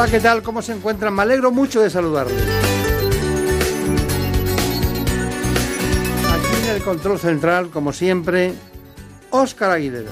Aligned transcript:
Hola, 0.00 0.10
¿qué 0.10 0.20
tal? 0.20 0.42
¿Cómo 0.42 0.62
se 0.62 0.72
encuentran? 0.72 1.12
Me 1.12 1.20
alegro 1.20 1.50
mucho 1.50 1.82
de 1.82 1.90
saludarles. 1.90 2.42
Aquí 6.32 6.64
en 6.64 6.74
el 6.74 6.82
control 6.82 7.18
central, 7.18 7.68
como 7.68 7.92
siempre, 7.92 8.54
Óscar 9.28 9.72
Aguilera. 9.72 10.08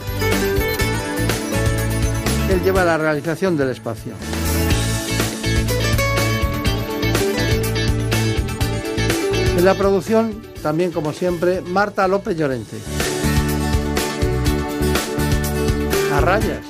Él 2.51 2.63
lleva 2.63 2.85
la 2.85 2.99
realización 2.99 3.57
del 3.57 3.71
espacio. 3.71 4.13
En 9.57 9.65
la 9.65 9.73
producción, 9.73 10.43
también 10.63 10.93
como 10.93 11.15
siempre, 11.15 11.63
Marta 11.63 12.07
López 12.07 12.37
Llorente. 12.37 12.77
A 16.13 16.21
rayas. 16.21 16.68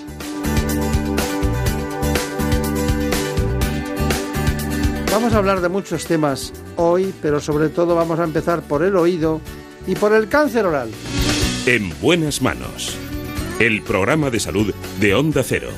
Vamos 5.19 5.35
a 5.35 5.39
hablar 5.39 5.61
de 5.61 5.69
muchos 5.69 6.07
temas 6.07 6.53
hoy, 6.77 7.13
pero 7.21 7.41
sobre 7.41 7.71
todo 7.71 7.97
vamos 7.97 8.21
a 8.21 8.25
empezar 8.25 8.63
por 8.63 8.85
el 8.85 8.95
oído 8.95 9.41
y 9.85 9.97
por 9.97 10.13
el 10.13 10.29
cáncer 10.29 10.65
oral. 10.65 10.91
En 11.67 11.91
buenas 12.01 12.41
manos. 12.41 12.97
El 13.59 13.83
programa 13.83 14.31
de 14.31 14.39
salud 14.39 14.73
de 15.01 15.15
Onda 15.17 15.43
Cero. 15.43 15.71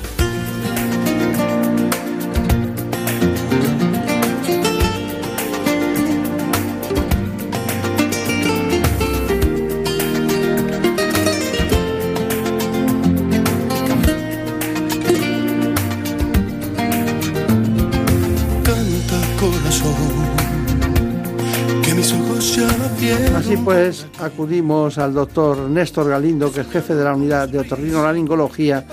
Pues, 23.63 24.07
acudimos 24.19 24.97
al 24.97 25.13
doctor 25.13 25.57
Néstor 25.69 26.09
Galindo, 26.09 26.51
que 26.51 26.61
es 26.61 26.67
jefe 26.67 26.95
de 26.95 27.03
la 27.03 27.13
unidad 27.13 27.47
de 27.47 27.59
otorrinolaringología 27.59 28.85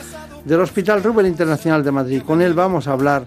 del 0.44 0.60
Hospital 0.60 1.02
Rubén 1.02 1.26
Internacional 1.26 1.82
de 1.82 1.92
Madrid. 1.92 2.22
Con 2.26 2.42
él 2.42 2.54
vamos 2.54 2.86
a 2.86 2.92
hablar 2.92 3.24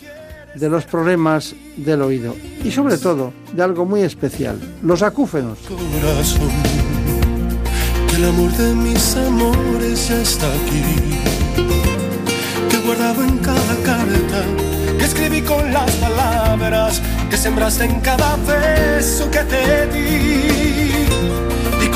de 0.55 0.69
los 0.69 0.85
problemas 0.85 1.55
del 1.77 2.01
oído 2.01 2.35
y 2.63 2.71
sobre 2.71 2.97
todo 2.97 3.33
de 3.53 3.63
algo 3.63 3.85
muy 3.85 4.01
especial, 4.01 4.57
los 4.83 5.01
acúfenos. 5.01 5.59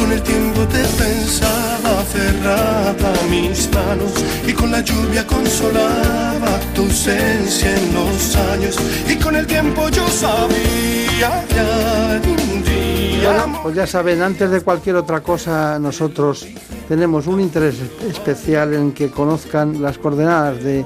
Con 0.06 0.14
el 0.14 0.22
tiempo 0.22 0.62
te 0.68 0.84
pensaba 1.04 2.04
cerrada 2.12 3.14
mis 3.28 3.68
manos 3.74 4.14
y 4.46 4.54
con 4.54 4.70
la 4.70 4.82
lluvia 4.82 5.26
consolaba 5.26 6.60
tu 6.76 6.84
ausencia 6.84 7.76
en 7.76 7.92
los 7.96 8.36
años 8.36 8.78
y 9.10 9.16
con 9.16 9.36
el 9.36 9.48
tiempo 9.48 9.90
yo 9.90 10.08
sabía 10.08 11.44
ya 11.50 12.22
un 12.24 12.64
día 12.64 13.32
Bueno, 13.32 13.60
pues 13.64 13.76
ya 13.76 13.88
saben, 13.88 14.22
antes 14.22 14.52
de 14.52 14.62
cualquier 14.62 14.98
otra 14.98 15.22
cosa, 15.22 15.80
nosotros 15.80 16.46
tenemos 16.88 17.26
un 17.26 17.42
interés 17.42 17.78
especial 18.08 18.76
en 18.76 18.92
que 18.92 19.10
conozcan 19.10 19.82
las 19.82 19.98
coordenadas 19.98 20.64
de 20.64 20.86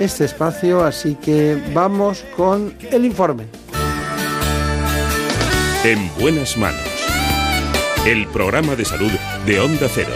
este 0.00 0.24
espacio, 0.24 0.84
así 0.84 1.14
que 1.14 1.62
vamos 1.72 2.24
con 2.36 2.74
el 2.90 3.04
informe. 3.04 3.46
En 5.84 6.10
buenas 6.18 6.56
manos. 6.56 6.95
El 8.06 8.28
programa 8.28 8.76
de 8.76 8.84
salud 8.84 9.10
de 9.46 9.58
Onda 9.58 9.88
Cero. 9.92 10.12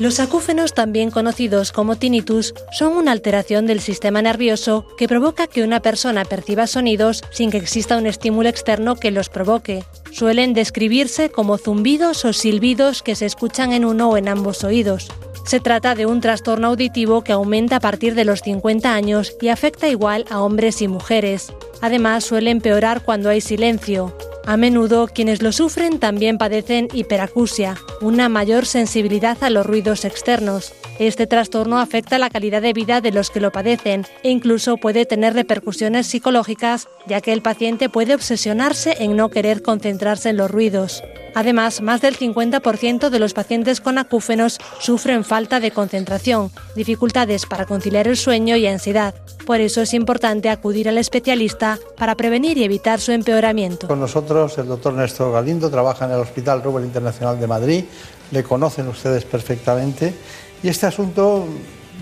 Los 0.00 0.18
acúfenos, 0.18 0.74
también 0.74 1.12
conocidos 1.12 1.70
como 1.70 1.94
tinnitus, 1.94 2.52
son 2.72 2.94
una 2.94 3.12
alteración 3.12 3.66
del 3.66 3.78
sistema 3.78 4.20
nervioso 4.20 4.88
que 4.98 5.06
provoca 5.06 5.46
que 5.46 5.62
una 5.62 5.78
persona 5.78 6.24
perciba 6.24 6.66
sonidos 6.66 7.22
sin 7.30 7.52
que 7.52 7.58
exista 7.58 7.96
un 7.96 8.08
estímulo 8.08 8.48
externo 8.48 8.96
que 8.96 9.12
los 9.12 9.28
provoque. 9.28 9.84
Suelen 10.10 10.52
describirse 10.52 11.30
como 11.30 11.58
zumbidos 11.58 12.24
o 12.24 12.32
silbidos 12.32 13.04
que 13.04 13.14
se 13.14 13.26
escuchan 13.26 13.72
en 13.72 13.84
uno 13.84 14.10
o 14.10 14.16
en 14.16 14.26
ambos 14.26 14.64
oídos. 14.64 15.12
Se 15.46 15.60
trata 15.60 15.94
de 15.94 16.06
un 16.06 16.20
trastorno 16.20 16.66
auditivo 16.66 17.22
que 17.22 17.30
aumenta 17.30 17.76
a 17.76 17.80
partir 17.80 18.16
de 18.16 18.24
los 18.24 18.40
50 18.40 18.92
años 18.92 19.36
y 19.40 19.46
afecta 19.46 19.86
igual 19.86 20.24
a 20.28 20.42
hombres 20.42 20.82
y 20.82 20.88
mujeres. 20.88 21.52
Además, 21.80 22.24
suele 22.24 22.50
empeorar 22.50 23.04
cuando 23.04 23.28
hay 23.28 23.40
silencio. 23.40 24.12
A 24.46 24.58
menudo 24.58 25.06
quienes 25.06 25.42
lo 25.42 25.52
sufren 25.52 25.98
también 25.98 26.36
padecen 26.36 26.88
hiperacusia, 26.92 27.76
una 28.02 28.28
mayor 28.28 28.66
sensibilidad 28.66 29.42
a 29.42 29.48
los 29.48 29.64
ruidos 29.64 30.04
externos. 30.04 30.74
Este 30.98 31.26
trastorno 31.26 31.78
afecta 31.78 32.18
la 32.18 32.28
calidad 32.28 32.60
de 32.60 32.74
vida 32.74 33.00
de 33.00 33.10
los 33.10 33.30
que 33.30 33.40
lo 33.40 33.52
padecen 33.52 34.04
e 34.22 34.30
incluso 34.30 34.76
puede 34.76 35.06
tener 35.06 35.32
repercusiones 35.32 36.06
psicológicas, 36.08 36.88
ya 37.06 37.22
que 37.22 37.32
el 37.32 37.40
paciente 37.40 37.88
puede 37.88 38.14
obsesionarse 38.14 38.96
en 39.02 39.16
no 39.16 39.30
querer 39.30 39.62
concentrarse 39.62 40.28
en 40.28 40.36
los 40.36 40.50
ruidos. 40.50 41.02
Además, 41.34 41.80
más 41.80 42.00
del 42.00 42.16
50% 42.16 43.10
de 43.10 43.18
los 43.18 43.34
pacientes 43.34 43.80
con 43.80 43.98
acúfenos 43.98 44.58
sufren 44.78 45.24
falta 45.24 45.60
de 45.60 45.70
concentración, 45.70 46.50
dificultades 46.76 47.46
para 47.46 47.66
conciliar 47.66 48.06
el 48.08 48.16
sueño 48.16 48.56
y 48.56 48.66
ansiedad. 48.66 49.14
Por 49.46 49.60
eso 49.60 49.82
es 49.82 49.92
importante 49.94 50.48
acudir 50.48 50.88
al 50.88 50.98
especialista 50.98 51.78
para 51.98 52.14
prevenir 52.14 52.56
y 52.56 52.64
evitar 52.64 53.00
su 53.00 53.12
empeoramiento. 53.12 53.88
Con 53.88 54.00
nosotros 54.00 54.56
el 54.58 54.68
doctor 54.68 54.94
Néstor 54.94 55.32
Galindo, 55.32 55.70
trabaja 55.70 56.06
en 56.06 56.12
el 56.12 56.20
Hospital 56.20 56.62
Rubén 56.62 56.84
Internacional 56.84 57.38
de 57.38 57.46
Madrid, 57.46 57.84
le 58.30 58.42
conocen 58.42 58.88
ustedes 58.88 59.24
perfectamente 59.24 60.14
y 60.62 60.68
este 60.68 60.86
asunto 60.86 61.46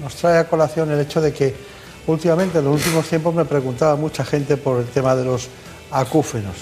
nos 0.00 0.14
trae 0.14 0.38
a 0.38 0.49
colación 0.49 0.91
el 0.91 1.00
hecho 1.00 1.20
de 1.20 1.32
que 1.32 1.54
últimamente 2.06 2.59
en 2.59 2.64
los 2.64 2.75
últimos 2.75 3.06
tiempos 3.06 3.34
me 3.34 3.44
preguntaba 3.44 3.97
mucha 3.97 4.25
gente 4.25 4.56
por 4.56 4.81
el 4.81 4.87
tema 4.87 5.14
de 5.16 5.25
los 5.25 5.49
acúfenos, 5.91 6.56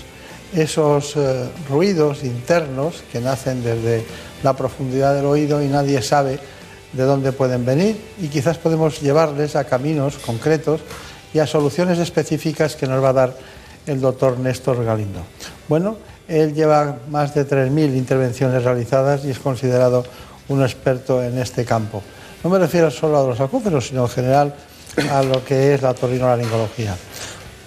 esos 0.55 1.17
eh, 1.17 1.49
ruidos 1.69 2.25
internos 2.25 3.03
que 3.13 3.21
nacen 3.21 3.63
desde 3.63 4.05
la 4.43 4.55
profundidad 4.55 5.15
del 5.15 5.27
oído 5.27 5.63
y 5.63 5.67
nadie 5.67 6.03
sabe 6.03 6.39
de 6.93 7.03
dónde 7.05 7.33
pueden 7.33 7.65
venir 7.65 8.01
y 8.21 8.29
quizás 8.29 8.59
podemos 8.59 9.01
llevarles 9.01 9.55
a 9.55 9.65
caminos 9.65 10.17
concretos 10.19 10.81
y 11.33 11.39
a 11.39 11.47
soluciones 11.47 11.99
específicas 11.99 12.75
que 12.75 12.87
nos 12.87 13.03
va 13.03 13.11
a 13.11 13.13
dar 13.13 13.37
el 13.87 14.01
doctor 14.01 14.39
Néstor 14.39 14.85
Galindo. 14.85 15.21
Bueno, 15.69 15.97
él 16.27 16.55
lleva 16.55 16.99
más 17.09 17.35
de 17.35 17.47
3.000 17.47 17.97
intervenciones 17.97 18.63
realizadas 18.65 19.25
y 19.25 19.31
es 19.31 19.39
considerado 19.39 20.05
un 20.49 20.63
experto 20.63 21.23
en 21.23 21.39
este 21.39 21.65
campo. 21.65 22.03
No 22.43 22.51
me 22.51 22.59
refiero 22.59 22.91
solo 22.91 23.19
a 23.19 23.27
los 23.27 23.41
acúferos, 23.41 23.89
sino 23.89 24.03
en 24.03 24.09
general 24.09 24.55
a 25.11 25.23
lo 25.23 25.45
que 25.45 25.75
es 25.75 25.83
la 25.83 25.91
otorrinolaringología. 25.91 26.97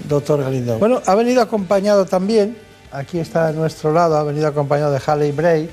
Doctor 0.07 0.43
Galindo. 0.43 0.79
Bueno, 0.79 1.01
ha 1.05 1.15
venido 1.15 1.41
acompañado 1.41 2.05
también, 2.05 2.57
aquí 2.93 3.19
está 3.19 3.47
a 3.47 3.51
nuestro 3.51 3.91
lado, 3.91 4.15
ha 4.17 4.23
venido 4.23 4.47
acompañado 4.47 4.91
de 4.91 4.99
Halley 5.05 5.31
Bray, 5.31 5.69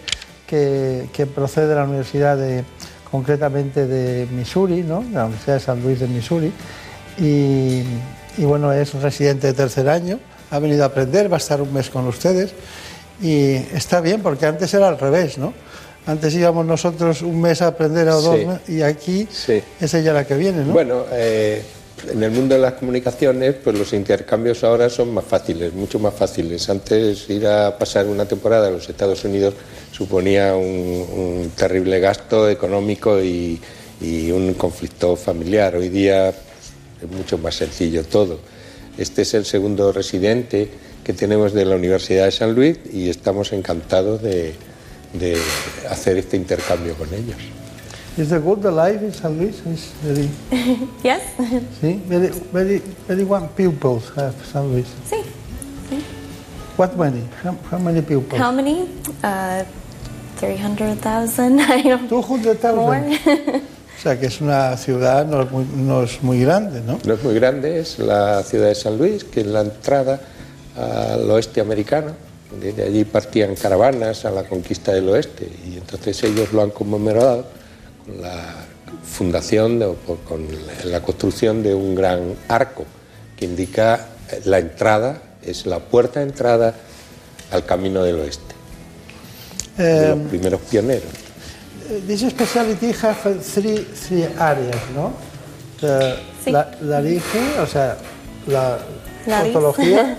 que, 0.46 1.08
que 1.12 1.26
procede 1.26 1.68
de 1.68 1.74
la 1.76 1.84
Universidad 1.84 2.36
de, 2.36 2.64
concretamente 3.10 3.86
de 3.86 4.26
Missouri, 4.32 4.82
¿no? 4.82 5.02
de 5.02 5.10
la 5.10 5.24
Universidad 5.26 5.54
de 5.54 5.60
San 5.60 5.82
Luis 5.82 6.00
de 6.00 6.08
Missouri, 6.08 6.52
y, 7.18 7.82
y 8.38 8.44
bueno, 8.44 8.72
es 8.72 8.94
un 8.94 9.02
residente 9.02 9.48
de 9.48 9.52
tercer 9.52 9.88
año, 9.88 10.18
ha 10.50 10.58
venido 10.58 10.82
a 10.82 10.86
aprender, 10.86 11.30
va 11.30 11.36
a 11.36 11.38
estar 11.38 11.60
un 11.60 11.72
mes 11.72 11.90
con 11.90 12.06
ustedes, 12.06 12.52
y 13.22 13.52
está 13.54 14.00
bien 14.00 14.22
porque 14.22 14.46
antes 14.46 14.72
era 14.74 14.88
al 14.88 14.98
revés, 14.98 15.36
¿no? 15.38 15.52
Antes 16.06 16.32
íbamos 16.34 16.64
nosotros 16.64 17.20
un 17.20 17.40
mes 17.42 17.60
a 17.60 17.66
aprender 17.68 18.08
o 18.08 18.22
dos 18.22 18.38
Sí. 18.66 18.72
y 18.72 18.82
aquí 18.82 19.28
Sí. 19.30 19.62
es 19.78 19.92
ella 19.94 20.14
la 20.14 20.24
que 20.26 20.34
viene, 20.34 20.64
¿no? 20.64 20.72
Bueno, 20.72 21.04
eh, 21.12 21.62
en 22.08 22.22
el 22.22 22.30
mundo 22.30 22.54
de 22.54 22.60
las 22.60 22.74
comunicaciones, 22.74 23.54
pues 23.62 23.78
los 23.78 23.92
intercambios 23.92 24.64
ahora 24.64 24.88
son 24.88 25.12
más 25.12 25.24
fáciles, 25.24 25.72
mucho 25.72 25.98
más 25.98 26.14
fáciles. 26.14 26.68
Antes 26.68 27.28
ir 27.28 27.46
a 27.46 27.76
pasar 27.76 28.06
una 28.06 28.26
temporada 28.26 28.68
a 28.68 28.70
los 28.70 28.88
Estados 28.88 29.24
Unidos 29.24 29.54
suponía 29.92 30.54
un, 30.54 31.52
terrible 31.56 32.00
gasto 32.00 32.48
económico 32.48 33.20
y, 33.20 33.60
un 34.02 34.54
conflicto 34.54 35.14
familiar. 35.14 35.76
Hoy 35.76 35.90
día 35.90 36.30
es 36.30 37.10
mucho 37.10 37.36
más 37.36 37.56
sencillo 37.56 38.02
todo. 38.04 38.38
Este 38.96 39.22
es 39.22 39.34
el 39.34 39.44
segundo 39.44 39.92
residente 39.92 40.68
que 41.04 41.12
tenemos 41.12 41.52
de 41.52 41.66
la 41.66 41.76
Universidad 41.76 42.24
de 42.24 42.30
San 42.30 42.54
Luis 42.54 42.78
y 42.92 43.10
estamos 43.10 43.52
encantados 43.52 44.22
de 44.22 44.54
hacer 45.90 46.16
este 46.16 46.36
intercambio 46.38 46.94
con 46.94 47.12
ellos. 47.12 47.59
Is 48.16 48.30
the 48.30 48.40
good 48.40 48.60
the 48.62 48.70
life 48.70 49.00
in 49.02 49.12
San 49.12 49.38
Luis? 49.38 49.60
Is 49.66 49.92
very, 50.02 50.28
yes? 51.04 51.22
sí, 51.80 52.00
very, 52.06 52.28
very, 52.52 52.78
very 53.06 53.24
one 53.24 53.48
pupils 53.48 54.10
have 54.16 54.34
San 54.44 54.72
Luis. 54.72 54.86
sí. 55.04 55.22
What 56.76 56.96
many? 56.96 57.22
How, 57.42 57.52
how 57.70 57.78
many 57.78 58.00
pupils? 58.00 58.40
How 58.40 58.50
many? 58.50 58.88
Uh, 59.22 59.64
300,000. 60.36 61.60
I 61.60 61.82
don't 61.82 62.08
200,000. 62.08 62.76
More. 62.76 63.60
O 64.00 64.02
sea 64.02 64.18
que 64.18 64.28
es 64.28 64.40
una 64.40 64.78
ciudad 64.78 65.26
no 65.26 65.42
es 65.42 65.50
muy, 65.50 65.66
no 65.76 66.02
es 66.02 66.22
muy 66.22 66.40
grande, 66.40 66.80
¿no? 66.80 66.98
No 67.04 67.12
es 67.12 67.22
muy 67.22 67.34
grande, 67.34 67.80
es 67.80 67.98
la 67.98 68.42
ciudad 68.42 68.68
de 68.68 68.74
San 68.74 68.96
Luis, 68.96 69.24
que 69.24 69.42
es 69.42 69.46
la 69.46 69.60
entrada 69.60 70.18
al 70.74 71.30
oeste 71.30 71.60
americano. 71.60 72.12
Desde 72.58 72.84
allí 72.84 73.04
partían 73.04 73.54
caravanas 73.54 74.24
a 74.24 74.30
la 74.30 74.44
conquista 74.44 74.92
del 74.92 75.06
oeste 75.10 75.52
y 75.66 75.76
entonces 75.76 76.24
ellos 76.24 76.50
lo 76.54 76.62
han 76.62 76.70
conmemorado 76.70 77.44
con 77.44 77.59
la 78.20 78.54
fundación, 79.04 79.78
de- 79.78 79.86
o 79.86 79.96
con 80.28 80.46
la 80.84 81.00
construcción 81.02 81.62
de 81.62 81.74
un 81.74 81.94
gran 81.94 82.34
arco 82.48 82.84
que 83.36 83.44
indica 83.44 84.06
la 84.44 84.58
entrada, 84.58 85.22
es 85.42 85.66
la 85.66 85.78
puerta 85.78 86.20
de 86.20 86.26
entrada 86.26 86.74
al 87.50 87.64
camino 87.64 88.02
del 88.02 88.20
oeste, 88.20 88.54
de 89.76 90.08
los 90.10 90.28
primeros 90.28 90.60
pioneros. 90.62 91.08
This 92.06 92.20
specialty 92.20 92.92
have 93.02 93.40
three, 93.40 93.84
three 94.06 94.24
areas, 94.38 94.76
¿no? 94.94 95.12
The, 95.80 96.14
Sí. 96.44 96.50
la, 96.52 96.70
laringe, 96.80 97.58
o 97.60 97.66
sea, 97.66 97.96
la. 98.46 98.78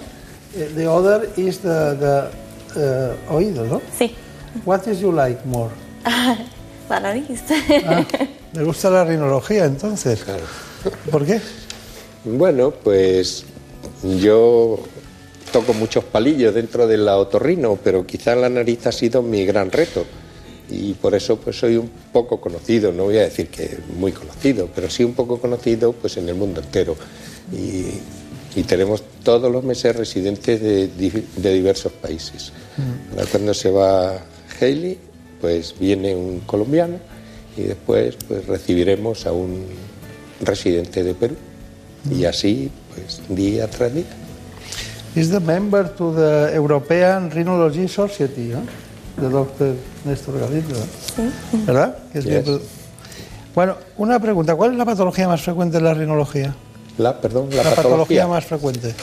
Eh, 0.53 0.69
the 0.75 0.85
other 0.85 1.29
is 1.37 1.59
the, 1.59 1.95
the 1.95 2.27
uh, 3.29 3.33
oído, 3.33 3.65
¿no? 3.65 3.81
Sí. 3.97 4.13
What 4.65 4.85
is 4.85 4.99
you 4.99 5.13
like 5.13 5.39
more? 5.45 5.71
La 6.91 6.99
nariz. 6.99 7.41
Ah, 7.85 8.05
me 8.53 8.63
gusta 8.65 8.89
la 8.89 9.05
rinología, 9.05 9.63
entonces. 9.63 10.23
Claro. 10.25 10.43
¿Por 11.09 11.25
qué? 11.25 11.39
Bueno, 12.25 12.71
pues 12.71 13.45
yo 14.19 14.77
toco 15.53 15.73
muchos 15.73 16.03
palillos 16.03 16.53
dentro 16.53 16.87
del 16.87 17.07
otorrino, 17.07 17.79
pero 17.81 18.05
quizá 18.05 18.35
la 18.35 18.49
nariz 18.49 18.87
ha 18.87 18.91
sido 18.91 19.21
mi 19.21 19.45
gran 19.45 19.71
reto. 19.71 20.05
Y 20.69 20.93
por 20.95 21.15
eso 21.15 21.37
pues 21.37 21.57
soy 21.59 21.77
un 21.77 21.89
poco 22.11 22.41
conocido, 22.41 22.91
no 22.91 23.05
voy 23.05 23.17
a 23.19 23.21
decir 23.21 23.47
que 23.47 23.77
muy 23.97 24.11
conocido, 24.11 24.67
pero 24.75 24.89
sí 24.89 25.05
un 25.05 25.13
poco 25.13 25.39
conocido 25.39 25.93
pues 25.93 26.17
en 26.17 26.27
el 26.27 26.35
mundo 26.35 26.59
entero. 26.59 26.97
Y, 27.53 27.85
y 28.59 28.63
tenemos 28.63 29.01
todos 29.23 29.49
los 29.49 29.63
meses 29.63 29.95
residentes 29.95 30.61
de, 30.61 30.87
di- 30.89 31.25
de 31.37 31.53
diversos 31.53 31.93
países. 31.93 32.51
Ahora 33.13 33.25
cuando 33.31 33.53
se 33.53 33.71
va 33.71 34.19
Haley, 34.59 34.97
pues 35.41 35.75
viene 35.79 36.15
un 36.15 36.39
colombiano 36.41 36.97
y 37.57 37.63
después 37.63 38.15
pues 38.27 38.45
recibiremos 38.47 39.25
a 39.25 39.31
un 39.33 39.65
residente 40.41 41.03
de 41.03 41.13
Perú. 41.13 41.35
Y 42.09 42.25
así, 42.25 42.71
pues 42.95 43.21
día 43.29 43.69
tras 43.69 43.93
día. 43.93 44.05
Is 45.15 45.29
the 45.29 45.39
member 45.39 45.89
to 45.89 46.13
the 46.15 46.55
European 46.55 47.29
Rhinology 47.31 47.87
Society, 47.87 48.51
¿no? 48.53 48.61
De 49.21 49.29
Dr. 49.29 49.75
Néstor 50.05 50.39
Galindo. 50.39 50.75
¿verdad? 51.65 51.97
Que 52.13 52.19
es 52.19 52.25
Yes. 52.25 52.33
miembro- 52.45 52.61
Bueno, 53.53 53.75
una 53.97 54.19
pregunta. 54.19 54.55
¿Cuál 54.55 54.71
es 54.71 54.77
la 54.77 54.85
patología 54.85 55.27
más 55.27 55.41
frecuente 55.41 55.77
en 55.77 55.83
la 55.83 55.93
rinología? 55.93 56.55
La, 56.97 57.19
perdón, 57.19 57.49
la, 57.49 57.57
La, 57.57 57.63
patología. 57.75 57.83
patología. 57.83 58.27
más 58.27 58.45
frecuente. 58.45 58.95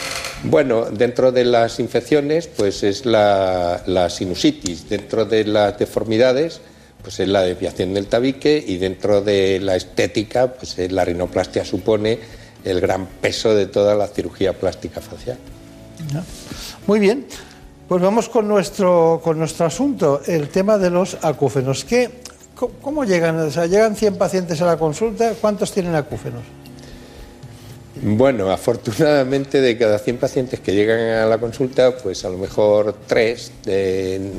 Bueno, 0.44 0.86
dentro 0.86 1.32
de 1.32 1.44
las 1.44 1.80
infecciones, 1.80 2.46
pues 2.46 2.82
es 2.84 3.04
la, 3.04 4.08
sinusitis. 4.08 4.88
Dentro 4.88 5.24
de 5.24 5.44
las 5.44 5.78
deformidades, 5.78 6.60
pues 7.02 7.18
es 7.20 7.28
la 7.28 7.42
desviación 7.42 7.92
del 7.94 8.06
tabique. 8.06 8.62
Y 8.64 8.76
dentro 8.76 9.20
de 9.20 9.58
la 9.60 9.74
estética, 9.76 10.52
pues 10.54 10.78
es 10.78 10.92
la 10.92 11.04
rinoplastia 11.04 11.64
supone 11.64 12.18
el 12.64 12.80
gran 12.80 13.06
peso 13.06 13.54
de 13.54 13.66
toda 13.66 13.94
la 13.94 14.06
cirugía 14.06 14.52
plástica 14.52 15.00
facial. 15.00 15.38
Muy 16.86 17.00
bien. 17.00 17.26
Pues 17.88 18.02
vamos 18.02 18.28
con 18.28 18.46
nuestro, 18.46 19.20
con 19.24 19.38
nuestro 19.38 19.66
asunto, 19.66 20.20
el 20.26 20.50
tema 20.50 20.76
de 20.76 20.90
los 20.90 21.16
acúfenos. 21.22 21.84
¿Qué, 21.84 22.10
cómo, 22.54 22.74
cómo 22.82 23.04
llegan? 23.04 23.38
O 23.38 23.50
sea, 23.50 23.66
¿Llegan 23.66 23.96
100 23.96 24.16
pacientes 24.16 24.60
a 24.60 24.66
la 24.66 24.76
consulta? 24.76 25.32
¿Cuántos 25.40 25.72
tienen 25.72 25.94
acúfenos? 25.94 26.42
Bueno, 28.00 28.50
afortunadamente 28.50 29.60
de 29.60 29.76
cada 29.76 29.98
100 29.98 30.18
pacientes 30.18 30.60
que 30.60 30.72
llegan 30.72 31.00
a 31.00 31.26
la 31.26 31.38
consulta, 31.38 31.96
pues 31.96 32.24
a 32.24 32.28
lo 32.28 32.38
mejor 32.38 32.94
tres 33.06 33.50
de, 33.64 34.30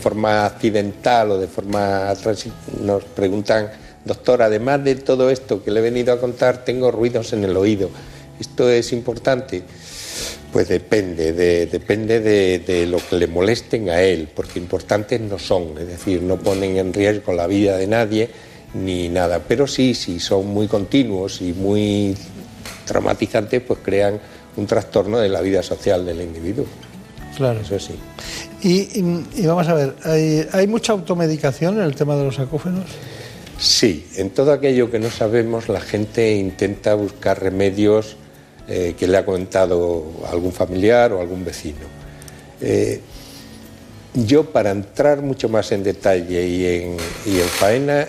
forma 0.00 0.46
accidental 0.46 1.32
o 1.32 1.38
de 1.38 1.48
forma 1.48 2.14
nos 2.80 3.04
preguntan, 3.04 3.70
doctor, 4.04 4.42
además 4.42 4.84
de 4.84 4.94
todo 4.94 5.28
esto 5.30 5.64
que 5.64 5.72
le 5.72 5.80
he 5.80 5.82
venido 5.82 6.12
a 6.12 6.20
contar, 6.20 6.64
tengo 6.64 6.92
ruidos 6.92 7.32
en 7.32 7.42
el 7.42 7.56
oído. 7.56 7.90
¿Esto 8.38 8.70
es 8.70 8.92
importante? 8.92 9.62
Pues 10.52 10.68
depende, 10.68 11.32
de, 11.32 11.66
depende 11.66 12.20
de, 12.20 12.60
de 12.60 12.86
lo 12.86 12.98
que 12.98 13.16
le 13.16 13.26
molesten 13.26 13.90
a 13.90 14.02
él, 14.02 14.28
porque 14.32 14.60
importantes 14.60 15.20
no 15.20 15.40
son, 15.40 15.76
es 15.78 15.88
decir, 15.88 16.22
no 16.22 16.38
ponen 16.38 16.76
en 16.76 16.92
riesgo 16.92 17.32
la 17.32 17.48
vida 17.48 17.76
de 17.76 17.88
nadie 17.88 18.30
ni 18.74 19.08
nada, 19.08 19.40
pero 19.46 19.66
sí, 19.66 19.94
si 19.94 20.18
son 20.18 20.46
muy 20.48 20.66
continuos 20.66 21.40
y 21.40 21.52
muy 21.52 22.16
traumatizantes, 22.84 23.60
pues 23.62 23.80
crean 23.82 24.20
un 24.56 24.66
trastorno 24.66 25.18
de 25.18 25.28
la 25.28 25.40
vida 25.40 25.62
social 25.62 26.04
del 26.06 26.20
individuo, 26.20 26.66
Claro. 27.36 27.60
eso 27.60 27.78
sí. 27.80 27.94
Y, 28.62 29.00
y- 29.00 29.26
y 29.42 29.46
vamos 29.46 29.66
a 29.68 29.74
ver, 29.74 29.94
¿hay, 30.04 30.46
hay 30.52 30.66
mucha 30.66 30.92
automedicación 30.92 31.76
en 31.78 31.84
el 31.84 31.94
tema 31.94 32.16
de 32.16 32.24
los 32.24 32.38
acúfenos? 32.38 32.84
Sí, 33.58 34.06
en 34.16 34.30
todo 34.30 34.52
aquello 34.52 34.90
que 34.90 34.98
no 34.98 35.10
sabemos, 35.10 35.68
la 35.68 35.80
gente 35.80 36.34
intenta 36.34 36.94
buscar 36.94 37.40
remedios 37.42 38.16
eh, 38.68 38.94
que 38.98 39.06
le 39.06 39.16
ha 39.18 39.24
comentado 39.24 40.04
algún 40.30 40.52
familiar 40.52 41.12
o 41.12 41.20
algún 41.20 41.44
vecino. 41.44 41.78
Eh, 42.60 43.00
yo, 44.14 44.44
para 44.50 44.70
entrar 44.70 45.20
mucho 45.22 45.48
más 45.48 45.72
en 45.72 45.82
detalle 45.82 46.46
y 46.46 46.66
en, 46.66 46.96
y 47.26 47.40
en 47.40 47.46
faena, 47.48 48.06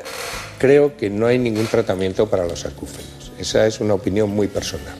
creo 0.59 0.95
que 0.95 1.09
no 1.09 1.25
hay 1.27 1.37
ningún 1.39 1.65
tratamiento 1.67 2.29
para 2.29 2.45
los 2.45 2.63
acúfenos. 2.65 3.09
Esa 3.39 3.65
es 3.67 3.79
una 3.81 3.93
opinión 3.93 4.29
muy 4.29 4.47
personal. 4.47 4.95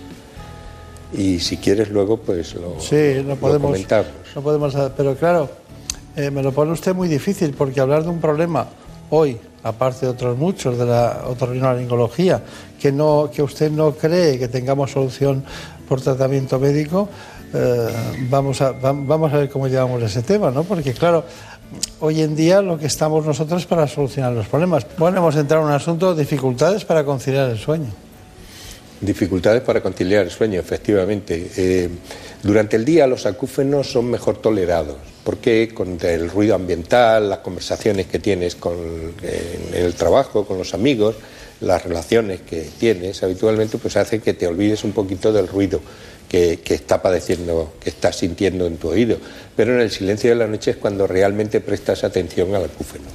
Y 1.13 1.39
si 1.39 1.57
quieres 1.57 1.89
luego, 1.89 2.17
pues 2.17 2.55
lo, 2.55 2.79
Sí, 2.79 3.23
no 3.25 3.35
podemos. 3.35 3.71
comentamos. 3.71 4.11
No 4.35 4.41
podemos, 4.41 4.75
pero 4.97 5.15
claro, 5.15 5.49
eh, 6.15 6.29
me 6.31 6.43
lo 6.43 6.51
pone 6.51 6.71
usted 6.71 6.93
muy 6.93 7.07
difícil 7.07 7.53
porque 7.53 7.79
hablar 7.79 8.03
de 8.03 8.09
un 8.09 8.19
problema 8.19 8.67
hoy, 9.09 9.37
aparte 9.63 10.05
de 10.07 10.11
otros 10.11 10.37
muchos 10.37 10.77
de 10.77 10.85
la 10.85 11.23
otorrinolaringología, 11.27 12.41
que 12.81 12.91
no, 12.91 13.29
que 13.33 13.41
usted 13.43 13.71
no 13.71 13.91
cree 13.93 14.37
que 14.37 14.47
tengamos 14.49 14.91
solución 14.91 15.43
por 15.87 16.01
tratamiento 16.01 16.59
médico, 16.59 17.07
eh, 17.53 17.87
vamos 18.29 18.59
a 18.61 18.73
vam- 18.73 19.05
vamos 19.07 19.31
a 19.31 19.37
ver 19.37 19.49
cómo 19.49 19.67
llevamos 19.67 20.01
ese 20.03 20.21
tema, 20.23 20.51
¿no? 20.51 20.63
Porque 20.63 20.91
claro, 20.93 21.23
hoy 22.01 22.21
en 22.21 22.35
día 22.35 22.61
lo 22.61 22.77
que 22.77 22.87
estamos 22.87 23.25
nosotros 23.25 23.61
es 23.61 23.67
para 23.67 23.87
solucionar 23.87 24.33
los 24.33 24.47
problemas. 24.47 24.85
Bueno, 24.97 25.19
hemos 25.19 25.35
entrado 25.37 25.63
en 25.63 25.69
un 25.69 25.73
asunto 25.75 26.13
dificultades 26.13 26.83
para 26.83 27.05
conciliar 27.05 27.49
el 27.49 27.57
sueño. 27.57 27.87
Dificultades 29.01 29.61
para 29.61 29.81
conciliar 29.81 30.23
el 30.23 30.31
sueño, 30.31 30.59
efectivamente. 30.59 31.51
Eh, 31.57 31.89
durante 32.43 32.77
el 32.77 32.85
día 32.85 33.07
los 33.07 33.25
acúfenos 33.25 33.91
son 33.91 34.09
mejor 34.09 34.41
tolerados, 34.41 34.95
porque 35.23 35.71
con 35.73 35.97
el 36.01 36.29
ruido 36.29 36.55
ambiental, 36.55 37.29
las 37.29 37.39
conversaciones 37.39 38.05
que 38.05 38.19
tienes 38.19 38.55
con, 38.55 38.75
en 39.21 39.83
el 39.85 39.93
trabajo, 39.95 40.45
con 40.45 40.57
los 40.57 40.73
amigos, 40.73 41.15
las 41.59 41.83
relaciones 41.83 42.41
que 42.41 42.69
tienes 42.79 43.21
habitualmente, 43.23 43.77
pues 43.77 43.97
hace 43.97 44.19
que 44.19 44.33
te 44.33 44.47
olvides 44.47 44.83
un 44.83 44.93
poquito 44.93 45.33
del 45.33 45.47
ruido 45.47 45.81
que, 46.29 46.59
que 46.63 46.73
está 46.73 47.01
padeciendo, 47.01 47.73
que 47.79 47.89
estás 47.89 48.17
sintiendo 48.17 48.65
en 48.65 48.77
tu 48.77 48.89
oído. 48.89 49.17
Pero 49.55 49.73
en 49.73 49.81
el 49.81 49.91
silencio 49.91 50.29
de 50.29 50.37
la 50.37 50.47
noche 50.47 50.71
es 50.71 50.77
cuando 50.77 51.05
realmente 51.05 51.59
prestas 51.59 52.03
atención 52.03 52.55
al 52.55 52.65
acúfeno. 52.65 53.05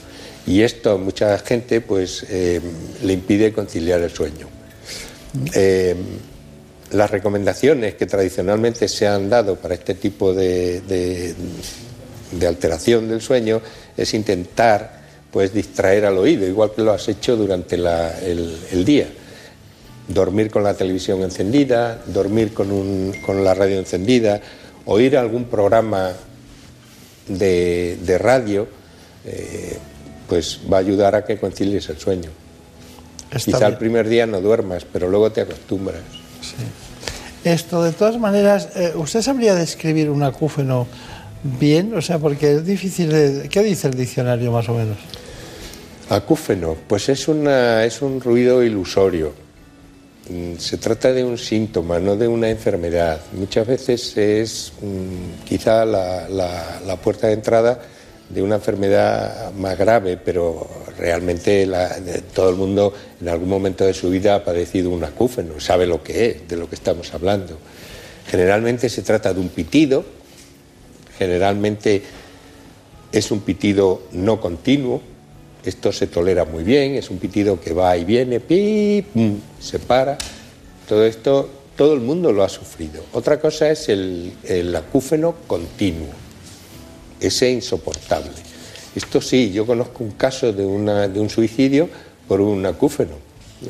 Y 0.47 0.63
esto 0.63 0.93
a 0.93 0.97
mucha 0.99 1.39
gente 1.39 1.81
pues 1.81 2.27
eh, 2.29 2.61
le 3.03 3.13
impide 3.13 3.53
conciliar 3.53 4.01
el 4.01 4.11
sueño. 4.11 4.50
Eh, 5.55 5.95
las 6.93 7.11
recomendaciones 7.11 7.95
que 7.95 8.07
tradicionalmente 8.07 8.89
se 8.89 9.07
han 9.07 9.29
dado 9.31 9.57
para 9.57 9.75
este 9.75 9.95
tipo 9.95 10.35
de, 10.35 11.35
alteración 12.47 13.09
del 13.09 13.21
sueño 13.21 13.61
es 13.97 14.13
intentar 14.15 14.99
pues 15.31 15.55
distraer 15.55 16.05
al 16.07 16.19
oído, 16.19 16.47
igual 16.47 16.73
que 16.75 16.83
lo 16.83 16.93
has 16.93 17.09
hecho 17.09 17.37
durante 17.37 17.77
el, 17.77 18.85
día. 18.85 19.07
Dormir 20.09 20.51
con 20.51 20.65
la 20.65 20.75
televisión 20.75 21.23
encendida, 21.23 22.03
dormir 22.07 22.53
con, 22.53 22.73
un- 22.73 23.15
con 23.25 23.45
la 23.45 23.55
radio 23.55 23.79
encendida, 23.79 24.41
oír 24.87 25.17
algún 25.17 25.45
programa 25.45 26.11
de, 27.29 27.97
de 28.03 28.19
radio, 28.19 28.67
eh, 29.25 29.77
pues 30.29 30.59
va 30.73 30.79
a 30.79 30.81
ayudar 30.81 31.15
a 31.15 31.25
que 31.25 31.39
concilies 31.39 31.89
el 31.91 31.99
sueño. 31.99 32.31
Está 33.31 33.39
Quizá 33.53 33.59
bien. 33.59 33.71
el 33.73 33.79
primer 33.79 34.09
día 34.09 34.27
no 34.27 34.41
duermas, 34.41 34.85
pero 34.93 35.09
luego 35.09 35.31
te 35.31 35.41
acostumbras. 35.43 36.01
Esto, 37.45 37.83
de 37.83 37.93
todas 37.93 38.19
maneras, 38.19 38.69
eh, 38.77 38.93
¿usted 38.97 39.23
sabría 39.23 39.55
describir 39.55 40.11
un 40.11 40.23
acúfeno 40.23 40.87
bien? 41.43 41.95
O 41.95 42.03
sea, 42.03 42.19
porque 42.19 42.55
es 42.57 42.65
difícil 42.67 43.09
de... 43.11 43.49
¿Qué 43.49 43.63
dice 43.63 43.89
el 43.89 43.95
diccionario 43.95 44.53
más 44.53 44.69
o 44.69 44.75
menos? 44.75 44.97
Acúfeno, 46.11 46.77
pues 46.89 47.09
es, 47.09 47.29
una, 47.29 47.85
es 47.85 48.03
un 48.03 48.21
ruido 48.21 48.63
ilusorio. 48.63 49.33
Mm, 50.29 50.57
Se 50.59 50.77
trata 50.77 51.13
de 51.13 51.23
un 51.25 51.39
síntoma, 51.39 51.99
no 52.01 52.17
de 52.17 52.27
una 52.29 52.51
enfermedad. 52.51 53.21
Muchas 53.33 53.67
veces 53.67 54.17
es 54.17 54.73
mm, 54.83 55.45
quizá 55.47 55.85
la, 55.85 56.29
la- 56.29 56.81
la 56.85 56.97
puerta 56.97 57.29
de 57.29 57.35
entrada 57.35 57.81
de 58.29 58.43
una 58.43 58.57
enfermedad 58.57 59.53
más 59.53 59.79
grave, 59.79 60.17
pero 60.17 60.69
realmente 61.01 61.67
todo 62.35 62.51
el 62.51 62.57
mundo 62.57 62.93
en 63.21 63.29
algún 63.29 63.49
momento 63.49 63.85
de 63.85 63.95
su 63.95 64.11
vida 64.11 64.35
ha 64.35 64.45
padecido 64.45 64.91
un 64.91 65.03
acúfeno, 65.03 65.59
sabe 65.59 65.87
lo 65.87 66.03
que 66.03 66.27
es, 66.27 66.49
de 66.49 66.57
lo 66.57 66.69
que 66.69 66.75
estamos 66.75 67.13
hablando. 67.15 67.59
Generalmente 68.27 68.89
se 68.91 69.03
trata 69.03 69.33
de 69.33 69.41
un 69.41 69.49
pitido, 69.49 70.05
generalmente 71.19 72.03
es 73.11 73.31
un 73.31 73.41
pitido 73.41 74.03
no 74.13 74.41
continuo, 74.41 75.01
esto 75.65 75.91
se 75.91 76.07
tolera 76.07 76.45
muy 76.45 76.65
bien, 76.65 76.95
es 76.95 77.11
un 77.11 77.19
pitido 77.19 77.61
que 77.61 77.73
va 77.73 77.97
y 77.97 78.05
viene, 78.05 78.39
pi, 78.41 79.05
pum, 79.13 79.39
se 79.59 79.79
para. 79.79 80.19
Todo 80.87 81.05
esto, 81.05 81.49
todo 81.77 81.95
el 81.95 82.01
mundo 82.01 82.31
lo 82.31 82.43
ha 82.43 82.49
sufrido. 82.49 83.03
Otra 83.13 83.41
cosa 83.41 83.71
es 83.71 83.89
el, 83.89 84.33
el 84.45 84.75
acúfeno 84.77 85.35
continuo, 85.47 86.09
ese 87.21 87.51
insoportable. 87.51 88.50
Esto 88.95 89.21
sí, 89.21 89.53
yo 89.53 89.65
conozco 89.67 90.03
un 90.05 90.13
caso 90.13 90.53
de, 90.53 90.65
una- 90.67 91.07
de 91.09 91.21
un 91.21 91.31
suicidio 91.31 91.89
por 92.27 92.41
un 92.41 92.65
acúfeno 92.67 93.13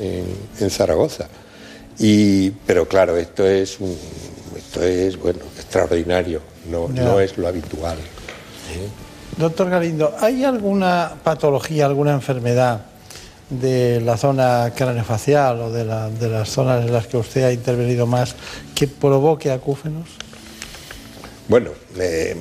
en, 0.01 0.25
en 0.61 0.71
Zaragoza. 0.71 1.29
Y, 1.99 2.51
pero 2.51 2.87
claro, 2.89 3.17
esto 3.17 3.47
es, 3.47 3.79
un, 3.81 3.95
esto 4.57 4.83
es 4.83 5.19
bueno, 5.19 5.41
extraordinario, 5.57 6.41
no, 6.71 6.89
no 6.89 7.21
es 7.21 7.37
lo 7.37 7.47
habitual. 7.49 7.99
Doctor 9.37 9.69
Galindo, 9.71 10.15
¿hay 10.21 10.45
alguna 10.45 11.13
patología, 11.23 11.87
alguna 11.87 12.13
enfermedad 12.13 12.83
de 13.51 14.01
la 14.01 14.17
zona 14.17 14.73
craneofacial 14.75 15.61
o 15.61 15.71
de, 15.73 15.85
la- 15.85 16.09
de 16.09 16.29
las 16.29 16.49
zonas 16.51 16.85
en 16.87 16.93
las 16.93 17.07
que 17.07 17.17
usted 17.17 17.43
ha 17.45 17.53
intervenido 17.53 18.07
más 18.07 18.35
que 18.75 18.87
provoque 18.89 19.51
acúfenos? 19.51 20.09
Bueno, 21.49 21.71
eh, 21.99 22.37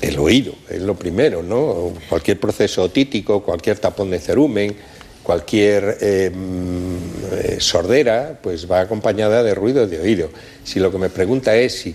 el 0.00 0.18
oído 0.18 0.54
es 0.68 0.82
lo 0.82 0.94
primero, 0.94 1.42
¿no? 1.42 1.92
Cualquier 2.08 2.38
proceso 2.38 2.82
otítico, 2.82 3.42
cualquier 3.42 3.78
tapón 3.78 4.10
de 4.10 4.18
cerumen, 4.18 4.76
cualquier 5.22 5.98
eh, 6.00 6.30
mm, 6.30 6.96
eh, 7.32 7.56
sordera, 7.58 8.38
pues 8.42 8.70
va 8.70 8.80
acompañada 8.80 9.42
de 9.42 9.54
ruido 9.54 9.86
de 9.86 10.00
oído. 10.00 10.30
Si 10.64 10.78
lo 10.78 10.92
que 10.92 10.98
me 10.98 11.08
pregunta 11.08 11.56
es 11.56 11.80
si 11.80 11.94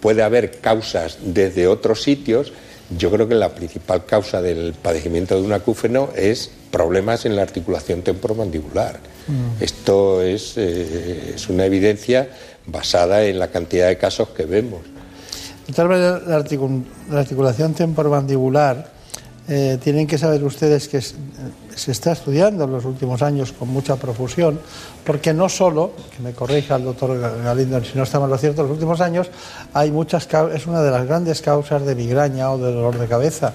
puede 0.00 0.22
haber 0.22 0.60
causas 0.60 1.18
desde 1.22 1.66
otros 1.66 2.02
sitios, 2.02 2.52
yo 2.96 3.10
creo 3.10 3.28
que 3.28 3.34
la 3.34 3.54
principal 3.54 4.04
causa 4.04 4.42
del 4.42 4.74
padecimiento 4.74 5.34
de 5.36 5.42
un 5.42 5.52
acúfeno 5.52 6.10
es 6.14 6.50
problemas 6.70 7.24
en 7.24 7.36
la 7.36 7.42
articulación 7.42 8.02
temporomandibular. 8.02 9.00
Esto 9.60 10.22
es, 10.22 10.54
eh, 10.56 11.32
es 11.34 11.48
una 11.48 11.64
evidencia 11.64 12.28
basada 12.66 13.24
en 13.24 13.38
la 13.38 13.48
cantidad 13.48 13.88
de 13.88 13.96
casos 13.96 14.28
que 14.30 14.44
vemos. 14.44 14.80
Tal 15.74 15.88
manera, 15.88 16.20
la, 16.26 16.38
articu- 16.44 16.82
la 17.10 17.20
articulación 17.20 17.72
temporomandibular, 17.74 18.92
eh, 19.46 19.78
tienen 19.82 20.06
que 20.06 20.16
saber 20.16 20.42
ustedes 20.44 20.88
que 20.88 20.98
es- 20.98 21.14
se 21.76 21.92
está 21.92 22.12
estudiando 22.12 22.64
en 22.64 22.72
los 22.72 22.84
últimos 22.86 23.20
años 23.22 23.52
con 23.52 23.68
mucha 23.68 23.96
profusión, 23.96 24.58
porque 25.04 25.34
no 25.34 25.48
solo, 25.50 25.92
que 26.16 26.22
me 26.22 26.32
corrija 26.32 26.76
el 26.76 26.84
doctor 26.84 27.18
Galindo 27.42 27.82
si 27.84 27.96
no 27.98 28.04
estamos 28.04 28.28
lo 28.30 28.38
cierto, 28.38 28.62
en 28.62 28.68
los 28.68 28.74
últimos 28.74 29.00
años 29.02 29.28
hay 29.74 29.90
muchas 29.90 30.26
es 30.54 30.66
una 30.66 30.80
de 30.82 30.90
las 30.90 31.06
grandes 31.06 31.42
causas 31.42 31.84
de 31.84 31.94
migraña 31.94 32.50
o 32.52 32.58
de 32.58 32.72
dolor 32.72 32.98
de 32.98 33.06
cabeza. 33.06 33.52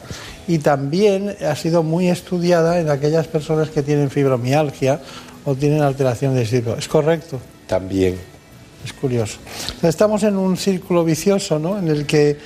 Y 0.47 0.59
también 0.59 1.35
ha 1.47 1.55
sido 1.55 1.81
muy 1.81 2.09
estudiada 2.09 2.79
en 2.79 2.89
aquellas 2.89 3.27
personas 3.27 3.69
que 3.69 3.81
tienen 3.81 4.09
fibromialgia 4.11 4.99
o 5.45 5.55
tienen 5.55 5.81
alteración 5.81 6.35
de 6.35 6.45
ciclo. 6.45 6.75
¿Es 6.77 6.87
correcto? 6.87 7.39
También. 7.67 8.15
Es 8.85 8.93
curioso. 8.93 9.37
Estamos 9.83 10.23
en 10.23 10.37
un 10.37 10.55
círculo 10.57 11.03
vicioso, 11.03 11.59
¿no? 11.59 11.77
En 11.77 11.87
el 11.89 12.05
que 12.05 12.37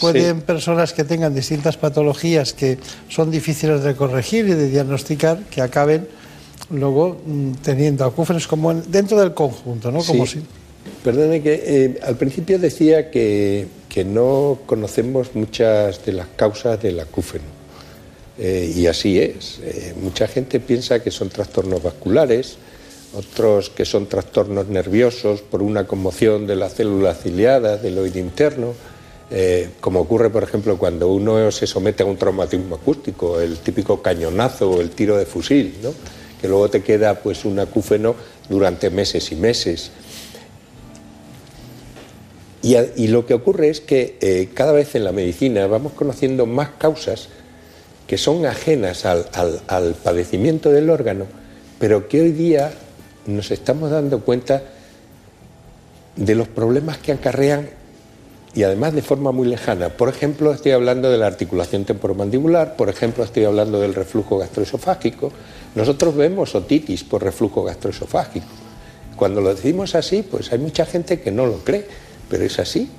pueden 0.00 0.36
Sí. 0.36 0.42
personas 0.46 0.92
que 0.92 1.04
tengan 1.04 1.34
distintas 1.34 1.76
patologías 1.76 2.54
que 2.54 2.78
son 3.08 3.30
difíciles 3.30 3.82
de 3.82 3.94
corregir 3.94 4.48
y 4.48 4.54
de 4.54 4.68
diagnosticar, 4.68 5.40
que 5.50 5.60
acaben 5.60 6.08
luego 6.70 7.20
mm, 7.26 7.52
teniendo 7.62 8.04
acúfenos 8.06 8.46
como 8.48 8.70
en- 8.72 8.90
dentro 8.90 9.18
del 9.20 9.34
conjunto, 9.34 9.90
¿no? 9.92 10.02
Como 10.02 10.26
Sí. 10.26 10.38
si 10.40 10.46
Perdone 11.04 11.42
que 11.42 11.62
eh, 11.64 12.00
al 12.04 12.16
principio 12.16 12.58
decía 12.58 13.10
que, 13.10 13.66
que 13.88 14.04
no 14.04 14.58
conocemos 14.66 15.34
muchas 15.34 16.04
de 16.04 16.12
las 16.12 16.26
causas 16.36 16.80
del 16.80 16.98
acúfeno. 17.00 17.44
Eh, 18.38 18.72
y 18.74 18.86
así 18.86 19.18
es. 19.18 19.60
Eh, 19.62 19.94
mucha 20.00 20.26
gente 20.26 20.58
piensa 20.58 21.00
que 21.02 21.10
son 21.10 21.28
trastornos 21.28 21.82
vasculares, 21.82 22.56
otros 23.14 23.70
que 23.70 23.84
son 23.84 24.06
trastornos 24.06 24.68
nerviosos 24.68 25.42
por 25.42 25.62
una 25.62 25.86
conmoción 25.86 26.46
de 26.46 26.56
las 26.56 26.72
células 26.72 27.20
ciliadas 27.22 27.82
del 27.82 27.98
oído 27.98 28.18
interno, 28.18 28.74
eh, 29.30 29.70
como 29.80 30.00
ocurre, 30.00 30.30
por 30.30 30.42
ejemplo, 30.42 30.76
cuando 30.78 31.08
uno 31.08 31.50
se 31.50 31.66
somete 31.66 32.02
a 32.02 32.06
un 32.06 32.16
traumatismo 32.16 32.76
acústico, 32.76 33.40
el 33.40 33.58
típico 33.58 34.02
cañonazo 34.02 34.70
o 34.70 34.80
el 34.80 34.90
tiro 34.90 35.16
de 35.16 35.26
fusil, 35.26 35.74
¿no? 35.82 35.92
que 36.40 36.48
luego 36.48 36.68
te 36.68 36.82
queda 36.82 37.14
pues 37.20 37.44
un 37.44 37.58
acúfeno 37.58 38.14
durante 38.48 38.90
meses 38.90 39.30
y 39.32 39.36
meses. 39.36 39.90
Y, 42.62 43.08
lo 43.08 43.26
que 43.26 43.34
ocurre 43.34 43.70
es 43.70 43.80
que 43.80 44.16
eh, 44.20 44.50
cada 44.54 44.72
vez 44.72 44.94
en 44.94 45.02
la 45.04 45.10
medicina 45.12 45.66
vamos 45.66 45.92
conociendo 45.94 46.46
más 46.46 46.70
causas 46.78 47.28
que 48.06 48.16
son 48.18 48.46
ajenas 48.46 49.04
al, 49.04 49.26
al- 49.32 49.62
al 49.66 49.94
padecimiento 49.94 50.70
del 50.70 50.88
órgano, 50.90 51.26
pero 51.80 52.06
que 52.08 52.20
hoy 52.20 52.30
día 52.30 52.72
nos 53.26 53.50
estamos 53.50 53.90
dando 53.90 54.20
cuenta 54.20 54.62
de 56.16 56.34
los 56.34 56.48
problemas 56.48 56.98
que 56.98 57.12
acarrean 57.12 57.68
y 58.54 58.64
además 58.64 58.92
de 58.92 59.02
forma 59.02 59.32
muy 59.32 59.48
lejana. 59.48 59.88
Por 59.88 60.08
ejemplo, 60.08 60.52
estoy 60.52 60.72
hablando 60.72 61.10
de 61.10 61.18
la 61.18 61.26
articulación 61.26 61.84
temporomandibular, 61.84 62.76
por 62.76 62.88
ejemplo, 62.88 63.24
estoy 63.24 63.44
hablando 63.44 63.80
del 63.80 63.94
reflujo 63.94 64.38
gastroesofágico. 64.38 65.32
Nosotros 65.74 66.14
vemos 66.14 66.54
otitis 66.54 67.02
por 67.04 67.22
reflujo 67.22 67.64
gastroesofágico. 67.64 68.46
Cuando 69.16 69.40
lo 69.40 69.54
decimos 69.54 69.94
así, 69.94 70.22
pues 70.22 70.52
hay 70.52 70.58
mucha 70.58 70.84
gente 70.84 71.20
que 71.20 71.30
no 71.30 71.46
lo 71.46 71.58
cree, 71.58 71.86
pero 72.28 72.44
es 72.44 72.58
así, 72.58 72.90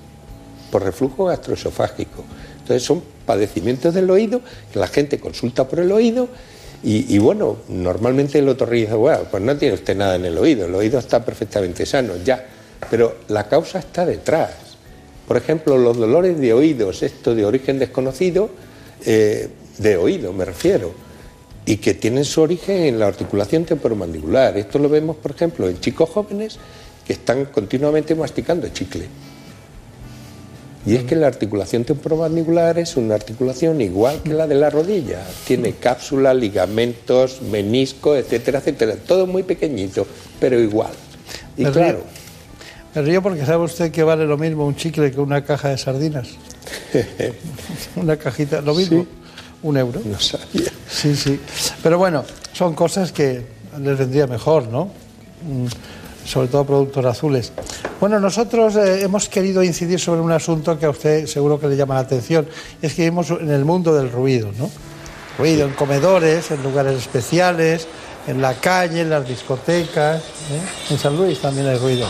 por 0.71 0.83
reflujo 0.83 1.25
gastroesofágico. 1.25 2.23
Entonces 2.59 2.83
son 2.83 3.03
padecimientos 3.25 3.93
del 3.93 4.09
oído, 4.09 4.41
que 4.71 4.79
la 4.79 4.87
gente 4.87 5.19
consulta 5.19 5.67
por 5.67 5.79
el 5.79 5.91
oído 5.91 6.29
y, 6.85 7.17
bueno, 7.17 7.57
normalmente 7.69 8.39
el 8.39 8.49
otorrino 8.49 8.87
dice, 8.87 8.95
bueno, 8.95 9.21
pues 9.31 9.41
no 9.41 9.55
tiene 9.55 9.75
usted 9.75 9.95
nada 9.95 10.15
en 10.15 10.25
el 10.25 10.37
oído, 10.37 10.65
el 10.65 10.75
oído 10.75 10.99
está 10.99 11.23
perfectamente 11.23 11.85
sano, 11.85 12.15
ya, 12.23 12.45
pero 12.89 13.19
la 13.29 13.47
causa 13.47 13.79
está 13.79 14.05
detrás. 14.05 14.51
Por 15.25 15.37
ejemplo, 15.37 15.77
los 15.77 15.97
dolores 15.97 16.37
de 16.37 16.51
oídos, 16.51 17.01
esto 17.01 17.33
de 17.33 17.45
origen 17.45 17.79
desconocido, 17.79 18.49
eh, 19.05 19.47
de 19.77 19.97
oído 19.97 20.33
me 20.33 20.43
refiero, 20.43 20.93
y 21.65 21.77
que 21.77 21.93
tienen 21.93 22.25
su 22.25 22.41
origen 22.41 22.83
en 22.83 22.99
la 22.99 23.07
articulación 23.07 23.63
temporomandibular. 23.63 24.57
Esto 24.57 24.77
lo 24.79 24.89
vemos, 24.89 25.15
por 25.15 25.31
ejemplo, 25.31 25.69
en 25.69 25.79
chicos 25.79 26.09
jóvenes 26.09 26.59
que 27.05 27.13
están 27.13 27.45
continuamente 27.45 28.15
masticando 28.15 28.67
chicle. 28.69 29.07
Y 30.85 30.95
es 30.95 31.03
que 31.03 31.15
la 31.15 31.27
articulación 31.27 31.85
temporomandibular 31.85 32.77
es 32.77 32.97
una 32.97 33.15
articulación 33.15 33.79
igual 33.79 34.21
que 34.21 34.33
la 34.33 34.47
de 34.47 34.55
la 34.55 34.69
rodilla. 34.69 35.23
Tiene 35.47 35.73
cápsula, 35.73 36.33
ligamentos, 36.33 37.41
menisco, 37.41 38.15
etcétera, 38.15 38.59
etcétera. 38.59 38.95
Todo 38.95 39.25
muy 39.25 39.43
pequeñito, 39.43 40.05
pero 40.39 40.59
igual. 40.59 40.91
Y 41.55 41.63
Me 41.63 41.69
río. 41.69 41.73
claro, 41.81 42.03
Me 42.95 43.01
río 43.01 43.21
porque 43.21 43.45
sabe 43.45 43.63
usted 43.63 43.91
que 43.91 44.03
vale 44.03 44.25
lo 44.25 44.37
mismo 44.37 44.67
un 44.67 44.75
chicle 44.75 45.11
que 45.11 45.21
una 45.21 45.43
caja 45.45 45.69
de 45.69 45.77
sardinas. 45.77 46.27
una 47.95 48.17
cajita, 48.17 48.59
lo 48.61 48.75
mismo, 48.75 49.05
un 49.61 49.77
euro. 49.77 50.01
no 50.03 50.19
sabía. 50.19 50.69
Sí, 50.89 51.15
sí. 51.15 51.39
Pero 51.81 51.97
bueno, 51.97 52.25
son 52.51 52.73
cosas 52.75 53.11
que 53.13 53.41
les 53.79 53.97
vendría 53.97 54.27
mejor, 54.27 54.67
¿no? 54.67 54.91
Sobre 56.25 56.47
todo 56.47 56.63
productos 56.65 57.05
azules. 57.05 57.51
Bueno, 57.99 58.19
nosotros 58.19 58.75
eh, 58.75 59.01
hemos 59.01 59.27
querido 59.27 59.63
incidir 59.63 59.99
sobre 59.99 60.21
un 60.21 60.31
asunto 60.31 60.77
que 60.79 60.85
a 60.85 60.89
usted 60.89 61.25
seguro 61.27 61.59
que 61.59 61.67
le 61.67 61.75
llama 61.75 61.95
la 61.95 62.01
atención. 62.01 62.47
Es 62.81 62.93
que 62.93 63.03
vivimos 63.03 63.29
en 63.31 63.49
el 63.49 63.65
mundo 63.65 63.93
del 63.93 64.11
ruido, 64.11 64.51
¿no? 64.57 64.69
Ruido 65.37 65.65
en 65.65 65.73
comedores, 65.73 66.51
en 66.51 66.61
lugares 66.63 66.97
especiales, 66.97 67.87
en 68.27 68.41
la 68.41 68.53
calle, 68.55 69.01
en 69.01 69.09
las 69.09 69.27
discotecas. 69.27 70.21
¿eh? 70.21 70.91
En 70.91 70.97
San 70.97 71.17
Luis 71.17 71.39
también 71.39 71.67
hay 71.67 71.77
ruido. 71.77 72.07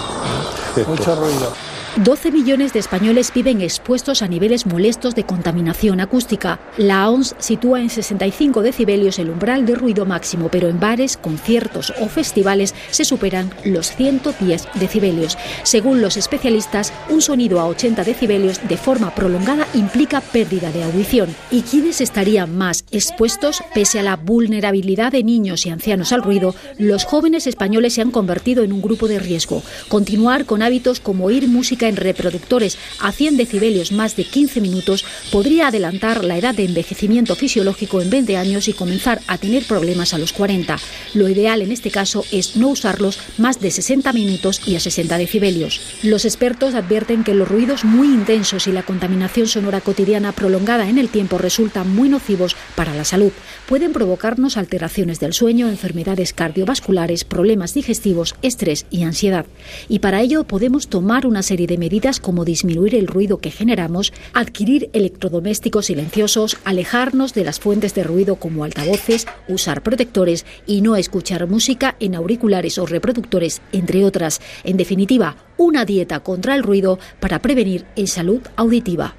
¿eh? 0.78 0.84
Mucho 0.88 1.16
ruido. 1.16 1.54
12 1.98 2.32
millones 2.32 2.74
de 2.74 2.80
españoles 2.80 3.32
viven 3.32 3.62
expuestos 3.62 4.24
a 4.24 4.28
niveles 4.28 4.66
molestos 4.66 5.14
de 5.14 5.26
contaminación 5.26 6.00
acústica. 6.00 6.60
La 6.76 7.08
ONS 7.08 7.36
sitúa 7.38 7.82
en 7.82 7.92
65 7.92 8.64
decibelios 8.64 9.20
el 9.20 9.30
umbral 9.30 9.68
de 9.68 9.76
ruido 9.76 10.04
máximo, 10.04 10.50
pero 10.50 10.70
en 10.70 10.80
bares, 10.80 11.18
conciertos 11.18 11.94
o 12.02 12.08
festivales 12.08 12.74
se 12.90 13.06
superan 13.06 13.52
los 13.64 13.96
110 13.96 14.70
decibelios. 14.74 15.38
Según 15.62 16.02
los 16.02 16.18
especialistas, 16.18 16.92
un 17.10 17.22
sonido 17.22 17.60
a 17.60 17.68
80 17.68 18.04
decibelios 18.04 18.68
de 18.68 18.78
forma 18.78 19.14
prolongada 19.14 19.68
implica 19.76 20.20
pérdida 20.20 20.72
de 20.72 20.84
audición. 20.84 21.30
¿Y 21.52 21.62
quiénes 21.62 22.02
estarían 22.02 22.58
más 22.58 22.86
expuestos? 22.90 23.62
Pese 23.76 24.00
a 24.00 24.04
la 24.04 24.16
vulnerabilidad 24.16 25.12
de 25.12 25.24
niños 25.24 25.68
y 25.68 25.70
ancianos 25.70 26.12
al 26.12 26.24
ruido, 26.24 26.56
los 26.80 27.06
jóvenes 27.06 27.46
españoles 27.46 27.94
se 27.94 28.02
han 28.02 28.10
convertido 28.10 28.64
en 28.64 28.74
un 28.74 28.82
grupo 28.82 29.08
de 29.08 29.20
riesgo. 29.20 29.62
Continuar 29.90 30.46
con 30.46 30.64
hábitos 30.64 31.00
como 31.00 31.26
oír 31.26 31.48
música 31.48 31.83
en 31.88 31.96
reproductores 31.96 32.78
a 33.00 33.12
100 33.12 33.38
decibelios 33.38 33.92
más 33.92 34.16
de 34.16 34.26
15 34.26 34.62
minutos 34.62 35.06
podría 35.32 35.68
adelantar 35.68 36.24
la 36.24 36.38
edad 36.38 36.56
de 36.56 36.66
envejecimiento 36.66 37.36
fisiológico 37.36 38.02
en 38.02 38.10
20 38.10 38.38
años 38.38 38.68
y 38.68 38.74
comenzar 38.74 39.22
a 39.28 39.38
tener 39.38 39.66
problemas 39.66 40.14
a 40.14 40.18
los 40.18 40.34
40. 40.34 40.78
Lo 41.14 41.30
ideal 41.30 41.62
en 41.62 41.72
este 41.72 41.92
caso 41.92 42.26
es 42.32 42.56
no 42.56 42.70
usarlos 42.70 43.20
más 43.38 43.60
de 43.60 43.72
60 43.72 44.14
minutos 44.14 44.62
y 44.66 44.76
a 44.76 44.80
60 44.80 45.18
decibelios. 45.18 45.82
Los 46.04 46.26
expertos 46.26 46.76
advierten 46.76 47.24
que 47.24 47.34
los 47.34 47.48
ruidos 47.48 47.84
muy 47.84 48.08
intensos 48.08 48.68
y 48.68 48.72
la 48.72 48.84
contaminación 48.84 49.48
sonora 49.48 49.82
cotidiana 49.82 50.32
prolongada 50.32 50.90
en 50.90 50.98
el 50.98 51.10
tiempo 51.10 51.38
resultan 51.38 51.94
muy 51.94 52.10
nocivos 52.10 52.56
para 52.76 52.94
la 52.94 53.04
salud. 53.04 53.32
Pueden 53.68 53.94
provocarnos 53.94 54.58
alteraciones 54.58 55.20
del 55.20 55.34
sueño, 55.34 55.70
enfermedades 55.70 56.34
cardiovasculares, 56.34 57.24
problemas 57.24 57.74
digestivos, 57.74 58.36
estrés 58.42 58.86
y 58.90 59.04
ansiedad. 59.04 59.46
Y 59.90 60.00
para 60.00 60.22
ello 60.22 60.44
podemos 60.44 60.88
tomar 60.88 61.26
una 61.26 61.44
serie 61.44 61.68
de 61.68 61.73
medidas 61.78 62.20
como 62.20 62.46
disminuir 62.46 62.96
el 62.96 63.08
ruido 63.08 63.38
que 63.38 63.52
generamos, 63.52 64.14
adquirir 64.34 64.90
electrodomésticos 64.94 65.88
silenciosos, 65.88 66.58
alejarnos 66.64 67.34
de 67.34 67.44
las 67.44 67.60
fuentes 67.60 67.94
de 67.94 68.04
ruido 68.04 68.36
como 68.36 68.64
altavoces, 68.64 69.28
usar 69.48 69.84
protectores 69.84 70.46
y 70.66 70.82
no 70.82 70.96
escuchar 70.96 71.48
música 71.48 71.96
en 72.00 72.16
auriculares 72.16 72.78
o 72.78 72.86
reproductores, 72.86 73.62
entre 73.72 74.06
otras. 74.06 74.42
En 74.64 74.78
definitiva, 74.78 75.38
una 75.58 75.86
dieta 75.86 76.20
contra 76.22 76.56
el 76.56 76.64
ruido 76.64 77.00
para 77.20 77.40
prevenir 77.40 77.86
en 77.96 78.08
salud 78.08 78.42
auditiva. 78.56 79.16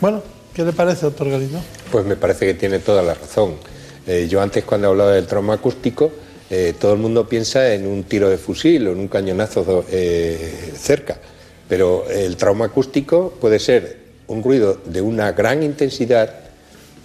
Bueno, 0.00 0.22
¿qué 0.54 0.64
le 0.64 0.72
parece, 0.72 1.06
doctor 1.06 1.30
Galindo? 1.30 1.60
Pues 1.90 2.04
me 2.04 2.16
parece 2.16 2.46
que 2.46 2.54
tiene 2.54 2.78
toda 2.80 3.02
la 3.02 3.14
razón. 3.14 3.54
Eh, 4.06 4.26
yo 4.28 4.40
antes 4.40 4.64
cuando 4.64 4.88
hablaba 4.88 5.12
del 5.12 5.26
trauma 5.26 5.54
acústico, 5.54 6.10
eh, 6.54 6.74
todo 6.78 6.92
el 6.92 6.98
mundo 6.98 7.26
piensa 7.26 7.72
en 7.72 7.86
un 7.86 8.04
tiro 8.04 8.28
de 8.28 8.36
fusil 8.36 8.86
o 8.86 8.92
en 8.92 8.98
un 8.98 9.08
cañonazo 9.08 9.86
eh, 9.90 10.72
cerca, 10.76 11.16
pero 11.66 12.04
el 12.10 12.36
trauma 12.36 12.66
acústico 12.66 13.32
puede 13.40 13.58
ser 13.58 13.96
un 14.26 14.42
ruido 14.42 14.78
de 14.84 15.00
una 15.00 15.32
gran 15.32 15.62
intensidad 15.62 16.28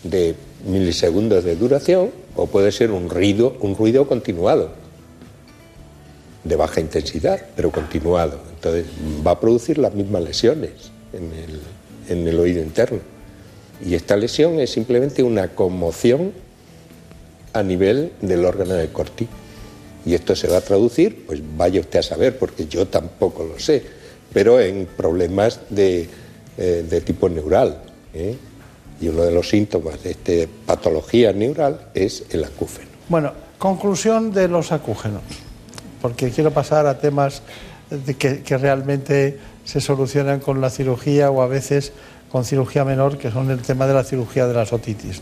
de 0.04 0.36
milisegundos 0.66 1.46
de 1.46 1.56
duración 1.56 2.12
o 2.36 2.48
puede 2.48 2.74
ser 2.74 2.92
un 2.92 3.10
ruido, 3.10 3.56
un 3.62 3.78
ruido 3.78 4.06
continuado 4.06 4.72
de 6.44 6.56
baja 6.58 6.82
intensidad, 6.82 7.40
pero 7.56 7.72
continuado. 7.72 8.42
Entonces 8.54 8.86
va 9.26 9.32
a 9.32 9.40
producir 9.40 9.78
las 9.78 9.94
mismas 9.94 10.24
lesiones 10.24 10.72
en 11.14 11.32
el, 11.32 11.62
en 12.10 12.28
el 12.28 12.38
oído 12.38 12.62
interno. 12.62 13.00
Y 13.82 13.96
esta 13.96 14.18
lesión 14.18 14.60
es 14.60 14.72
simplemente 14.72 15.24
una 15.24 15.56
conmoción 15.56 16.34
a 17.60 17.64
nivel 17.64 18.14
del 18.22 18.46
órgano 18.46 18.74
de 18.74 18.90
Corti. 18.90 19.28
Y 20.06 20.14
esto 20.14 20.36
se 20.36 20.48
va 20.48 20.58
a 20.58 20.62
traducir, 20.62 21.26
pues 21.26 21.42
vaya 21.58 21.82
usted 21.82 22.00
a 22.00 22.04
saber, 22.04 22.38
porque 22.38 22.68
yo 22.68 22.88
tampoco 22.88 23.44
lo 23.44 23.60
sé, 23.60 23.84
pero 24.32 24.60
en 24.60 24.86
problemas 24.86 25.60
de, 25.70 26.08
eh, 26.58 27.02
tipo 27.06 27.28
neural. 27.28 27.82
¿eh? 28.14 28.36
Y 29.02 29.10
uno 29.10 29.24
de 29.24 29.32
los 29.32 29.50
síntomas 29.50 30.02
de 30.04 30.12
esta 30.12 30.52
patología 30.66 31.34
neural 31.34 31.90
es 31.94 32.24
el 32.30 32.44
acúfeno. 32.44 32.88
Bueno, 33.10 33.34
conclusión 33.58 34.32
de 34.32 34.48
los 34.48 34.72
acúgenos, 34.72 35.24
porque 36.02 36.30
quiero 36.30 36.52
pasar 36.52 36.88
a 36.88 37.00
temas 37.00 37.42
que, 38.18 38.42
que 38.44 38.58
realmente 38.58 39.38
se 39.66 39.82
solucionan 39.82 40.40
con 40.40 40.62
la 40.62 40.70
cirugía 40.70 41.30
o 41.30 41.42
a 41.42 41.48
veces 41.48 41.92
con 42.38 42.46
cirugía 42.46 42.86
menor, 42.86 43.18
que 43.18 43.32
son 43.32 43.50
el 43.50 43.64
tema 43.64 43.88
de 43.88 43.96
la 43.96 44.04
cirugía 44.04 44.46
de 44.46 44.54
las 44.54 44.72
otitis. 44.72 45.22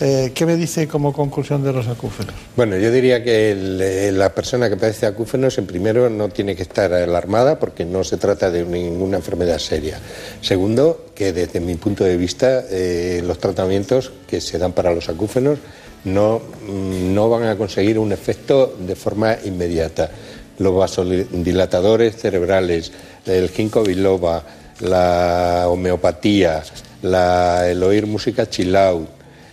Eh, 0.00 0.32
¿Qué 0.34 0.46
me 0.46 0.56
dice 0.56 0.88
como 0.88 1.12
conclusión 1.12 1.62
de 1.62 1.74
los 1.74 1.88
acúfenos? 1.88 2.32
Bueno, 2.56 2.78
yo 2.78 2.90
diría 2.90 3.22
que 3.22 3.50
eh, 3.50 4.12
la 4.12 4.34
persona 4.34 4.70
que 4.70 4.78
padece 4.78 5.04
acúfenos, 5.04 5.58
en 5.58 5.66
primero, 5.66 6.08
no 6.08 6.30
tiene 6.30 6.56
que 6.56 6.62
estar 6.62 6.90
alarmada 6.90 7.58
porque 7.58 7.84
no 7.84 8.02
se 8.02 8.16
trata 8.16 8.50
de 8.50 8.64
ninguna 8.64 9.18
enfermedad 9.18 9.58
seria. 9.58 10.00
Segundo, 10.40 11.08
que 11.14 11.34
desde 11.34 11.60
mi 11.60 11.74
punto 11.74 12.02
de 12.02 12.16
vista, 12.16 12.64
eh, 12.70 13.22
los 13.26 13.38
tratamientos 13.38 14.10
que 14.26 14.40
se 14.40 14.56
dan 14.56 14.72
para 14.72 14.94
los 14.94 15.10
acúfenos 15.10 15.58
no, 16.04 16.40
mm, 16.66 17.12
no 17.12 17.28
van 17.28 17.42
a 17.42 17.58
conseguir 17.58 17.98
un 17.98 18.10
efecto 18.10 18.74
de 18.78 18.96
forma 18.96 19.36
inmediata. 19.44 20.10
Los 20.56 20.74
vasodilatadores 20.74 22.16
cerebrales, 22.16 22.90
el 23.26 23.50
ginkgo 23.50 23.82
biloba, 23.82 24.42
la 24.80 25.66
homeopatía, 25.68 26.62
el 27.02 27.82
oír 27.82 28.06
música 28.06 28.48
chill 28.48 28.74
out, 28.76 29.08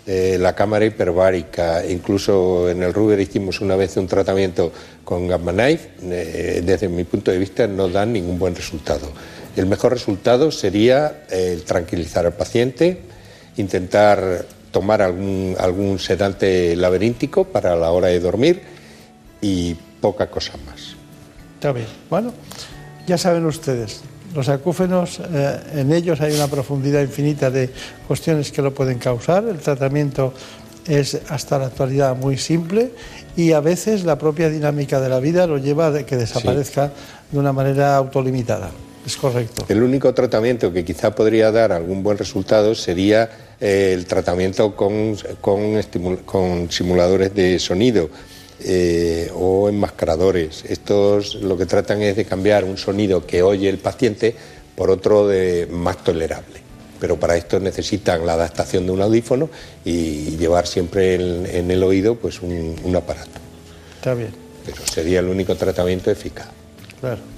eh, 0.08 0.38
la 0.40 0.54
cámara 0.54 0.86
hiperbárica, 0.86 1.84
incluso 1.86 2.70
en 2.70 2.84
el 2.84 2.94
Ruber 2.94 3.20
hicimos 3.20 3.60
una 3.60 3.76
vez 3.76 3.98
un 3.98 4.08
tratamiento 4.08 4.72
con 5.04 5.28
Gamma 5.28 5.52
Knife, 5.52 5.90
eh, 6.04 6.62
desde 6.64 6.88
mi 6.88 7.04
punto 7.06 7.32
de 7.32 7.40
vista 7.40 7.66
no 7.66 7.88
dan 7.88 8.14
ningún 8.14 8.38
buen 8.38 8.56
resultado. 8.56 9.12
El 9.56 9.66
mejor 9.66 9.94
resultado 9.94 10.52
sería 10.52 11.26
el 11.30 11.64
tranquilizar 11.64 12.26
al 12.26 12.34
paciente, 12.34 13.00
intentar 13.58 14.46
tomar 14.72 15.02
algún, 15.02 15.56
algún 15.58 15.98
sedante 15.98 16.76
laberíntico 16.76 17.46
para 17.46 17.76
la 17.76 17.92
hora 17.92 18.10
de 18.10 18.20
dormir 18.20 18.62
y 19.42 19.74
poca 20.02 20.30
cosa 20.30 20.54
más. 20.66 20.96
Está 21.56 21.72
bien. 21.72 21.88
Bueno, 22.10 22.34
ya 23.08 23.18
saben 23.18 23.46
ustedes, 23.46 24.02
los 24.36 24.50
acúfenos, 24.50 25.20
eh, 25.20 25.60
en 25.76 25.94
ellos 25.94 26.20
hay 26.20 26.34
una 26.34 26.48
profundidad 26.48 27.02
infinita 27.02 27.50
de 27.50 27.70
cuestiones 28.08 28.52
que 28.52 28.62
lo 28.62 28.74
pueden 28.74 29.00
causar. 29.00 29.46
El 29.46 29.60
tratamiento 29.60 30.34
es 30.86 31.20
hasta 31.30 31.58
la 31.58 31.68
actualidad 31.68 32.16
muy 32.16 32.38
simple 32.38 32.92
y 33.36 33.54
a 33.54 33.62
veces 33.62 34.04
la 34.04 34.18
propia 34.18 34.50
dinámica 34.50 35.00
de 35.00 35.10
la 35.10 35.20
vida 35.20 35.48
lo 35.48 35.58
lleva 35.58 35.88
a 35.88 36.06
que 36.06 36.18
desaparezca 36.18 36.92
de 37.32 37.40
una 37.40 37.54
manera 37.54 37.96
autolimitada. 37.96 38.72
Es 39.06 39.16
correcto. 39.18 39.66
El 39.70 39.84
único 39.84 40.14
tratamiento 40.14 40.74
que 40.74 40.84
quizá 40.84 41.14
podría 41.14 41.52
dar 41.52 41.72
algún 41.72 42.04
buen 42.04 42.18
resultado 42.18 42.74
sería 42.76 43.30
eh, 43.60 43.92
el 43.94 44.06
tratamiento 44.06 44.76
con, 44.76 45.16
con 45.42 46.72
simuladores 46.72 47.34
de 47.34 47.60
sonido 47.60 48.10
eh, 48.68 49.30
o 49.36 49.70
enmascaradores. 49.70 50.66
Estos 50.66 51.36
lo 51.36 51.56
que 51.58 51.66
tratan 51.66 52.02
es 52.02 52.16
de 52.16 52.26
cambiar 52.26 52.64
un 52.64 52.78
sonido 52.78 53.26
que 53.26 53.44
oye 53.44 53.70
el 53.70 53.78
paciente 53.78 54.36
por 54.76 54.90
otro 54.90 55.28
de 55.28 55.68
más 55.70 56.04
tolerable. 56.04 56.62
Pero 57.00 57.20
para 57.20 57.38
esto 57.38 57.60
necesitan 57.60 58.26
la 58.26 58.34
adaptación 58.34 58.86
de 58.86 58.92
un 58.92 59.02
audífono 59.02 59.50
y 59.84 60.38
llevar 60.38 60.66
siempre 60.66 61.16
en, 61.16 61.70
el 61.70 61.84
oído 61.84 62.16
pues 62.16 62.42
un, 62.42 62.76
un 62.84 62.96
aparato. 62.96 63.40
Está 63.98 64.16
bien. 64.16 64.32
Pero 64.66 64.78
sería 64.88 65.20
el 65.20 65.28
único 65.28 65.56
tratamiento 65.56 66.10
eficaz. 66.10 66.48
Claro. 67.00 67.35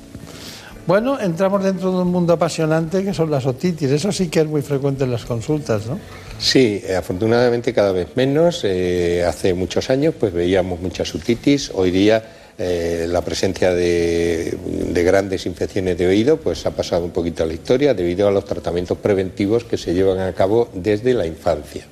Bueno, 0.88 1.19
entramos 1.19 1.62
dentro 1.62 1.91
de 1.91 1.97
un 1.97 2.08
mundo 2.08 2.32
apasionante 2.32 3.04
que 3.04 3.13
son 3.13 3.30
las 3.30 3.45
otitis. 3.45 3.91
Eso 3.91 4.10
sí 4.13 4.30
que 4.30 4.39
es 4.39 4.47
muy 4.47 4.62
frecuente 4.62 5.04
en 5.04 5.12
las 5.12 5.26
consultas, 5.26 5.86
¿no? 5.86 6.00
Sí, 6.39 6.82
afortunadamente 6.97 7.73
cada 7.73 7.91
vez 7.91 8.08
menos. 8.15 8.62
Eh, 8.63 9.26
hace 9.28 9.54
muchos 9.54 9.89
años 9.89 10.15
pues 10.17 10.32
veíamos 10.32 10.80
muchas 10.80 11.13
otitis. 11.13 11.71
Hoy 11.73 11.91
día 11.91 12.23
eh, 12.58 13.06
la 13.10 13.21
presencia 13.21 13.73
de, 13.73 14.58
grandes 15.04 15.45
infecciones 15.45 15.97
de 15.97 16.08
oído 16.08 16.38
pues 16.38 16.65
ha 16.65 16.71
pasado 16.71 17.04
un 17.04 17.12
poquito 17.12 17.43
a 17.43 17.47
la 17.47 17.54
historia 17.54 17.93
debido 17.93 18.26
a 18.26 18.32
los 18.32 18.45
tratamientos 18.45 18.97
preventivos 18.97 19.65
que 19.65 19.78
se 19.78 19.93
llevan 19.93 20.19
a 20.19 20.32
cabo 20.32 20.69
desde 20.73 21.13
la 21.13 21.28
infancia. 21.28 21.86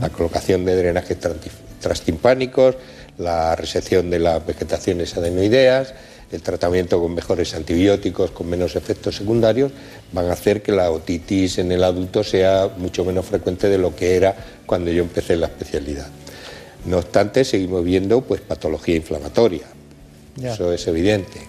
La 0.00 0.08
colocación 0.08 0.64
de 0.64 0.76
drenajes 0.76 1.18
transtimpánicos, 1.80 2.76
la 3.18 3.56
resección 3.56 4.08
de 4.08 4.18
las 4.20 4.44
vegetaciones 4.44 5.16
adenoideas, 5.16 5.94
el 6.32 6.42
tratamiento 6.42 7.00
con 7.00 7.14
mejores 7.14 7.54
antibióticos, 7.54 8.30
con 8.32 8.48
menos 8.48 8.74
efectos 8.76 9.16
secundarios, 9.16 9.72
van 10.12 10.26
a 10.26 10.32
hacer 10.32 10.62
que 10.62 10.72
la 10.72 10.90
otitis 10.90 11.58
en 11.58 11.72
el 11.72 11.84
adulto 11.84 12.24
sea 12.24 12.70
mucho 12.76 13.04
menos 13.04 13.26
frecuente 13.26 13.68
de 13.68 13.78
lo 13.78 13.94
que 13.94 14.16
era 14.16 14.34
cuando 14.66 14.90
yo 14.90 15.02
empecé 15.02 15.36
la 15.36 15.46
especialidad. 15.46 16.08
No 16.86 16.98
obstante, 16.98 17.44
seguimos 17.44 17.84
viendo 17.84 18.20
pues 18.20 18.40
patología 18.40 18.96
inflamatoria. 18.96 19.66
Eso 20.42 20.72
es 20.72 20.86
evidente. 20.86 21.40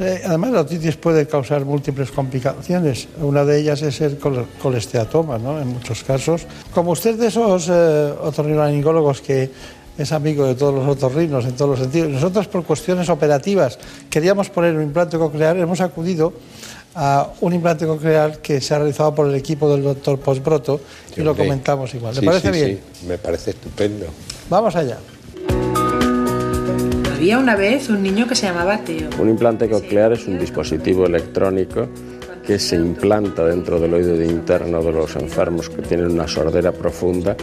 Eh, 0.00 0.22
además, 0.24 0.50
la 0.50 0.60
otitis 0.62 0.96
puede 0.96 1.26
causar 1.26 1.64
múltiples 1.64 2.10
complicaciones. 2.10 3.06
Una 3.20 3.44
de 3.44 3.60
ellas 3.60 3.82
es 3.82 4.00
el 4.00 4.18
colesteatoma, 4.18 5.38
¿no? 5.38 5.60
En 5.60 5.68
muchos 5.68 6.02
casos. 6.02 6.46
Como 6.72 6.92
usted 6.92 7.14
de 7.14 7.28
esos 7.28 7.68
eh, 7.70 8.12
otorrinolaringólogos 8.20 9.20
que 9.20 9.50
es 9.96 10.12
amigo 10.12 10.46
de 10.46 10.54
todos 10.54 10.74
los 10.74 10.86
otorrinos 10.88 11.44
en 11.44 11.52
todos 11.52 11.70
los 11.72 11.78
sentidos. 11.80 12.10
Nosotros 12.10 12.48
por 12.48 12.64
cuestiones 12.64 13.08
operativas 13.08 13.78
queríamos 14.10 14.50
poner 14.50 14.74
un 14.74 14.82
implante 14.82 15.18
coclear, 15.18 15.56
hemos 15.56 15.80
acudido 15.80 16.32
a 16.94 17.32
un 17.40 17.52
implante 17.52 17.86
coclear 17.86 18.38
que 18.38 18.60
se 18.60 18.74
ha 18.74 18.78
realizado 18.78 19.14
por 19.14 19.28
el 19.28 19.34
equipo 19.34 19.70
del 19.70 19.82
doctor 19.82 20.18
Posbroto 20.18 20.80
y 21.16 21.22
lo 21.22 21.36
comentamos 21.36 21.94
igual. 21.94 22.14
¿Le 22.14 22.22
parece 22.22 22.50
bien? 22.50 22.80
Sí, 22.92 23.06
me 23.06 23.18
parece 23.18 23.50
estupendo. 23.50 24.06
Vamos 24.48 24.76
allá. 24.76 24.98
Había 27.14 27.38
una 27.38 27.56
vez 27.56 27.88
un 27.88 28.02
niño 28.02 28.28
que 28.28 28.34
se 28.34 28.46
llamaba 28.46 28.78
Teo. 28.78 29.08
Un 29.18 29.30
implante 29.30 29.68
coclear 29.68 30.12
es 30.12 30.26
un 30.26 30.38
dispositivo 30.38 31.06
electrónico 31.06 31.88
que 32.46 32.58
se 32.58 32.76
implanta 32.76 33.44
dentro 33.44 33.80
del 33.80 33.94
oído 33.94 34.22
interno 34.22 34.82
de 34.82 34.92
los 34.92 35.16
enfermos 35.16 35.70
que 35.70 35.82
tienen 35.82 36.10
una 36.10 36.28
sordera 36.28 36.72
profunda 36.72 37.34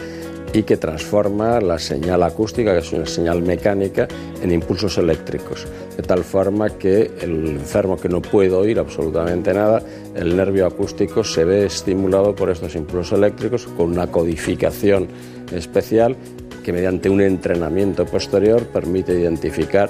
y 0.54 0.64
que 0.64 0.78
transforma 0.78 1.62
la 1.62 1.80
señal 1.80 2.24
acústica, 2.24 2.74
que 2.74 2.80
es 2.80 2.92
una 2.92 3.06
señal 3.06 3.42
mecánica, 3.42 4.08
en 4.42 4.52
impulsos 4.52 4.98
eléctricos, 4.98 5.66
de 5.96 6.04
tal 6.04 6.24
forma 6.24 6.70
que 6.78 7.12
el 7.22 7.48
enfermo 7.48 7.98
que 7.98 8.10
no 8.10 8.22
puede 8.22 8.52
oír 8.52 8.80
absolutamente 8.80 9.54
nada, 9.54 9.82
el 10.16 10.36
nervio 10.36 10.66
acústico 10.66 11.24
se 11.24 11.46
ve 11.46 11.66
estimulado 11.66 12.36
por 12.36 12.50
estos 12.50 12.76
impulsos 12.76 13.18
eléctricos 13.18 13.66
con 13.78 13.92
una 13.92 14.08
codificación 14.08 15.08
especial 15.54 16.16
que 16.64 16.74
mediante 16.74 17.10
un 17.10 17.22
entrenamiento 17.22 18.06
posterior 18.06 18.64
permite 18.66 19.14
identificar 19.20 19.90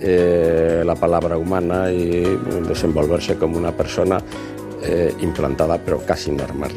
eh, 0.00 0.82
la 0.84 0.94
palabra 0.94 1.38
humana 1.38 1.90
y 1.90 2.24
desenvolverse 2.68 3.36
como 3.36 3.56
una 3.56 3.72
persona 3.72 4.18
eh, 4.82 5.12
implantada 5.20 5.78
pero 5.78 5.98
casi 6.04 6.30
normal 6.30 6.70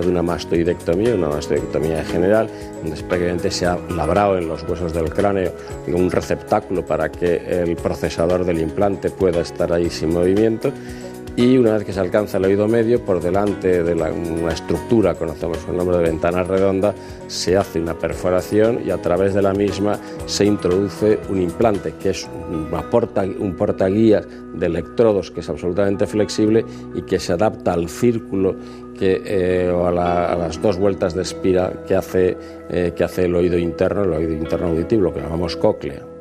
de 0.00 0.08
una 0.08 0.22
mastoidectomía, 0.22 1.14
una 1.14 1.28
mastoidectomía 1.28 2.04
general, 2.04 2.48
donde 2.82 2.96
prácticamente 3.02 3.50
se 3.50 3.66
ha 3.66 3.78
labrado 3.90 4.38
en 4.38 4.48
los 4.48 4.62
huesos 4.62 4.92
del 4.92 5.10
cráneo 5.10 5.52
un 5.86 6.10
receptáculo 6.10 6.84
para 6.84 7.10
que 7.10 7.36
el 7.36 7.76
procesador 7.76 8.44
del 8.44 8.60
implante 8.60 9.10
pueda 9.10 9.40
estar 9.40 9.72
ahí 9.72 9.90
sin 9.90 10.12
movimiento 10.12 10.72
y 11.36 11.58
una 11.58 11.72
vez 11.72 11.84
que 11.84 11.92
se 11.92 11.98
alcanza 11.98 12.38
el 12.38 12.44
oído 12.44 12.68
medio, 12.68 13.04
por 13.04 13.20
delante 13.20 13.82
de 13.82 13.94
una 13.94 14.52
estructura, 14.52 15.14
conocemos 15.14 15.58
el 15.68 15.76
nombre 15.76 15.96
de 15.96 16.04
ventana 16.04 16.44
redonda, 16.44 16.94
se 17.26 17.56
hace 17.56 17.80
una 17.80 17.98
perforación 17.98 18.80
y 18.86 18.90
a 18.90 19.02
través 19.02 19.34
de 19.34 19.42
la 19.42 19.52
misma 19.52 19.98
se 20.26 20.44
introduce 20.44 21.18
un 21.28 21.42
implante, 21.42 21.94
que 22.00 22.10
es 22.10 22.28
porta, 22.88 23.22
un 23.22 23.56
portaguías 23.56 24.26
de 24.54 24.66
electrodos 24.66 25.32
que 25.32 25.40
es 25.40 25.48
absolutamente 25.48 26.06
flexible 26.06 26.64
y 26.94 27.02
que 27.02 27.18
se 27.18 27.32
adapta 27.32 27.72
al 27.72 27.88
círculo 27.88 28.54
eh, 29.00 29.72
o 29.74 29.86
a, 29.86 29.90
las 29.90 30.62
dos 30.62 30.78
vueltas 30.78 31.14
de 31.14 31.22
hace, 31.96 32.36
eh, 32.70 32.92
que 32.94 33.02
hace 33.02 33.24
el 33.24 33.34
oído 33.34 33.58
interno, 33.58 34.04
el 34.04 34.12
oído 34.12 34.32
interno 34.32 34.68
auditivo, 34.68 35.02
lo 35.02 35.12
que 35.12 35.20
llamamos 35.20 35.56
cóclea. 35.56 36.13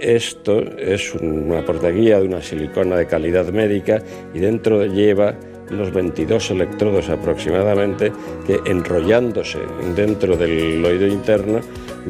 Esto 0.00 0.60
es 0.60 1.12
una 1.14 1.64
portaguía 1.64 2.20
de 2.20 2.28
una 2.28 2.40
silicona 2.40 2.96
de 2.96 3.06
calidad 3.06 3.46
médica 3.48 4.00
y 4.32 4.38
dentro 4.38 4.84
lleva 4.86 5.34
unos 5.70 5.92
22 5.92 6.50
electrodos 6.52 7.08
aproximadamente 7.08 8.12
que 8.46 8.60
enrollándose 8.64 9.58
dentro 9.94 10.36
del 10.36 10.84
oído 10.84 11.06
interno 11.06 11.60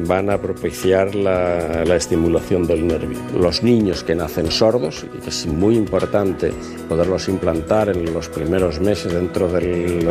van 0.05 0.29
a 0.29 0.39
propiciar 0.39 1.15
la, 1.15 1.83
estimulación 1.95 2.65
del 2.65 2.87
nervio. 2.87 3.17
Los 3.37 3.63
niños 3.63 4.03
que 4.03 4.15
nacen 4.15 4.51
sordos, 4.51 5.05
y 5.13 5.19
que 5.19 5.29
es 5.29 5.45
muy 5.47 5.75
importante 5.75 6.51
poderlos 6.87 7.27
implantar 7.27 7.89
en 7.89 8.13
los 8.13 8.29
primeros 8.29 8.79
meses, 8.79 9.13
dentro 9.13 9.51
de 9.51 10.01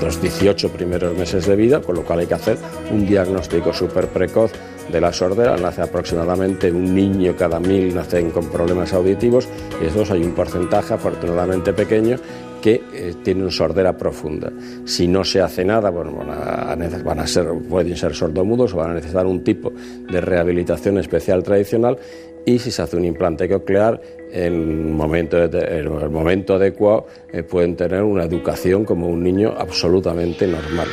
los 0.00 0.20
18 0.20 0.70
primeros 0.70 1.16
meses 1.16 1.46
de 1.46 1.54
vida, 1.54 1.80
con 1.80 1.94
lo 1.94 2.02
cual 2.02 2.20
hay 2.20 2.26
que 2.26 2.34
hacer 2.34 2.56
un 2.90 3.06
diagnóstico 3.06 3.72
súper 3.72 4.08
precoz 4.08 4.52
de 4.90 5.00
la 5.00 5.12
sordera. 5.12 5.56
Nace 5.56 5.82
aproximadamente 5.82 6.70
un 6.70 6.94
niño 6.94 7.34
cada 7.36 7.60
mil 7.60 7.94
nacen 7.94 8.30
con 8.30 8.48
problemas 8.48 8.92
auditivos 8.92 9.48
y 9.80 9.86
estos 9.86 10.10
hay 10.10 10.22
un 10.22 10.32
porcentaje 10.32 10.94
afortunadamente 10.94 11.72
pequeño 11.72 12.16
que 12.62 12.80
eh, 12.94 13.14
tienen 13.22 13.50
sordera 13.50 13.96
profunda. 13.98 14.50
Si 14.84 15.08
no 15.08 15.24
se 15.24 15.40
hace 15.40 15.64
nada, 15.64 15.90
bueno, 15.90 16.12
van 16.12 17.18
a, 17.18 17.26
ser, 17.26 17.48
pueden 17.68 17.96
ser 17.96 18.14
sordomudos 18.14 18.72
o 18.72 18.76
van 18.76 18.92
a 18.92 18.94
necesitar 18.94 19.26
un 19.26 19.42
tipo 19.42 19.72
de 20.10 20.20
rehabilitación 20.20 20.98
especial 20.98 21.42
tradicional 21.42 21.98
y 22.46 22.58
si 22.58 22.70
se 22.70 22.82
hace 22.82 22.96
un 22.96 23.04
implante 23.04 23.48
coclear, 23.48 24.00
en 24.32 24.92
momento, 24.92 25.42
el 25.42 26.10
momento 26.10 26.54
adecuado 26.54 27.06
eh, 27.32 27.42
pueden 27.42 27.76
tener 27.76 28.02
una 28.02 28.24
educación 28.24 28.84
como 28.84 29.08
un 29.08 29.22
niño 29.22 29.54
absolutamente 29.56 30.46
normal. 30.46 30.88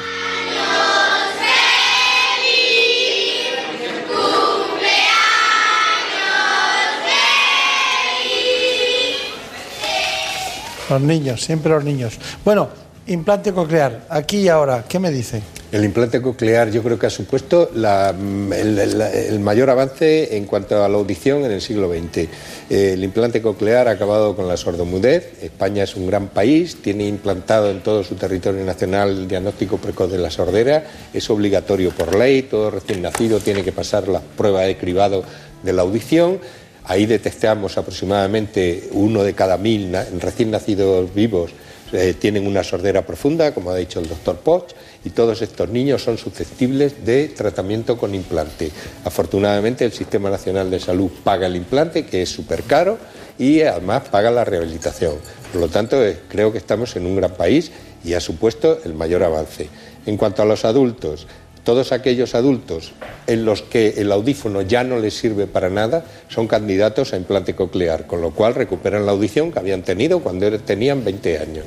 Los 10.90 11.02
niños, 11.02 11.42
siempre 11.44 11.72
los 11.72 11.84
niños. 11.84 12.18
Bueno, 12.44 12.70
implante 13.08 13.54
coclear, 13.54 14.06
aquí 14.10 14.38
y 14.38 14.48
ahora, 14.50 14.86
¿qué 14.88 15.00
me 15.00 15.12
dice? 15.12 15.42
El 15.72 15.86
implante 15.86 16.20
coclear 16.20 16.72
yo 16.72 16.82
creo 16.82 16.98
que 16.98 17.06
ha 17.06 17.12
supuesto 17.12 17.70
el, 17.76 19.40
mayor 19.40 19.70
avance 19.70 20.36
en 20.36 20.46
cuanto 20.46 20.84
a 20.84 20.90
la 20.90 20.98
audición 20.98 21.46
en 21.46 21.52
el 21.52 21.62
siglo 21.62 21.92
XX. 21.94 22.28
El 22.72 23.04
implante 23.04 23.40
coclear 23.40 23.88
ha 23.88 23.92
acabado 23.92 24.36
con 24.36 24.48
la 24.48 24.58
sordomudez. 24.58 25.44
España 25.44 25.84
es 25.84 25.96
un 25.96 26.08
gran 26.08 26.30
país, 26.30 26.78
tiene 26.82 27.08
implantado 27.08 27.70
en 27.70 27.82
todo 27.82 28.04
su 28.04 28.16
territorio 28.16 28.66
nacional 28.66 29.10
el 29.10 29.28
diagnóstico 29.28 29.78
precoz 29.78 30.12
de 30.12 30.18
la 30.18 30.32
sordera. 30.32 30.86
Es 31.14 31.30
obligatorio 31.30 31.92
por 31.92 32.16
ley, 32.16 32.42
todo 32.42 32.72
recién 32.72 33.04
nacido 33.04 33.40
tiene 33.40 33.64
que 33.64 33.72
pasar 33.72 34.08
la 34.08 34.22
prueba 34.22 34.62
de 34.62 34.76
cribado 34.76 35.24
de 35.62 35.74
la 35.74 35.84
audición 35.84 36.40
Ahí 36.86 37.06
detectamos 37.06 37.78
aproximadamente 37.78 38.90
uno 38.94 39.24
de 39.24 39.34
cada 39.34 39.58
mil 39.58 39.96
recién 40.20 40.52
nacidos 40.52 41.14
vivos 41.14 41.52
eh, 41.92 42.14
tienen 42.20 42.46
una 42.46 42.64
sordera 42.64 43.04
profunda, 43.04 43.52
como 43.52 43.72
ha 43.72 43.76
dicho 43.76 44.00
el 44.00 44.08
doctor 44.08 44.38
Poch, 44.38 44.74
y 45.04 45.10
todos 45.10 45.42
estos 45.42 45.70
niños 45.70 46.04
son 46.04 46.18
susceptibles 46.20 47.04
de 47.04 47.30
tratamiento 47.30 47.98
con 47.98 48.14
implante. 48.14 48.70
Afortunadamente 49.06 49.86
el 49.86 49.92
Sistema 49.92 50.30
Nacional 50.30 50.70
de 50.70 50.80
Salud 50.80 51.10
paga 51.24 51.48
el 51.48 51.56
implante, 51.56 52.06
que 52.06 52.22
es 52.22 52.30
súper 52.30 52.64
caro, 52.64 53.00
y 53.40 53.62
además 53.62 54.04
paga 54.10 54.30
la 54.30 54.46
rehabilitación. 54.46 55.16
Por 55.52 55.62
lo 55.62 55.68
tanto, 55.68 56.06
eh, 56.06 56.20
creo 56.30 56.52
que 56.52 56.60
estamos 56.60 56.96
en 56.96 57.08
un 57.08 57.16
gran 57.16 57.32
país 57.32 57.72
y 58.04 58.14
ha 58.14 58.20
supuesto 58.20 58.80
el 58.86 58.94
mayor 58.94 59.24
avance. 59.24 59.70
En 60.06 60.16
cuanto 60.16 60.44
a 60.44 60.46
los 60.46 60.66
adultos, 60.66 61.26
todos 61.64 61.92
aquellos 61.92 62.36
adultos 62.36 62.94
en 63.28 63.46
los 63.46 63.62
que 63.62 63.96
el 63.98 64.12
audífono 64.12 64.62
ya 64.62 64.84
no 64.84 64.98
les 64.98 65.16
sirve 65.16 65.48
para 65.48 65.70
nada 65.70 66.06
son 66.28 66.48
candidatos 66.48 67.14
a 67.14 67.18
implante 67.18 67.56
coclear, 67.56 68.08
con 68.08 68.22
lo 68.22 68.32
cual 68.32 68.56
recuperan 68.56 69.06
la 69.06 69.12
audición 69.12 69.52
que 69.52 69.60
habían 69.60 69.84
tenido 69.84 70.20
cuando 70.20 70.48
er, 70.48 70.60
tenían 70.60 71.04
20 71.04 71.40
años. 71.40 71.66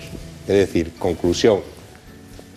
Es 0.48 0.55
decir, 0.55 0.92
conclusión, 0.98 1.61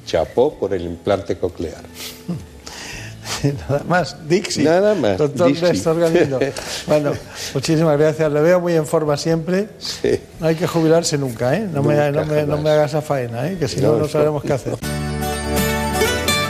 chapó 0.06 0.54
por 0.56 0.74
el 0.74 0.84
implante 0.84 1.38
coclear. 1.38 1.84
Nada 3.70 3.84
más, 3.88 4.28
Dixie. 4.28 4.64
Nada 4.64 4.96
más. 4.96 5.18
Doctor 5.18 5.52
Néstor 5.52 6.00
Galindo. 6.00 6.40
Bueno, 6.88 7.14
muchísimas 7.54 7.98
gracias. 7.98 8.32
Le 8.32 8.42
veo 8.42 8.60
muy 8.60 8.74
en 8.74 8.86
forma 8.86 9.18
siempre. 9.18 9.68
Sí. 9.78 10.20
No 10.40 10.48
hay 10.48 10.56
que 10.56 10.68
jubilarse 10.68 11.18
nunca, 11.18 11.56
¿eh? 11.56 11.68
No, 11.72 11.82
me, 11.84 12.12
no, 12.12 12.26
me, 12.26 12.44
no 12.44 12.58
me, 12.58 12.70
haga 12.70 12.86
esa 12.86 13.02
faena, 13.02 13.48
¿eh? 13.48 13.58
Que 13.60 13.68
si 13.68 13.82
no, 13.82 13.98
no 13.98 14.08
sabemos 14.08 14.44
qué 14.44 14.54
hacer. 14.54 14.76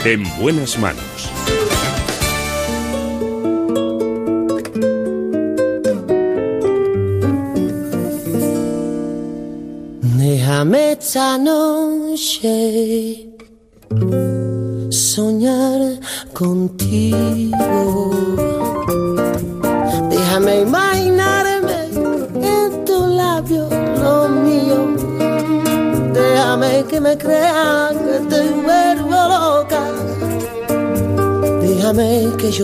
En 0.05 0.23
buenas 0.39 0.77
manos. 0.77 1.31
Déjame 10.15 10.91
esta 10.91 11.39
noche 11.39 13.29
soñar 14.91 15.99
contigo. 16.33 18.11
Déjame 20.11 20.61
imaginarme 20.61 21.77
en 22.43 22.85
tu 22.85 23.07
labio 23.07 23.67
lo 24.03 24.29
mío. 24.29 24.79
Déjame 26.13 26.85
que 26.89 27.01
me 27.01 27.17
crean 27.17 27.97
que 28.05 28.19
te 28.29 28.41
vuelvo 28.51 29.14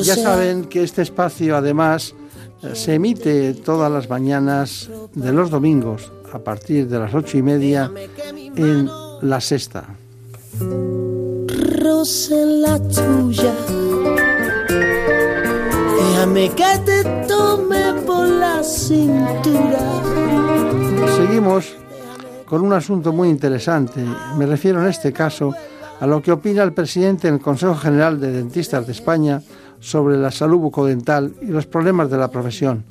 ya 0.04 0.16
saben 0.16 0.66
que 0.66 0.84
este 0.84 1.02
espacio 1.02 1.56
además 1.56 2.16
eh, 2.64 2.76
se 2.76 2.96
emite 2.96 3.54
todas 3.54 3.92
las 3.92 4.10
mañanas 4.10 4.90
de 5.14 5.32
los 5.32 5.50
domingos 5.50 6.12
a 6.34 6.40
partir 6.40 6.88
de 6.88 7.00
las 7.00 7.14
ocho 7.14 7.38
y 7.38 7.42
media 7.42 7.92
en 8.56 8.90
La 9.22 9.42
Sexta. 9.42 9.86
la 12.36 12.80
tuya. 12.80 13.54
Déjame 15.98 16.50
que 16.50 16.80
te 16.86 17.04
tome 17.28 17.94
por 18.06 18.28
la 18.28 18.64
cintura. 18.64 19.80
Seguimos 21.16 21.76
con 22.46 22.62
un 22.62 22.74
asunto 22.74 23.14
muy 23.14 23.30
interesante. 23.30 24.04
Me 24.38 24.46
refiero 24.46 24.82
en 24.82 24.88
este 24.88 25.14
caso 25.14 25.54
a 26.02 26.08
lo 26.08 26.22
que 26.22 26.32
opina 26.32 26.64
el 26.64 26.74
presidente 26.74 27.30
del 27.30 27.40
Consejo 27.40 27.76
General 27.76 28.20
de 28.20 28.32
Dentistas 28.32 28.88
de 28.88 28.92
España, 28.92 29.42
sobre 29.80 30.18
la 30.18 30.32
salud 30.32 30.58
bucodental 30.58 31.34
y 31.42 31.48
los 31.48 31.66
problemas 31.68 32.10
de 32.10 32.18
la 32.18 32.30
profesión, 32.30 32.84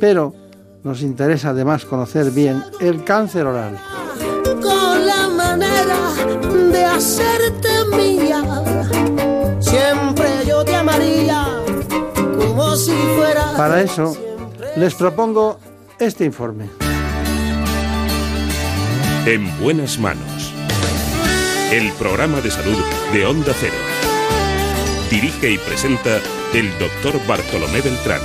pero 0.00 0.34
nos 0.82 1.02
interesa 1.02 1.50
además 1.50 1.84
conocer 1.84 2.30
bien 2.30 2.62
el 2.80 3.04
cáncer 3.04 3.46
oral. 3.46 3.78
Con 4.44 5.06
la 5.06 5.28
manera 5.28 5.98
de 6.72 6.84
hacerte 6.84 7.68
mía, 7.96 8.42
siempre 9.60 10.28
yo 10.46 10.64
te 10.64 10.74
amaría 10.74 11.46
como 12.38 12.74
si 12.76 12.92
fuera. 13.16 13.56
Para 13.56 13.80
eso, 13.80 14.16
les 14.76 14.94
propongo 14.94 15.58
este 15.98 16.24
informe. 16.24 16.68
En 19.24 19.60
buenas 19.60 19.98
manos. 19.98 20.35
El 21.72 21.90
programa 21.94 22.40
de 22.40 22.48
salud 22.48 22.78
de 23.12 23.26
Onda 23.26 23.52
Cero. 23.58 23.74
Dirige 25.10 25.50
y 25.50 25.58
presenta 25.58 26.20
el 26.54 26.70
doctor 26.78 27.20
Bartolomé 27.26 27.80
Beltrán. 27.80 28.20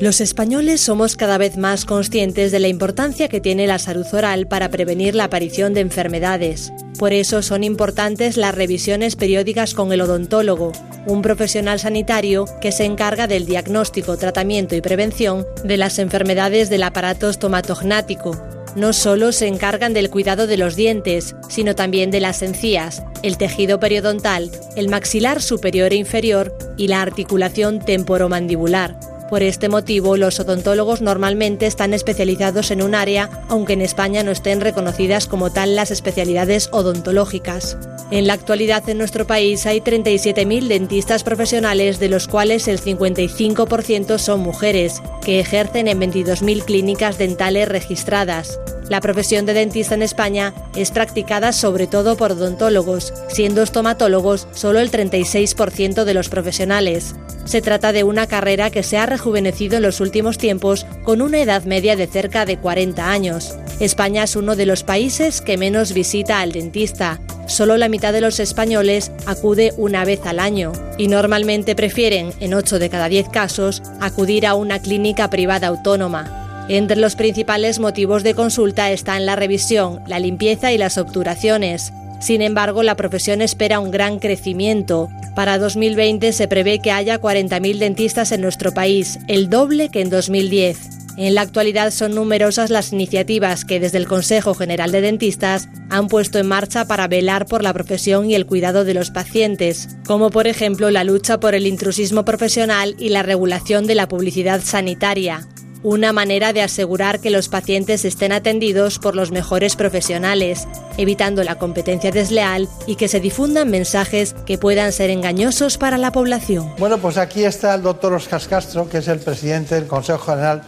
Los 0.00 0.20
españoles 0.20 0.80
somos 0.80 1.14
cada 1.14 1.38
vez 1.38 1.56
más 1.56 1.84
conscientes 1.84 2.50
de 2.50 2.58
la 2.58 2.66
importancia 2.66 3.28
que 3.28 3.40
tiene 3.40 3.68
la 3.68 3.78
salud 3.78 4.06
oral 4.12 4.48
para 4.48 4.68
prevenir 4.68 5.14
la 5.14 5.24
aparición 5.24 5.74
de 5.74 5.80
enfermedades. 5.82 6.72
Por 6.98 7.12
eso 7.12 7.40
son 7.42 7.62
importantes 7.62 8.36
las 8.36 8.54
revisiones 8.54 9.14
periódicas 9.14 9.72
con 9.72 9.92
el 9.92 10.00
odontólogo, 10.00 10.72
un 11.06 11.22
profesional 11.22 11.78
sanitario 11.78 12.46
que 12.60 12.72
se 12.72 12.84
encarga 12.84 13.28
del 13.28 13.46
diagnóstico, 13.46 14.16
tratamiento 14.16 14.74
y 14.74 14.80
prevención 14.80 15.46
de 15.62 15.76
las 15.76 16.00
enfermedades 16.00 16.68
del 16.68 16.82
aparato 16.82 17.30
estomatognático. 17.30 18.59
No 18.76 18.92
solo 18.92 19.32
se 19.32 19.48
encargan 19.48 19.94
del 19.94 20.10
cuidado 20.10 20.46
de 20.46 20.56
los 20.56 20.76
dientes, 20.76 21.34
sino 21.48 21.74
también 21.74 22.10
de 22.10 22.20
las 22.20 22.40
encías, 22.42 23.02
el 23.22 23.36
tejido 23.36 23.80
periodontal, 23.80 24.50
el 24.76 24.88
maxilar 24.88 25.42
superior 25.42 25.92
e 25.92 25.96
inferior 25.96 26.56
y 26.76 26.86
la 26.86 27.02
articulación 27.02 27.80
temporomandibular. 27.80 28.98
Por 29.30 29.44
este 29.44 29.68
motivo, 29.68 30.16
los 30.16 30.40
odontólogos 30.40 31.02
normalmente 31.02 31.66
están 31.66 31.94
especializados 31.94 32.72
en 32.72 32.82
un 32.82 32.96
área, 32.96 33.30
aunque 33.48 33.74
en 33.74 33.80
España 33.80 34.24
no 34.24 34.32
estén 34.32 34.60
reconocidas 34.60 35.28
como 35.28 35.52
tal 35.52 35.76
las 35.76 35.92
especialidades 35.92 36.68
odontológicas. 36.72 37.78
En 38.10 38.26
la 38.26 38.32
actualidad 38.32 38.88
en 38.88 38.98
nuestro 38.98 39.28
país 39.28 39.66
hay 39.66 39.82
37.000 39.82 40.66
dentistas 40.66 41.22
profesionales, 41.22 42.00
de 42.00 42.08
los 42.08 42.26
cuales 42.26 42.66
el 42.66 42.80
55% 42.80 44.18
son 44.18 44.40
mujeres, 44.40 45.00
que 45.24 45.38
ejercen 45.38 45.86
en 45.86 46.00
22.000 46.00 46.64
clínicas 46.64 47.16
dentales 47.16 47.68
registradas. 47.68 48.58
La 48.88 49.00
profesión 49.00 49.46
de 49.46 49.54
dentista 49.54 49.94
en 49.94 50.02
España 50.02 50.52
es 50.74 50.90
practicada 50.90 51.52
sobre 51.52 51.86
todo 51.86 52.16
por 52.16 52.32
odontólogos, 52.32 53.14
siendo 53.28 53.62
estomatólogos 53.62 54.48
solo 54.50 54.80
el 54.80 54.90
36% 54.90 56.02
de 56.02 56.14
los 56.14 56.28
profesionales. 56.28 57.14
Se 57.44 57.62
trata 57.62 57.92
de 57.92 58.02
una 58.02 58.26
carrera 58.26 58.70
que 58.70 58.82
se 58.82 58.98
ha 58.98 59.06
rejuvenecido 59.20 59.76
en 59.76 59.82
los 59.82 60.00
últimos 60.00 60.38
tiempos 60.38 60.86
con 61.04 61.20
una 61.20 61.40
edad 61.40 61.64
media 61.64 61.94
de 61.94 62.06
cerca 62.06 62.46
de 62.46 62.56
40 62.56 63.10
años. 63.10 63.54
España 63.78 64.22
es 64.22 64.34
uno 64.34 64.56
de 64.56 64.64
los 64.64 64.82
países 64.82 65.42
que 65.42 65.58
menos 65.58 65.92
visita 65.92 66.40
al 66.40 66.52
dentista. 66.52 67.20
Solo 67.46 67.76
la 67.76 67.90
mitad 67.90 68.14
de 68.14 68.22
los 68.22 68.40
españoles 68.40 69.12
acude 69.26 69.74
una 69.76 70.06
vez 70.06 70.24
al 70.24 70.38
año 70.38 70.72
y 70.96 71.08
normalmente 71.08 71.76
prefieren, 71.76 72.32
en 72.40 72.54
8 72.54 72.78
de 72.78 72.88
cada 72.88 73.10
10 73.10 73.28
casos, 73.28 73.82
acudir 74.00 74.46
a 74.46 74.54
una 74.54 74.80
clínica 74.80 75.28
privada 75.28 75.66
autónoma. 75.66 76.66
Entre 76.70 76.96
los 76.96 77.14
principales 77.14 77.78
motivos 77.78 78.22
de 78.22 78.32
consulta 78.32 78.90
están 78.90 79.26
la 79.26 79.36
revisión, 79.36 80.00
la 80.06 80.18
limpieza 80.18 80.72
y 80.72 80.78
las 80.78 80.96
obturaciones. 80.96 81.92
Sin 82.20 82.42
embargo, 82.42 82.82
la 82.82 82.96
profesión 82.96 83.40
espera 83.40 83.80
un 83.80 83.90
gran 83.90 84.18
crecimiento. 84.18 85.08
Para 85.34 85.58
2020 85.58 86.32
se 86.32 86.48
prevé 86.48 86.80
que 86.80 86.92
haya 86.92 87.20
40.000 87.20 87.78
dentistas 87.78 88.30
en 88.30 88.42
nuestro 88.42 88.72
país, 88.72 89.18
el 89.26 89.48
doble 89.48 89.88
que 89.88 90.02
en 90.02 90.10
2010. 90.10 91.00
En 91.16 91.34
la 91.34 91.40
actualidad 91.40 91.90
son 91.90 92.14
numerosas 92.14 92.70
las 92.70 92.92
iniciativas 92.92 93.64
que 93.64 93.80
desde 93.80 93.98
el 93.98 94.06
Consejo 94.06 94.54
General 94.54 94.92
de 94.92 95.00
Dentistas 95.00 95.68
han 95.88 96.08
puesto 96.08 96.38
en 96.38 96.46
marcha 96.46 96.84
para 96.86 97.08
velar 97.08 97.46
por 97.46 97.62
la 97.62 97.72
profesión 97.72 98.30
y 98.30 98.34
el 98.34 98.46
cuidado 98.46 98.84
de 98.84 98.94
los 98.94 99.10
pacientes, 99.10 99.88
como 100.06 100.30
por 100.30 100.46
ejemplo 100.46 100.90
la 100.90 101.04
lucha 101.04 101.40
por 101.40 101.54
el 101.54 101.66
intrusismo 101.66 102.24
profesional 102.24 102.94
y 102.98 103.08
la 103.08 103.22
regulación 103.22 103.86
de 103.86 103.94
la 103.94 104.08
publicidad 104.08 104.60
sanitaria 104.62 105.46
una 105.82 106.12
manera 106.12 106.52
de 106.52 106.62
asegurar 106.62 107.20
que 107.20 107.30
los 107.30 107.48
pacientes 107.48 108.04
estén 108.04 108.32
atendidos 108.32 108.98
por 108.98 109.16
los 109.16 109.30
mejores 109.30 109.76
profesionales, 109.76 110.68
evitando 110.98 111.42
la 111.42 111.58
competencia 111.58 112.10
desleal 112.10 112.68
y 112.86 112.96
que 112.96 113.08
se 113.08 113.20
difundan 113.20 113.70
mensajes 113.70 114.34
que 114.46 114.58
puedan 114.58 114.92
ser 114.92 115.10
engañosos 115.10 115.78
para 115.78 115.96
la 115.96 116.12
población. 116.12 116.72
Bueno, 116.78 116.98
pues 116.98 117.16
aquí 117.16 117.44
está 117.44 117.74
el 117.74 117.82
doctor 117.82 118.12
Oscar 118.12 118.42
Castro, 118.46 118.88
que 118.88 118.98
es 118.98 119.08
el 119.08 119.20
presidente 119.20 119.74
del 119.74 119.86
Consejo 119.86 120.32
General 120.32 120.62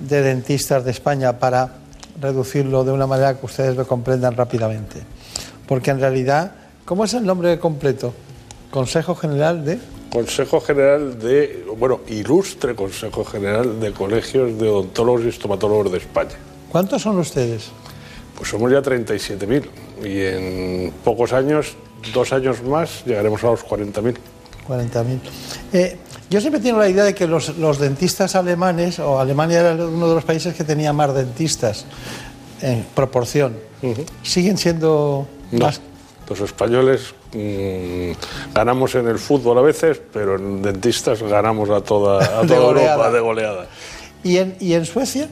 de 0.00 0.22
Dentistas 0.22 0.84
de 0.84 0.90
España, 0.90 1.38
para 1.38 1.70
reducirlo 2.20 2.84
de 2.84 2.92
una 2.92 3.06
manera 3.06 3.38
que 3.38 3.46
ustedes 3.46 3.76
lo 3.76 3.86
comprendan 3.86 4.36
rápidamente. 4.36 5.02
Porque 5.66 5.90
en 5.90 6.00
realidad, 6.00 6.52
¿cómo 6.84 7.04
es 7.04 7.14
el 7.14 7.24
nombre 7.24 7.58
completo? 7.58 8.14
Consejo 8.70 9.14
General 9.14 9.64
de... 9.64 9.78
Consejo 10.12 10.60
General 10.60 11.18
de, 11.18 11.64
bueno, 11.78 12.00
ilustre 12.08 12.74
Consejo 12.74 13.24
General 13.24 13.80
de 13.80 13.92
Colegios 13.92 14.58
de 14.58 14.68
Odontólogos 14.68 15.24
y 15.24 15.28
Estomatólogos 15.28 15.92
de 15.92 15.98
España. 15.98 16.36
¿Cuántos 16.70 17.02
son 17.02 17.18
ustedes? 17.18 17.68
Pues 18.36 18.50
somos 18.50 18.70
ya 18.72 18.82
37.000 18.82 19.64
y 20.04 20.20
en 20.22 20.92
pocos 21.04 21.32
años, 21.32 21.76
dos 22.12 22.32
años 22.32 22.62
más, 22.62 23.04
llegaremos 23.04 23.42
a 23.44 23.48
los 23.48 23.64
40.000. 23.64 24.16
40.000. 24.66 25.20
Eh, 25.72 25.96
yo 26.28 26.40
siempre 26.40 26.60
tengo 26.60 26.78
la 26.78 26.88
idea 26.88 27.04
de 27.04 27.14
que 27.14 27.26
los, 27.26 27.56
los, 27.58 27.78
dentistas 27.78 28.34
alemanes, 28.34 28.98
o 28.98 29.20
Alemania 29.20 29.60
era 29.60 29.74
uno 29.74 30.08
de 30.08 30.14
los 30.14 30.24
países 30.24 30.54
que 30.54 30.64
tenía 30.64 30.92
más 30.92 31.14
dentistas 31.14 31.84
en 32.62 32.84
proporción, 32.94 33.56
uh 33.82 33.86
-huh. 33.86 34.06
siguen 34.22 34.56
siendo 34.56 35.26
no. 35.50 35.66
más 35.66 35.80
los 36.30 36.40
españoles 36.40 37.12
mmm, 37.34 38.12
ganamos 38.54 38.94
en 38.94 39.08
el 39.08 39.18
fútbol 39.18 39.58
a 39.58 39.62
veces, 39.62 40.00
pero 40.12 40.36
en 40.36 40.62
dentistas 40.62 41.22
ganamos 41.22 41.68
a 41.68 41.82
toda, 41.82 42.40
a 42.40 42.46
toda 42.46 42.56
Europa 42.56 43.10
de 43.10 43.20
goleada. 43.20 43.66
¿Y 44.22 44.38
en, 44.38 44.56
¿Y 44.60 44.74
en 44.74 44.86
Suecia? 44.86 45.28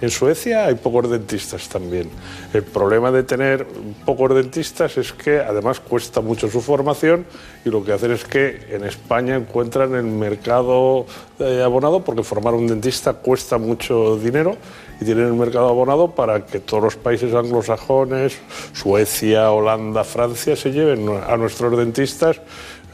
En 0.00 0.10
Suecia 0.10 0.66
hay 0.66 0.76
pocos 0.76 1.10
dentistas 1.10 1.68
también. 1.68 2.08
El 2.52 2.62
problema 2.62 3.10
de 3.10 3.24
tener 3.24 3.66
pocos 4.04 4.32
dentistas 4.32 4.96
es 4.96 5.12
que 5.12 5.40
además 5.40 5.80
cuesta 5.80 6.20
mucho 6.20 6.48
su 6.48 6.60
formación 6.60 7.26
y 7.64 7.70
lo 7.70 7.84
que 7.84 7.92
hacen 7.92 8.12
es 8.12 8.24
que 8.24 8.68
en 8.70 8.84
España 8.84 9.34
encuentran 9.34 9.94
el 9.94 10.04
mercado 10.04 11.06
eh, 11.40 11.62
abonado 11.64 12.04
porque 12.04 12.22
formar 12.22 12.54
un 12.54 12.68
dentista 12.68 13.14
cuesta 13.14 13.58
mucho 13.58 14.16
dinero 14.18 14.56
y 15.00 15.04
tienen 15.04 15.26
el 15.26 15.34
mercado 15.34 15.68
abonado 15.68 16.12
para 16.14 16.46
que 16.46 16.60
todos 16.60 16.82
los 16.82 16.96
países 16.96 17.34
anglosajones, 17.34 18.38
Suecia, 18.72 19.50
Holanda, 19.50 20.04
Francia, 20.04 20.56
se 20.56 20.72
lleven 20.72 21.08
a 21.08 21.36
nuestros 21.36 21.76
dentistas, 21.76 22.40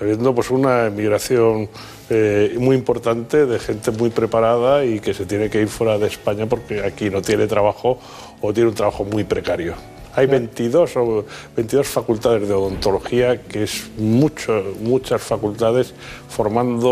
habiendo 0.01 0.35
pues 0.35 0.51
una 0.51 0.87
emigración 0.87 1.69
eh, 2.11 2.55
muy 2.59 2.77
importante 2.77 3.47
de 3.47 3.59
gente 3.59 3.91
muy 3.91 4.11
preparada 4.11 4.85
y 4.85 5.01
que 5.01 5.15
se 5.15 5.27
tiene 5.27 5.49
que 5.49 5.63
ir 5.63 5.69
fuera 5.69 5.99
de 5.99 6.07
España 6.07 6.47
porque 6.47 6.85
aquí 6.85 7.11
no 7.11 7.23
tiene 7.23 7.47
trabajo 7.47 7.99
o 8.41 8.53
tiene 8.53 8.69
un 8.71 8.75
trabajo 8.75 9.05
muy 9.05 9.25
precario. 9.25 9.75
Hay 10.17 10.27
22, 10.27 10.97
o 10.97 11.25
22 11.57 11.89
facultades 11.89 12.47
de 12.47 12.55
odontología, 12.55 13.43
que 13.43 13.65
es 13.65 13.91
mucho, 13.99 14.63
muchas 14.81 15.21
facultades, 15.21 15.93
formando 16.29 16.89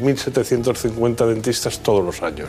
1.750 0.00 1.26
dentistas 1.26 1.78
todos 1.78 2.04
los 2.04 2.22
años. 2.22 2.48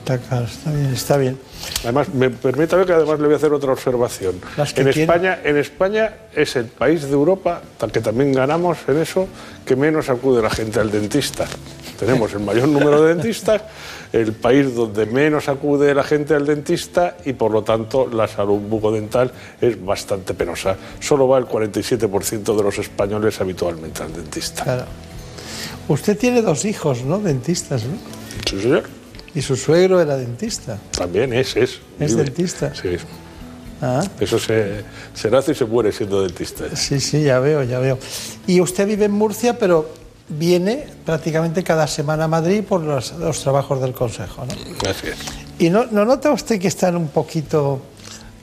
Está 0.00 0.16
claro, 0.18 0.46
está 0.46 0.72
bien, 0.72 0.92
está 0.94 1.16
bien. 1.18 1.38
Además, 1.82 2.08
me 2.12 2.30
permítame 2.30 2.84
que 2.84 2.92
además 2.92 3.18
le 3.18 3.26
voy 3.26 3.34
a 3.34 3.36
hacer 3.36 3.52
otra 3.52 3.72
observación. 3.72 4.40
En 4.76 4.88
España, 4.88 5.38
en 5.42 5.56
España 5.56 6.14
es 6.34 6.56
el 6.56 6.66
país 6.66 7.02
de 7.02 7.12
Europa, 7.12 7.62
que 7.92 8.00
también 8.00 8.32
ganamos 8.32 8.78
en 8.86 8.98
eso, 8.98 9.28
que 9.64 9.76
menos 9.76 10.08
acude 10.08 10.42
la 10.42 10.50
gente 10.50 10.80
al 10.80 10.90
dentista. 10.90 11.46
Tenemos 11.98 12.32
el 12.32 12.40
mayor 12.40 12.68
número 12.68 13.02
de 13.02 13.14
dentistas, 13.14 13.62
el 14.12 14.32
país 14.32 14.74
donde 14.74 15.04
menos 15.06 15.48
acude 15.48 15.94
la 15.94 16.02
gente 16.02 16.34
al 16.34 16.46
dentista 16.46 17.16
y 17.24 17.34
por 17.34 17.50
lo 17.50 17.62
tanto 17.62 18.08
la 18.08 18.26
salud 18.26 18.58
bucodental 18.58 19.30
es 19.60 19.82
bastante 19.84 20.32
penosa. 20.32 20.76
Solo 20.98 21.28
va 21.28 21.38
el 21.38 21.44
47% 21.44 22.56
de 22.56 22.62
los 22.62 22.78
españoles 22.78 23.40
habitualmente 23.40 24.02
al 24.02 24.12
dentista. 24.14 24.64
Claro. 24.64 24.84
Usted 25.88 26.16
tiene 26.16 26.40
dos 26.40 26.64
hijos, 26.64 27.04
¿no? 27.04 27.18
Dentistas, 27.18 27.84
¿no? 27.84 27.98
Sí, 28.48 28.62
señor. 28.62 28.99
Y 29.34 29.42
su 29.42 29.56
suegro 29.56 30.00
era 30.00 30.16
dentista. 30.16 30.78
También 30.90 31.32
es, 31.32 31.56
es. 31.56 31.80
¿Es 31.98 32.16
dentista? 32.16 32.74
Sí. 32.74 32.96
Ah. 33.80 34.02
Eso 34.18 34.38
se, 34.38 34.84
se 35.14 35.30
nace 35.30 35.52
y 35.52 35.54
se 35.54 35.64
muere 35.64 35.92
siendo 35.92 36.22
dentista. 36.22 36.64
Sí, 36.76 37.00
sí, 37.00 37.22
ya 37.22 37.38
veo, 37.38 37.62
ya 37.62 37.78
veo. 37.78 37.98
Y 38.46 38.60
usted 38.60 38.86
vive 38.86 39.06
en 39.06 39.12
Murcia, 39.12 39.58
pero 39.58 39.88
viene 40.28 40.86
prácticamente 41.04 41.62
cada 41.62 41.86
semana 41.86 42.24
a 42.24 42.28
Madrid 42.28 42.62
por 42.62 42.82
los, 42.82 43.12
los 43.12 43.40
trabajos 43.40 43.80
del 43.80 43.92
Consejo, 43.92 44.44
¿no? 44.44 44.90
Así 44.90 45.06
es. 45.06 45.16
¿Y 45.58 45.70
no, 45.70 45.86
no 45.86 46.04
nota 46.04 46.30
usted 46.30 46.60
que 46.60 46.68
están 46.68 46.96
un 46.96 47.08
poquito 47.08 47.80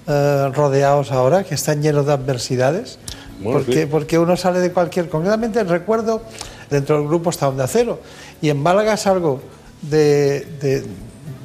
eh, 0.07 0.51
rodeados 0.53 1.11
ahora, 1.11 1.43
que 1.43 1.55
están 1.55 1.81
llenos 1.81 2.05
de 2.05 2.13
adversidades? 2.13 2.97
Bueno, 3.39 3.59
porque, 3.59 3.81
sí. 3.81 3.85
porque 3.85 4.17
uno 4.17 4.35
sale 4.37 4.59
de 4.59 4.71
cualquier... 4.71 5.09
Concretamente 5.09 5.63
recuerdo 5.63 6.23
Dentro 6.69 6.97
del 6.97 7.07
grupo 7.07 7.29
está 7.29 7.47
Onda 7.47 7.67
Cero. 7.67 7.99
Y 8.41 8.49
en 8.49 8.61
Málaga 8.61 8.97
salgo 8.97 9.41
de, 9.81 10.47
de, 10.61 10.83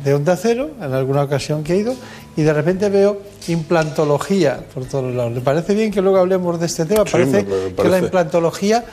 de 0.05 0.15
Onda 0.15 0.37
Cero, 0.37 0.71
en 0.81 0.93
alguna 0.93 1.23
ocasión 1.23 1.63
que 1.63 1.75
he 1.75 1.77
ido, 1.77 1.95
y 2.37 2.43
de 2.43 2.53
repente 2.53 2.89
veo 2.89 3.21
implantología 3.49 4.61
por 4.73 4.85
todos 4.87 5.15
lados. 5.15 5.33
¿Le 5.33 5.41
parece 5.41 5.75
bien 5.75 5.91
que 5.91 6.01
luego 6.01 6.19
hablemos 6.19 6.59
de 6.59 6.67
este 6.67 6.87
tema? 6.87 7.05
Sí, 7.05 7.13
Parece, 7.13 7.47
que 7.77 7.89
la 7.89 7.99
implantología 7.99 8.85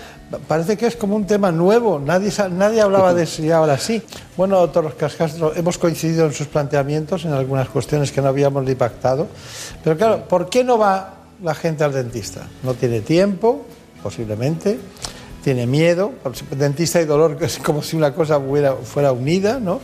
parece 0.47 0.77
que 0.77 0.87
es 0.87 0.95
como 0.95 1.15
un 1.15 1.25
tema 1.25 1.51
nuevo. 1.51 1.99
Nadie, 1.99 2.31
nadie 2.51 2.81
hablaba 2.81 3.13
de 3.13 3.23
eso 3.23 3.43
y 3.43 3.51
ahora 3.51 3.77
sí. 3.77 4.01
Bueno, 4.35 4.59
doctor 4.59 4.85
Oscar 4.87 5.11
Castro, 5.15 5.53
hemos 5.55 5.77
coincidido 5.77 6.25
en 6.25 6.33
sus 6.33 6.47
planteamientos 6.47 7.25
en 7.25 7.31
algunas 7.31 7.69
cuestiones 7.69 8.11
que 8.11 8.21
no 8.21 8.27
habíamos 8.27 8.63
ni 8.65 8.75
pactado. 8.75 9.27
Pero 9.83 9.97
claro, 9.97 10.25
¿por 10.27 10.49
qué 10.49 10.63
no 10.63 10.77
va 10.77 11.15
la 11.41 11.55
gente 11.55 11.83
al 11.83 11.93
dentista? 11.93 12.45
No 12.63 12.73
tiene 12.73 12.99
tiempo, 13.01 13.65
posiblemente. 14.03 14.77
Tiene 15.43 15.67
miedo, 15.67 16.13
dentista 16.51 17.01
y 17.01 17.05
dolor, 17.05 17.37
es 17.41 17.57
como 17.63 17.81
si 17.81 17.95
una 17.95 18.13
cosa 18.13 18.39
fuera, 18.39 18.75
fuera 18.75 19.11
unida, 19.11 19.59
¿no? 19.59 19.79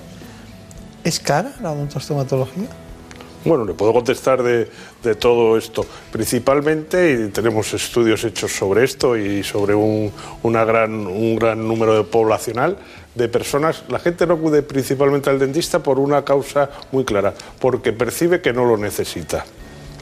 ¿Es 1.04 1.20
cara 1.20 1.54
la 1.62 1.72
odontostomatología? 1.72 2.68
Bueno, 3.46 3.64
le 3.64 3.76
puedo 3.76 3.94
contestar 3.94 4.42
de, 4.42 4.68
de 5.04 5.14
todo 5.14 5.56
esto. 5.56 5.86
Principalmente, 6.12 7.28
y 7.28 7.30
tenemos 7.30 7.72
estudios 7.76 8.24
hechos 8.24 8.52
sobre 8.52 8.84
esto 8.84 9.16
y 9.16 9.44
sobre 9.44 9.76
un, 9.76 10.12
una 10.42 10.66
gran, 10.66 11.06
un 11.06 11.36
gran 11.36 11.68
número 11.68 11.96
de 11.96 12.04
poblacional 12.04 12.78
de 13.14 13.30
personas. 13.30 13.84
La 13.88 14.00
gente 14.00 14.26
no 14.26 14.34
acude 14.34 14.64
principalmente 14.64 15.30
al 15.30 15.38
dentista 15.38 15.84
por 15.84 16.00
una 16.00 16.26
causa 16.26 16.72
muy 16.92 17.06
clara, 17.06 17.36
porque 17.60 17.94
percibe 17.94 18.42
que 18.42 18.52
no 18.52 18.66
lo 18.66 18.78
necesita. 18.78 19.46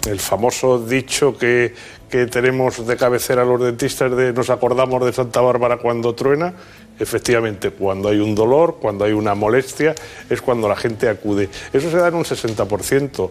El 0.05 0.19
famoso 0.19 0.79
dicho 0.79 1.37
que, 1.37 1.73
que 2.13 2.27
tenemos 2.27 2.85
de 2.85 2.95
cabecera 2.95 3.43
los 3.43 3.59
dentistas 3.59 4.15
de 4.15 4.33
nos 4.33 4.51
acordamos 4.51 5.03
de 5.03 5.11
Santa 5.11 5.41
Bárbara 5.41 5.77
cuando 5.77 6.13
truena, 6.13 6.53
efectivamente, 6.99 7.71
cuando 7.71 8.09
hay 8.09 8.19
un 8.19 8.35
dolor, 8.35 8.77
cuando 8.79 9.03
hay 9.03 9.13
una 9.13 9.33
molestia, 9.33 9.95
es 10.29 10.39
cuando 10.39 10.69
la 10.69 10.75
gente 10.75 11.09
acude. 11.09 11.49
Eso 11.73 11.89
se 11.89 11.97
da 11.97 12.09
en 12.09 12.13
un 12.13 12.23
60%. 12.23 13.29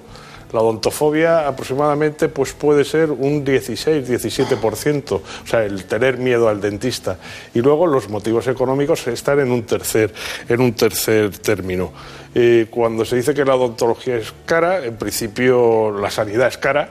La 0.53 0.61
odontofobia 0.63 1.47
aproximadamente 1.47 2.29
pues 2.29 2.55
puede 2.55 2.85
ser 2.85 3.13
un 3.13 3.47
16-17%, 3.47 5.13
o 5.13 5.23
sea, 5.47 5.65
el 5.65 5.85
tener 5.85 6.19
miedo 6.19 6.49
al 6.49 6.61
dentista. 6.61 7.19
Y 7.55 7.61
luego 7.61 7.87
los 7.87 8.09
motivos 8.09 8.49
económicos 8.49 9.07
están 9.07 9.39
en 9.39 9.53
un 9.53 9.63
tercer, 9.63 10.13
en 10.49 10.61
un 10.61 10.73
tercer 10.73 11.39
término. 11.39 11.93
Eh, 12.35 12.67
cuando 12.69 13.05
se 13.05 13.15
dice 13.15 13.33
que 13.33 13.45
la 13.45 13.55
odontología 13.55 14.17
es 14.17 14.35
cara, 14.45 14.85
en 14.85 14.97
principio 14.97 15.93
la 15.93 16.11
sanidad 16.11 16.49
es 16.49 16.59
cara, 16.59 16.91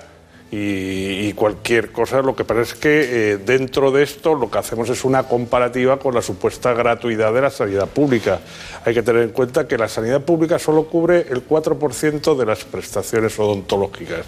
y, 0.51 1.27
y 1.27 1.33
cualquier 1.33 1.91
cosa. 1.91 2.21
Lo 2.21 2.35
que 2.35 2.43
pasa 2.43 2.61
es 2.61 2.73
que 2.73 3.31
eh, 3.31 3.37
dentro 3.37 3.91
de 3.91 4.03
esto 4.03 4.35
lo 4.35 4.51
que 4.51 4.57
hacemos 4.57 4.89
es 4.89 5.05
una 5.05 5.23
comparativa 5.23 5.97
con 5.97 6.13
la 6.13 6.21
supuesta 6.21 6.73
gratuidad 6.73 7.33
de 7.33 7.41
la 7.41 7.49
sanidad 7.49 7.87
pública. 7.87 8.41
Hay 8.85 8.93
que 8.93 9.01
tener 9.01 9.23
en 9.23 9.29
cuenta 9.29 9.67
que 9.67 9.77
la 9.77 9.87
sanidad 9.87 10.21
pública 10.21 10.59
solo 10.59 10.83
cubre 10.83 11.25
el 11.29 11.47
4% 11.47 12.35
de 12.35 12.45
las 12.45 12.65
prestaciones 12.65 13.39
odontológicas. 13.39 14.25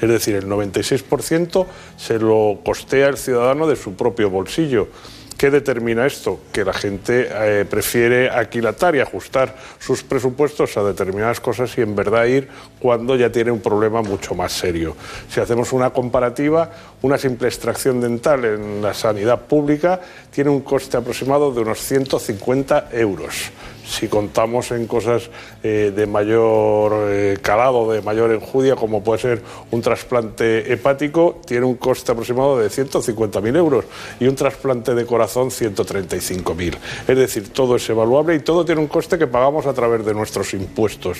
Es 0.00 0.08
decir, 0.08 0.36
el 0.36 0.46
96% 0.46 1.66
se 1.96 2.18
lo 2.18 2.60
costea 2.64 3.08
el 3.08 3.18
ciudadano 3.18 3.66
de 3.66 3.76
su 3.76 3.94
propio 3.94 4.30
bolsillo. 4.30 4.88
¿Qué 5.36 5.50
determina 5.50 6.06
esto? 6.06 6.40
Que 6.50 6.64
la 6.64 6.72
gente 6.72 7.28
eh, 7.30 7.66
prefiere 7.68 8.30
aquilatar 8.30 8.96
y 8.96 9.00
ajustar 9.00 9.54
sus 9.78 10.02
presupuestos 10.02 10.78
a 10.78 10.82
determinadas 10.82 11.40
cosas 11.40 11.76
y 11.76 11.82
en 11.82 11.94
verdad 11.94 12.24
ir 12.24 12.48
cuando 12.80 13.16
ya 13.16 13.30
tiene 13.30 13.50
un 13.50 13.60
problema 13.60 14.00
mucho 14.00 14.34
más 14.34 14.52
serio. 14.52 14.96
Si 15.28 15.38
hacemos 15.38 15.74
una 15.74 15.90
comparativa, 15.90 16.70
una 17.02 17.18
simple 17.18 17.48
extracción 17.48 18.00
dental 18.00 18.46
en 18.46 18.80
la 18.80 18.94
sanidad 18.94 19.42
pública 19.42 20.00
tiene 20.30 20.48
un 20.48 20.62
coste 20.62 20.96
aproximado 20.96 21.52
de 21.52 21.60
unos 21.60 21.80
150 21.80 22.88
euros. 22.92 23.50
Si 23.88 24.08
contamos 24.08 24.72
en 24.72 24.86
cosas 24.86 25.30
eh, 25.62 25.92
de 25.94 26.06
mayor 26.06 27.08
eh, 27.08 27.38
calado, 27.40 27.90
de 27.92 28.02
mayor 28.02 28.32
enjudia, 28.32 28.74
como 28.74 29.02
puede 29.02 29.20
ser 29.20 29.42
un 29.70 29.80
trasplante 29.80 30.72
hepático, 30.72 31.40
tiene 31.46 31.66
un 31.66 31.76
coste 31.76 32.12
aproximado 32.12 32.58
de 32.58 32.68
150.000 32.68 33.56
euros 33.56 33.84
y 34.18 34.26
un 34.26 34.34
trasplante 34.34 34.94
de 34.94 35.06
corazón 35.06 35.50
135.000. 35.50 36.76
Es 37.06 37.16
decir, 37.16 37.52
todo 37.52 37.76
es 37.76 37.88
evaluable 37.88 38.34
y 38.34 38.40
todo 38.40 38.64
tiene 38.64 38.80
un 38.80 38.88
coste 38.88 39.18
que 39.18 39.28
pagamos 39.28 39.66
a 39.66 39.72
través 39.72 40.04
de 40.04 40.14
nuestros 40.14 40.52
impuestos. 40.54 41.18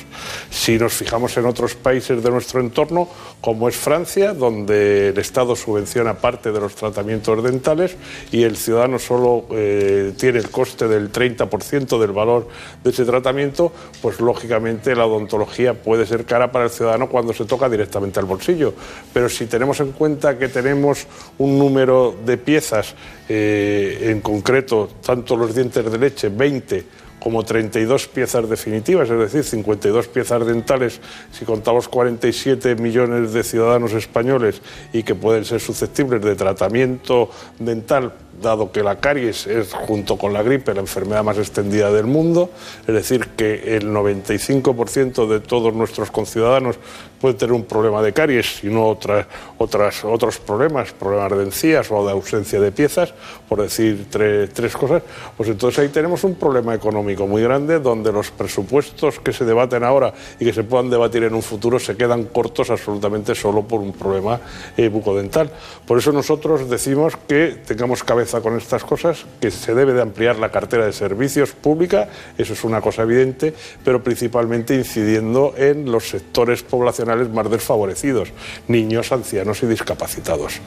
Si 0.50 0.76
nos 0.76 0.92
fijamos 0.92 1.36
en 1.36 1.46
otros 1.46 1.74
países 1.74 2.22
de 2.22 2.30
nuestro 2.30 2.60
entorno, 2.60 3.08
como 3.40 3.68
es 3.68 3.76
Francia, 3.76 4.34
donde 4.34 5.08
el 5.08 5.18
Estado 5.18 5.54
subvenciona 5.54 6.14
parte 6.14 6.50
de 6.50 6.60
los 6.60 6.74
tratamientos 6.74 7.42
dentales 7.42 7.96
y 8.32 8.42
el 8.42 8.56
ciudadano 8.56 8.98
solo 8.98 9.44
eh, 9.50 10.12
tiene 10.18 10.38
el 10.38 10.50
coste 10.50 10.88
del 10.88 11.12
30% 11.12 11.98
del 11.98 12.12
valor 12.12 12.48
de 12.82 12.90
ese 12.90 13.04
tratamiento, 13.04 13.72
pues 14.02 14.20
lógicamente 14.20 14.94
la 14.94 15.06
odontología 15.06 15.74
puede 15.74 16.06
ser 16.06 16.24
cara 16.24 16.52
para 16.52 16.64
el 16.64 16.70
ciudadano 16.70 17.08
cuando 17.08 17.32
se 17.32 17.44
toca 17.44 17.68
directamente 17.68 18.20
al 18.20 18.26
bolsillo. 18.26 18.74
Pero 19.12 19.28
si 19.28 19.46
tenemos 19.46 19.80
en 19.80 19.92
cuenta 19.92 20.38
que 20.38 20.48
tenemos 20.48 21.06
un 21.38 21.58
número 21.58 22.14
de 22.24 22.38
piezas, 22.38 22.94
eh, 23.28 24.08
en 24.10 24.20
concreto, 24.20 24.88
tanto 25.04 25.36
los 25.36 25.54
dientes 25.54 25.90
de 25.90 25.98
leche, 25.98 26.28
20, 26.28 26.84
como 27.26 27.42
32 27.42 28.06
piezas 28.06 28.48
definitivas, 28.48 29.10
es 29.10 29.18
decir, 29.18 29.42
52 29.42 30.06
piezas 30.06 30.46
dentales, 30.46 31.00
si 31.32 31.44
contamos 31.44 31.88
47 31.88 32.76
millones 32.76 33.32
de 33.32 33.42
ciudadanos 33.42 33.94
españoles 33.94 34.62
y 34.92 35.02
que 35.02 35.16
pueden 35.16 35.44
ser 35.44 35.60
susceptibles 35.60 36.22
de 36.22 36.36
tratamiento 36.36 37.28
dental, 37.58 38.12
dado 38.40 38.72
que 38.72 38.82
la 38.82 38.96
caries 38.96 39.46
es, 39.46 39.72
junto 39.72 40.16
con 40.16 40.32
la 40.32 40.42
gripe, 40.42 40.74
la 40.74 40.80
enfermedad 40.80 41.24
más 41.24 41.38
extendida 41.38 41.90
del 41.90 42.06
mundo, 42.06 42.50
es 42.86 42.94
decir, 42.94 43.28
que 43.36 43.76
el 43.76 43.88
95% 43.90 45.26
de 45.26 45.40
todos 45.40 45.74
nuestros 45.74 46.10
conciudadanos 46.10 46.78
pueden 47.20 47.36
tener 47.36 47.52
un 47.52 47.64
problema 47.64 48.02
de 48.02 48.12
caries 48.12 48.62
y 48.62 48.68
no 48.68 48.86
otras, 48.86 49.26
otras, 49.58 50.04
otros 50.04 50.38
problemas, 50.38 50.92
problemas 50.92 51.36
de 51.36 51.44
encías 51.44 51.90
o 51.90 52.04
de 52.06 52.12
ausencia 52.12 52.60
de 52.60 52.72
piezas, 52.72 53.14
por 53.48 53.62
decir 53.62 54.06
tres, 54.10 54.52
tres 54.52 54.76
cosas, 54.76 55.02
pues 55.36 55.48
entonces 55.48 55.78
ahí 55.78 55.88
tenemos 55.88 56.24
un 56.24 56.34
problema 56.34 56.74
económico 56.74 57.26
muy 57.26 57.42
grande 57.42 57.80
donde 57.80 58.12
los 58.12 58.30
presupuestos 58.30 59.18
que 59.20 59.32
se 59.32 59.44
debaten 59.44 59.82
ahora 59.84 60.12
y 60.38 60.44
que 60.44 60.52
se 60.52 60.64
puedan 60.64 60.90
debatir 60.90 61.24
en 61.24 61.34
un 61.34 61.42
futuro 61.42 61.78
se 61.78 61.96
quedan 61.96 62.24
cortos 62.24 62.70
absolutamente 62.70 63.34
solo 63.34 63.62
por 63.62 63.80
un 63.80 63.92
problema 63.92 64.40
eh, 64.76 64.88
bucodental. 64.88 65.50
Por 65.86 65.98
eso 65.98 66.12
nosotros 66.12 66.68
decimos 66.68 67.14
que 67.28 67.58
tengamos 67.66 68.02
cabeza 68.02 68.25
con 68.30 68.56
estas 68.56 68.84
cosas, 68.84 69.24
que 69.40 69.50
se 69.50 69.74
debe 69.74 69.92
de 69.92 70.02
ampliar 70.02 70.36
la 70.36 70.50
cartera 70.50 70.86
de 70.86 70.92
servicios 70.92 71.52
pública, 71.52 72.08
eso 72.36 72.52
es 72.52 72.64
una 72.64 72.80
cosa 72.80 73.02
evidente, 73.02 73.54
pero 73.84 74.02
principalmente 74.02 74.74
incidiendo 74.74 75.54
en 75.56 75.90
los 75.90 76.08
sectores 76.08 76.62
poblacionales 76.62 77.30
más 77.30 77.50
desfavorecidos, 77.50 78.32
niños, 78.68 79.12
ancianos 79.12 79.62
y 79.62 79.66
discapacitados. 79.66 80.60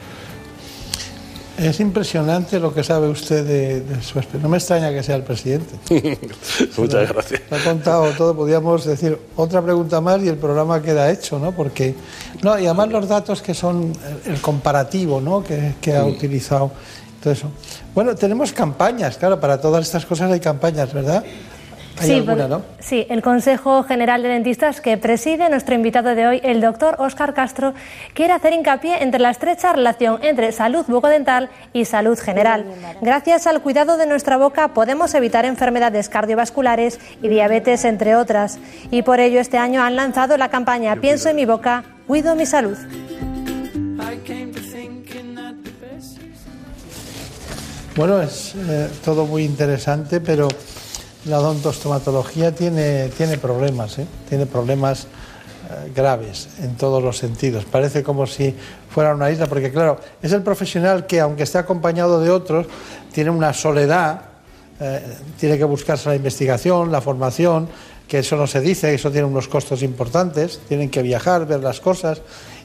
Es 1.60 1.78
impresionante 1.78 2.58
lo 2.58 2.72
que 2.72 2.82
sabe 2.82 3.08
usted 3.08 3.44
de, 3.44 3.80
de 3.82 4.02
su 4.02 4.18
experiencia. 4.18 4.40
No 4.40 4.48
me 4.48 4.56
extraña 4.56 4.90
que 4.92 5.02
sea 5.02 5.16
el 5.16 5.24
presidente. 5.24 5.74
Muchas 6.78 7.12
gracias. 7.12 7.42
Lo 7.50 7.56
ha 7.58 7.60
contado 7.60 8.10
todo, 8.12 8.34
podríamos 8.34 8.86
decir 8.86 9.18
otra 9.36 9.60
pregunta 9.60 10.00
más 10.00 10.22
y 10.22 10.28
el 10.28 10.36
programa 10.36 10.80
queda 10.80 11.10
hecho, 11.10 11.38
¿no? 11.38 11.52
Porque, 11.52 11.94
no, 12.42 12.58
y 12.58 12.64
además 12.64 12.88
los 12.88 13.08
datos 13.08 13.42
que 13.42 13.52
son 13.52 13.92
el, 14.24 14.32
el 14.32 14.40
comparativo, 14.40 15.20
¿no? 15.20 15.44
Que, 15.44 15.74
que 15.82 15.94
ha 15.94 16.04
utilizado, 16.06 16.70
todo 17.22 17.32
eso. 17.32 17.50
Bueno, 17.94 18.14
tenemos 18.14 18.52
campañas, 18.52 19.16
claro, 19.18 19.40
para 19.40 19.60
todas 19.60 19.84
estas 19.84 20.06
cosas 20.06 20.30
hay 20.32 20.40
campañas, 20.40 20.92
¿verdad? 20.92 21.24
Hay 21.98 22.06
Sí, 22.06 22.14
alguna, 22.14 22.48
¿no? 22.48 22.62
sí, 22.78 23.06
el 23.10 23.20
Consejo 23.20 23.82
General 23.82 24.22
de 24.22 24.30
Dentistas 24.30 24.80
que 24.80 24.96
preside 24.96 25.50
nuestro 25.50 25.74
invitado 25.74 26.14
de 26.14 26.26
hoy, 26.26 26.40
el 26.42 26.62
doctor 26.62 26.96
Óscar 26.98 27.34
Castro, 27.34 27.74
quiere 28.14 28.32
hacer 28.32 28.54
hincapié 28.54 29.02
entre 29.02 29.20
la 29.20 29.28
estrecha 29.30 29.70
relación 29.74 30.18
entre 30.22 30.50
salud 30.52 30.86
bucodental 30.88 31.50
y 31.74 31.84
salud 31.84 32.18
general. 32.18 32.64
Gracias 33.02 33.46
al 33.46 33.60
cuidado 33.60 33.98
de 33.98 34.06
nuestra 34.06 34.38
boca 34.38 34.68
podemos 34.68 35.12
evitar 35.14 35.44
enfermedades 35.44 36.08
cardiovasculares 36.08 36.98
y 37.22 37.28
diabetes, 37.28 37.84
entre 37.84 38.16
otras. 38.16 38.58
Y 38.90 39.02
por 39.02 39.20
ello 39.20 39.38
este 39.38 39.58
año 39.58 39.82
han 39.82 39.96
lanzado 39.96 40.38
la 40.38 40.48
campaña 40.48 40.96
Pienso 40.96 41.28
en 41.28 41.36
mi 41.36 41.44
boca, 41.44 41.84
cuido 42.06 42.34
mi 42.34 42.46
salud. 42.46 42.78
Bueno, 48.00 48.22
es 48.22 48.54
eh, 48.56 48.88
todo 49.04 49.26
muy 49.26 49.44
interesante, 49.44 50.22
pero 50.22 50.48
la 51.26 51.38
odontostomatología 51.38 52.50
tiene, 52.50 53.10
tiene 53.10 53.36
problemas, 53.36 53.98
¿eh? 53.98 54.06
tiene 54.26 54.46
problemas 54.46 55.04
eh, 55.04 55.92
graves 55.94 56.48
en 56.62 56.76
todos 56.76 57.02
los 57.02 57.18
sentidos. 57.18 57.66
Parece 57.66 58.02
como 58.02 58.26
si 58.26 58.54
fuera 58.88 59.14
una 59.14 59.30
isla, 59.30 59.48
porque 59.48 59.70
claro, 59.70 60.00
es 60.22 60.32
el 60.32 60.40
profesional 60.40 61.04
que, 61.06 61.20
aunque 61.20 61.42
esté 61.42 61.58
acompañado 61.58 62.22
de 62.22 62.30
otros, 62.30 62.68
tiene 63.12 63.28
una 63.28 63.52
soledad, 63.52 64.22
eh, 64.80 65.02
tiene 65.38 65.58
que 65.58 65.64
buscarse 65.64 66.08
la 66.08 66.16
investigación, 66.16 66.90
la 66.90 67.02
formación, 67.02 67.68
que 68.08 68.20
eso 68.20 68.34
no 68.34 68.46
se 68.46 68.62
dice, 68.62 68.94
eso 68.94 69.10
tiene 69.10 69.26
unos 69.26 69.46
costos 69.46 69.82
importantes, 69.82 70.58
tienen 70.66 70.88
que 70.88 71.02
viajar, 71.02 71.46
ver 71.46 71.60
las 71.60 71.80
cosas, 71.80 72.22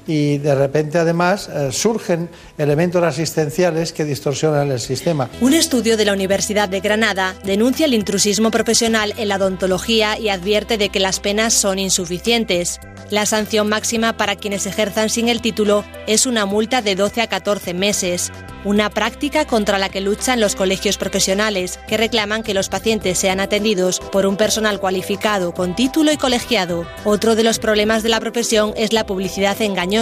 y 0.07 0.37
de 0.37 0.55
repente 0.55 0.97
además 0.97 1.49
eh, 1.49 1.71
surgen 1.71 2.29
elementos 2.57 3.03
asistenciales 3.03 3.93
que 3.93 4.05
distorsionan 4.05 4.71
el 4.71 4.79
sistema. 4.79 5.29
Un 5.41 5.53
estudio 5.53 5.97
de 5.97 6.05
la 6.05 6.13
Universidad 6.13 6.69
de 6.69 6.79
Granada 6.79 7.35
denuncia 7.43 7.85
el 7.85 7.93
intrusismo 7.93 8.51
profesional 8.51 9.13
en 9.17 9.29
la 9.29 9.37
odontología 9.37 10.19
y 10.19 10.29
advierte 10.29 10.77
de 10.77 10.89
que 10.89 10.99
las 10.99 11.19
penas 11.19 11.53
son 11.53 11.79
insuficientes. 11.79 12.79
La 13.11 13.25
sanción 13.25 13.69
máxima 13.69 14.17
para 14.17 14.35
quienes 14.35 14.65
ejerzan 14.65 15.09
sin 15.09 15.29
el 15.29 15.41
título 15.41 15.85
es 16.07 16.25
una 16.25 16.45
multa 16.45 16.81
de 16.81 16.95
12 16.95 17.21
a 17.21 17.27
14 17.27 17.73
meses, 17.75 18.31
una 18.63 18.89
práctica 18.89 19.45
contra 19.45 19.77
la 19.77 19.89
que 19.89 20.01
luchan 20.01 20.39
los 20.39 20.55
colegios 20.55 20.97
profesionales, 20.97 21.79
que 21.87 21.97
reclaman 21.97 22.41
que 22.41 22.55
los 22.55 22.67
pacientes 22.67 23.19
sean 23.19 23.39
atendidos 23.39 23.99
por 23.99 24.25
un 24.25 24.37
personal 24.37 24.79
cualificado 24.79 25.53
con 25.53 25.75
título 25.75 26.11
y 26.11 26.17
colegiado. 26.17 26.87
Otro 27.03 27.35
de 27.35 27.43
los 27.43 27.59
problemas 27.59 28.01
de 28.01 28.09
la 28.09 28.19
profesión 28.19 28.73
es 28.75 28.91
la 28.91 29.05
publicidad 29.05 29.61
engañosa, 29.61 29.94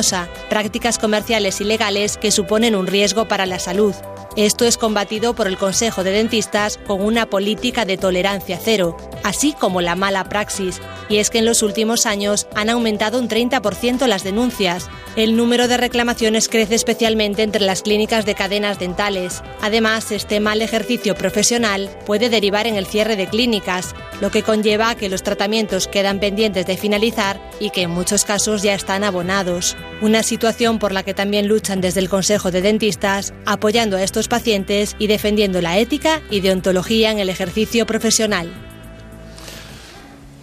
prácticas 0.49 0.97
comerciales 0.97 1.61
ilegales 1.61 2.17
que 2.17 2.31
suponen 2.31 2.75
un 2.75 2.87
riesgo 2.87 3.27
para 3.27 3.45
la 3.45 3.59
salud. 3.59 3.93
Esto 4.35 4.65
es 4.65 4.79
combatido 4.79 5.35
por 5.35 5.47
el 5.47 5.59
Consejo 5.59 6.03
de 6.03 6.09
Dentistas 6.09 6.79
con 6.87 7.01
una 7.01 7.27
política 7.27 7.85
de 7.85 7.97
tolerancia 7.97 8.59
cero, 8.59 8.97
así 9.23 9.53
como 9.53 9.79
la 9.79 9.95
mala 9.95 10.23
praxis, 10.23 10.81
y 11.07 11.17
es 11.17 11.29
que 11.29 11.37
en 11.37 11.45
los 11.45 11.61
últimos 11.61 12.07
años 12.07 12.47
han 12.55 12.71
aumentado 12.71 13.19
un 13.19 13.29
30% 13.29 14.07
las 14.07 14.23
denuncias. 14.23 14.89
El 15.15 15.37
número 15.37 15.67
de 15.67 15.77
reclamaciones 15.77 16.49
crece 16.49 16.73
especialmente 16.73 17.43
entre 17.43 17.63
las 17.63 17.83
clínicas 17.83 18.25
de 18.25 18.33
cadenas 18.33 18.79
dentales. 18.79 19.43
Además, 19.61 20.11
este 20.11 20.39
mal 20.39 20.63
ejercicio 20.63 21.13
profesional 21.13 21.91
puede 22.07 22.29
derivar 22.29 22.65
en 22.65 22.75
el 22.75 22.87
cierre 22.87 23.15
de 23.15 23.27
clínicas, 23.27 23.93
lo 24.19 24.31
que 24.31 24.41
conlleva 24.41 24.89
a 24.89 24.95
que 24.95 25.09
los 25.09 25.21
tratamientos 25.21 25.87
quedan 25.87 26.19
pendientes 26.19 26.65
de 26.65 26.77
finalizar 26.77 27.39
y 27.59 27.69
que 27.69 27.83
en 27.83 27.91
muchos 27.91 28.25
casos 28.25 28.63
ya 28.63 28.73
están 28.73 29.03
abonados. 29.03 29.77
Una 30.01 30.23
situación 30.23 30.79
por 30.79 30.91
la 30.91 31.03
que 31.03 31.13
también 31.13 31.47
luchan 31.47 31.81
desde 31.81 31.99
el 31.99 32.09
Consejo 32.09 32.49
de 32.49 32.63
Dentistas, 32.63 33.33
apoyando 33.45 33.97
a 33.97 34.03
estos 34.03 34.22
pacientes 34.27 34.95
y 34.99 35.07
defendiendo 35.07 35.61
la 35.61 35.77
ética 35.77 36.21
y 36.29 36.41
deontología 36.41 37.11
en 37.11 37.19
el 37.19 37.29
ejercicio 37.29 37.85
profesional. 37.85 38.51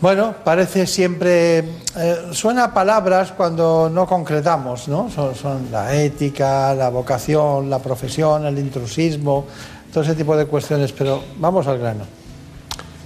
Bueno, 0.01 0.35
parece 0.45 0.87
siempre, 0.87 1.59
eh, 1.59 2.16
suena 2.33 2.64
a 2.64 2.74
palabras 2.74 3.33
cuando 3.33 3.91
no 3.93 4.07
concretamos, 4.07 4.89
¿no? 4.89 5.11
Son, 5.11 5.35
son, 5.35 5.68
la 5.70 5.95
ética, 5.95 6.74
la 6.74 6.89
vocación, 6.89 7.68
la 7.68 7.81
profesión, 7.81 8.47
el 8.47 8.59
intrusismo, 8.59 9.47
todo 9.93 10.03
ese 10.03 10.14
tipo 10.14 10.35
de 10.39 10.47
cuestiones, 10.47 10.93
pero 10.93 11.22
vamos 11.37 11.66
al 11.66 11.78
grano. 11.78 12.07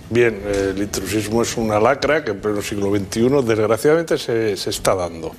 Bien, 0.09 0.41
el 0.47 0.79
intrusismo 0.79 1.43
es 1.43 1.57
una 1.57 1.81
lacra 1.81 2.25
que 2.25 2.31
en 2.31 2.41
pleno 2.41 2.62
siglo 2.62 2.95
XXI 2.95 3.43
desgraciadamente 3.45 4.16
se, 4.16 4.57
se 4.57 4.70
está 4.70 4.95
dando. 4.95 5.33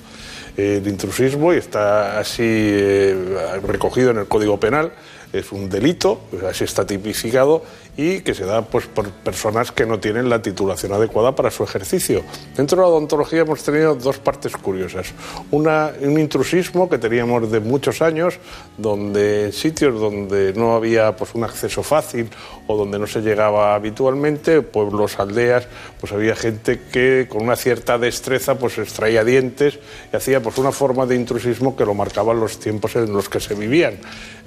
El 0.56 0.86
intrusismo, 0.86 1.54
y 1.54 1.56
está 1.56 2.18
así 2.18 2.42
eh, 2.42 3.60
recogido 3.66 4.10
en 4.10 4.18
el 4.18 4.26
Código 4.26 4.60
Penal, 4.60 4.92
es 5.32 5.52
un 5.52 5.68
delito, 5.68 6.20
así 6.48 6.64
está 6.64 6.86
tipificado, 6.86 7.62
y 7.96 8.20
que 8.20 8.34
se 8.34 8.44
da 8.44 8.62
pues, 8.62 8.86
por 8.86 9.10
personas 9.10 9.72
que 9.72 9.86
no 9.86 9.98
tienen 9.98 10.28
la 10.28 10.42
titulación 10.42 10.92
adecuada 10.92 11.34
para 11.34 11.50
su 11.50 11.64
ejercicio. 11.64 12.22
Dentro 12.56 12.76
de 12.76 12.82
la 12.82 12.88
odontología 12.88 13.40
hemos 13.40 13.62
tenido 13.62 13.94
dos 13.94 14.18
partes 14.18 14.56
curiosas. 14.56 15.12
Una, 15.50 15.92
un 16.00 16.18
intrusismo 16.18 16.88
que 16.88 16.98
teníamos 16.98 17.50
de 17.50 17.60
muchos 17.60 18.02
años, 18.02 18.38
donde 18.76 19.46
en 19.46 19.52
sitios 19.52 19.98
donde 19.98 20.52
no 20.52 20.74
había 20.74 21.16
pues, 21.16 21.34
un 21.34 21.44
acceso 21.44 21.82
fácil 21.82 22.28
o 22.66 22.76
donde 22.76 22.98
no 22.98 23.06
se 23.06 23.20
llegaba 23.20 23.74
habitualmente, 23.74 24.60
pueblos, 24.62 25.18
aldeas, 25.18 25.66
pues 26.00 26.12
había 26.12 26.36
gente 26.36 26.80
que 26.92 27.26
con 27.28 27.42
una 27.42 27.56
cierta 27.56 27.98
destreza 27.98 28.58
pues 28.58 28.78
extraía 28.78 29.24
dientes 29.24 29.78
y 30.12 30.16
hacía 30.16 30.42
pues 30.42 30.58
una 30.58 30.72
forma 30.72 31.06
de 31.06 31.14
intrusismo 31.14 31.76
que 31.76 31.84
lo 31.84 31.94
marcaban 31.94 32.40
los 32.40 32.58
tiempos 32.58 32.96
en 32.96 33.12
los 33.12 33.28
que 33.28 33.40
se 33.40 33.54
vivían. 33.54 33.98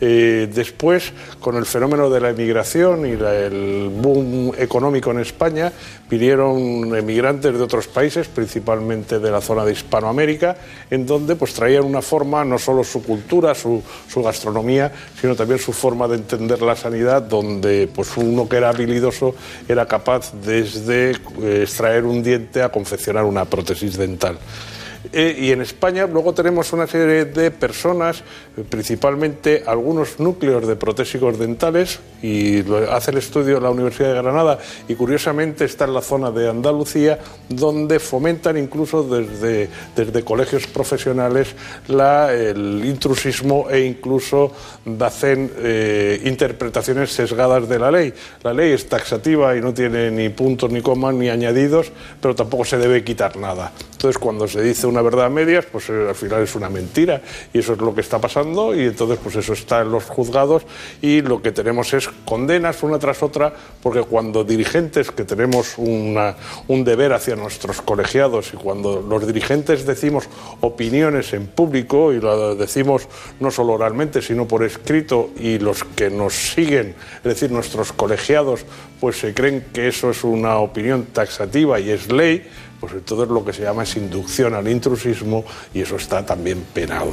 Eh, 0.02 0.50
después, 0.54 1.12
con 1.39 1.56
el 1.56 1.66
fenómeno 1.66 2.10
de 2.10 2.22
la 2.22 2.30
emigración 2.30 3.06
y 3.06 3.16
la 3.16 3.39
el 3.48 3.90
boom 3.90 4.54
económico 4.58 5.12
en 5.12 5.20
España, 5.20 5.72
vinieron 6.10 6.96
emigrantes 6.96 7.54
de 7.54 7.62
otros 7.62 7.88
países, 7.88 8.28
principalmente 8.28 9.20
de 9.20 9.32
la 9.32 9.42
zona 9.42 9.66
de 9.66 9.74
Hispanoamérica, 9.74 10.58
en 10.90 11.06
donde 11.06 11.36
pues 11.36 11.54
traían 11.54 11.84
una 11.84 12.02
forma, 12.02 12.44
no 12.44 12.58
solo 12.58 12.84
su 12.84 13.04
cultura, 13.04 13.56
su, 13.56 13.82
su 14.08 14.24
gastronomía, 14.24 14.92
sino 15.20 15.36
también 15.36 15.60
su 15.60 15.74
forma 15.74 16.08
de 16.08 16.16
entender 16.16 16.62
la 16.62 16.76
sanidad, 16.76 17.22
donde 17.22 17.90
pues 17.94 18.16
uno 18.18 18.48
que 18.48 18.58
era 18.58 18.70
habilidoso 18.70 19.36
era 19.68 19.86
capaz 19.86 20.34
desde 20.44 21.12
eh, 21.12 21.62
extraer 21.64 22.06
un 22.06 22.24
diente 22.24 22.62
a 22.62 22.70
confeccionar 22.70 23.24
una 23.24 23.46
prótesis 23.46 23.98
dental. 23.98 24.38
Eh, 25.14 25.36
y 25.40 25.52
en 25.52 25.62
España 25.62 26.06
luego 26.08 26.34
tenemos 26.34 26.74
una 26.74 26.86
serie 26.86 27.26
de 27.26 27.52
personas, 27.52 28.22
principalmente 28.68 29.64
algunos 29.66 30.20
núcleos 30.20 30.68
de 30.68 30.76
protésicos 30.76 31.38
dentales, 31.38 31.99
y 32.22 32.60
hace 32.89 33.12
el 33.12 33.18
estudio 33.18 33.60
la 33.60 33.70
Universidad 33.70 34.10
de 34.10 34.22
Granada, 34.22 34.60
y 34.88 34.95
curiosamente 34.95 35.66
está 35.66 35.86
en 35.86 35.93
la 35.93 36.01
zona 36.01 36.32
de 36.32 36.49
Andalucía, 36.49 37.20
donde 37.47 37.99
fomentan 37.99 38.57
incluso 38.57 39.03
desde, 39.03 39.70
desde 39.95 40.24
colegios 40.24 40.68
profesionales 40.68 41.55
el 41.88 42.84
intrusismo 42.86 43.68
e 43.70 43.86
incluso 43.86 44.51
hacen 44.99 45.51
eh, 45.57 46.22
interpretaciones 46.26 47.12
sesgadas 47.12 47.68
de 47.68 47.80
la 47.80 47.91
ley. 47.91 48.14
La 48.43 48.53
ley 48.53 48.72
es 48.72 48.88
taxativa 48.88 49.55
y 49.55 49.62
no 49.62 49.74
tiene 49.74 50.12
ni 50.12 50.30
puntos 50.30 50.72
ni 50.72 50.82
comas 50.82 51.14
ni 51.16 51.30
añadidos, 51.30 51.91
pero 52.22 52.36
tampoco 52.36 52.66
se 52.66 52.78
debe 52.78 53.03
quitar 53.03 53.38
nada. 53.38 53.72
Entonces, 53.91 54.18
cuando 54.18 54.47
se 54.47 54.62
dice 54.62 54.88
una 54.88 55.01
verdad 55.01 55.26
a 55.26 55.30
medias, 55.30 55.66
pues 55.66 55.89
eh, 55.89 56.05
al 56.07 56.16
final 56.16 56.43
es 56.43 56.55
una 56.55 56.70
mentira. 56.70 57.22
Y 57.53 57.60
eso 57.60 57.74
es 57.74 57.80
lo 57.80 57.93
que 57.93 57.99
está 58.01 58.18
pasando 58.18 58.49
y 58.50 58.82
entonces 58.82 59.20
pues 59.22 59.36
eso 59.36 59.54
está 59.54 59.82
en 59.82 59.91
los 59.91 60.06
juzgados 60.06 60.64
y 61.02 61.22
lo 61.22 61.41
que 61.41 61.52
tenemos 61.52 61.93
es 61.93 62.10
condenas 62.26 62.82
una 62.82 62.97
tras 62.97 63.22
otra 63.22 63.54
porque 63.82 64.02
cuando 64.02 64.43
dirigentes 64.43 65.12
que 65.12 65.24
tenemos 65.24 65.76
una, 65.78 66.36
un 66.68 66.84
deber 66.84 67.14
hacia 67.14 67.36
nuestros 67.36 67.82
colegiados 67.82 68.54
y 68.54 68.58
cuando 68.58 69.02
los 69.02 69.28
dirigentes 69.28 69.86
decimos 69.86 70.26
opiniones 70.62 71.34
en 71.34 71.47
público 71.47 72.12
y 72.12 72.20
lo 72.20 72.56
decimos 72.56 73.08
no 73.39 73.52
solo 73.52 73.74
oralmente 73.74 74.22
sino 74.22 74.47
por 74.47 74.64
escrito 74.64 75.30
y 75.38 75.60
los 75.60 75.84
que 75.84 76.10
nos 76.10 76.34
siguen, 76.34 76.95
es 77.18 77.24
decir, 77.24 77.52
nuestros 77.52 77.93
colegiados, 77.93 78.66
pues 79.00 79.18
se 79.18 79.34
creen 79.34 79.66
que 79.74 79.88
eso 79.88 80.10
es 80.10 80.24
una 80.24 80.58
opinión 80.58 81.06
taxativa 81.14 81.80
y 81.80 81.91
es 81.91 82.12
ley, 82.12 82.47
pues 82.80 82.94
entonces 82.94 83.28
lo 83.28 83.44
que 83.44 83.54
se 83.54 83.64
llama 83.64 83.84
es 83.84 83.96
inducción 83.98 84.54
al 84.54 84.68
intrusismo 84.68 85.44
y 85.74 85.82
eso 85.82 85.96
está 85.96 86.26
también 86.26 86.64
penado. 86.74 87.12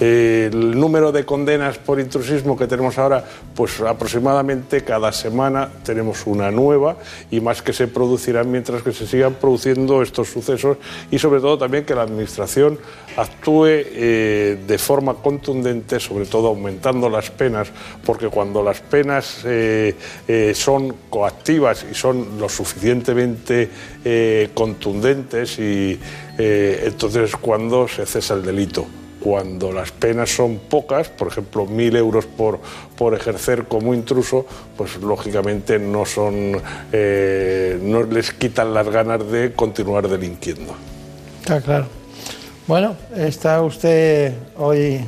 El 0.00 0.78
número 0.78 1.12
de 1.12 1.24
condenas 1.24 1.78
por 1.78 2.00
intrusismo 2.00 2.56
que 2.56 2.66
tenemos 2.66 2.98
ahora, 2.98 3.24
pues 3.54 3.80
aproximadamente 3.80 4.84
cada 4.84 5.12
semana 5.12 5.68
tenemos 5.84 6.26
una 6.26 6.50
nueva 6.50 6.96
y 7.30 7.40
más 7.40 7.62
que 7.62 7.72
se 7.72 7.88
producirán 7.88 8.50
mientras 8.50 8.82
que 8.82 8.92
se 8.92 9.06
sigan 9.06 9.34
produciendo 9.34 10.02
estos 10.02 10.28
sucesos 10.28 10.76
y 11.10 11.18
sobre 11.18 11.40
todo 11.40 11.58
también 11.58 11.84
que 11.84 11.94
la 11.94 12.02
Administración 12.02 12.78
actúe 13.16 13.66
eh, 13.66 14.58
de 14.66 14.78
forma 14.78 15.14
contundente, 15.14 15.98
sobre 15.98 16.26
todo 16.26 16.48
aumentando 16.48 17.08
las 17.08 17.30
penas, 17.30 17.68
porque 18.04 18.28
cuando 18.28 18.62
las 18.62 18.80
penas 18.80 19.40
eh, 19.44 19.94
eh, 20.28 20.52
son 20.54 20.94
coactivas 21.10 21.84
y 21.90 21.94
son 21.94 22.38
lo 22.38 22.48
suficientemente 22.48 23.68
eh, 24.04 24.50
contundentes 24.54 25.58
y 25.58 25.98
eh, 26.38 26.82
entonces 26.86 27.34
cuando 27.36 27.88
se 27.88 28.06
cesa 28.06 28.34
el 28.34 28.44
delito. 28.44 28.86
Cuando 29.20 29.72
las 29.72 29.90
penas 29.90 30.30
son 30.30 30.58
pocas, 30.58 31.08
por 31.08 31.26
ejemplo, 31.26 31.66
mil 31.66 31.96
euros 31.96 32.24
por, 32.24 32.60
por 32.96 33.14
ejercer 33.14 33.64
como 33.64 33.92
intruso, 33.92 34.46
pues 34.76 34.96
lógicamente 34.98 35.80
no 35.80 36.06
son, 36.06 36.62
eh, 36.92 37.80
no 37.82 38.04
les 38.04 38.32
quitan 38.32 38.72
las 38.72 38.88
ganas 38.88 39.28
de 39.28 39.52
continuar 39.54 40.08
delinquiendo. 40.08 40.72
Está 41.40 41.60
claro. 41.60 41.86
Bueno, 42.68 42.94
está 43.16 43.60
usted 43.62 44.34
hoy, 44.56 45.00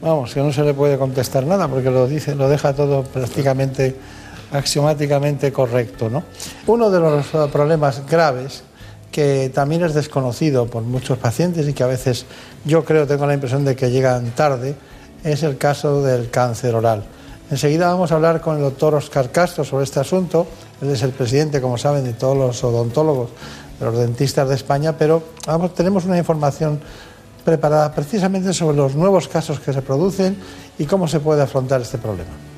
vamos, 0.00 0.34
que 0.34 0.40
no 0.40 0.52
se 0.52 0.64
le 0.64 0.74
puede 0.74 0.98
contestar 0.98 1.46
nada 1.46 1.68
porque 1.68 1.90
lo 1.90 2.08
dice, 2.08 2.34
lo 2.34 2.48
deja 2.48 2.74
todo 2.74 3.04
prácticamente 3.04 3.94
axiomáticamente 4.52 5.52
correcto. 5.52 6.08
¿no? 6.08 6.22
Uno 6.66 6.90
de 6.90 7.00
los 7.00 7.26
problemas 7.50 8.06
graves 8.06 8.62
que 9.10 9.50
también 9.54 9.84
es 9.84 9.94
desconocido 9.94 10.66
por 10.66 10.82
muchos 10.82 11.18
pacientes 11.18 11.68
y 11.68 11.74
que 11.74 11.82
a 11.82 11.86
veces 11.86 12.24
yo 12.64 12.84
creo, 12.84 13.06
tengo 13.06 13.26
la 13.26 13.34
impresión 13.34 13.64
de 13.64 13.76
que 13.76 13.90
llegan 13.90 14.30
tarde, 14.30 14.74
es 15.22 15.42
el 15.42 15.58
caso 15.58 16.02
del 16.02 16.30
cáncer 16.30 16.74
oral. 16.74 17.04
Enseguida 17.50 17.88
vamos 17.88 18.10
a 18.10 18.14
hablar 18.14 18.40
con 18.40 18.56
el 18.56 18.62
doctor 18.62 18.94
Oscar 18.94 19.30
Castro 19.30 19.62
sobre 19.64 19.84
este 19.84 20.00
asunto. 20.00 20.46
Él 20.80 20.90
es 20.90 21.02
el 21.02 21.10
presidente, 21.10 21.60
como 21.60 21.76
saben, 21.76 22.04
de 22.04 22.14
todos 22.14 22.36
los 22.36 22.64
odontólogos, 22.64 23.28
de 23.78 23.84
los 23.84 23.98
dentistas 23.98 24.48
de 24.48 24.54
España, 24.54 24.96
pero 24.96 25.22
tenemos 25.76 26.06
una 26.06 26.16
información 26.16 26.80
preparada 27.44 27.92
precisamente 27.94 28.54
sobre 28.54 28.78
los 28.78 28.94
nuevos 28.94 29.28
casos 29.28 29.60
que 29.60 29.72
se 29.72 29.82
producen 29.82 30.36
y 30.78 30.86
cómo 30.86 31.06
se 31.06 31.20
puede 31.20 31.42
afrontar 31.42 31.82
este 31.82 31.98
problema. 31.98 32.51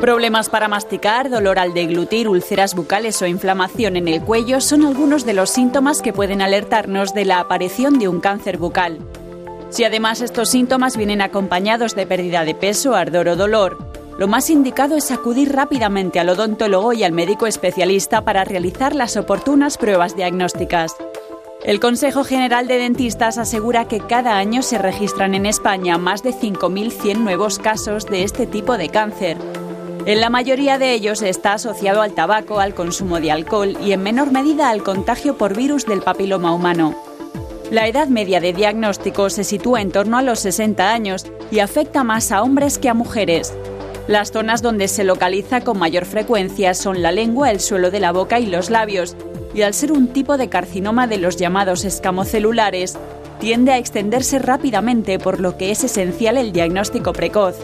Problemas 0.00 0.50
para 0.50 0.68
masticar, 0.68 1.30
dolor 1.30 1.58
al 1.58 1.72
deglutir, 1.72 2.28
úlceras 2.28 2.74
bucales 2.74 3.22
o 3.22 3.26
inflamación 3.26 3.96
en 3.96 4.08
el 4.08 4.20
cuello 4.20 4.60
son 4.60 4.84
algunos 4.84 5.24
de 5.24 5.32
los 5.32 5.48
síntomas 5.48 6.02
que 6.02 6.12
pueden 6.12 6.42
alertarnos 6.42 7.14
de 7.14 7.24
la 7.24 7.40
aparición 7.40 7.98
de 7.98 8.06
un 8.06 8.20
cáncer 8.20 8.58
bucal. 8.58 8.98
Si 9.70 9.84
además 9.84 10.20
estos 10.20 10.50
síntomas 10.50 10.98
vienen 10.98 11.22
acompañados 11.22 11.94
de 11.94 12.06
pérdida 12.06 12.44
de 12.44 12.54
peso, 12.54 12.94
ardor 12.94 13.28
o 13.28 13.36
dolor, 13.36 13.78
lo 14.18 14.28
más 14.28 14.50
indicado 14.50 14.96
es 14.96 15.10
acudir 15.10 15.54
rápidamente 15.54 16.20
al 16.20 16.28
odontólogo 16.28 16.92
y 16.92 17.02
al 17.02 17.12
médico 17.12 17.46
especialista 17.46 18.22
para 18.22 18.44
realizar 18.44 18.94
las 18.94 19.16
oportunas 19.16 19.78
pruebas 19.78 20.14
diagnósticas. 20.14 20.94
El 21.64 21.80
Consejo 21.80 22.22
General 22.22 22.68
de 22.68 22.76
Dentistas 22.76 23.38
asegura 23.38 23.88
que 23.88 24.00
cada 24.00 24.36
año 24.36 24.62
se 24.62 24.76
registran 24.76 25.34
en 25.34 25.46
España 25.46 25.96
más 25.96 26.22
de 26.22 26.34
5.100 26.34 27.16
nuevos 27.16 27.58
casos 27.58 28.04
de 28.04 28.24
este 28.24 28.46
tipo 28.46 28.76
de 28.76 28.90
cáncer 28.90 29.38
en 30.06 30.20
la 30.20 30.30
mayoría 30.30 30.78
de 30.78 30.92
ellos 30.92 31.20
está 31.20 31.54
asociado 31.54 32.00
al 32.00 32.12
tabaco, 32.12 32.60
al 32.60 32.74
consumo 32.74 33.18
de 33.18 33.32
alcohol 33.32 33.76
y 33.84 33.90
en 33.90 34.04
menor 34.04 34.30
medida 34.30 34.70
al 34.70 34.84
contagio 34.84 35.36
por 35.36 35.56
virus 35.56 35.84
del 35.84 36.00
papiloma 36.00 36.52
humano. 36.52 36.94
La 37.72 37.88
edad 37.88 38.06
media 38.06 38.40
de 38.40 38.52
diagnóstico 38.52 39.28
se 39.30 39.42
sitúa 39.42 39.80
en 39.80 39.90
torno 39.90 40.16
a 40.16 40.22
los 40.22 40.38
60 40.38 40.92
años 40.92 41.26
y 41.50 41.58
afecta 41.58 42.04
más 42.04 42.30
a 42.30 42.42
hombres 42.42 42.78
que 42.78 42.88
a 42.88 42.94
mujeres. 42.94 43.52
Las 44.06 44.30
zonas 44.30 44.62
donde 44.62 44.86
se 44.86 45.02
localiza 45.02 45.62
con 45.62 45.76
mayor 45.76 46.04
frecuencia 46.04 46.74
son 46.74 47.02
la 47.02 47.10
lengua, 47.10 47.50
el 47.50 47.58
suelo 47.58 47.90
de 47.90 47.98
la 47.98 48.12
boca 48.12 48.38
y 48.38 48.46
los 48.46 48.70
labios, 48.70 49.16
y 49.52 49.62
al 49.62 49.74
ser 49.74 49.90
un 49.90 50.06
tipo 50.12 50.36
de 50.36 50.48
carcinoma 50.48 51.08
de 51.08 51.18
los 51.18 51.36
llamados 51.36 51.84
escamocelulares, 51.84 52.96
tiende 53.40 53.72
a 53.72 53.78
extenderse 53.78 54.38
rápidamente 54.38 55.18
por 55.18 55.40
lo 55.40 55.56
que 55.56 55.72
es 55.72 55.82
esencial 55.82 56.36
el 56.36 56.52
diagnóstico 56.52 57.12
precoz. 57.12 57.56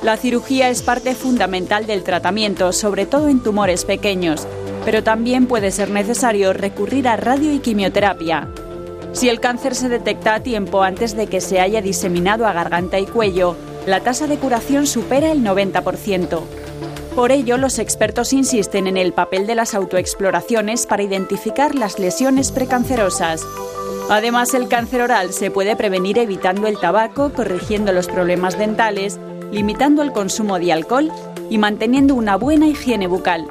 La 0.00 0.16
cirugía 0.16 0.68
es 0.68 0.82
parte 0.82 1.16
fundamental 1.16 1.86
del 1.86 2.04
tratamiento, 2.04 2.72
sobre 2.72 3.04
todo 3.04 3.26
en 3.28 3.42
tumores 3.42 3.84
pequeños, 3.84 4.46
pero 4.84 5.02
también 5.02 5.46
puede 5.46 5.72
ser 5.72 5.90
necesario 5.90 6.52
recurrir 6.52 7.08
a 7.08 7.16
radio 7.16 7.52
y 7.52 7.58
quimioterapia. 7.58 8.48
Si 9.12 9.28
el 9.28 9.40
cáncer 9.40 9.74
se 9.74 9.88
detecta 9.88 10.36
a 10.36 10.40
tiempo 10.40 10.84
antes 10.84 11.16
de 11.16 11.26
que 11.26 11.40
se 11.40 11.60
haya 11.60 11.82
diseminado 11.82 12.46
a 12.46 12.52
garganta 12.52 13.00
y 13.00 13.06
cuello, 13.06 13.56
la 13.86 13.98
tasa 13.98 14.28
de 14.28 14.36
curación 14.36 14.86
supera 14.86 15.32
el 15.32 15.42
90%. 15.42 16.42
Por 17.16 17.32
ello, 17.32 17.58
los 17.58 17.80
expertos 17.80 18.32
insisten 18.32 18.86
en 18.86 18.96
el 18.96 19.12
papel 19.12 19.48
de 19.48 19.56
las 19.56 19.74
autoexploraciones 19.74 20.86
para 20.86 21.02
identificar 21.02 21.74
las 21.74 21.98
lesiones 21.98 22.52
precancerosas. 22.52 23.44
Además, 24.08 24.54
el 24.54 24.68
cáncer 24.68 25.02
oral 25.02 25.32
se 25.32 25.50
puede 25.50 25.74
prevenir 25.74 26.18
evitando 26.18 26.68
el 26.68 26.78
tabaco, 26.78 27.32
corrigiendo 27.32 27.92
los 27.92 28.06
problemas 28.06 28.56
dentales 28.56 29.18
limitando 29.50 30.02
el 30.02 30.12
consumo 30.12 30.58
de 30.58 30.72
alcohol 30.72 31.10
y 31.50 31.58
manteniendo 31.58 32.14
una 32.14 32.36
buena 32.36 32.66
higiene 32.66 33.06
bucal. 33.06 33.46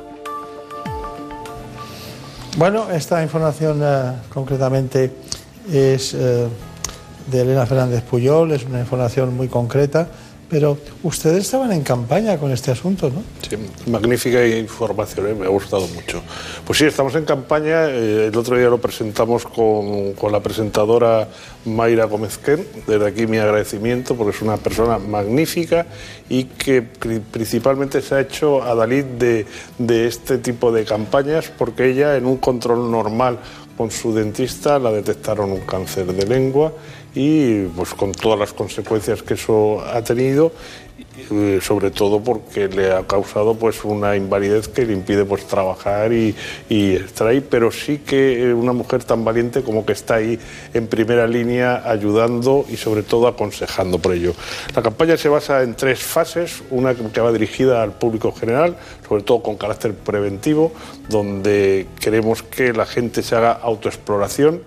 Bueno, 2.57 2.89
esta 2.89 3.21
información 3.21 3.81
eh, 3.83 4.13
concretamente 4.33 5.11
es 5.71 6.13
eh, 6.13 6.47
de 7.29 7.41
Elena 7.41 7.65
Fernández 7.65 8.03
Puyol, 8.03 8.51
es 8.51 8.63
una 8.65 8.79
información 8.79 9.35
muy 9.35 9.47
concreta 9.47 10.07
pero 10.49 10.77
ustedes 11.03 11.45
estaban 11.45 11.71
en 11.71 11.83
campaña 11.83 12.37
con 12.37 12.51
este 12.51 12.71
asunto, 12.71 13.09
¿no? 13.09 13.21
Sí, 13.47 13.57
magnífica 13.89 14.45
información, 14.45 15.27
¿eh? 15.27 15.35
me 15.35 15.45
ha 15.45 15.49
gustado 15.49 15.87
mucho. 15.87 16.21
Pues 16.65 16.79
sí, 16.79 16.85
estamos 16.85 17.15
en 17.15 17.25
campaña. 17.25 17.89
Eh, 17.89 18.27
el 18.27 18.37
otro 18.37 18.57
día 18.57 18.69
lo 18.69 18.79
presentamos 18.79 19.43
con, 19.43 20.13
con 20.13 20.31
la 20.31 20.39
presentadora 20.39 21.27
Mayra 21.65 22.05
Gómez 22.05 22.39
Desde 22.87 23.05
aquí 23.05 23.27
mi 23.27 23.37
agradecimiento 23.37 24.15
porque 24.15 24.35
es 24.35 24.41
una 24.41 24.57
persona 24.57 24.97
magnífica 24.97 25.85
y 26.29 26.45
que 26.45 26.81
principalmente 26.81 28.01
se 28.01 28.15
ha 28.15 28.21
hecho 28.21 28.63
a 28.63 28.75
de, 28.87 29.45
de 29.77 30.07
este 30.07 30.37
tipo 30.37 30.71
de 30.71 30.85
campañas 30.85 31.51
porque 31.57 31.89
ella 31.89 32.15
en 32.15 32.25
un 32.25 32.37
control 32.37 32.89
normal 32.89 33.39
con 33.77 33.91
su 33.91 34.13
dentista 34.13 34.79
la 34.79 34.91
detectaron 34.91 35.51
un 35.51 35.61
cáncer 35.61 36.07
de 36.07 36.25
lengua 36.25 36.73
y 37.13 37.63
pues 37.67 37.93
con 37.93 38.11
todas 38.11 38.39
las 38.39 38.53
consecuencias 38.53 39.23
que 39.23 39.35
eso 39.35 39.81
ha 39.81 40.03
tenido 40.03 40.51
eh, 41.31 41.59
sobre 41.63 41.89
todo 41.89 42.23
porque 42.23 42.67
le 42.67 42.91
ha 42.91 43.05
causado 43.07 43.55
pues 43.55 43.83
una 43.83 44.15
invalidez 44.15 44.67
que 44.67 44.85
le 44.85 44.93
impide 44.93 45.25
pues 45.25 45.45
trabajar 45.45 46.13
y, 46.13 46.35
y 46.69 46.93
estar 46.93 47.27
ahí. 47.27 47.41
Pero 47.41 47.71
sí 47.71 47.99
que 47.99 48.49
eh, 48.49 48.53
una 48.53 48.71
mujer 48.71 49.03
tan 49.03 49.25
valiente 49.25 49.63
como 49.63 49.85
que 49.85 49.93
está 49.93 50.15
ahí 50.15 50.39
en 50.73 50.87
primera 50.87 51.27
línea 51.27 51.83
ayudando 51.89 52.65
y 52.69 52.77
sobre 52.77 53.01
todo 53.01 53.27
aconsejando 53.27 53.97
por 53.99 54.13
ello. 54.13 54.33
La 54.75 54.83
campaña 54.83 55.17
se 55.17 55.29
basa 55.29 55.63
en 55.63 55.75
tres 55.75 55.99
fases. 55.99 56.61
Una 56.69 56.93
que 56.95 57.21
va 57.21 57.31
dirigida 57.31 57.81
al 57.81 57.93
público 57.93 58.31
general 58.31 58.75
sobre 59.07 59.23
todo 59.23 59.41
con 59.41 59.55
carácter 59.55 59.93
preventivo 59.93 60.73
donde 61.09 61.87
queremos 61.99 62.43
que 62.43 62.73
la 62.73 62.85
gente 62.85 63.23
se 63.23 63.35
haga 63.35 63.53
autoexploración 63.53 64.61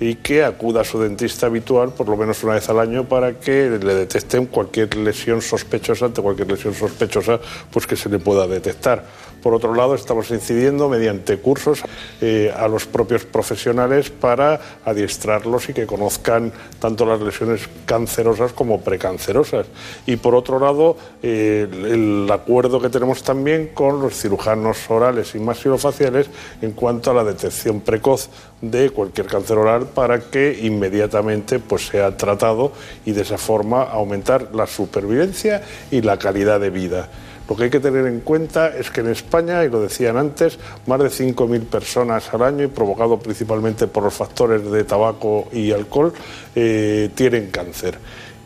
y 0.00 0.16
que 0.16 0.44
acuda 0.44 0.82
a 0.82 0.84
su 0.84 1.00
dentista 1.00 1.46
habitual 1.46 1.92
por 1.92 2.08
lo 2.08 2.16
menos 2.16 2.42
una 2.44 2.54
vez 2.54 2.68
al 2.68 2.78
año 2.78 3.08
para 3.08 3.38
que 3.40 3.68
le 3.70 3.94
detecten 3.94 4.46
cualquier 4.46 4.96
lesión 4.96 5.42
sospechosa, 5.42 6.06
ante 6.06 6.22
cualquier 6.22 6.50
lesión 6.50 6.74
sospechosa, 6.74 7.40
pues 7.70 7.86
que 7.86 7.96
se 7.96 8.08
le 8.08 8.18
pueda 8.18 8.46
detectar. 8.46 9.04
Por 9.42 9.54
otro 9.54 9.74
lado, 9.74 9.94
estamos 9.94 10.30
incidiendo 10.30 10.88
mediante 10.88 11.38
cursos 11.38 11.82
eh, 12.20 12.52
a 12.56 12.68
los 12.68 12.86
propios 12.86 13.24
profesionales 13.24 14.10
para 14.10 14.60
adiestrarlos 14.84 15.68
y 15.68 15.74
que 15.74 15.86
conozcan 15.86 16.52
tanto 16.80 17.06
las 17.06 17.20
lesiones 17.20 17.68
cancerosas 17.86 18.52
como 18.52 18.80
precancerosas. 18.80 19.66
Y 20.06 20.16
por 20.16 20.34
otro 20.34 20.58
lado, 20.58 20.96
eh, 21.22 21.68
el 21.70 22.28
acuerdo 22.30 22.80
que 22.80 22.88
tenemos 22.88 23.22
también 23.22 23.70
con 23.74 24.00
los 24.00 24.14
cirujanos 24.14 24.78
orales 24.90 25.34
y 25.34 25.38
maxilofaciales 25.38 26.28
en 26.62 26.72
cuanto 26.72 27.10
a 27.10 27.14
la 27.14 27.24
detección 27.24 27.80
precoz 27.80 28.28
de 28.60 28.90
cualquier 28.90 29.26
cáncer 29.26 29.58
oral 29.58 29.86
para 29.86 30.20
que 30.20 30.58
inmediatamente 30.62 31.58
pues, 31.58 31.86
sea 31.86 32.16
tratado 32.16 32.72
y 33.04 33.12
de 33.12 33.22
esa 33.22 33.38
forma 33.38 33.82
aumentar 33.84 34.50
la 34.54 34.66
supervivencia 34.66 35.62
y 35.90 36.02
la 36.02 36.18
calidad 36.18 36.60
de 36.60 36.70
vida. 36.70 37.08
Lo 37.48 37.56
que 37.56 37.64
hay 37.64 37.70
que 37.70 37.80
tener 37.80 38.06
en 38.06 38.20
cuenta 38.20 38.76
es 38.76 38.90
que 38.90 39.00
en 39.00 39.08
España, 39.08 39.64
y 39.64 39.70
lo 39.70 39.80
decían 39.80 40.16
antes, 40.16 40.58
más 40.86 40.98
de 41.00 41.08
5.000 41.08 41.64
personas 41.66 42.32
al 42.34 42.42
año, 42.42 42.64
y 42.64 42.68
provocado 42.68 43.18
principalmente 43.18 43.86
por 43.86 44.02
los 44.04 44.14
factores 44.14 44.70
de 44.70 44.84
tabaco 44.84 45.48
y 45.52 45.72
alcohol, 45.72 46.12
eh, 46.54 47.10
tienen 47.14 47.50
cáncer 47.50 47.98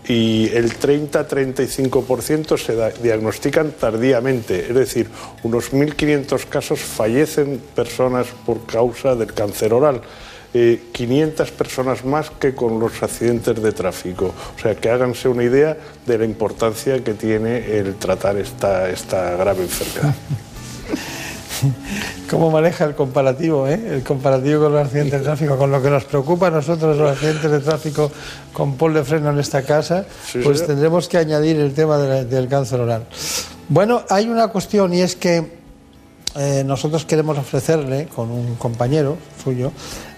y 0.09 0.49
el 0.53 0.77
30-35% 0.79 2.59
se 2.59 3.03
diagnostican 3.03 3.73
tardíamente, 3.73 4.67
es 4.69 4.75
decir, 4.75 5.09
unos 5.45 5.73
1.500 5.73 6.45
casos 6.47 6.81
fallecen 6.81 7.63
personas 7.75 8.27
por 8.45 8.67
causa 8.67 9.15
del 9.15 9.33
cáncer 9.33 9.73
oral. 9.73 10.03
500 10.53 11.49
eh, 11.49 11.53
personas 11.57 12.05
más 12.05 12.31
que 12.31 12.55
con 12.55 12.79
los 12.79 13.03
accidentes 13.03 13.63
de 13.63 13.73
tráfico. 13.73 14.35
O 14.57 14.61
sea, 14.61 14.75
que 14.75 14.91
háganse 14.91 15.29
una 15.29 15.45
idea 15.45 15.77
de 16.07 16.19
la 16.19 16.25
importancia 16.25 17.03
que 17.03 17.15
tiene 17.15 17.79
el 17.79 17.97
tratar 17.97 18.37
esta, 18.37 18.91
esta 18.91 19.37
grave 19.37 19.63
enfermedad. 19.63 20.15
¿Cómo 22.31 22.51
maneja 22.51 22.85
el 22.85 22.95
comparativo, 22.95 23.69
eh? 23.69 23.95
el 23.95 24.03
comparativo 24.03 24.65
con 24.65 24.73
los 24.73 24.87
accidentes 24.87 25.21
de 25.21 25.25
tráfico? 25.25 25.57
Con 25.57 25.71
lo 25.71 25.83
que 25.83 25.91
nos 25.91 26.05
preocupa 26.05 26.49
a 26.49 26.51
nosotros 26.51 26.97
los 26.97 27.11
accidentes 27.11 27.51
de 27.51 27.61
tráfico 27.61 28.11
con 28.53 28.77
pol 28.77 28.95
de 28.95 29.05
freno 29.05 29.31
en 29.31 29.39
esta 29.39 29.63
casa, 29.63 30.07
pues 30.43 30.67
tendremos 30.67 31.09
que 31.09 31.19
añadir 31.19 31.61
el 31.61 31.75
tema 31.75 31.99
del 31.99 32.49
cáncer 32.49 32.81
oral. 32.81 33.07
Bueno, 33.69 34.03
hay 34.09 34.29
una 34.29 34.49
cuestión 34.49 34.93
y 34.95 35.03
es 35.03 35.15
que 35.15 35.63
eh, 36.35 36.63
nosotros 36.65 37.05
queremos 37.05 37.39
ofrecerle 37.39 38.07
con 38.07 38.31
un 38.31 38.57
compañero 38.57 39.19
suyo 39.43 39.73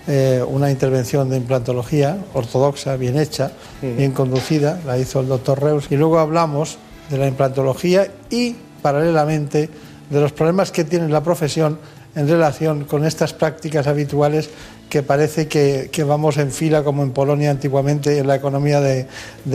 eh, 0.07 0.45
una 0.47 0.71
intervención 0.71 1.31
de 1.31 1.37
implantología 1.37 2.19
ortodoxa, 2.35 2.97
bien 2.97 3.19
hecha, 3.19 3.53
bien 3.81 4.13
conducida, 4.13 4.81
la 4.87 4.99
hizo 4.99 5.21
el 5.21 5.29
doctor 5.29 5.63
Reus, 5.63 5.87
y 5.91 5.97
luego 5.97 6.19
hablamos 6.19 6.79
de 7.11 7.19
la 7.19 7.27
implantología 7.27 8.09
y, 8.31 8.57
paralelamente, 8.83 9.69
de 10.11 10.21
los 10.21 10.33
problemas 10.33 10.71
que 10.71 10.85
tiene 10.85 11.09
la 11.09 11.23
profesión 11.23 11.79
en 12.15 12.29
relación 12.29 12.85
con 12.85 13.05
estas 13.05 13.33
prácticas 13.33 13.87
habituales 13.87 14.51
que 14.89 15.03
parece 15.03 15.49
que, 15.49 16.05
vamos 16.07 16.37
en 16.37 16.53
fila 16.53 16.85
como 16.85 17.03
en 17.03 17.11
Polonia 17.11 17.51
antiguamente 17.51 18.19
en 18.19 18.29
la 18.29 18.37
economía 18.37 18.81
de, 18.81 19.07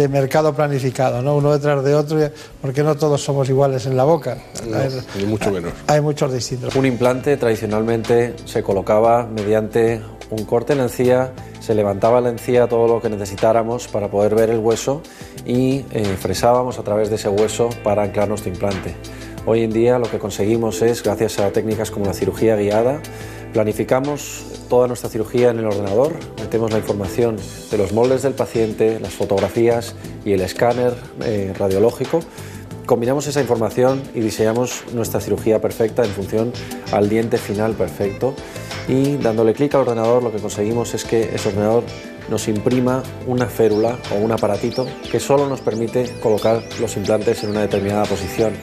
mercado 0.09 0.53
planificado, 0.53 1.21
¿no? 1.21 1.37
uno 1.37 1.53
detrás 1.53 1.83
de 1.83 1.95
otro, 1.95 2.19
porque 2.61 2.83
no 2.83 2.97
todos 2.97 3.23
somos 3.23 3.47
iguales 3.47 3.85
en 3.85 3.95
la 3.95 4.03
boca. 4.03 4.37
ni 5.17 5.25
mucho 5.25 5.51
menos. 5.51 5.71
Hay 5.87 6.01
muchos 6.01 6.33
distintos. 6.33 6.75
Un 6.75 6.85
implante 6.85 7.37
tradicionalmente 7.37 8.35
se 8.43 8.63
colocaba 8.63 9.25
mediante 9.27 10.01
un 10.29 10.43
corte 10.43 10.73
en 10.73 10.79
la 10.79 10.85
encía, 10.85 11.31
se 11.59 11.73
levantaba 11.73 12.21
la 12.21 12.29
encía 12.29 12.67
todo 12.67 12.87
lo 12.87 13.01
que 13.01 13.09
necesitáramos 13.09 13.87
para 13.87 14.09
poder 14.09 14.35
ver 14.35 14.49
el 14.49 14.59
hueso 14.59 15.01
y 15.45 15.85
eh, 15.91 16.17
fresábamos 16.19 16.79
a 16.79 16.83
través 16.83 17.09
de 17.09 17.15
ese 17.15 17.29
hueso 17.29 17.69
para 17.83 18.03
anclar 18.03 18.27
nuestro 18.27 18.51
implante. 18.51 18.93
Hoy 19.51 19.63
en 19.63 19.71
día 19.71 19.97
lo 19.97 20.05
que 20.05 20.19
conseguimos 20.19 20.83
es, 20.83 21.01
gracias 21.01 21.39
a 21.39 21.49
técnicas 21.49 21.89
como 21.89 22.05
la 22.05 22.13
cirugía 22.13 22.55
guiada, 22.55 23.01
planificamos 23.51 24.45
toda 24.69 24.87
nuestra 24.87 25.09
cirugía 25.09 25.49
en 25.49 25.57
el 25.57 25.65
ordenador, 25.65 26.13
metemos 26.39 26.71
la 26.71 26.77
información 26.77 27.35
de 27.71 27.77
los 27.79 27.91
moldes 27.91 28.21
del 28.21 28.33
paciente, 28.33 28.99
las 28.99 29.11
fotografías 29.11 29.95
y 30.23 30.33
el 30.33 30.41
escáner 30.41 30.93
eh, 31.23 31.51
radiológico 31.57 32.19
combinamos 32.85 33.25
esa 33.25 33.41
información 33.41 34.03
y 34.13 34.19
diseñamos 34.19 34.83
nuestra 34.93 35.19
cirugía 35.19 35.59
perfecta 35.59 36.03
en 36.03 36.11
función 36.11 36.53
al 36.91 37.09
diente 37.09 37.39
final 37.39 37.73
perfecto 37.73 38.35
y 38.87 39.17
dándole 39.17 39.53
clic 39.53 39.73
al 39.73 39.81
ordenador 39.81 40.21
lo 40.21 40.31
que 40.31 40.37
conseguimos 40.37 40.93
es 40.93 41.05
que 41.05 41.33
ese 41.33 41.49
ordenador 41.49 41.83
nos 42.29 42.47
imprima 42.47 43.01
una 43.25 43.47
férula 43.47 43.97
o 44.13 44.19
un 44.23 44.31
aparatito 44.31 44.85
que 45.11 45.19
solo 45.19 45.49
nos 45.49 45.61
permite 45.61 46.07
colocar 46.21 46.61
los 46.79 46.97
implantes 46.97 47.43
en 47.43 47.49
una 47.49 47.61
determinada 47.61 48.05
posición. 48.05 48.53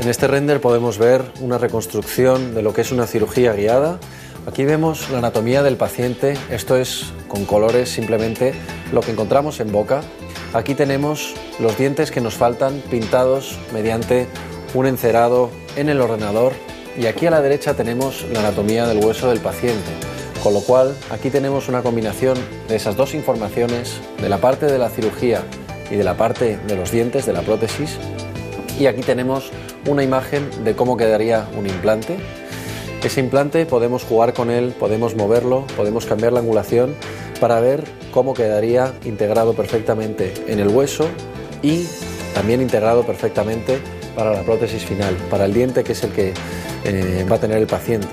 En 0.00 0.08
este 0.08 0.26
render 0.26 0.62
podemos 0.62 0.96
ver 0.96 1.22
una 1.42 1.58
reconstrucción 1.58 2.54
de 2.54 2.62
lo 2.62 2.72
que 2.72 2.80
es 2.80 2.90
una 2.90 3.06
cirugía 3.06 3.52
guiada. 3.52 4.00
Aquí 4.46 4.64
vemos 4.64 5.10
la 5.10 5.18
anatomía 5.18 5.62
del 5.62 5.76
paciente, 5.76 6.38
esto 6.50 6.78
es 6.78 7.12
con 7.28 7.44
colores 7.44 7.90
simplemente 7.90 8.54
lo 8.92 9.02
que 9.02 9.10
encontramos 9.10 9.60
en 9.60 9.70
boca. 9.70 10.00
Aquí 10.54 10.74
tenemos 10.74 11.34
los 11.58 11.76
dientes 11.76 12.10
que 12.10 12.22
nos 12.22 12.32
faltan 12.32 12.82
pintados 12.90 13.58
mediante 13.74 14.26
un 14.72 14.86
encerado 14.86 15.50
en 15.76 15.90
el 15.90 16.00
ordenador 16.00 16.54
y 16.98 17.04
aquí 17.04 17.26
a 17.26 17.30
la 17.30 17.42
derecha 17.42 17.74
tenemos 17.74 18.24
la 18.32 18.40
anatomía 18.40 18.86
del 18.86 19.04
hueso 19.04 19.28
del 19.28 19.40
paciente. 19.40 19.90
Con 20.42 20.54
lo 20.54 20.60
cual 20.60 20.96
aquí 21.10 21.28
tenemos 21.28 21.68
una 21.68 21.82
combinación 21.82 22.38
de 22.68 22.76
esas 22.76 22.96
dos 22.96 23.12
informaciones, 23.12 24.00
de 24.18 24.30
la 24.30 24.38
parte 24.38 24.64
de 24.64 24.78
la 24.78 24.88
cirugía 24.88 25.42
y 25.90 25.96
de 25.96 26.04
la 26.04 26.16
parte 26.16 26.56
de 26.56 26.76
los 26.76 26.90
dientes, 26.90 27.26
de 27.26 27.34
la 27.34 27.42
prótesis. 27.42 27.98
Y 28.78 28.86
aquí 28.86 29.02
tenemos 29.02 29.50
una 29.86 30.02
imagen 30.02 30.48
de 30.64 30.74
cómo 30.74 30.96
quedaría 30.96 31.48
un 31.56 31.66
implante. 31.66 32.18
Ese 33.02 33.20
implante 33.20 33.64
podemos 33.66 34.04
jugar 34.04 34.34
con 34.34 34.50
él, 34.50 34.74
podemos 34.78 35.16
moverlo, 35.16 35.66
podemos 35.76 36.06
cambiar 36.06 36.32
la 36.32 36.40
angulación 36.40 36.94
para 37.40 37.60
ver 37.60 37.84
cómo 38.12 38.34
quedaría 38.34 38.92
integrado 39.04 39.54
perfectamente 39.54 40.34
en 40.46 40.58
el 40.58 40.68
hueso 40.68 41.08
y 41.62 41.86
también 42.34 42.60
integrado 42.60 43.04
perfectamente 43.04 43.78
para 44.14 44.32
la 44.32 44.42
prótesis 44.42 44.84
final, 44.84 45.16
para 45.30 45.46
el 45.46 45.54
diente 45.54 45.82
que 45.82 45.92
es 45.92 46.04
el 46.04 46.10
que 46.10 46.34
eh, 46.84 47.26
va 47.30 47.36
a 47.36 47.40
tener 47.40 47.58
el 47.58 47.66
paciente. 47.66 48.08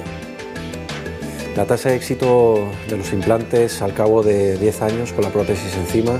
La 1.56 1.66
tasa 1.66 1.90
de 1.90 1.96
éxito 1.96 2.70
de 2.88 2.98
los 2.98 3.12
implantes 3.14 3.82
al 3.82 3.94
cabo 3.94 4.24
de 4.24 4.58
10 4.58 4.82
años 4.84 5.12
con 5.12 5.24
la 5.24 5.32
prótesis 5.32 5.76
encima 5.76 6.20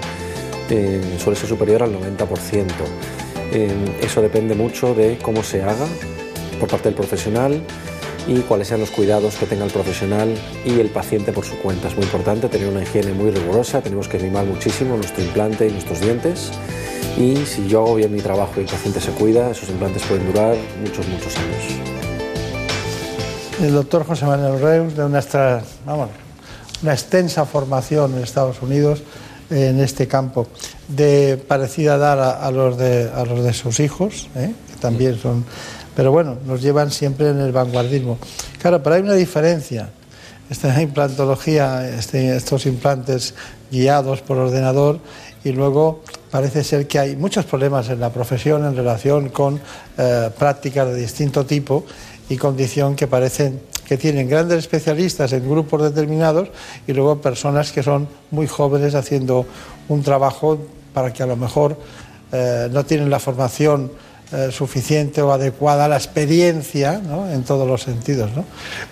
eh, 0.70 1.00
suele 1.20 1.40
ser 1.40 1.48
superior 1.48 1.84
al 1.84 1.94
90%. 1.94 2.66
Eh, 3.52 3.74
eso 4.02 4.22
depende 4.22 4.56
mucho 4.56 4.94
de 4.94 5.18
cómo 5.22 5.44
se 5.44 5.64
haga 5.64 5.86
por 6.60 6.70
parte 6.70 6.90
del 6.90 6.96
profesional 6.96 7.62
y 8.28 8.42
cuáles 8.42 8.68
sean 8.68 8.82
los 8.82 8.92
cuidados 8.92 9.36
que 9.36 9.46
tenga 9.46 9.64
el 9.64 9.72
profesional 9.72 10.36
y 10.66 10.80
el 10.80 10.90
paciente 10.90 11.32
por 11.32 11.46
su 11.46 11.58
cuenta. 11.60 11.88
Es 11.88 11.96
muy 11.96 12.04
importante 12.04 12.50
tener 12.50 12.68
una 12.68 12.84
higiene 12.84 13.14
muy 13.14 13.32
rigurosa, 13.32 13.82
tenemos 13.82 14.08
que 14.08 14.20
mimar 14.20 14.46
muchísimo 14.46 14.98
nuestro 14.98 15.24
implante 15.24 15.68
y 15.68 15.72
nuestros 15.72 16.02
dientes. 16.02 16.52
Y 17.18 17.38
si 17.46 17.68
yo 17.68 17.84
hago 17.84 17.96
bien 17.96 18.14
mi 18.14 18.22
trabajo 18.22 18.54
y 18.58 18.60
el 18.62 18.66
paciente 18.70 19.00
se 19.00 19.12
cuida, 19.12 19.50
esos 19.50 19.70
implantes 19.70 20.04
pueden 20.04 20.28
durar 20.28 20.56
muchos, 20.82 21.08
muchos 21.08 21.36
años. 21.38 21.98
El 23.62 23.74
doctor 23.74 24.06
José 24.06 24.26
Manuel 24.26 24.60
Reus, 24.60 24.96
de 24.96 25.04
una, 25.04 25.24
vamos, 25.86 26.10
una 26.84 26.94
extensa 26.94 27.46
formación 27.46 28.16
en 28.16 28.24
Estados 28.24 28.62
Unidos 28.62 29.02
en 29.50 29.80
este 29.80 30.08
campo, 30.08 30.48
de 30.88 31.38
parecida 31.48 31.96
edad 31.96 32.44
a, 32.44 32.52
los, 32.52 32.78
de, 32.78 33.10
a 33.14 33.26
los 33.26 33.44
de 33.44 33.54
sus 33.54 33.80
hijos, 33.80 34.28
¿eh? 34.36 34.54
que 34.70 34.80
también 34.80 35.18
son, 35.20 35.46
pero 35.96 36.12
bueno, 36.12 36.38
nos 36.46 36.62
llevan 36.62 36.92
siempre 36.92 37.30
en 37.30 37.40
el 37.40 37.52
vanguardismo. 37.52 38.18
Claro, 38.60 38.82
pero 38.82 38.96
hay 38.96 39.02
una 39.02 39.14
diferencia. 39.14 39.90
Esta 40.50 40.82
implantología, 40.82 41.90
este, 41.90 42.36
estos 42.36 42.66
implantes 42.66 43.34
guiados 43.70 44.22
por 44.22 44.38
ordenador 44.38 45.00
y 45.44 45.52
luego 45.52 46.02
parece 46.32 46.64
ser 46.64 46.88
que 46.88 47.00
hay 47.00 47.16
muchos 47.16 47.46
problemas 47.46 47.90
en 47.90 48.00
la 48.00 48.12
profesión 48.12 48.66
en 48.66 48.76
relación 48.76 49.30
con 49.30 49.60
eh, 49.98 50.30
prácticas 50.38 50.88
de 50.88 50.96
distinto 50.96 51.46
tipo 51.46 51.86
y 52.30 52.38
condición 52.38 52.96
que 52.96 53.08
parecen 53.08 53.60
que 53.88 53.98
tienen 53.98 54.28
grandes 54.28 54.60
especialistas 54.60 55.32
en 55.32 55.50
grupos 55.50 55.82
determinados 55.82 56.50
y 56.88 56.94
luego 56.94 57.22
personas 57.22 57.72
que 57.72 57.82
son 57.82 58.10
muy 58.32 58.46
jóvenes 58.46 58.96
haciendo 58.96 59.46
un 59.90 60.04
trabajo 60.04 60.58
para 60.94 61.14
que 61.14 61.24
a 61.24 61.26
lo 61.26 61.36
mejor 61.36 61.78
eh, 62.32 62.68
no 62.72 62.86
tienen 62.86 63.10
la 63.10 63.20
formación 63.20 63.92
eh, 64.34 64.52
suficiente 64.52 65.22
o 65.22 65.32
adecuada 65.32 65.88
la 65.88 65.96
experiencia 65.96 67.02
en 67.32 67.44
todos 67.46 67.66
los 67.66 67.84
sentidos. 67.84 68.30
¿no? 68.36 68.44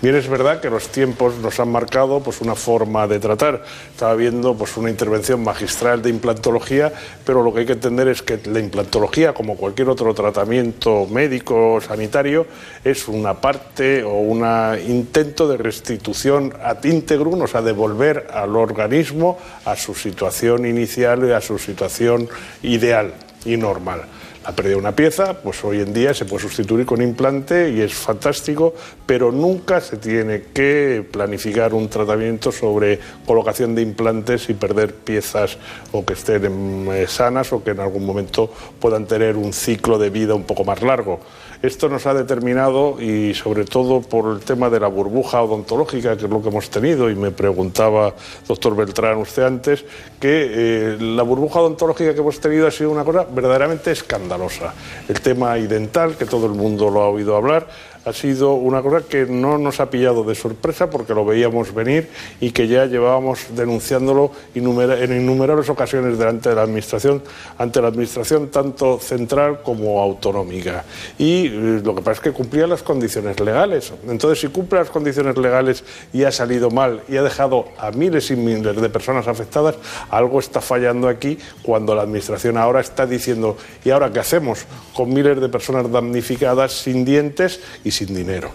Bien, 0.01 0.15
es 0.15 0.29
verdad 0.29 0.61
que 0.61 0.69
los 0.69 0.87
tiempos 0.87 1.35
nos 1.39 1.59
han 1.59 1.69
marcado 1.69 2.21
pues, 2.21 2.39
una 2.39 2.55
forma 2.55 3.05
de 3.05 3.19
tratar. 3.19 3.61
Estaba 3.91 4.15
viendo 4.15 4.55
pues, 4.55 4.77
una 4.77 4.89
intervención 4.89 5.43
magistral 5.43 6.01
de 6.01 6.09
implantología, 6.09 6.93
pero 7.25 7.43
lo 7.43 7.53
que 7.53 7.59
hay 7.59 7.65
que 7.65 7.73
entender 7.73 8.07
es 8.07 8.21
que 8.21 8.39
la 8.45 8.61
implantología, 8.61 9.33
como 9.33 9.57
cualquier 9.57 9.89
otro 9.89 10.13
tratamiento 10.13 11.05
médico 11.07 11.73
o 11.73 11.81
sanitario, 11.81 12.47
es 12.85 13.09
una 13.09 13.33
parte 13.33 14.03
o 14.05 14.13
un 14.13 14.45
intento 14.87 15.49
de 15.49 15.57
restitución 15.57 16.53
ad 16.63 16.81
integrum, 16.85 17.41
o 17.41 17.47
sea, 17.47 17.61
devolver 17.61 18.27
al 18.33 18.55
organismo 18.55 19.37
a 19.65 19.75
su 19.75 19.95
situación 19.95 20.65
inicial 20.65 21.27
y 21.27 21.33
a 21.33 21.41
su 21.41 21.59
situación 21.59 22.29
ideal 22.63 23.15
y 23.43 23.57
normal 23.57 24.03
ha 24.45 24.51
perdido 24.51 24.77
una 24.77 24.95
pieza, 24.95 25.33
pues 25.41 25.63
hoy 25.63 25.81
en 25.81 25.93
día 25.93 26.13
se 26.13 26.25
puede 26.25 26.43
sustituir 26.43 26.85
con 26.85 27.01
implante 27.01 27.71
y 27.71 27.81
es 27.81 27.93
fantástico, 27.93 28.75
pero 29.05 29.31
nunca 29.31 29.81
se 29.81 29.97
tiene 29.97 30.43
que 30.53 31.03
planificar 31.11 31.73
un 31.73 31.89
tratamiento 31.89 32.51
sobre 32.51 32.99
colocación 33.25 33.73
de 33.73 33.81
implantes 33.81 34.49
y 34.49 34.53
perder 34.53 34.93
piezas 34.93 35.57
o 35.91 36.05
que 36.05 36.13
estén 36.13 36.87
eh, 36.91 37.07
sanas 37.07 37.51
o 37.53 37.63
que 37.63 37.71
en 37.71 37.79
algún 37.79 38.05
momento 38.05 38.51
puedan 38.79 39.07
tener 39.07 39.35
un 39.35 39.51
ciclo 39.51 39.97
de 39.97 40.11
vida 40.11 40.35
un 40.35 40.43
poco 40.43 40.63
más 40.63 40.81
largo. 40.83 41.19
Esto 41.65 41.89
nos 41.89 42.05
ha 42.05 42.13
determinado, 42.13 43.01
y 43.01 43.33
sobre 43.33 43.65
todo 43.65 43.99
por 44.01 44.31
el 44.31 44.41
tema 44.41 44.69
de 44.69 44.79
la 44.79 44.87
burbuja 44.87 45.41
odontológica, 45.41 46.15
que 46.15 46.25
es 46.25 46.29
lo 46.29 46.39
que 46.39 46.49
hemos 46.49 46.69
tenido, 46.69 47.09
y 47.09 47.15
me 47.15 47.31
preguntaba, 47.31 48.13
doctor 48.47 48.75
Beltrán, 48.75 49.17
usted 49.17 49.43
antes, 49.43 49.83
que 50.19 50.47
eh, 50.51 50.97
la 50.99 51.23
burbuja 51.23 51.61
odontológica 51.61 52.13
que 52.13 52.19
hemos 52.19 52.39
tenido 52.39 52.67
ha 52.67 52.71
sido 52.71 52.91
una 52.91 53.03
cosa 53.03 53.25
verdaderamente 53.27 53.91
escandalosa. 53.91 54.75
El 55.09 55.19
tema 55.21 55.57
idental, 55.57 56.15
que 56.15 56.25
todo 56.25 56.45
el 56.45 56.53
mundo 56.53 56.91
lo 56.91 57.01
ha 57.01 57.09
oído 57.09 57.35
hablar, 57.35 57.67
ha 58.05 58.13
sido 58.13 58.53
una 58.53 58.81
cosa 58.81 59.01
que 59.07 59.25
no 59.25 59.57
nos 59.57 59.79
ha 59.79 59.89
pillado 59.89 60.23
de 60.23 60.35
sorpresa 60.35 60.89
porque 60.89 61.13
lo 61.13 61.25
veíamos 61.25 61.73
venir 61.73 62.07
y 62.39 62.51
que 62.51 62.67
ya 62.67 62.85
llevábamos 62.85 63.47
denunciándolo 63.55 64.31
en 64.53 65.21
innumerables 65.21 65.69
ocasiones 65.69 66.17
delante 66.17 66.49
de 66.49 66.55
la 66.55 66.61
Administración, 66.61 67.23
ante 67.57 67.81
la 67.81 67.87
Administración 67.87 68.49
tanto 68.49 68.99
central 68.99 69.61
como 69.63 70.01
autonómica. 70.01 70.85
Y 71.17 71.47
eh, 71.47 71.81
lo 71.83 71.95
que 71.95 72.01
pasa 72.01 72.13
es 72.13 72.19
que 72.19 72.31
cumplía 72.31 72.67
las 72.67 72.83
condiciones 72.83 73.39
legales. 73.39 73.91
Entonces, 74.07 74.39
si 74.39 74.47
cumple 74.49 74.79
las 74.79 74.89
condiciones 74.89 75.35
legales 75.37 75.83
y 76.13 76.23
ha 76.23 76.31
salido 76.31 76.69
mal 76.69 77.01
y 77.09 77.17
ha 77.17 77.23
dejado 77.23 77.65
a 77.77 77.91
miles 77.91 78.29
y 78.29 78.35
miles 78.35 78.79
de 78.79 78.89
personas 78.89 79.27
afectadas, 79.27 79.75
algo 80.09 80.39
está 80.39 80.61
fallando 80.61 81.07
aquí 81.07 81.39
cuando 81.63 81.95
la 81.95 82.03
Administración 82.03 82.57
ahora 82.57 82.81
está 82.81 83.07
diciendo, 83.07 83.57
¿y 83.83 83.89
ahora 83.89 84.11
qué 84.11 84.19
hacemos 84.19 84.65
con 84.93 85.11
miles 85.11 85.41
de 85.41 85.49
personas 85.49 85.91
damnificadas 85.91 86.71
sin 86.71 87.03
dientes 87.03 87.59
y 87.83 87.94
sin 87.95 88.13
dinero. 88.13 88.51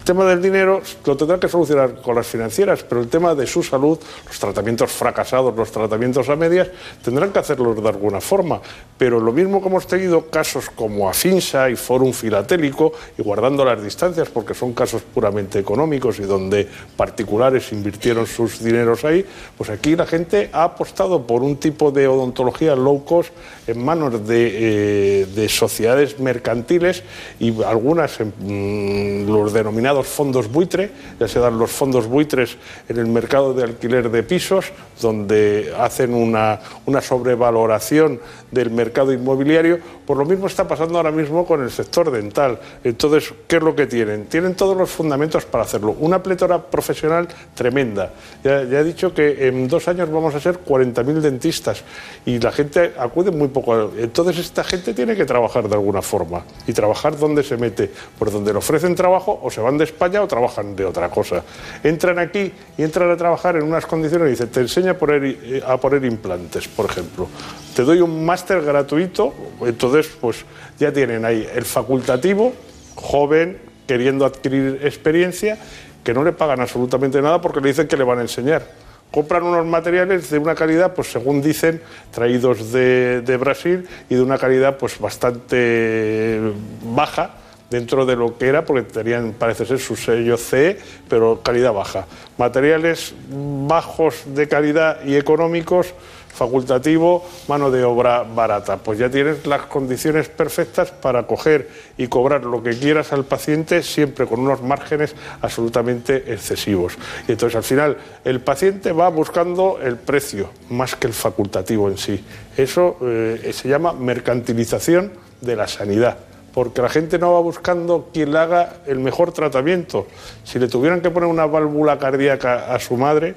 El 0.00 0.06
tema 0.06 0.24
del 0.24 0.40
dinero 0.40 0.80
lo 1.04 1.14
tendrán 1.14 1.38
que 1.38 1.46
solucionar 1.46 2.00
con 2.00 2.14
las 2.14 2.26
financieras, 2.26 2.82
pero 2.82 3.02
el 3.02 3.08
tema 3.08 3.34
de 3.34 3.46
su 3.46 3.62
salud, 3.62 3.98
los 4.26 4.38
tratamientos 4.38 4.90
fracasados, 4.90 5.54
los 5.54 5.70
tratamientos 5.70 6.26
a 6.30 6.36
medias, 6.36 6.68
tendrán 7.04 7.30
que 7.30 7.38
hacerlos 7.38 7.80
de 7.80 7.86
alguna 7.86 8.20
forma. 8.20 8.62
Pero 8.96 9.20
lo 9.20 9.30
mismo 9.30 9.60
que 9.60 9.68
hemos 9.68 9.86
tenido 9.86 10.30
casos 10.30 10.70
como 10.70 11.08
Afinsa 11.08 11.68
y 11.68 11.76
Fórum 11.76 12.14
Filatélico, 12.14 12.92
y 13.18 13.22
guardando 13.22 13.62
las 13.62 13.82
distancias 13.82 14.30
porque 14.30 14.54
son 14.54 14.72
casos 14.72 15.02
puramente 15.02 15.58
económicos 15.58 16.18
y 16.18 16.22
donde 16.22 16.66
particulares 16.96 17.70
invirtieron 17.70 18.26
sus 18.26 18.64
dineros 18.64 19.04
ahí, 19.04 19.24
pues 19.58 19.68
aquí 19.68 19.96
la 19.96 20.06
gente 20.06 20.48
ha 20.54 20.64
apostado 20.64 21.26
por 21.26 21.42
un 21.42 21.56
tipo 21.56 21.92
de 21.92 22.08
odontología 22.08 22.74
low 22.74 23.04
cost 23.04 23.32
en 23.66 23.84
manos 23.84 24.26
de, 24.26 25.26
eh, 25.36 25.48
sociedades 25.50 26.18
mercantiles 26.18 27.02
y 27.38 27.62
algunas 27.62 28.18
mm, 28.20 29.26
los 29.30 29.52
denominados 29.52 29.89
fondos 30.06 30.50
buitre, 30.50 30.90
ya 31.18 31.28
se 31.28 31.38
dan 31.38 31.58
los 31.58 31.70
fondos 31.70 32.06
buitres 32.06 32.56
en 32.88 32.98
el 32.98 33.06
mercado 33.06 33.54
de 33.54 33.64
alquiler 33.64 34.10
de 34.10 34.22
pisos, 34.22 34.72
donde 35.00 35.72
hacen 35.78 36.14
una, 36.14 36.60
una 36.86 37.00
sobrevaloración 37.00 38.20
del 38.50 38.70
mercado 38.70 39.12
inmobiliario, 39.12 39.78
por 40.06 40.16
lo 40.16 40.24
mismo 40.24 40.46
está 40.46 40.66
pasando 40.66 40.96
ahora 40.96 41.10
mismo 41.10 41.46
con 41.46 41.62
el 41.62 41.70
sector 41.70 42.10
dental. 42.10 42.58
Entonces, 42.82 43.32
¿qué 43.46 43.56
es 43.56 43.62
lo 43.62 43.74
que 43.74 43.86
tienen? 43.86 44.26
Tienen 44.26 44.54
todos 44.54 44.76
los 44.76 44.90
fundamentos 44.90 45.44
para 45.44 45.64
hacerlo. 45.64 45.96
Una 46.00 46.22
plétora 46.22 46.60
profesional 46.60 47.28
tremenda. 47.54 48.12
Ya, 48.42 48.64
ya 48.64 48.80
he 48.80 48.84
dicho 48.84 49.14
que 49.14 49.46
en 49.46 49.68
dos 49.68 49.86
años 49.88 50.10
vamos 50.10 50.34
a 50.34 50.40
ser 50.40 50.64
40.000 50.64 51.20
dentistas 51.20 51.84
y 52.26 52.38
la 52.38 52.50
gente 52.50 52.92
acude 52.98 53.30
muy 53.30 53.48
poco. 53.48 53.92
Entonces, 53.96 54.38
esta 54.38 54.64
gente 54.64 54.94
tiene 54.94 55.14
que 55.14 55.24
trabajar 55.24 55.68
de 55.68 55.74
alguna 55.74 56.02
forma. 56.02 56.44
¿Y 56.66 56.72
trabajar 56.72 57.16
dónde 57.16 57.42
se 57.42 57.56
mete? 57.56 57.90
Por 58.18 58.30
donde 58.30 58.52
le 58.52 58.58
ofrecen 58.58 58.94
trabajo 58.94 59.38
o 59.42 59.50
se 59.50 59.60
van 59.60 59.78
de 59.80 59.84
España 59.84 60.22
o 60.22 60.28
trabajan 60.28 60.76
de 60.76 60.84
otra 60.84 61.08
cosa. 61.08 61.42
Entran 61.82 62.18
aquí 62.18 62.52
y 62.76 62.82
entran 62.82 63.10
a 63.10 63.16
trabajar 63.16 63.56
en 63.56 63.64
unas 63.64 63.86
condiciones 63.86 64.28
y 64.28 64.30
dicen, 64.30 64.48
te 64.48 64.60
enseña 64.60 64.92
a 64.92 64.94
poner, 64.94 65.24
eh, 65.24 65.62
a 65.66 65.76
poner 65.78 66.04
implantes, 66.04 66.68
por 66.68 66.86
ejemplo. 66.86 67.28
Te 67.74 67.82
doy 67.82 68.00
un 68.00 68.24
máster 68.24 68.62
gratuito, 68.62 69.34
entonces 69.62 70.06
pues 70.20 70.44
ya 70.78 70.92
tienen 70.92 71.24
ahí 71.24 71.48
el 71.54 71.64
facultativo, 71.64 72.52
joven, 72.94 73.58
queriendo 73.86 74.24
adquirir 74.24 74.80
experiencia, 74.84 75.58
que 76.04 76.14
no 76.14 76.22
le 76.22 76.32
pagan 76.32 76.60
absolutamente 76.60 77.20
nada 77.20 77.40
porque 77.40 77.60
le 77.60 77.68
dicen 77.68 77.88
que 77.88 77.96
le 77.96 78.04
van 78.04 78.18
a 78.18 78.22
enseñar 78.22 78.62
compran 79.10 79.42
unos 79.42 79.66
materiales 79.66 80.30
de 80.30 80.38
una 80.38 80.54
calidad, 80.54 80.94
pues 80.94 81.10
según 81.10 81.42
dicen, 81.42 81.82
traídos 82.12 82.70
de, 82.70 83.22
de, 83.22 83.36
Brasil 83.36 83.88
y 84.08 84.14
de 84.14 84.22
una 84.22 84.38
calidad 84.38 84.78
pues 84.78 85.00
bastante 85.00 86.40
baja 86.84 87.34
dentro 87.70 88.04
de 88.04 88.16
lo 88.16 88.36
que 88.36 88.48
era, 88.48 88.64
porque 88.64 88.82
tenían, 88.82 89.32
parece 89.32 89.64
ser, 89.64 89.78
su 89.78 89.96
sello 89.96 90.36
C, 90.36 90.78
pero 91.08 91.40
calidad 91.42 91.72
baja. 91.72 92.06
Materiales 92.36 93.14
bajos 93.30 94.22
de 94.26 94.48
calidad 94.48 95.04
y 95.04 95.16
económicos 95.16 95.94
facultativo, 96.32 97.26
mano 97.48 97.70
de 97.70 97.84
obra 97.84 98.22
barata. 98.22 98.78
Pues 98.78 98.98
ya 98.98 99.10
tienes 99.10 99.46
las 99.46 99.62
condiciones 99.62 100.28
perfectas 100.28 100.90
para 100.90 101.26
coger 101.26 101.68
y 101.98 102.06
cobrar 102.06 102.44
lo 102.44 102.62
que 102.62 102.78
quieras 102.78 103.12
al 103.12 103.24
paciente, 103.24 103.82
siempre 103.82 104.26
con 104.26 104.40
unos 104.40 104.62
márgenes 104.62 105.14
absolutamente 105.42 106.32
excesivos. 106.32 106.96
Y 107.28 107.32
entonces 107.32 107.56
al 107.56 107.64
final 107.64 107.96
el 108.24 108.40
paciente 108.40 108.92
va 108.92 109.08
buscando 109.08 109.78
el 109.82 109.96
precio 109.96 110.50
más 110.70 110.96
que 110.96 111.08
el 111.08 111.12
facultativo 111.12 111.88
en 111.88 111.98
sí. 111.98 112.24
Eso 112.56 112.96
eh, 113.02 113.50
se 113.52 113.68
llama 113.68 113.92
mercantilización 113.92 115.12
de 115.40 115.56
la 115.56 115.68
sanidad 115.68 116.29
porque 116.54 116.82
la 116.82 116.88
gente 116.88 117.18
no 117.18 117.32
va 117.32 117.40
buscando 117.40 118.08
quien 118.12 118.32
le 118.32 118.38
haga 118.38 118.76
el 118.86 118.98
mejor 118.98 119.32
tratamiento. 119.32 120.06
Si 120.44 120.58
le 120.58 120.68
tuvieran 120.68 121.00
que 121.00 121.10
poner 121.10 121.28
una 121.28 121.46
válvula 121.46 121.98
cardíaca 121.98 122.74
a 122.74 122.78
su 122.80 122.96
madre, 122.96 123.36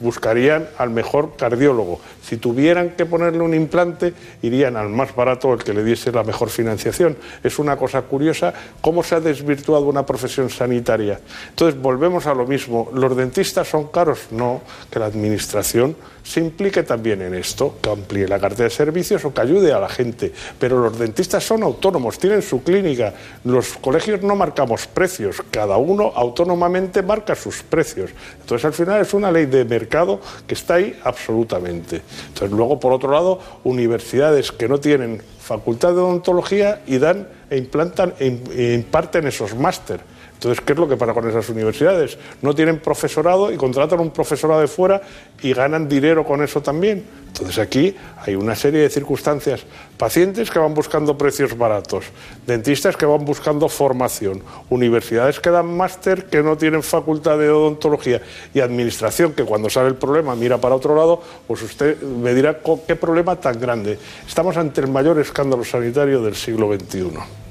buscarían 0.00 0.68
al 0.78 0.90
mejor 0.90 1.36
cardiólogo. 1.36 2.00
Si 2.22 2.38
tuvieran 2.38 2.90
que 2.90 3.06
ponerle 3.06 3.40
un 3.40 3.54
implante, 3.54 4.14
irían 4.42 4.76
al 4.76 4.88
más 4.88 5.14
barato, 5.14 5.52
el 5.52 5.62
que 5.62 5.74
le 5.74 5.84
diese 5.84 6.10
la 6.10 6.24
mejor 6.24 6.48
financiación. 6.48 7.16
Es 7.44 7.58
una 7.58 7.76
cosa 7.76 8.02
curiosa 8.02 8.52
cómo 8.80 9.02
se 9.02 9.14
ha 9.14 9.20
desvirtuado 9.20 9.84
una 9.84 10.06
profesión 10.06 10.50
sanitaria. 10.50 11.20
Entonces, 11.50 11.80
volvemos 11.80 12.26
a 12.26 12.34
lo 12.34 12.46
mismo. 12.46 12.90
¿Los 12.94 13.14
dentistas 13.16 13.68
son 13.68 13.88
caros? 13.88 14.28
No, 14.30 14.62
que 14.90 14.98
la 14.98 15.06
administración 15.06 15.94
se 16.22 16.40
implique 16.40 16.82
también 16.82 17.22
en 17.22 17.34
esto, 17.34 17.76
que 17.80 17.90
amplíe 17.90 18.28
la 18.28 18.38
cartera 18.38 18.64
de 18.64 18.74
servicios 18.74 19.24
o 19.24 19.32
que 19.32 19.40
ayude 19.40 19.72
a 19.72 19.78
la 19.78 19.88
gente. 19.88 20.32
Pero 20.58 20.80
los 20.82 20.98
dentistas 20.98 21.44
son 21.44 21.62
autónomos, 21.62 22.18
tienen 22.18 22.42
su 22.42 22.62
clínica. 22.62 23.14
Los 23.44 23.74
colegios 23.74 24.22
no 24.22 24.36
marcamos 24.36 24.86
precios, 24.86 25.42
cada 25.50 25.76
uno 25.76 26.12
autónomamente 26.14 27.02
marca 27.02 27.34
sus 27.34 27.62
precios. 27.62 28.10
Entonces, 28.40 28.64
al 28.64 28.72
final 28.72 29.00
es 29.00 29.14
una 29.14 29.30
ley 29.30 29.46
de 29.46 29.64
mercado 29.64 30.20
que 30.46 30.54
está 30.54 30.74
ahí 30.74 30.98
absolutamente. 31.04 32.02
Entonces, 32.28 32.50
luego, 32.56 32.78
por 32.78 32.92
otro 32.92 33.10
lado, 33.10 33.40
universidades 33.64 34.52
que 34.52 34.68
no 34.68 34.78
tienen 34.78 35.22
facultad 35.38 35.88
de 35.94 36.00
odontología 36.00 36.82
y 36.86 36.98
dan 36.98 37.26
e 37.50 37.56
implantan 37.58 38.14
e 38.20 38.74
imparten 38.74 39.26
esos 39.26 39.56
máster 39.56 40.00
entonces, 40.40 40.64
¿qué 40.64 40.72
es 40.72 40.78
lo 40.78 40.88
que 40.88 40.96
pasa 40.96 41.12
con 41.12 41.28
esas 41.28 41.46
universidades? 41.50 42.16
No 42.40 42.54
tienen 42.54 42.78
profesorado 42.78 43.52
y 43.52 43.58
contratan 43.58 44.00
un 44.00 44.10
profesorado 44.10 44.62
de 44.62 44.68
fuera 44.68 45.02
y 45.42 45.52
ganan 45.52 45.86
dinero 45.86 46.24
con 46.24 46.42
eso 46.42 46.62
también. 46.62 47.04
Entonces, 47.26 47.58
aquí 47.58 47.94
hay 48.24 48.36
una 48.36 48.56
serie 48.56 48.80
de 48.80 48.88
circunstancias. 48.88 49.66
Pacientes 49.98 50.50
que 50.50 50.58
van 50.58 50.72
buscando 50.72 51.18
precios 51.18 51.58
baratos, 51.58 52.06
dentistas 52.46 52.96
que 52.96 53.04
van 53.04 53.22
buscando 53.22 53.68
formación, 53.68 54.42
universidades 54.70 55.40
que 55.40 55.50
dan 55.50 55.76
máster 55.76 56.24
que 56.24 56.42
no 56.42 56.56
tienen 56.56 56.82
facultad 56.82 57.36
de 57.36 57.50
odontología 57.50 58.22
y 58.54 58.60
administración 58.60 59.34
que 59.34 59.44
cuando 59.44 59.68
sale 59.68 59.88
el 59.88 59.96
problema 59.96 60.34
mira 60.34 60.56
para 60.56 60.74
otro 60.74 60.96
lado, 60.96 61.20
pues 61.46 61.60
usted 61.60 62.00
me 62.00 62.32
dirá 62.32 62.60
qué 62.86 62.96
problema 62.96 63.36
tan 63.36 63.60
grande. 63.60 63.98
Estamos 64.26 64.56
ante 64.56 64.80
el 64.80 64.88
mayor 64.88 65.18
escándalo 65.18 65.64
sanitario 65.64 66.22
del 66.22 66.34
siglo 66.34 66.74
XXI. 66.74 67.49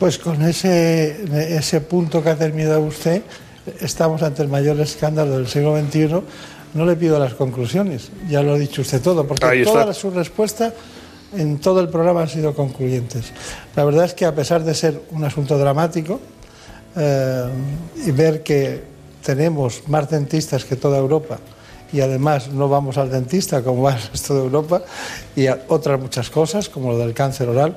Pues 0.00 0.16
con 0.16 0.40
ese, 0.40 1.54
ese 1.58 1.82
punto 1.82 2.22
que 2.22 2.30
ha 2.30 2.36
terminado 2.36 2.80
usted, 2.80 3.20
estamos 3.82 4.22
ante 4.22 4.40
el 4.40 4.48
mayor 4.48 4.80
escándalo 4.80 5.36
del 5.36 5.46
siglo 5.46 5.78
XXI. 5.78 6.22
No 6.72 6.86
le 6.86 6.96
pido 6.96 7.18
las 7.18 7.34
conclusiones, 7.34 8.10
ya 8.26 8.42
lo 8.42 8.54
ha 8.54 8.58
dicho 8.58 8.80
usted 8.80 9.02
todo, 9.02 9.26
porque 9.26 9.62
todas 9.62 9.94
sus 9.94 10.14
respuestas 10.14 10.72
en 11.36 11.58
todo 11.58 11.80
el 11.80 11.90
programa 11.90 12.22
han 12.22 12.30
sido 12.30 12.54
concluyentes. 12.54 13.26
La 13.76 13.84
verdad 13.84 14.06
es 14.06 14.14
que 14.14 14.24
a 14.24 14.34
pesar 14.34 14.64
de 14.64 14.74
ser 14.74 15.02
un 15.10 15.22
asunto 15.22 15.58
dramático 15.58 16.18
eh, 16.96 17.44
y 18.06 18.10
ver 18.10 18.42
que 18.42 18.82
tenemos 19.22 19.82
más 19.88 20.08
dentistas 20.08 20.64
que 20.64 20.76
toda 20.76 20.96
Europa 20.96 21.38
y 21.92 22.00
además 22.00 22.48
no 22.48 22.70
vamos 22.70 22.96
al 22.96 23.10
dentista 23.10 23.62
como 23.62 23.82
va 23.82 23.96
el 23.96 24.02
resto 24.12 24.34
de 24.34 24.40
Europa 24.40 24.82
y 25.36 25.46
a 25.46 25.64
otras 25.68 26.00
muchas 26.00 26.30
cosas 26.30 26.70
como 26.70 26.92
lo 26.92 26.98
del 26.98 27.12
cáncer 27.12 27.50
oral, 27.50 27.76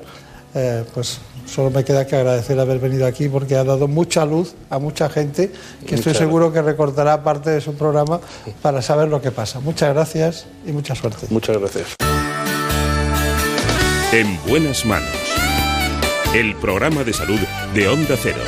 eh, 0.54 0.84
pues 0.94 1.18
solo 1.46 1.70
me 1.70 1.84
queda 1.84 2.06
que 2.06 2.16
agradecer 2.16 2.58
haber 2.58 2.78
venido 2.78 3.06
aquí 3.06 3.28
porque 3.28 3.56
ha 3.56 3.64
dado 3.64 3.88
mucha 3.88 4.24
luz 4.24 4.54
a 4.70 4.78
mucha 4.78 5.08
gente 5.08 5.50
que 5.86 5.96
estoy 5.96 6.14
seguro 6.14 6.52
que 6.52 6.62
recordará 6.62 7.22
parte 7.22 7.50
de 7.50 7.60
su 7.60 7.74
programa 7.74 8.20
para 8.62 8.80
saber 8.82 9.08
lo 9.08 9.20
que 9.20 9.30
pasa. 9.30 9.60
Muchas 9.60 9.92
gracias 9.94 10.46
y 10.66 10.72
mucha 10.72 10.94
suerte. 10.94 11.26
Muchas 11.30 11.58
gracias. 11.58 11.96
En 14.12 14.38
buenas 14.46 14.84
manos. 14.84 15.08
El 16.34 16.54
programa 16.56 17.04
de 17.04 17.12
salud 17.12 17.38
de 17.74 17.88
Onda 17.88 18.16
Cero. 18.20 18.38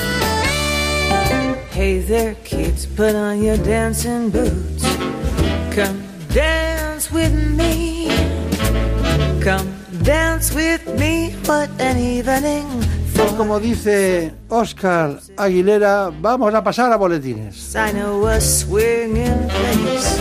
Hey 1.72 2.04
there 2.07 2.36
kids, 2.42 2.86
put 2.86 3.14
on 3.14 3.42
your 3.42 3.59
dancing 3.59 4.30
boots. 4.30 4.82
Come 5.74 6.02
dance 6.32 7.12
with 7.12 7.32
me. 7.32 8.09
Come 9.42 9.86
dance 10.07 10.54
with 10.54 10.86
me, 10.96 11.34
what 11.46 11.68
an 11.80 11.98
evening. 11.98 12.64
Pues 13.14 13.32
como 13.32 13.59
dice 13.59 14.32
Oscar 14.48 15.18
Aguilera, 15.36 16.11
vamos 16.20 16.54
a 16.54 16.62
pasar 16.62 16.92
a 16.92 16.96
boletines. 16.96 17.74
I 17.74 17.92
know 17.92 18.26
a 18.28 18.40
swinging 18.40 19.48
place. 19.48 20.20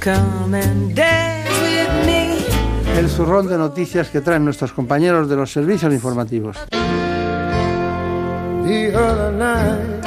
Come 0.00 0.54
and 0.58 0.94
dance 0.94 1.50
with 1.62 2.06
me. 2.06 2.38
El 2.96 3.08
zurrón 3.10 3.48
de 3.48 3.58
noticias 3.58 4.08
que 4.08 4.22
traen 4.22 4.44
nuestros 4.44 4.72
compañeros 4.72 5.28
de 5.28 5.36
los 5.36 5.52
servicios 5.52 5.92
informativos. 5.92 6.56
The 8.64 8.94
other 8.96 9.32
night, 9.32 10.06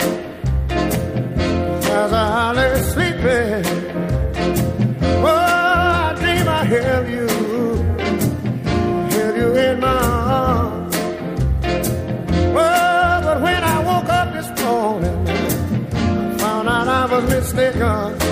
as 1.92 2.12
I 2.12 2.54
lay 2.56 2.82
sleeping, 2.82 3.65
mistaken. 17.54 18.25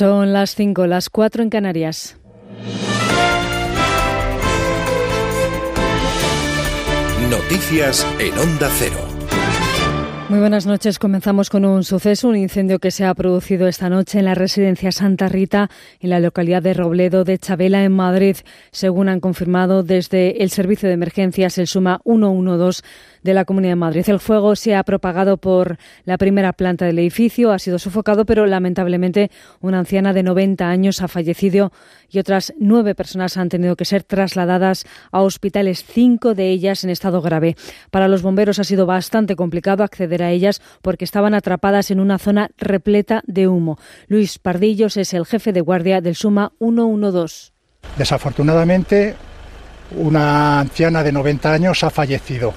Son 0.00 0.32
las 0.32 0.54
5, 0.54 0.86
las 0.86 1.10
4 1.10 1.42
en 1.42 1.50
Canarias. 1.50 2.16
Noticias 7.28 8.06
en 8.18 8.32
Onda 8.38 8.70
Cero. 8.78 9.20
Muy 10.30 10.38
buenas 10.38 10.64
noches. 10.64 11.00
Comenzamos 11.00 11.50
con 11.50 11.64
un 11.64 11.82
suceso, 11.82 12.28
un 12.28 12.36
incendio 12.36 12.78
que 12.78 12.92
se 12.92 13.04
ha 13.04 13.12
producido 13.14 13.66
esta 13.66 13.90
noche 13.90 14.20
en 14.20 14.26
la 14.26 14.36
residencia 14.36 14.92
Santa 14.92 15.28
Rita, 15.28 15.68
en 15.98 16.08
la 16.08 16.20
localidad 16.20 16.62
de 16.62 16.72
Robledo 16.72 17.24
de 17.24 17.36
Chabela, 17.36 17.82
en 17.82 17.92
Madrid. 17.92 18.36
Según 18.70 19.08
han 19.08 19.18
confirmado 19.18 19.82
desde 19.82 20.44
el 20.44 20.50
servicio 20.50 20.88
de 20.88 20.94
emergencias, 20.94 21.58
el 21.58 21.66
Suma 21.66 22.00
112 22.04 22.82
de 23.22 23.34
la 23.34 23.44
Comunidad 23.44 23.72
de 23.72 23.76
Madrid. 23.76 24.08
El 24.08 24.20
fuego 24.20 24.56
se 24.56 24.74
ha 24.74 24.82
propagado 24.82 25.36
por 25.36 25.78
la 26.04 26.18
primera 26.18 26.52
planta 26.52 26.84
del 26.86 26.98
edificio, 26.98 27.52
ha 27.52 27.58
sido 27.58 27.78
sofocado, 27.78 28.24
pero 28.24 28.46
lamentablemente 28.46 29.30
una 29.60 29.78
anciana 29.78 30.12
de 30.12 30.22
90 30.22 30.68
años 30.68 31.02
ha 31.02 31.08
fallecido 31.08 31.72
y 32.08 32.18
otras 32.18 32.52
nueve 32.58 32.94
personas 32.94 33.36
han 33.36 33.48
tenido 33.48 33.76
que 33.76 33.84
ser 33.84 34.02
trasladadas 34.02 34.84
a 35.12 35.20
hospitales, 35.20 35.84
cinco 35.84 36.34
de 36.34 36.50
ellas 36.50 36.84
en 36.84 36.90
estado 36.90 37.22
grave. 37.22 37.56
Para 37.90 38.08
los 38.08 38.22
bomberos 38.22 38.58
ha 38.58 38.64
sido 38.64 38.86
bastante 38.86 39.36
complicado 39.36 39.84
acceder 39.84 40.22
a 40.22 40.30
ellas 40.30 40.60
porque 40.82 41.04
estaban 41.04 41.34
atrapadas 41.34 41.90
en 41.90 42.00
una 42.00 42.18
zona 42.18 42.50
repleta 42.58 43.22
de 43.26 43.48
humo. 43.48 43.78
Luis 44.08 44.38
Pardillos 44.38 44.96
es 44.96 45.14
el 45.14 45.26
jefe 45.26 45.52
de 45.52 45.60
guardia 45.60 46.00
del 46.00 46.14
Suma 46.14 46.52
112. 46.58 47.52
Desafortunadamente, 47.96 49.14
una 49.96 50.60
anciana 50.60 51.02
de 51.02 51.12
90 51.12 51.52
años 51.52 51.82
ha 51.84 51.90
fallecido. 51.90 52.54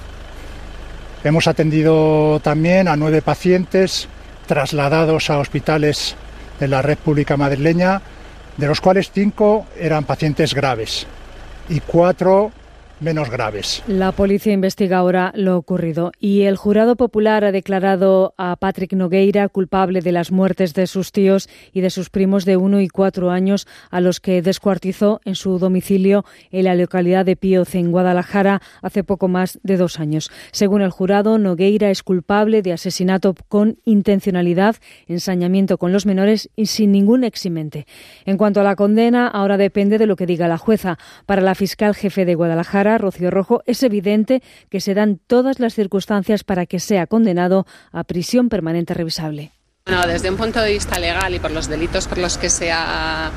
Hemos 1.24 1.48
atendido 1.48 2.42
también 2.42 2.90
a 2.90 2.98
nueve 2.98 3.22
pacientes 3.22 4.10
trasladados 4.46 5.30
a 5.30 5.40
hospitales 5.40 6.16
de 6.60 6.68
la 6.68 6.82
red 6.82 6.98
pública 6.98 7.38
madrileña, 7.38 8.02
de 8.58 8.68
los 8.68 8.82
cuales 8.82 9.10
cinco 9.12 9.66
eran 9.80 10.04
pacientes 10.04 10.54
graves 10.54 11.08
y 11.70 11.80
cuatro 11.80 12.52
menos 13.04 13.30
graves. 13.30 13.84
La 13.88 14.12
policía 14.12 14.54
investiga 14.54 14.98
ahora 14.98 15.32
lo 15.36 15.58
ocurrido 15.58 16.12
y 16.20 16.44
el 16.44 16.56
jurado 16.56 16.96
popular 16.96 17.44
ha 17.44 17.52
declarado 17.52 18.34
a 18.38 18.56
Patrick 18.56 18.94
Nogueira 18.94 19.50
culpable 19.50 20.02
de 20.02 20.12
las 20.12 20.32
muertes 20.32 20.74
de 20.74 20.88
sus 20.88 21.12
tíos 21.12 21.50
y 21.74 21.82
de 21.82 21.90
sus 21.90 22.10
primos 22.10 22.46
de 22.46 22.58
uno 22.58 22.82
y 22.82 22.88
cuatro 22.88 23.30
años 23.30 23.68
a 23.92 24.00
los 24.00 24.20
que 24.20 24.42
descuartizó 24.42 25.22
en 25.26 25.36
su 25.36 25.60
domicilio 25.60 26.26
en 26.52 26.64
la 26.64 26.76
localidad 26.76 27.26
de 27.26 27.36
Píoce, 27.36 27.80
en 27.80 27.92
Guadalajara, 27.92 28.62
hace 28.82 29.04
poco 29.04 29.28
más 29.28 29.60
de 29.64 29.78
dos 29.78 30.00
años. 30.00 30.32
Según 30.52 30.82
el 30.82 30.90
jurado, 30.90 31.38
Nogueira 31.38 31.90
es 31.90 32.04
culpable 32.04 32.62
de 32.62 32.74
asesinato 32.74 33.36
con 33.50 33.78
intencionalidad, 33.86 34.78
ensañamiento 35.08 35.78
con 35.78 35.92
los 35.92 36.06
menores 36.06 36.50
y 36.56 36.68
sin 36.68 36.92
ningún 36.92 37.24
eximente. 37.24 37.86
En 38.26 38.38
cuanto 38.38 38.62
a 38.62 38.64
la 38.64 38.76
condena, 38.76 39.28
ahora 39.28 39.58
depende 39.58 39.98
de 39.98 40.08
lo 40.08 40.16
que 40.16 40.26
diga 40.26 40.48
la 40.48 40.58
jueza. 40.58 40.98
Para 41.26 41.42
la 41.42 41.56
fiscal 41.56 41.96
jefe 41.96 42.26
de 42.26 42.36
Guadalajara, 42.36 42.93
Rojo, 42.98 43.62
es 43.66 43.84
evidente 43.84 44.42
que 44.70 44.82
se 44.82 44.94
dan 44.94 45.20
todas 45.28 45.60
las 45.60 45.74
circunstancias 45.74 46.44
para 46.44 46.66
que 46.66 46.80
sea 46.80 47.08
condenado 47.08 47.66
a 47.92 48.04
prisión 48.04 48.50
permanente 48.50 48.94
revisable. 48.94 49.52
Desde 49.86 50.30
un 50.30 50.38
punto 50.38 50.62
de 50.62 50.72
vista 50.72 50.98
legal 50.98 51.36
y 51.36 51.40
por 51.40 51.52
los 51.52 51.68
delitos 51.68 52.08
por 52.08 52.18
los 52.18 52.38
que 52.38 52.50
se 52.50 52.72
ha 52.72 53.32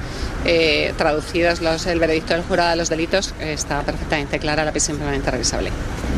eh, 0.44 0.94
traducido 0.96 1.50
el 1.50 1.98
veredicto 1.98 2.34
del 2.34 2.44
jurado 2.44 2.70
de 2.70 2.76
los 2.76 2.88
delitos, 2.88 3.34
está 3.40 3.82
perfectamente 3.82 4.38
clara 4.38 4.64
la 4.64 4.70
prisión 4.70 4.96
permanente 4.96 5.28
revisable. 5.32 5.70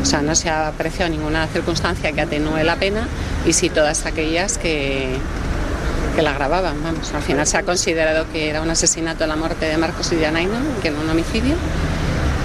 O 0.03 0.05
sea, 0.05 0.21
no 0.21 0.35
se 0.35 0.51
ha 0.51 0.69
apreciado 0.69 1.11
ninguna 1.11 1.47
circunstancia 1.47 2.13
que 2.13 2.21
atenúe 2.21 2.63
la 2.63 2.77
pena 2.77 3.09
y 3.47 3.55
sí 3.55 3.71
todas 3.71 4.05
aquellas 4.05 4.59
que, 4.59 5.17
que 6.15 6.21
la 6.21 6.33
agravaban. 6.33 6.83
Vamos, 6.83 7.15
al 7.15 7.23
final 7.23 7.47
se 7.47 7.57
ha 7.57 7.63
considerado 7.63 8.31
que 8.31 8.51
era 8.51 8.61
un 8.61 8.69
asesinato 8.69 9.27
la 9.27 9.37
muerte 9.37 9.65
de 9.65 9.79
Marcos 9.79 10.13
y 10.13 10.17
de 10.17 10.27
Anaina, 10.27 10.61
que 10.83 10.89
era 10.89 10.99
un 10.99 11.09
homicidio 11.09 11.57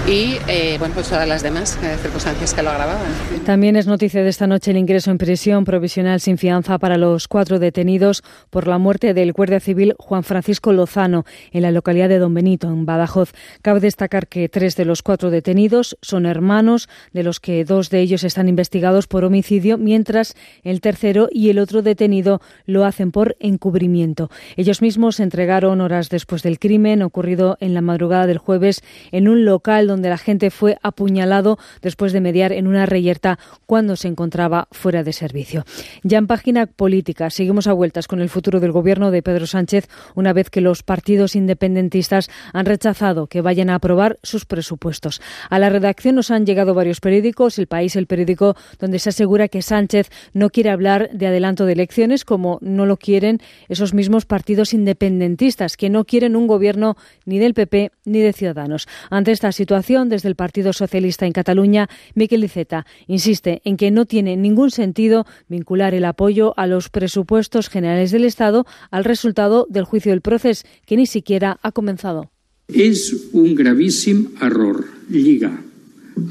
y 0.06 0.36
eh, 0.48 0.76
bueno, 0.78 0.92
pues 0.92 1.08
todas 1.08 1.26
las 1.26 1.42
demás 1.42 1.78
eh, 1.82 1.96
circunstancias 2.02 2.52
que 2.52 2.62
lo 2.62 2.70
agravaban. 2.70 3.06
También 3.46 3.74
es 3.76 3.86
noticia 3.86 4.22
de 4.22 4.28
esta 4.28 4.46
noche 4.46 4.70
el 4.70 4.76
ingreso 4.76 5.10
en 5.10 5.16
prisión 5.16 5.64
provisional 5.64 6.20
sin 6.20 6.36
fianza 6.36 6.78
para 6.78 6.98
los 6.98 7.26
cuatro 7.26 7.58
detenidos 7.58 8.22
por 8.50 8.68
la 8.68 8.76
muerte 8.76 9.14
del 9.14 9.32
guardia 9.32 9.60
civil 9.60 9.94
Juan 9.98 10.22
Francisco 10.22 10.74
Lozano 10.74 11.24
en 11.52 11.62
la 11.62 11.70
localidad 11.70 12.10
de 12.10 12.18
Don 12.18 12.34
Benito, 12.34 12.68
en 12.68 12.84
Badajoz. 12.84 13.32
Cabe 13.62 13.80
destacar 13.80 14.28
que 14.28 14.50
tres 14.50 14.76
de 14.76 14.84
los 14.84 15.02
cuatro 15.02 15.30
detenidos 15.30 15.96
son 16.02 16.26
hermanos, 16.26 16.88
de 17.14 17.22
los 17.22 17.40
que 17.40 17.64
dos 17.64 17.88
de 17.88 18.00
ellos 18.00 18.24
están 18.24 18.48
investigados 18.48 19.06
por 19.06 19.24
homicidio, 19.24 19.78
mientras 19.78 20.34
el 20.64 20.82
tercero 20.82 21.28
y 21.30 21.48
el 21.48 21.58
otro 21.58 21.80
detenido 21.80 22.42
lo 22.66 22.84
hacen 22.84 23.10
por 23.10 23.36
encubrimiento. 23.40 24.30
Ellos 24.56 24.82
mismos 24.82 25.16
se 25.16 25.22
entregaron 25.22 25.80
horas 25.80 26.10
después 26.10 26.42
del 26.42 26.58
crimen 26.58 27.00
ocurrido 27.00 27.56
en 27.60 27.72
la 27.72 27.80
madrugada 27.80 28.26
del 28.26 28.38
jueves 28.38 28.82
en 29.10 29.28
un 29.28 29.46
local 29.46 29.86
donde 29.86 29.93
la 30.02 30.18
gente 30.18 30.50
fue 30.50 30.78
apuñalado 30.82 31.58
después 31.82 32.12
de 32.12 32.20
mediar 32.20 32.52
en 32.52 32.66
una 32.66 32.86
reyerta 32.86 33.38
cuando 33.66 33.96
se 33.96 34.08
encontraba 34.08 34.68
fuera 34.72 35.02
de 35.02 35.12
servicio. 35.12 35.64
Ya 36.02 36.18
en 36.18 36.26
página 36.26 36.66
política, 36.66 37.30
seguimos 37.30 37.66
a 37.66 37.72
vueltas 37.72 38.08
con 38.08 38.20
el 38.20 38.28
futuro 38.28 38.60
del 38.60 38.72
gobierno 38.72 39.10
de 39.10 39.22
Pedro 39.22 39.46
Sánchez 39.46 39.88
una 40.14 40.32
vez 40.32 40.50
que 40.50 40.60
los 40.60 40.82
partidos 40.82 41.36
independentistas 41.36 42.30
han 42.52 42.66
rechazado 42.66 43.26
que 43.26 43.40
vayan 43.40 43.70
a 43.70 43.76
aprobar 43.76 44.18
sus 44.22 44.44
presupuestos. 44.44 45.20
A 45.50 45.58
la 45.58 45.70
redacción 45.70 46.14
nos 46.14 46.30
han 46.30 46.46
llegado 46.46 46.74
varios 46.74 47.00
periódicos, 47.00 47.58
El 47.58 47.66
País, 47.66 47.96
el 47.96 48.06
periódico 48.06 48.56
donde 48.78 48.98
se 48.98 49.10
asegura 49.10 49.48
que 49.48 49.62
Sánchez 49.62 50.10
no 50.32 50.50
quiere 50.50 50.70
hablar 50.70 51.10
de 51.12 51.26
adelanto 51.26 51.66
de 51.66 51.72
elecciones 51.72 52.24
como 52.24 52.58
no 52.60 52.86
lo 52.86 52.96
quieren 52.96 53.40
esos 53.68 53.94
mismos 53.94 54.26
partidos 54.26 54.74
independentistas 54.74 55.76
que 55.76 55.90
no 55.90 56.04
quieren 56.04 56.36
un 56.36 56.46
gobierno 56.46 56.96
ni 57.24 57.38
del 57.38 57.54
PP 57.54 57.92
ni 58.04 58.20
de 58.20 58.32
Ciudadanos. 58.32 58.88
Ante 59.10 59.32
esta 59.32 59.52
situación 59.52 59.83
desde 59.84 60.28
el 60.28 60.34
Partido 60.34 60.72
Socialista 60.72 61.26
en 61.26 61.32
Cataluña, 61.32 61.90
Miquel 62.14 62.42
Iceta 62.42 62.86
insiste 63.06 63.60
en 63.64 63.76
que 63.76 63.90
no 63.90 64.06
tiene 64.06 64.34
ningún 64.36 64.70
sentido 64.70 65.26
vincular 65.46 65.92
el 65.92 66.06
apoyo 66.06 66.58
a 66.58 66.66
los 66.66 66.88
presupuestos 66.88 67.68
generales 67.68 68.10
del 68.10 68.24
Estado 68.24 68.64
al 68.90 69.04
resultado 69.04 69.66
del 69.68 69.84
juicio 69.84 70.12
del 70.12 70.22
proceso, 70.22 70.66
que 70.86 70.96
ni 70.96 71.06
siquiera 71.06 71.58
ha 71.62 71.72
comenzado. 71.72 72.30
És 72.72 73.12
un 73.36 73.52
gravíssim 73.54 74.40
error 74.40 74.86
lligar 75.12 75.52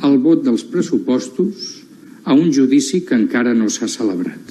el 0.02 0.18
vot 0.18 0.42
dels 0.42 0.66
pressupostos 0.66 1.84
a 2.26 2.34
un 2.34 2.50
judici 2.50 3.04
que 3.06 3.14
encara 3.14 3.54
no 3.54 3.70
s'ha 3.70 3.86
celebrat. 3.86 4.42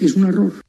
És 0.00 0.16
un 0.16 0.24
error. 0.32 0.65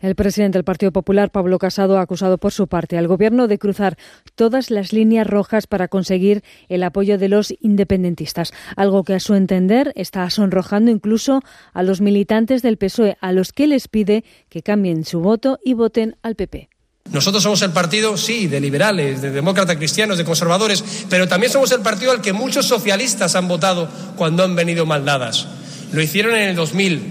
El 0.00 0.14
presidente 0.14 0.56
del 0.56 0.64
Partido 0.64 0.92
Popular, 0.92 1.30
Pablo 1.30 1.58
Casado, 1.58 1.98
ha 1.98 2.02
acusado 2.02 2.38
por 2.38 2.52
su 2.52 2.68
parte 2.68 2.96
al 2.96 3.06
Gobierno 3.06 3.48
de 3.48 3.58
cruzar 3.58 3.98
todas 4.34 4.70
las 4.70 4.94
líneas 4.94 5.26
rojas 5.26 5.66
para 5.66 5.88
conseguir 5.88 6.42
el 6.70 6.82
apoyo 6.84 7.18
de 7.18 7.28
los 7.28 7.52
independentistas, 7.60 8.52
algo 8.76 9.04
que 9.04 9.12
a 9.12 9.20
su 9.20 9.34
entender 9.34 9.92
está 9.96 10.28
sonrojando 10.30 10.90
incluso 10.90 11.42
a 11.74 11.82
los 11.82 12.00
militantes 12.00 12.62
del 12.62 12.78
PSOE, 12.78 13.18
a 13.20 13.32
los 13.32 13.52
que 13.52 13.66
les 13.66 13.88
pide 13.88 14.24
que 14.48 14.62
cambien 14.62 15.04
su 15.04 15.20
voto 15.20 15.58
y 15.62 15.74
voten 15.74 16.16
al 16.22 16.34
PP. 16.34 16.70
Nosotros 17.12 17.42
somos 17.42 17.60
el 17.60 17.72
partido, 17.72 18.16
sí, 18.16 18.46
de 18.46 18.60
liberales, 18.60 19.20
de 19.20 19.30
demócratas 19.30 19.76
cristianos, 19.76 20.16
de 20.16 20.24
conservadores, 20.24 21.04
pero 21.10 21.28
también 21.28 21.52
somos 21.52 21.72
el 21.72 21.80
partido 21.80 22.12
al 22.12 22.22
que 22.22 22.32
muchos 22.32 22.66
socialistas 22.66 23.36
han 23.36 23.48
votado 23.48 23.88
cuando 24.16 24.44
han 24.44 24.54
venido 24.54 24.86
maldadas. 24.86 25.46
Lo 25.92 26.00
hicieron 26.00 26.34
en 26.36 26.50
el 26.50 26.56
2000 26.56 27.02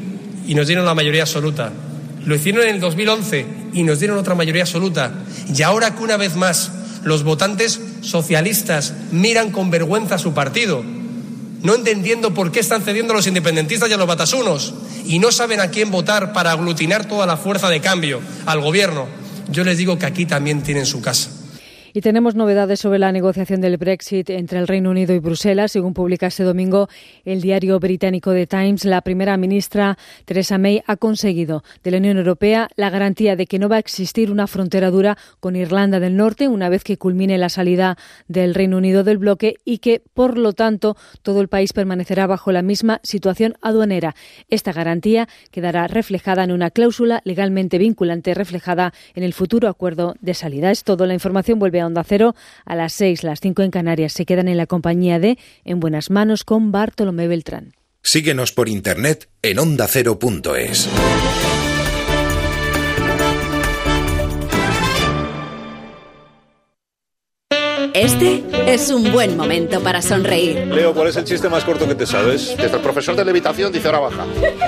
y 0.48 0.56
nos 0.56 0.66
dieron 0.66 0.86
la 0.86 0.96
mayoría 0.96 1.24
absoluta. 1.24 1.72
Lo 2.26 2.36
hicieron 2.36 2.64
en 2.64 2.76
el 2.76 2.82
2011 2.82 3.46
y 3.74 3.84
nos 3.84 4.00
dieron 4.00 4.18
otra 4.18 4.36
mayoría 4.36 4.64
absoluta. 4.64 5.12
Y 5.54 5.62
ahora 5.62 5.96
que 5.96 6.04
una 6.04 6.18
vez 6.18 6.36
más 6.36 6.72
los 7.04 7.24
votantes 7.24 7.80
socialistas 8.02 8.94
miran 9.12 9.52
con 9.52 9.70
vergüenza 9.70 10.16
a 10.16 10.20
su 10.20 10.34
partido, 10.34 10.84
no 11.64 11.76
entendiendo 11.76 12.34
por 12.34 12.52
qué 12.52 12.60
están 12.60 12.82
cediendo 12.82 13.14
a 13.14 13.18
los 13.18 13.28
independentistas 13.28 13.90
y 13.90 13.94
a 13.94 13.98
los 13.98 14.08
batasunos, 14.08 14.74
y 15.06 15.20
no 15.20 15.32
saben 15.32 15.60
a 15.60 15.70
quién 15.70 15.92
votar 15.92 16.34
para 16.34 16.52
aglutinar 16.52 17.06
toda 17.06 17.26
la 17.26 17.38
fuerza 17.38 17.70
de 17.70 17.82
cambio 17.82 18.20
al 18.46 18.62
gobierno, 18.62 19.08
yo 19.50 19.64
les 19.64 19.78
digo 19.78 19.98
que 19.98 20.06
aquí 20.06 20.26
también 20.26 20.62
tienen 20.62 20.86
su 20.86 21.02
casa. 21.02 21.30
Y 22.00 22.02
tenemos 22.02 22.34
novedades 22.34 22.80
sobre 22.80 22.98
la 22.98 23.12
negociación 23.12 23.60
del 23.60 23.76
Brexit 23.76 24.30
entre 24.30 24.58
el 24.58 24.70
Reino 24.70 24.90
Unido 24.90 25.14
y 25.14 25.20
Bruselas. 25.20 25.74
Según 25.74 25.94
publica 25.94 26.28
este 26.28 26.46
domingo 26.46 26.88
el 27.26 27.42
diario 27.42 27.78
británico 27.78 28.32
The 28.32 28.48
Times, 28.48 28.86
la 28.86 29.02
primera 29.02 29.36
ministra 29.36 29.98
Theresa 30.24 30.58
May 30.58 30.82
ha 30.88 30.96
conseguido 30.96 31.62
de 31.84 31.92
la 31.92 31.98
Unión 31.98 32.18
Europea 32.18 32.70
la 32.78 32.90
garantía 32.90 33.36
de 33.36 33.48
que 33.48 33.60
no 33.60 33.68
va 33.68 33.76
a 33.76 33.80
existir 33.80 34.32
una 34.32 34.48
frontera 34.48 34.92
dura 34.92 35.18
con 35.42 35.58
Irlanda 35.58 36.00
del 36.00 36.16
Norte 36.16 36.48
una 36.48 36.70
vez 36.70 36.86
que 36.86 36.96
culmine 36.96 37.38
la 37.38 37.50
salida 37.50 37.98
del 38.30 38.56
Reino 38.56 38.78
Unido 38.78 39.04
del 39.04 39.18
bloque 39.18 39.58
y 39.66 39.80
que, 39.80 40.02
por 40.14 40.38
lo 40.38 40.54
tanto, 40.54 40.96
todo 41.22 41.42
el 41.42 41.50
país 41.50 41.74
permanecerá 41.74 42.28
bajo 42.28 42.54
la 42.54 42.62
misma 42.62 43.02
situación 43.04 43.56
aduanera. 43.62 44.16
Esta 44.48 44.72
garantía 44.72 45.28
quedará 45.52 45.86
reflejada 45.88 46.46
en 46.46 46.54
una 46.54 46.72
cláusula 46.72 47.20
legalmente 47.26 47.78
vinculante 47.78 48.34
reflejada 48.36 48.94
en 49.16 49.24
el 49.24 49.34
futuro 49.34 49.68
acuerdo 49.68 50.16
de 50.22 50.34
salida. 50.34 50.72
Es 50.72 50.86
todo. 50.86 51.06
La 51.06 51.14
información 51.14 51.60
vuelve 51.60 51.82
a 51.82 51.89
Onda 51.90 52.04
Cero 52.04 52.36
a 52.66 52.76
las 52.76 52.94
6, 52.94 53.24
las 53.24 53.42
5 53.42 53.64
en 53.64 53.72
Canarias. 53.72 54.14
Se 54.14 54.26
quedan 54.26 54.48
en 54.48 54.58
la 54.58 54.68
compañía 54.68 55.20
de 55.20 55.38
En 55.66 55.80
Buenas 55.80 56.10
Manos 56.10 56.44
con 56.46 56.72
Bartolomé 56.72 57.28
Beltrán. 57.28 57.74
Síguenos 58.02 58.54
por 58.54 58.70
internet 58.70 59.30
en 59.42 59.60
ondacero.es. 59.60 60.90
Este 67.94 68.44
es 68.68 68.92
un 68.92 69.12
buen 69.12 69.36
momento 69.36 69.82
para 69.82 70.02
sonreír. 70.02 70.68
Leo, 70.68 70.94
¿cuál 70.94 71.08
es 71.08 71.16
el 71.16 71.24
chiste 71.24 71.50
más 71.50 71.64
corto 71.64 71.88
que 71.88 71.96
te 71.96 72.06
sabes? 72.06 72.56
Desde 72.56 72.76
el 72.76 72.82
profesor 72.82 73.16
de 73.16 73.26
levitación 73.26 73.72
dice 73.72 73.88
hora 73.88 74.00
baja. 74.00 74.26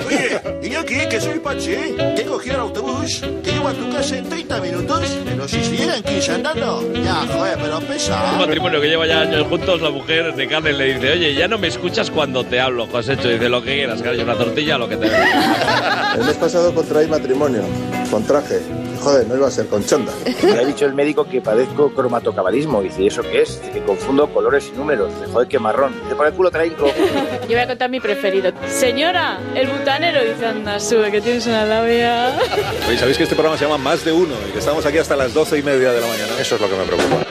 Oye, 0.07 0.41
¿y 0.63 0.69
yo 0.69 0.83
qué? 0.85 1.07
Que 1.07 1.21
soy 1.21 1.39
Pache. 1.39 1.95
Que 2.15 2.23
cogido 2.23 2.55
el 2.55 2.61
autobús. 2.61 3.21
Te 3.43 3.51
llevo 3.51 3.67
a 3.67 3.73
tu 3.73 3.89
casa 3.91 4.17
en 4.17 4.27
30 4.27 4.61
minutos. 4.61 5.17
Pero 5.23 5.47
si 5.47 5.57
en 5.57 6.03
15 6.03 6.31
andando. 6.31 6.91
Ya, 6.93 7.15
joder, 7.27 7.57
pero 7.61 7.79
pesa. 7.81 8.31
Un 8.33 8.39
matrimonio 8.39 8.81
que 8.81 8.87
lleva 8.87 9.05
ya 9.05 9.21
años 9.21 9.47
juntos, 9.47 9.81
la 9.81 9.89
mujer 9.91 10.33
de 10.33 10.47
carne 10.47 10.73
le 10.73 10.95
dice, 10.95 11.11
oye, 11.11 11.35
ya 11.35 11.47
no 11.47 11.57
me 11.57 11.67
escuchas 11.67 12.09
cuando 12.09 12.43
te 12.43 12.59
hablo, 12.59 12.87
José. 12.87 13.15
Dice 13.15 13.49
lo 13.49 13.61
que 13.61 13.75
quieras, 13.75 14.01
cariño, 14.01 14.23
una 14.23 14.35
tortilla, 14.35 14.77
lo 14.77 14.89
que 14.89 14.97
te 14.97 15.07
El 16.15 16.25
mes 16.25 16.35
pasado 16.37 16.73
contraí 16.73 17.07
matrimonio, 17.07 17.61
con 18.09 18.25
traje. 18.25 18.61
Joder, 19.01 19.27
no 19.27 19.35
iba 19.35 19.47
a 19.47 19.51
ser 19.51 19.67
con 19.67 19.83
chonda. 19.83 20.13
Me 20.43 20.51
ha 20.51 20.65
dicho 20.65 20.85
el 20.85 20.93
médico 20.93 21.25
que 21.25 21.41
padezco 21.41 21.91
cromatocabalismo. 21.91 22.81
Dice, 22.81 23.01
¿y 23.03 23.07
eso 23.07 23.23
qué 23.23 23.41
es? 23.41 23.59
Dice 23.61 23.73
que 23.73 23.83
confundo 23.83 24.31
colores 24.31 24.71
y 24.73 24.77
números. 24.77 25.11
Dice, 25.15 25.31
joder, 25.31 25.47
qué 25.47 25.59
marrón. 25.59 25.93
Dice, 26.03 26.15
por 26.15 26.27
el 26.27 26.33
culo 26.33 26.51
traigo. 26.51 26.87
Yo 27.41 27.47
voy 27.47 27.57
a 27.57 27.67
contar 27.67 27.89
mi 27.89 27.99
preferido. 27.99 28.51
Señora, 28.67 29.39
el 29.55 29.67
butanero 29.67 30.23
dice, 30.23 30.45
anda, 30.45 30.79
sube, 30.79 31.11
que 31.11 31.21
tienes 31.21 31.47
una 31.47 31.65
labia. 31.65 32.37
Oye, 32.87 32.97
¿sabéis 32.97 33.17
que 33.17 33.23
este 33.23 33.35
programa 33.35 33.57
se 33.57 33.65
llama 33.65 33.77
Más 33.77 34.05
de 34.05 34.11
Uno 34.11 34.35
y 34.47 34.51
que 34.51 34.59
estamos 34.59 34.85
aquí 34.85 34.99
hasta 34.99 35.15
las 35.15 35.33
doce 35.33 35.57
y 35.57 35.63
media 35.63 35.91
de 35.91 36.01
la 36.01 36.07
mañana? 36.07 36.33
Eso 36.39 36.55
es 36.55 36.61
lo 36.61 36.69
que 36.69 36.75
me 36.75 36.83
preocupa. 36.83 37.25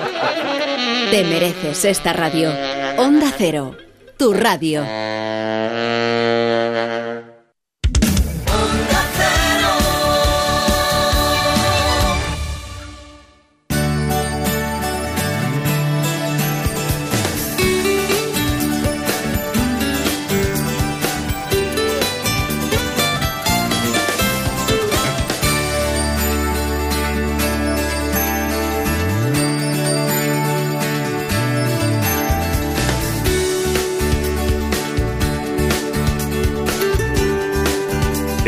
Te 1.11 1.25
mereces 1.25 1.85
esta 1.85 2.13
radio. 2.13 2.51
Onda 2.99 3.33
Cero, 3.37 3.77
tu 4.17 4.33
radio. 4.33 4.85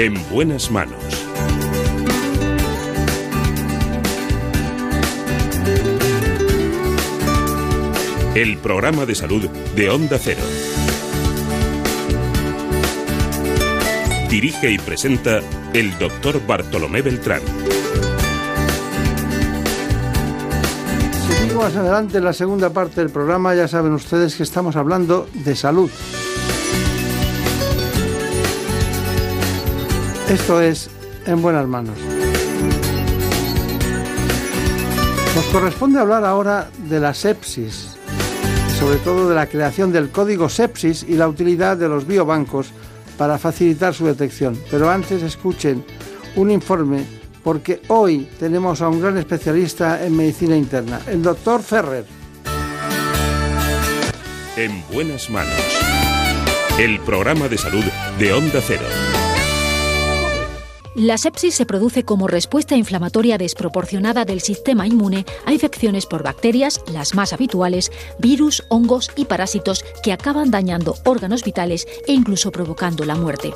En 0.02 0.14
buenas 0.30 0.68
manos. 0.68 0.98
El 8.34 8.58
programa 8.58 9.06
de 9.06 9.14
salud 9.14 9.48
de 9.76 9.90
Onda 9.90 10.18
Cero. 10.18 10.40
Dirige 14.28 14.72
y 14.72 14.78
presenta 14.78 15.38
el 15.72 15.96
doctor 16.00 16.44
Bartolomé 16.48 17.00
Beltrán. 17.02 17.42
Seguimos 21.28 21.76
adelante 21.76 22.18
en 22.18 22.24
la 22.24 22.32
segunda 22.32 22.70
parte 22.70 23.02
del 23.02 23.10
programa. 23.10 23.54
Ya 23.54 23.68
saben 23.68 23.92
ustedes 23.92 24.34
que 24.34 24.42
estamos 24.42 24.74
hablando 24.74 25.28
de 25.32 25.54
salud. 25.54 25.92
Esto 30.32 30.62
es 30.62 30.88
En 31.26 31.42
Buenas 31.42 31.68
Manos. 31.68 31.98
Nos 35.36 35.44
corresponde 35.52 36.00
hablar 36.00 36.24
ahora 36.24 36.70
de 36.88 36.98
la 36.98 37.12
sepsis, 37.12 37.98
sobre 38.78 38.96
todo 38.96 39.28
de 39.28 39.34
la 39.34 39.46
creación 39.46 39.92
del 39.92 40.08
código 40.08 40.48
sepsis 40.48 41.04
y 41.06 41.16
la 41.16 41.28
utilidad 41.28 41.76
de 41.76 41.86
los 41.86 42.06
biobancos 42.06 42.68
para 43.18 43.36
facilitar 43.36 43.92
su 43.92 44.06
detección. 44.06 44.58
Pero 44.70 44.88
antes 44.88 45.22
escuchen 45.22 45.84
un 46.34 46.50
informe 46.50 47.04
porque 47.44 47.82
hoy 47.88 48.26
tenemos 48.40 48.80
a 48.80 48.88
un 48.88 49.02
gran 49.02 49.18
especialista 49.18 50.02
en 50.02 50.16
medicina 50.16 50.56
interna, 50.56 51.02
el 51.08 51.22
doctor 51.22 51.62
Ferrer. 51.62 52.06
En 54.56 54.82
buenas 54.90 55.28
manos. 55.28 55.60
El 56.78 57.00
programa 57.00 57.48
de 57.48 57.58
salud 57.58 57.84
de 58.18 58.32
Onda 58.32 58.60
Cero. 58.66 58.86
La 60.94 61.16
sepsis 61.16 61.54
se 61.54 61.64
produce 61.64 62.04
como 62.04 62.28
respuesta 62.28 62.76
inflamatoria 62.76 63.38
desproporcionada 63.38 64.26
del 64.26 64.42
sistema 64.42 64.86
inmune 64.86 65.24
a 65.46 65.52
infecciones 65.54 66.04
por 66.04 66.22
bacterias, 66.22 66.82
las 66.86 67.14
más 67.14 67.32
habituales, 67.32 67.90
virus, 68.18 68.62
hongos 68.68 69.10
y 69.16 69.24
parásitos 69.24 69.86
que 70.02 70.12
acaban 70.12 70.50
dañando 70.50 70.94
órganos 71.06 71.44
vitales 71.44 71.88
e 72.06 72.12
incluso 72.12 72.52
provocando 72.52 73.06
la 73.06 73.14
muerte. 73.14 73.54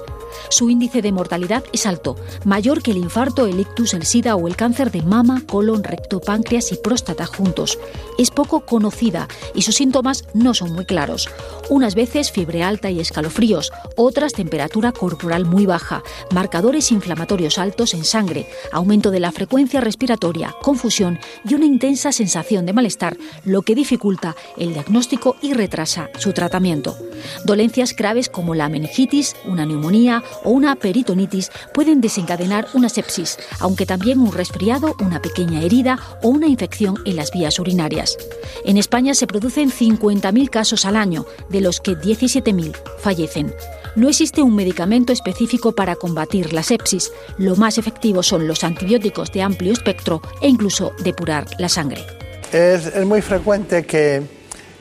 Su 0.49 0.71
índice 0.71 1.03
de 1.03 1.13
mortalidad 1.13 1.63
es 1.75 1.85
alto, 1.85 2.17
mayor 2.47 2.83
que 2.83 2.93
el 2.93 2.97
infarto, 2.97 3.45
el 3.45 3.61
ictus, 3.61 3.93
el 3.93 4.07
sida 4.07 4.35
o 4.35 4.49
el 4.49 4.57
cáncer 4.57 4.91
de 4.91 5.03
mama, 5.03 5.43
colon, 5.47 5.85
recto, 5.85 6.21
páncreas 6.21 6.73
y 6.73 6.77
próstata 6.77 7.27
juntos. 7.27 7.79
Es 8.17 8.31
poco 8.31 8.65
conocida 8.65 9.29
y 9.55 9.61
sus 9.61 9.75
síntomas 9.75 10.25
no 10.33 10.55
son 10.55 10.73
muy 10.73 10.87
claros. 10.87 11.29
Unas 11.69 11.95
veces 11.95 12.31
fiebre 12.31 12.63
alta 12.63 12.91
y 12.91 12.99
escalofríos, 12.99 13.73
otras 13.95 14.33
temperatura 14.33 14.93
corporal 14.93 15.45
muy 15.45 15.67
baja, 15.67 16.03
marcadores 16.33 16.91
inflamatorios 16.93 17.26
altos 17.59 17.95
en 17.95 18.05
sangre, 18.05 18.47
aumento 18.73 19.11
de 19.11 19.21
la 19.21 19.33
frecuencia 19.33 19.81
respiratoria, 19.81 20.55
confusión 20.63 21.19
y 21.45 21.55
una 21.55 21.65
intensa 21.67 22.13
sensación 22.13 22.67
de 22.67 22.73
malestar, 22.73 23.17
lo 23.45 23.63
que 23.63 23.75
dificulta 23.75 24.37
el 24.57 24.73
diagnóstico 24.73 25.37
y 25.43 25.53
retrasa 25.53 26.09
su 26.19 26.33
tratamiento. 26.33 26.97
Dolencias 27.45 27.95
graves 27.97 28.29
como 28.29 28.55
la 28.55 28.69
meningitis, 28.69 29.35
una 29.45 29.67
neumonía 29.67 30.23
o 30.45 30.51
una 30.51 30.77
peritonitis 30.77 31.51
pueden 31.75 32.01
desencadenar 32.01 32.69
una 32.75 32.89
sepsis, 32.89 33.39
aunque 33.61 33.87
también 33.87 34.21
un 34.21 34.33
resfriado, 34.33 34.95
una 35.01 35.21
pequeña 35.21 35.63
herida 35.63 35.99
o 36.23 36.29
una 36.29 36.47
infección 36.47 36.97
en 37.05 37.17
las 37.17 37.33
vías 37.33 37.59
urinarias. 37.59 38.17
En 38.65 38.77
España 38.77 39.15
se 39.15 39.27
producen 39.27 39.71
50.000 39.71 40.49
casos 40.51 40.85
al 40.85 40.97
año, 40.97 41.27
de 41.49 41.61
los 41.61 41.81
que 41.81 41.93
17.000 41.93 42.75
fallecen. 42.99 43.53
No 43.97 44.11
existe 44.11 44.43
un 44.43 44.55
medicamento 44.55 45.15
específico 45.15 45.73
para 45.73 45.97
combatir 45.97 46.53
la 46.53 46.63
sepsis. 46.63 47.11
Lo 47.39 47.57
más 47.57 47.79
efectivo 47.79 48.23
son 48.23 48.47
los 48.47 48.63
antibióticos 48.63 49.33
de 49.33 49.41
amplio 49.41 49.73
espectro 49.73 50.21
e 50.43 50.49
incluso 50.49 50.93
depurar 51.03 51.47
la 51.59 51.71
sangre. 51.71 52.05
Es, 52.53 52.95
muy 53.07 53.23
frecuente 53.23 53.87
que 53.87 54.23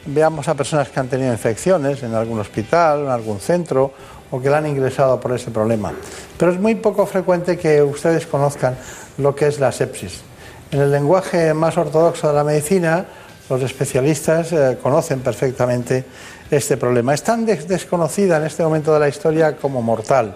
veamos 0.07 0.49
a 0.49 0.53
personas 0.53 0.89
que 0.89 0.99
han 0.99 1.07
tenido 1.07 1.31
infecciones 1.31 2.03
en 2.03 2.13
algún 2.13 2.41
hospital, 2.41 3.03
en 3.03 3.07
algún 3.07 3.39
centro 3.39 3.93
o 4.31 4.41
que 4.41 4.49
la 4.49 4.57
han 4.57 4.67
ingresado 4.67 5.17
por 5.17 5.31
ese 5.31 5.49
problema. 5.49 5.93
Pero 6.37 6.51
es 6.51 6.59
muy 6.59 6.75
poco 6.75 7.05
frecuente 7.05 7.57
que 7.57 7.81
ustedes 7.81 8.25
conozcan 8.25 8.75
lo 9.17 9.33
que 9.33 9.47
es 9.47 9.61
la 9.61 9.71
sepsis. 9.71 10.23
En 10.71 10.81
el 10.81 10.91
lenguaje 10.91 11.53
más 11.53 11.77
ortodoxo 11.77 12.27
de 12.27 12.33
la 12.33 12.43
medicina, 12.43 13.05
los 13.49 13.61
especialistas 13.61 14.51
eh, 14.51 14.77
conocen 14.83 15.21
perfectamente 15.21 16.03
este 16.51 16.77
problema. 16.77 17.13
Es 17.13 17.23
tan 17.23 17.45
des 17.45 17.67
desconocida 17.67 18.37
en 18.37 18.43
este 18.43 18.63
momento 18.63 18.93
de 18.93 18.99
la 18.99 19.09
historia 19.09 19.55
como 19.55 19.81
mortal. 19.81 20.35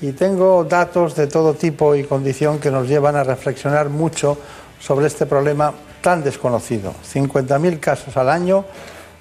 Y 0.00 0.12
tengo 0.12 0.64
datos 0.64 1.16
de 1.16 1.26
todo 1.26 1.54
tipo 1.54 1.94
y 1.94 2.04
condición 2.04 2.58
que 2.58 2.70
nos 2.70 2.88
llevan 2.88 3.16
a 3.16 3.24
reflexionar 3.24 3.88
mucho 3.88 4.38
sobre 4.78 5.06
este 5.06 5.26
problema 5.26 5.74
tan 6.00 6.22
desconocido. 6.22 6.94
50.000 7.12 7.80
casos 7.80 8.16
al 8.16 8.28
año, 8.28 8.64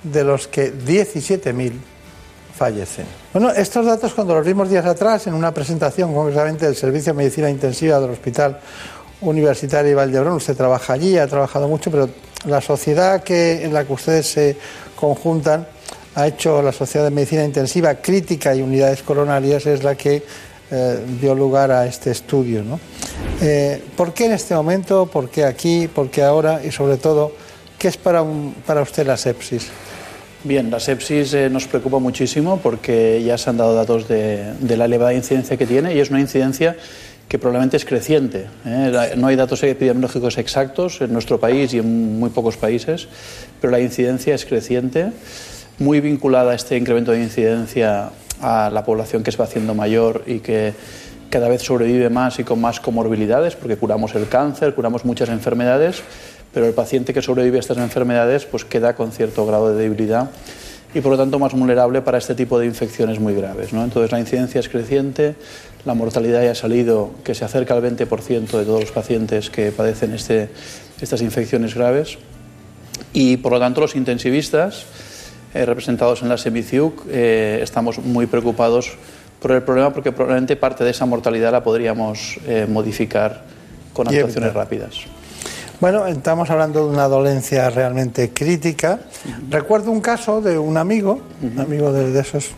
de 0.03 0.23
los 0.23 0.47
que 0.47 0.71
17.000 0.71 1.73
fallecen. 2.55 3.05
Bueno, 3.33 3.51
estos 3.51 3.85
datos 3.85 4.13
cuando 4.13 4.35
los 4.35 4.45
vimos 4.45 4.69
días 4.69 4.85
atrás 4.85 5.27
en 5.27 5.33
una 5.33 5.53
presentación 5.53 6.13
concretamente 6.13 6.65
del 6.65 6.75
Servicio 6.75 7.13
de 7.13 7.17
Medicina 7.17 7.49
Intensiva 7.49 7.99
del 7.99 8.11
Hospital 8.11 8.59
Universitario 9.21 9.89
de 9.89 9.95
Valdebrón, 9.95 10.33
usted 10.33 10.55
trabaja 10.55 10.93
allí, 10.93 11.17
ha 11.17 11.27
trabajado 11.27 11.67
mucho, 11.67 11.89
pero 11.89 12.09
la 12.45 12.61
sociedad 12.61 13.23
que, 13.23 13.63
en 13.63 13.73
la 13.73 13.85
que 13.85 13.93
ustedes 13.93 14.27
se 14.27 14.57
conjuntan 14.95 15.67
ha 16.17 16.25
hecho 16.25 16.63
la 16.63 16.71
Sociedad 16.71 17.05
de 17.05 17.11
Medicina 17.11 17.45
Intensiva 17.45 17.93
Crítica 17.93 18.55
y 18.55 18.63
Unidades 18.63 19.03
Coronarias, 19.03 19.67
es 19.67 19.83
la 19.83 19.93
que 19.93 20.23
eh, 20.71 20.99
dio 21.21 21.35
lugar 21.35 21.69
a 21.69 21.85
este 21.85 22.09
estudio. 22.09 22.63
¿no? 22.63 22.79
Eh, 23.39 23.79
¿Por 23.95 24.15
qué 24.15 24.25
en 24.25 24.31
este 24.31 24.55
momento? 24.55 25.05
¿Por 25.05 25.29
qué 25.29 25.45
aquí? 25.45 25.87
¿Por 25.87 26.09
qué 26.09 26.23
ahora? 26.23 26.59
Y 26.65 26.71
sobre 26.71 26.97
todo, 26.97 27.33
¿qué 27.77 27.89
es 27.89 27.97
para, 27.97 28.23
un, 28.23 28.55
para 28.65 28.81
usted 28.81 29.05
la 29.05 29.15
sepsis? 29.15 29.67
Bien, 30.43 30.71
la 30.71 30.79
sepsis 30.79 31.35
eh, 31.35 31.51
nos 31.51 31.67
preocupa 31.67 31.99
muchísimo 31.99 32.59
porque 32.63 33.21
ya 33.23 33.37
se 33.37 33.51
han 33.51 33.57
dado 33.57 33.75
datos 33.75 34.07
de, 34.07 34.53
de, 34.59 34.75
la 34.75 34.85
elevada 34.85 35.13
incidencia 35.13 35.55
que 35.55 35.67
tiene 35.67 35.93
y 35.93 35.99
es 35.99 36.09
una 36.09 36.19
incidencia 36.19 36.75
que 37.27 37.37
probablemente 37.37 37.77
es 37.77 37.85
creciente. 37.85 38.47
¿eh? 38.65 39.13
No 39.17 39.27
hay 39.27 39.35
datos 39.35 39.61
epidemiológicos 39.61 40.39
exactos 40.39 40.99
en 40.99 41.13
nuestro 41.13 41.39
país 41.39 41.75
y 41.75 41.77
en 41.77 42.19
muy 42.19 42.31
pocos 42.31 42.57
países, 42.57 43.07
pero 43.61 43.69
la 43.69 43.79
incidencia 43.79 44.33
es 44.33 44.45
creciente 44.45 45.11
muy 45.79 46.01
vinculada 46.01 46.51
a 46.51 46.55
este 46.55 46.77
incremento 46.77 47.11
de 47.11 47.21
incidencia 47.21 48.11
a 48.41 48.69
la 48.71 48.83
población 48.83 49.23
que 49.23 49.31
se 49.31 49.37
va 49.37 49.45
haciendo 49.45 49.75
mayor 49.75 50.23
y 50.27 50.39
que 50.39 50.73
cada 51.29 51.49
vez 51.49 51.61
sobrevive 51.61 52.09
más 52.09 52.39
y 52.39 52.43
con 52.43 52.61
más 52.61 52.79
comorbilidades, 52.79 53.55
porque 53.55 53.75
curamos 53.75 54.15
el 54.15 54.27
cáncer, 54.27 54.73
curamos 54.73 55.05
muchas 55.05 55.29
enfermedades, 55.29 56.01
pero 56.53 56.65
el 56.65 56.73
paciente 56.73 57.13
que 57.13 57.21
sobrevive 57.21 57.57
a 57.57 57.59
estas 57.59 57.77
enfermedades 57.77 58.45
pues 58.45 58.65
queda 58.65 58.95
con 58.95 59.11
cierto 59.11 59.45
grado 59.45 59.73
de 59.73 59.83
debilidad 59.83 60.29
y 60.93 61.01
por 61.01 61.11
lo 61.11 61.17
tanto 61.17 61.37
más 61.37 61.53
vulnerable 61.53 62.01
para 62.01 62.17
este 62.17 62.33
tipo 62.33 62.57
de 62.57 62.65
infecciones 62.65 63.19
muy 63.19 63.35
graves. 63.35 63.73
¿no? 63.73 63.83
Entonces 63.83 64.11
la 64.11 64.19
incidencia 64.19 64.59
es 64.59 64.69
creciente, 64.69 65.35
la 65.85 65.93
mortalidad 65.93 66.43
ya 66.43 66.51
ha 66.51 66.55
salido 66.55 67.11
que 67.23 67.35
se 67.35 67.45
acerca 67.45 67.73
al 67.73 67.83
20% 67.83 68.47
de 68.47 68.65
todos 68.65 68.79
los 68.81 68.91
pacientes 68.91 69.49
que 69.49 69.71
padecen 69.71 70.13
este, 70.13 70.49
estas 71.01 71.21
infecciones 71.21 71.75
graves 71.75 72.17
y 73.13 73.37
por 73.37 73.51
lo 73.51 73.59
tanto 73.59 73.81
los 73.81 73.95
intensivistas 73.95 74.85
eh, 75.53 75.65
representados 75.65 76.21
en 76.21 76.29
la 76.29 76.37
SEMICIUC 76.37 77.05
eh, 77.09 77.59
estamos 77.61 77.99
muy 77.99 78.25
preocupados 78.25 78.97
por 79.39 79.51
el 79.51 79.63
problema 79.63 79.93
porque 79.93 80.11
probablemente 80.11 80.55
parte 80.55 80.83
de 80.83 80.91
esa 80.91 81.05
mortalidad 81.05 81.51
la 81.51 81.63
podríamos 81.63 82.39
eh, 82.47 82.65
modificar 82.67 83.43
con 83.93 84.07
actuaciones 84.07 84.53
rápidas. 84.53 84.95
Bueno, 85.79 86.07
estamos 86.07 86.49
hablando 86.49 86.87
de 86.87 86.93
una 86.93 87.07
dolencia 87.07 87.69
realmente 87.69 88.31
crítica. 88.33 88.99
Recuerdo 89.49 89.91
un 89.91 90.01
caso 90.01 90.41
de 90.41 90.57
un 90.57 90.75
amigo, 90.75 91.21
un 91.41 91.59
amigo 91.59 91.93
de, 91.93 92.19
esos, 92.19 92.49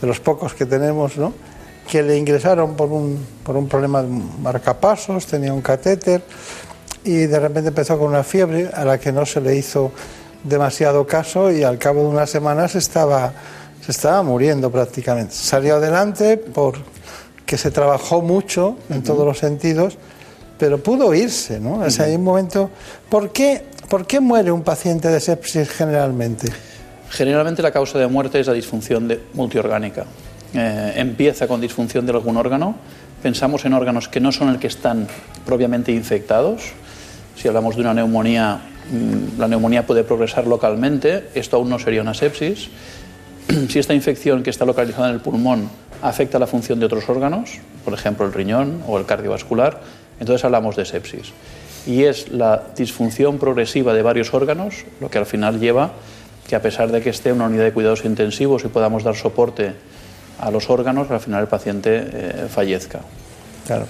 de 0.00 0.06
los 0.06 0.20
pocos 0.20 0.54
que 0.54 0.64
tenemos, 0.64 1.18
¿no? 1.18 1.34
que 1.90 2.02
le 2.02 2.16
ingresaron 2.16 2.74
por 2.74 2.90
un, 2.90 3.24
por 3.44 3.56
un 3.56 3.68
problema 3.68 4.02
de 4.02 4.08
marcapasos, 4.40 5.26
tenía 5.26 5.52
un 5.52 5.60
catéter 5.60 6.22
y 7.04 7.26
de 7.26 7.38
repente 7.38 7.68
empezó 7.68 7.98
con 7.98 8.08
una 8.08 8.22
fiebre 8.22 8.70
a 8.72 8.84
la 8.84 8.98
que 8.98 9.12
no 9.12 9.26
se 9.26 9.40
le 9.40 9.56
hizo 9.56 9.92
demasiado 10.44 11.06
caso 11.06 11.50
y 11.50 11.62
al 11.62 11.78
cabo 11.78 12.02
de 12.02 12.08
unas 12.08 12.30
semanas 12.30 12.74
estaba, 12.74 13.32
se 13.84 13.92
estaba 13.92 14.22
muriendo 14.22 14.70
prácticamente. 14.70 15.34
Salió 15.34 15.76
adelante 15.76 16.36
porque 16.36 17.56
se 17.56 17.70
trabajó 17.70 18.22
mucho 18.22 18.76
en 18.90 19.02
todos 19.02 19.26
los 19.26 19.38
sentidos 19.38 19.98
pero 20.62 20.78
pudo 20.78 21.12
irse, 21.12 21.58
¿no? 21.58 21.80
O 21.80 21.90
sea, 21.90 22.04
hay 22.04 22.14
un 22.14 22.22
momento... 22.22 22.70
¿Por 23.08 23.32
qué, 23.32 23.64
¿Por 23.88 24.06
qué 24.06 24.20
muere 24.20 24.52
un 24.52 24.62
paciente 24.62 25.08
de 25.08 25.18
sepsis 25.18 25.68
generalmente? 25.68 26.52
Generalmente 27.10 27.62
la 27.62 27.72
causa 27.72 27.98
de 27.98 28.06
muerte 28.06 28.38
es 28.38 28.46
la 28.46 28.52
disfunción 28.52 29.08
de, 29.08 29.20
multiorgánica. 29.34 30.04
Eh, 30.54 30.92
empieza 30.94 31.48
con 31.48 31.60
disfunción 31.60 32.06
de 32.06 32.12
algún 32.12 32.36
órgano. 32.36 32.76
Pensamos 33.24 33.64
en 33.64 33.72
órganos 33.72 34.06
que 34.06 34.20
no 34.20 34.30
son 34.30 34.50
el 34.50 34.60
que 34.60 34.68
están 34.68 35.08
propiamente 35.44 35.90
infectados. 35.90 36.62
Si 37.34 37.48
hablamos 37.48 37.74
de 37.74 37.80
una 37.80 37.94
neumonía, 37.94 38.60
la 39.38 39.48
neumonía 39.48 39.86
puede 39.86 40.04
progresar 40.04 40.46
localmente. 40.46 41.28
Esto 41.34 41.56
aún 41.56 41.70
no 41.70 41.78
sería 41.78 42.02
una 42.02 42.14
sepsis. 42.14 42.68
Si 43.68 43.78
esta 43.78 43.92
infección 43.92 44.42
que 44.42 44.50
está 44.50 44.64
localizada 44.64 45.08
en 45.08 45.14
el 45.14 45.20
pulmón 45.20 45.68
afecta 46.00 46.38
la 46.38 46.46
función 46.46 46.78
de 46.78 46.86
otros 46.86 47.08
órganos, 47.08 47.58
por 47.84 47.92
ejemplo 47.92 48.24
el 48.24 48.32
riñón 48.32 48.82
o 48.86 48.98
el 48.98 49.04
cardiovascular, 49.04 49.80
entonces 50.20 50.44
hablamos 50.44 50.76
de 50.76 50.84
sepsis. 50.84 51.32
Y 51.86 52.04
es 52.04 52.30
la 52.30 52.62
disfunción 52.76 53.38
progresiva 53.38 53.94
de 53.94 54.02
varios 54.02 54.32
órganos 54.32 54.84
lo 55.00 55.10
que 55.10 55.18
al 55.18 55.26
final 55.26 55.58
lleva 55.58 55.92
que 56.46 56.56
a 56.56 56.62
pesar 56.62 56.92
de 56.92 57.00
que 57.00 57.10
esté 57.10 57.30
en 57.30 57.36
una 57.36 57.46
unidad 57.46 57.64
de 57.64 57.72
cuidados 57.72 58.04
intensivos 58.04 58.64
y 58.64 58.68
podamos 58.68 59.04
dar 59.04 59.16
soporte 59.16 59.72
a 60.40 60.50
los 60.50 60.70
órganos, 60.70 61.10
al 61.10 61.20
final 61.20 61.42
el 61.42 61.48
paciente 61.48 62.04
eh, 62.12 62.46
fallezca. 62.48 63.00
Claro. 63.66 63.86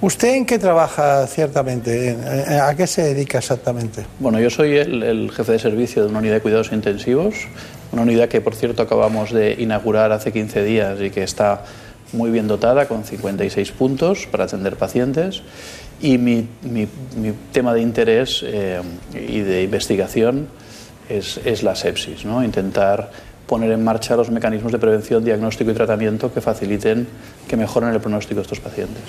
¿Usted 0.00 0.34
en 0.34 0.46
qué 0.46 0.60
trabaja 0.60 1.26
ciertamente? 1.26 2.16
¿A 2.62 2.72
qué 2.76 2.86
se 2.86 3.02
dedica 3.02 3.38
exactamente? 3.38 4.06
Bueno, 4.20 4.38
yo 4.38 4.48
soy 4.48 4.76
el, 4.76 5.30
jefe 5.32 5.52
de 5.52 5.58
servicio 5.58 6.04
de 6.04 6.08
una 6.08 6.20
unidad 6.20 6.34
de 6.34 6.40
cuidados 6.40 6.70
intensivos, 6.70 7.34
una 7.90 8.02
unidad 8.02 8.28
que 8.28 8.40
por 8.40 8.54
cierto 8.54 8.82
acabamos 8.82 9.32
de 9.32 9.56
inaugurar 9.58 10.12
hace 10.12 10.30
15 10.30 10.62
días 10.62 11.00
y 11.00 11.10
que 11.10 11.24
está 11.24 11.64
muy 12.12 12.30
bien 12.30 12.46
dotada, 12.46 12.86
con 12.86 13.04
56 13.04 13.72
puntos 13.72 14.28
para 14.30 14.44
atender 14.44 14.76
pacientes. 14.76 15.42
Y 16.00 16.16
mi, 16.16 16.46
mi, 16.62 16.86
tema 17.52 17.74
de 17.74 17.80
interés 17.80 18.44
eh, 18.46 18.80
y 19.14 19.40
de 19.40 19.64
investigación 19.64 20.46
es, 21.08 21.40
es, 21.44 21.64
la 21.64 21.74
sepsis, 21.74 22.24
¿no? 22.24 22.44
intentar 22.44 23.10
poner 23.48 23.72
en 23.72 23.82
marcha 23.82 24.14
los 24.14 24.30
mecanismos 24.30 24.70
de 24.70 24.78
prevención, 24.78 25.24
diagnóstico 25.24 25.70
y 25.70 25.74
tratamiento 25.74 26.32
que 26.32 26.40
faciliten, 26.40 27.08
que 27.48 27.56
mejoren 27.56 27.88
el 27.90 28.00
pronóstico 28.00 28.36
de 28.36 28.42
estos 28.42 28.60
pacientes. 28.60 29.02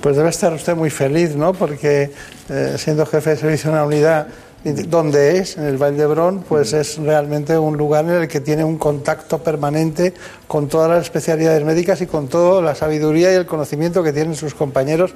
Pues 0.00 0.16
debe 0.16 0.30
estar 0.30 0.52
usted 0.54 0.76
muy 0.76 0.88
feliz, 0.88 1.34
¿no? 1.36 1.52
Porque 1.52 2.10
eh, 2.48 2.74
siendo 2.78 3.04
jefe 3.04 3.30
de 3.30 3.36
servicio 3.36 3.70
de 3.70 3.76
una 3.76 3.84
unidad 3.84 4.28
donde 4.62 5.38
es, 5.38 5.56
en 5.56 5.64
el 5.64 5.78
Valdebrón, 5.78 6.44
pues 6.46 6.74
es 6.74 6.98
realmente 6.98 7.56
un 7.56 7.78
lugar 7.78 8.04
en 8.04 8.10
el 8.10 8.28
que 8.28 8.40
tiene 8.40 8.62
un 8.62 8.76
contacto 8.76 9.38
permanente 9.38 10.12
con 10.46 10.68
todas 10.68 10.90
las 10.90 11.02
especialidades 11.02 11.64
médicas 11.64 12.02
y 12.02 12.06
con 12.06 12.28
toda 12.28 12.60
la 12.60 12.74
sabiduría 12.74 13.32
y 13.32 13.36
el 13.36 13.46
conocimiento 13.46 14.02
que 14.02 14.12
tienen 14.12 14.34
sus 14.36 14.54
compañeros, 14.54 15.12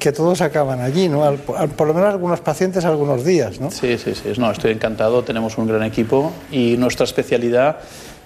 que 0.00 0.10
todos 0.10 0.40
acaban 0.40 0.80
allí, 0.80 1.08
¿no? 1.08 1.32
por 1.36 1.86
lo 1.86 1.94
menos 1.94 2.12
algunos 2.12 2.40
pacientes 2.40 2.84
algunos 2.84 3.24
días, 3.24 3.60
¿no? 3.60 3.70
Sí, 3.70 3.98
sí, 3.98 4.14
sí, 4.14 4.32
no, 4.36 4.50
estoy 4.50 4.72
encantado, 4.72 5.22
tenemos 5.22 5.58
un 5.58 5.68
gran 5.68 5.84
equipo 5.84 6.32
y 6.50 6.76
nuestra 6.76 7.04
especialidad 7.04 7.78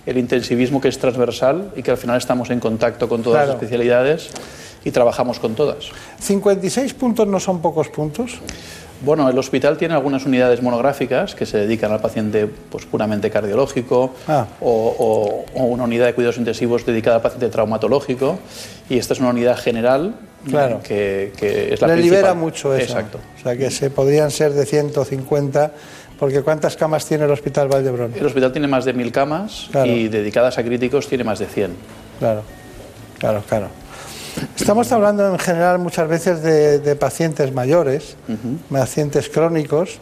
el 0.07 0.19
intensivismo 0.19 0.81
que 0.81 0.89
es 0.89 0.99
transversal 0.99 1.73
y 1.77 1.83
que 1.83 1.91
al 1.91 1.97
final 1.97 2.17
estamos 2.17 2.51
en 2.51 2.61
contacto 2.61 3.09
con 3.09 3.23
todas 3.23 3.47
las 3.47 3.55
especialidades 3.57 4.31
y 4.85 4.91
trabajamos 4.91 5.39
con 5.39 5.55
todas. 5.55 5.91
¿56 6.21 6.95
puntos 6.95 7.27
no 7.29 7.39
son 7.39 7.63
pocos 7.63 7.89
puntos? 7.89 8.41
Bueno, 9.05 9.29
el 9.29 9.37
hospital 9.37 9.77
tiene 9.77 9.95
algunas 9.95 10.27
unidades 10.27 10.63
monográficas 10.63 11.35
que 11.35 11.45
se 11.45 11.59
dedican 11.59 11.91
al 11.91 12.01
paciente 12.01 12.47
pues, 12.47 12.87
puramente 12.87 13.31
cardiológico 13.31 14.15
ah. 14.29 14.47
o, 14.61 15.45
una 15.55 15.85
unidad 15.85 16.07
de 16.07 16.15
cuidados 16.15 16.39
intensivos 16.39 16.87
dedicada 16.87 17.17
al 17.17 17.23
paciente 17.23 17.49
traumatológico 17.49 18.39
y 18.89 18.99
esta 18.99 19.15
es 19.15 19.21
una 19.21 19.31
unidad 19.31 19.59
general 19.59 20.15
claro. 20.49 20.81
que, 20.83 21.33
es 21.35 21.81
la 21.81 21.89
Le 21.89 21.95
principal. 21.95 22.01
libera 22.01 22.35
mucho 22.35 22.75
eso. 22.75 22.85
Exacto. 22.85 23.19
O 23.39 23.43
sea, 23.43 23.57
que 23.57 23.71
se 23.73 23.91
podrían 23.91 24.31
ser 24.31 24.53
de 24.53 24.67
150 24.67 25.73
porque 26.19 26.43
¿cuántas 26.43 26.77
camas 26.77 27.07
tiene 27.07 27.25
el 27.25 27.31
Hospital 27.31 27.69
Valdebrón? 27.69 28.13
El 28.15 28.27
hospital 28.27 28.53
tiene 28.53 28.69
más 28.69 28.85
de 28.85 28.93
mil 28.93 29.13
camas 29.13 29.69
y 29.85 30.09
dedicadas 30.09 30.59
a 30.59 30.65
críticos 30.65 31.09
tiene 31.09 31.25
más 31.25 31.39
de 31.39 31.47
100. 31.47 31.77
Claro, 32.19 32.43
claro, 33.19 33.43
claro. 33.49 33.83
Estamos 34.57 34.91
hablando 34.93 35.29
en 35.29 35.39
general 35.39 35.79
muchas 35.79 36.09
veces 36.09 36.43
de, 36.43 36.97
pacientes 36.97 37.53
mayores, 37.53 38.17
pacientes 38.71 39.29
crónicos 39.29 39.99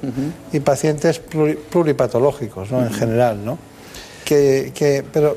y 0.53 0.61
pacientes 0.61 1.19
pluripatológicos, 1.19 2.71
¿no? 2.71 2.83
En 2.83 2.93
general, 2.93 3.45
¿no? 3.45 3.59
Que, 4.25 5.05
pero 5.13 5.37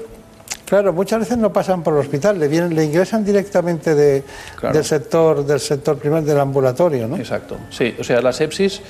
claro, 0.66 0.94
muchas 0.94 1.20
veces 1.20 1.38
no 1.38 1.52
pasan 1.52 1.82
por 1.82 1.94
el 1.94 2.00
hospital, 2.00 2.40
le, 2.40 2.48
vienen, 2.48 2.76
le 2.76 2.84
ingresan 2.84 3.26
directamente 3.26 3.96
de, 3.96 4.24
del 4.62 4.86
sector 4.86 5.44
del 5.44 5.60
sector 5.60 5.98
primario 5.98 6.28
del 6.28 6.40
ambulatorio, 6.40 7.08
¿no? 7.08 7.18
Exacto. 7.18 7.58
Sí, 7.72 7.96
o 8.00 8.04
sea, 8.04 8.22
la 8.22 8.32
sepsis 8.32 8.82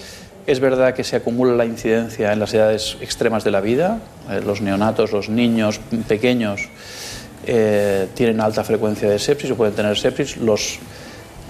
es 0.46 0.60
verdad 0.60 0.94
que 0.94 1.04
se 1.04 1.16
acumula 1.16 1.54
la 1.54 1.66
incidencia 1.66 2.34
en 2.34 2.40
las 2.40 2.54
edades 2.54 2.98
extremas 3.02 3.44
de 3.44 3.52
la 3.52 3.62
vida, 3.62 4.00
eh, 4.30 4.42
los 4.46 4.62
neonatos, 4.62 5.12
los 5.12 5.30
niños 5.30 5.80
pequeños 6.08 6.70
eh, 7.46 8.08
tienen 8.14 8.40
alta 8.40 8.64
frecuencia 8.64 9.10
de 9.10 9.20
sepsis 9.20 9.52
o 9.52 9.56
pueden 9.56 9.74
tener 9.74 9.98
sepsis. 9.98 10.38
Los 10.38 10.80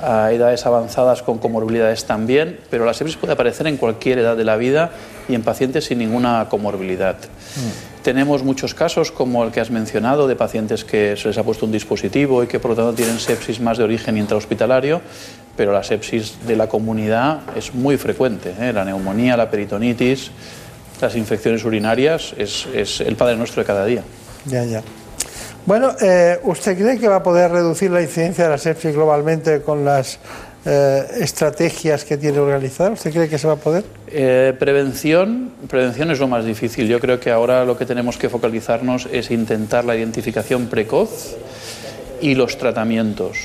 a 0.02 0.32
edades 0.32 0.66
avanzadas 0.66 1.22
con 1.22 1.38
comorbilidades 1.38 2.06
también, 2.06 2.60
pero 2.70 2.86
la 2.86 2.94
sepsis 2.94 3.18
puede 3.18 3.34
aparecer 3.34 3.68
en 3.68 3.78
cualquier 3.78 4.20
edad 4.20 4.36
de 4.36 4.44
la 4.44 4.58
vida 4.58 4.92
y 5.30 5.36
en 5.36 5.44
pacientes 5.44 5.86
sin 5.86 6.00
ninguna 6.00 6.48
comorbilidad. 6.50 7.16
Mm. 7.16 8.04
Tenemos 8.04 8.44
muchos 8.44 8.74
casos, 8.74 9.12
como 9.12 9.44
el 9.44 9.52
que 9.52 9.62
has 9.62 9.72
mencionado, 9.72 10.28
de 10.28 10.36
pacientes 10.36 10.84
que 10.84 11.16
se 11.16 11.30
les 11.30 11.38
ha 11.38 11.44
puesto 11.44 11.66
un 11.66 11.72
dispositivo 11.72 12.44
y 12.44 12.48
que 12.48 12.60
por 12.60 12.72
lo 12.72 12.76
tanto 12.76 12.94
tienen 12.94 13.20
sepsis 13.20 13.62
más 13.62 13.78
de 13.78 13.86
origen 13.86 14.18
intrahospitalario, 14.18 15.02
pero 15.56 15.72
la 15.72 15.84
sepsis 15.84 16.36
de 16.46 16.56
la 16.58 16.68
comunidad 16.68 17.42
es 17.56 17.74
muy 17.74 17.98
frecuente. 17.98 18.54
¿eh? 18.60 18.74
La 18.74 18.84
neumonía, 18.84 19.38
la 19.38 19.50
peritonitis, 19.50 20.32
las 21.00 21.16
infecciones 21.16 21.64
urinarias 21.64 22.34
es, 22.38 22.68
es 22.74 23.00
el 23.00 23.16
padre 23.16 23.38
nuestro 23.38 23.62
de 23.62 23.68
cada 23.68 23.86
día. 23.86 24.04
Ya, 24.46 24.66
ya. 24.66 24.82
Bueno, 25.66 25.92
eh, 26.02 26.40
¿usted 26.44 26.78
cree 26.78 27.00
que 27.00 27.08
va 27.08 27.18
a 27.18 27.24
poder 27.24 27.50
reducir 27.50 27.90
la 27.90 28.02
incidencia 28.02 28.44
de 28.44 28.50
la 28.50 28.58
sepsis 28.58 28.94
globalmente 28.94 29.62
con 29.62 29.86
las 29.86 30.20
eh, 30.66 31.06
estrategias 31.22 32.04
que 32.04 32.18
tiene 32.18 32.40
organizadas? 32.40 33.00
¿Usted 33.00 33.14
cree 33.14 33.30
que 33.30 33.38
se 33.38 33.48
va 33.48 33.54
a 33.54 33.56
poder? 33.56 33.86
Eh, 34.08 34.54
prevención, 34.60 35.52
prevención 35.70 36.12
es 36.12 36.20
lo 36.20 36.28
más 36.28 36.44
difícil. 36.44 36.90
Yo 36.90 37.00
creo 37.00 37.22
que 37.22 37.32
ahora 37.32 37.64
lo 37.64 37.78
que 37.78 37.86
tenemos 37.86 38.18
que 38.18 38.28
focalizarnos 38.28 39.08
es 39.10 39.32
intentar 39.32 39.86
la 39.86 39.96
identificación 39.96 40.68
precoz 40.68 41.38
y 42.20 42.36
los 42.36 42.58
tratamientos. 42.58 43.38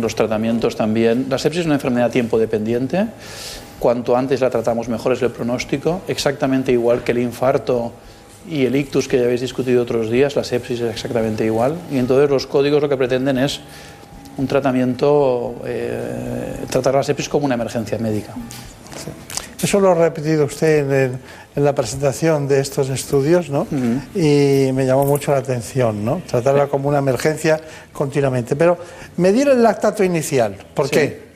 Los 0.00 0.14
tratamientos 0.14 0.76
también. 0.76 1.26
La 1.28 1.36
sepsis 1.36 1.60
es 1.60 1.66
una 1.66 1.74
enfermedad 1.74 2.10
tiempo 2.10 2.38
dependiente. 2.38 3.06
Cuanto 3.78 4.16
antes 4.16 4.40
la 4.40 4.48
tratamos, 4.48 4.88
mejor 4.88 5.12
es 5.12 5.20
el 5.20 5.30
pronóstico. 5.30 6.00
Exactamente 6.08 6.72
igual 6.72 7.04
que 7.04 7.12
el 7.12 7.18
infarto 7.18 7.92
y 8.48 8.64
el 8.64 8.76
ictus 8.76 9.08
que 9.08 9.18
ya 9.18 9.24
habéis 9.24 9.40
discutido 9.40 9.82
otros 9.82 10.10
días, 10.10 10.36
la 10.36 10.44
sepsis 10.44 10.80
es 10.80 10.90
exactamente 10.90 11.44
igual. 11.44 11.76
Y 11.90 11.98
entonces 11.98 12.30
los 12.30 12.46
códigos 12.46 12.82
lo 12.82 12.88
que 12.88 12.96
pretenden 12.96 13.38
es 13.38 13.60
un 14.36 14.46
tratamiento, 14.46 15.56
eh, 15.64 16.56
tratar 16.70 16.94
la 16.94 17.02
sepsis 17.02 17.28
como 17.28 17.46
una 17.46 17.54
emergencia 17.54 17.98
médica. 17.98 18.34
Eso 19.62 19.80
lo 19.80 19.90
ha 19.90 19.94
repetido 19.94 20.44
usted 20.44 21.10
en, 21.54 21.64
la 21.64 21.74
presentación 21.74 22.46
de 22.46 22.60
estos 22.60 22.90
estudios, 22.90 23.48
¿no? 23.48 23.66
Y 24.14 24.70
me 24.74 24.84
llamó 24.84 25.06
mucho 25.06 25.32
la 25.32 25.38
atención, 25.38 26.04
¿no? 26.04 26.20
Tratarla 26.26 26.66
como 26.66 26.90
una 26.90 26.98
emergencia 26.98 27.58
continuamente. 27.94 28.54
Pero 28.56 28.76
medir 29.16 29.48
el 29.48 29.62
lactato 29.62 30.04
inicial, 30.04 30.58
¿por 30.74 30.90
qué? 30.90 31.26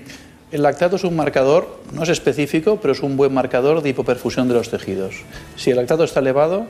El 0.53 0.63
lactato 0.63 0.97
es 0.97 1.05
un 1.05 1.17
marcador, 1.17 1.81
no 1.93 2.03
es 2.03 2.09
específico, 2.11 2.79
pero 2.83 2.93
es 2.93 3.01
un 3.01 3.17
buen 3.17 3.33
marcador 3.33 3.83
de 3.83 3.91
hipoperfusión 3.91 4.49
de 4.49 4.55
los 4.55 4.69
tejidos. 4.69 5.15
Si 5.57 5.71
el 5.71 5.77
lactato 5.77 6.05
está 6.05 6.21
elevado, 6.21 6.67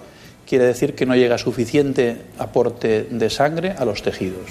quiere 0.50 0.64
decir 0.64 0.96
que 0.96 1.06
no 1.06 1.14
llega 1.14 1.38
suficiente 1.38 2.16
aporte 2.36 3.06
de 3.08 3.30
sangre 3.30 3.76
a 3.78 3.84
los 3.84 4.02
tejidos. 4.02 4.50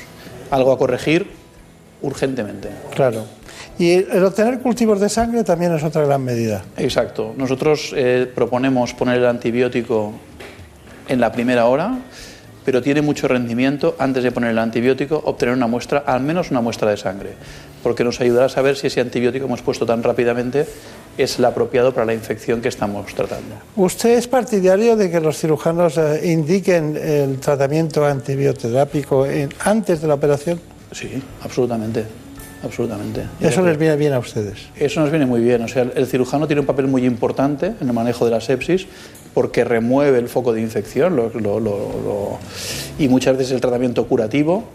Algo 0.49 0.71
a 0.71 0.77
corregir 0.77 1.27
urgentemente. 2.01 2.69
Claro. 2.95 3.25
Y 3.77 3.91
el 3.91 4.23
obtener 4.23 4.59
cultivos 4.59 5.01
de 5.01 5.09
sangre 5.09 5.43
también 5.43 5.75
es 5.75 5.83
otra 5.83 6.05
gran 6.05 6.23
medida. 6.23 6.63
Exacto. 6.77 7.33
Nosotros 7.35 7.93
eh, 7.97 8.31
proponemos 8.33 8.93
poner 8.93 9.17
el 9.17 9.25
antibiótico 9.25 10.13
en 11.09 11.19
la 11.19 11.33
primera 11.33 11.65
hora, 11.65 11.97
pero 12.63 12.81
tiene 12.81 13.01
mucho 13.01 13.27
rendimiento 13.27 13.97
antes 13.99 14.23
de 14.23 14.31
poner 14.31 14.51
el 14.51 14.59
antibiótico 14.59 15.21
obtener 15.25 15.53
una 15.53 15.67
muestra, 15.67 16.03
al 16.05 16.21
menos 16.21 16.49
una 16.49 16.61
muestra 16.61 16.89
de 16.89 16.95
sangre, 16.95 17.31
porque 17.83 18.05
nos 18.05 18.21
ayudará 18.21 18.45
a 18.45 18.49
saber 18.49 18.77
si 18.77 18.87
ese 18.87 19.01
antibiótico 19.01 19.47
hemos 19.47 19.61
puesto 19.61 19.85
tan 19.85 20.01
rápidamente 20.01 20.65
es 21.17 21.37
el 21.39 21.45
apropiado 21.45 21.93
para 21.93 22.05
la 22.05 22.13
infección 22.13 22.61
que 22.61 22.69
estamos 22.69 23.13
tratando. 23.13 23.55
¿Usted 23.75 24.17
es 24.17 24.27
partidario 24.27 24.95
de 24.95 25.11
que 25.11 25.19
los 25.19 25.37
cirujanos 25.37 25.97
eh, 25.97 26.21
indiquen 26.31 26.95
el 26.97 27.39
tratamiento 27.39 28.05
antibioterápico 28.05 29.25
antes 29.65 30.01
de 30.01 30.07
la 30.07 30.13
operación? 30.13 30.59
Sí, 30.91 31.21
absolutamente. 31.43 32.05
Absolutamente. 32.61 33.21
Eso 33.39 33.61
les 33.61 33.77
viene 33.77 33.95
bien 33.95 34.11
a 34.11 34.19
ustedes. 34.19 34.57
Eso 34.75 34.99
nos 34.99 35.09
viene 35.11 35.25
muy 35.25 35.39
bien. 35.39 35.61
O 35.63 35.67
sea, 35.69 35.83
el 35.95 36.07
cirujano 36.07 36.45
tiene 36.45 36.59
un 36.59 36.65
papel 36.65 36.87
muy 36.87 37.05
importante 37.05 37.67
en 37.79 37.87
el 37.87 37.93
manejo 37.93 38.25
de 38.25 38.31
la 38.31 38.41
sepsis 38.41 38.85
porque 39.33 39.63
remueve 39.63 40.17
el 40.19 40.27
foco 40.27 40.51
de 40.51 40.59
infección 40.59 41.15
lo- 41.15 41.29
lo- 41.29 41.59
lo- 41.59 41.61
lo- 41.61 42.39
y 42.97 43.07
muchas 43.07 43.37
veces 43.37 43.53
el 43.53 43.61
tratamiento 43.61 44.05
curativo, 44.07 44.65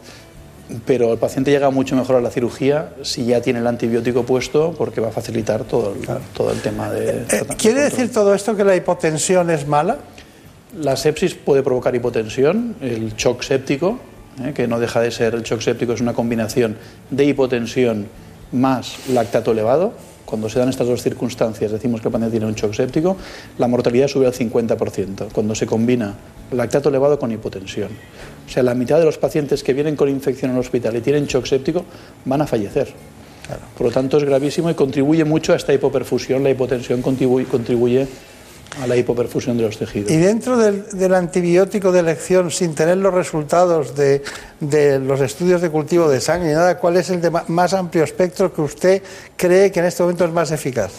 pero 0.86 1.12
el 1.12 1.18
paciente 1.18 1.50
llega 1.50 1.70
mucho 1.70 1.94
mejor 1.96 2.16
a 2.16 2.20
la 2.20 2.30
cirugía 2.30 2.90
si 3.02 3.26
ya 3.26 3.40
tiene 3.40 3.58
el 3.58 3.66
antibiótico 3.66 4.24
puesto 4.24 4.74
porque 4.76 5.00
va 5.00 5.08
a 5.08 5.12
facilitar 5.12 5.64
todo 5.64 5.94
el, 5.94 6.06
todo 6.34 6.50
el 6.50 6.60
tema 6.60 6.90
de... 6.90 7.24
Eh, 7.30 7.46
¿Quiere 7.58 7.82
decir 7.82 8.10
todo 8.10 8.34
esto 8.34 8.56
que 8.56 8.64
la 8.64 8.74
hipotensión 8.74 9.50
es 9.50 9.66
mala? 9.66 9.98
La 10.80 10.96
sepsis 10.96 11.34
puede 11.34 11.62
provocar 11.62 11.94
hipotensión, 11.94 12.76
el 12.80 13.14
shock 13.14 13.42
séptico, 13.42 14.00
¿eh? 14.42 14.52
que 14.54 14.66
no 14.66 14.80
deja 14.80 15.00
de 15.00 15.10
ser, 15.10 15.34
el 15.34 15.42
shock 15.42 15.60
séptico 15.60 15.92
es 15.92 16.00
una 16.00 16.14
combinación 16.14 16.76
de 17.10 17.24
hipotensión 17.24 18.06
más 18.52 19.08
lactato 19.08 19.52
elevado. 19.52 19.92
Cuando 20.24 20.48
se 20.48 20.58
dan 20.58 20.70
estas 20.70 20.86
dos 20.86 21.02
circunstancias, 21.02 21.70
decimos 21.70 22.00
que 22.00 22.08
el 22.08 22.12
paciente 22.12 22.32
tiene 22.32 22.46
un 22.46 22.54
shock 22.54 22.72
séptico, 22.72 23.16
la 23.58 23.68
mortalidad 23.68 24.08
sube 24.08 24.26
al 24.26 24.32
50%, 24.32 25.28
cuando 25.32 25.54
se 25.54 25.66
combina 25.66 26.14
lactato 26.50 26.88
elevado 26.88 27.18
con 27.18 27.30
hipotensión. 27.30 27.90
O 28.46 28.50
sea, 28.50 28.62
la 28.62 28.74
mitad 28.74 28.98
de 28.98 29.04
los 29.04 29.18
pacientes 29.18 29.62
que 29.62 29.72
vienen 29.72 29.96
con 29.96 30.08
infección 30.08 30.50
al 30.50 30.58
hospital 30.58 30.96
y 30.96 31.00
tienen 31.00 31.26
shock 31.26 31.46
séptico 31.46 31.84
van 32.24 32.42
a 32.42 32.46
fallecer. 32.46 32.92
Por 33.76 33.88
lo 33.88 33.92
tanto, 33.92 34.16
es 34.16 34.24
gravísimo 34.24 34.70
y 34.70 34.74
contribuye 34.74 35.24
mucho 35.24 35.52
a 35.52 35.56
esta 35.56 35.72
hipoperfusión. 35.72 36.42
La 36.42 36.50
hipotensión 36.50 37.02
contribuye, 37.02 37.46
contribuye 37.46 38.06
a 38.80 38.86
la 38.86 38.96
hipoperfusión 38.96 39.56
de 39.56 39.64
los 39.64 39.78
tejidos. 39.78 40.10
Y 40.10 40.16
dentro 40.16 40.56
del, 40.56 40.86
del 40.92 41.14
antibiótico 41.14 41.92
de 41.92 42.00
elección, 42.00 42.50
sin 42.50 42.74
tener 42.74 42.96
los 42.96 43.12
resultados 43.12 43.94
de, 43.94 44.22
de 44.60 44.98
los 44.98 45.20
estudios 45.20 45.60
de 45.60 45.70
cultivo 45.70 46.08
de 46.08 46.20
sangre 46.20 46.52
y 46.52 46.54
nada, 46.54 46.78
¿cuál 46.78 46.96
es 46.96 47.10
el 47.10 47.20
de 47.20 47.30
más 47.30 47.74
amplio 47.74 48.02
espectro 48.02 48.52
que 48.52 48.62
usted 48.62 49.02
cree 49.36 49.70
que 49.70 49.80
en 49.80 49.86
este 49.86 50.02
momento 50.02 50.24
es 50.24 50.32
más 50.32 50.50
eficaz? 50.50 50.92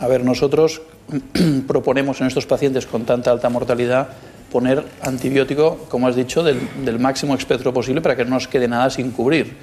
A 0.00 0.08
ver, 0.08 0.24
nosotros 0.24 0.82
proponemos 1.68 2.20
en 2.20 2.26
estos 2.26 2.46
pacientes 2.46 2.86
con 2.86 3.04
tanta 3.04 3.30
alta 3.30 3.48
mortalidad 3.48 4.08
poner 4.50 4.84
antibiótico, 5.02 5.78
como 5.88 6.08
has 6.08 6.16
dicho, 6.16 6.42
del, 6.42 6.58
del 6.84 6.98
máximo 6.98 7.34
espectro 7.34 7.72
posible 7.72 8.00
para 8.00 8.16
que 8.16 8.24
no 8.24 8.30
nos 8.30 8.48
quede 8.48 8.68
nada 8.68 8.90
sin 8.90 9.10
cubrir. 9.10 9.56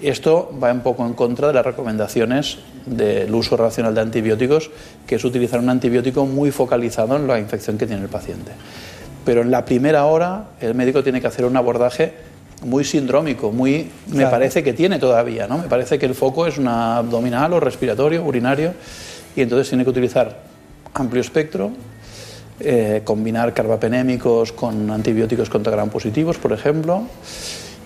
Esto 0.00 0.56
va 0.62 0.70
un 0.72 0.80
poco 0.80 1.04
en 1.04 1.14
contra 1.14 1.48
de 1.48 1.54
las 1.54 1.66
recomendaciones 1.66 2.58
del 2.86 3.34
uso 3.34 3.56
racional 3.56 3.94
de 3.94 4.00
antibióticos, 4.02 4.70
que 5.06 5.16
es 5.16 5.24
utilizar 5.24 5.58
un 5.58 5.68
antibiótico 5.70 6.24
muy 6.24 6.52
focalizado 6.52 7.16
en 7.16 7.26
la 7.26 7.38
infección 7.40 7.76
que 7.78 7.86
tiene 7.86 8.02
el 8.02 8.08
paciente. 8.08 8.52
Pero 9.24 9.42
en 9.42 9.50
la 9.50 9.64
primera 9.64 10.04
hora 10.04 10.50
el 10.60 10.74
médico 10.74 11.02
tiene 11.02 11.20
que 11.20 11.26
hacer 11.26 11.44
un 11.44 11.56
abordaje 11.56 12.12
muy 12.64 12.84
sindrómico, 12.84 13.50
muy 13.50 13.90
me 14.08 14.16
Claro. 14.18 14.30
parece 14.30 14.62
que 14.62 14.72
tiene 14.72 14.98
todavía, 14.98 15.46
¿no? 15.48 15.58
Me 15.58 15.68
parece 15.68 15.98
que 15.98 16.06
el 16.06 16.14
foco 16.14 16.46
es 16.46 16.58
una 16.58 16.98
abdominal 16.98 17.52
o 17.52 17.60
respiratorio, 17.60 18.24
urinario, 18.24 18.74
y 19.34 19.42
entonces 19.42 19.68
tiene 19.68 19.84
que 19.84 19.90
utilizar 19.90 20.42
amplio 20.94 21.20
espectro, 21.20 21.70
eh, 22.60 23.02
combinar 23.04 23.54
carbapenémicos 23.54 24.52
con 24.52 24.90
antibióticos 24.90 25.48
contra 25.48 25.72
gram 25.72 25.90
positivos, 25.90 26.38
por 26.38 26.52
ejemplo, 26.52 27.02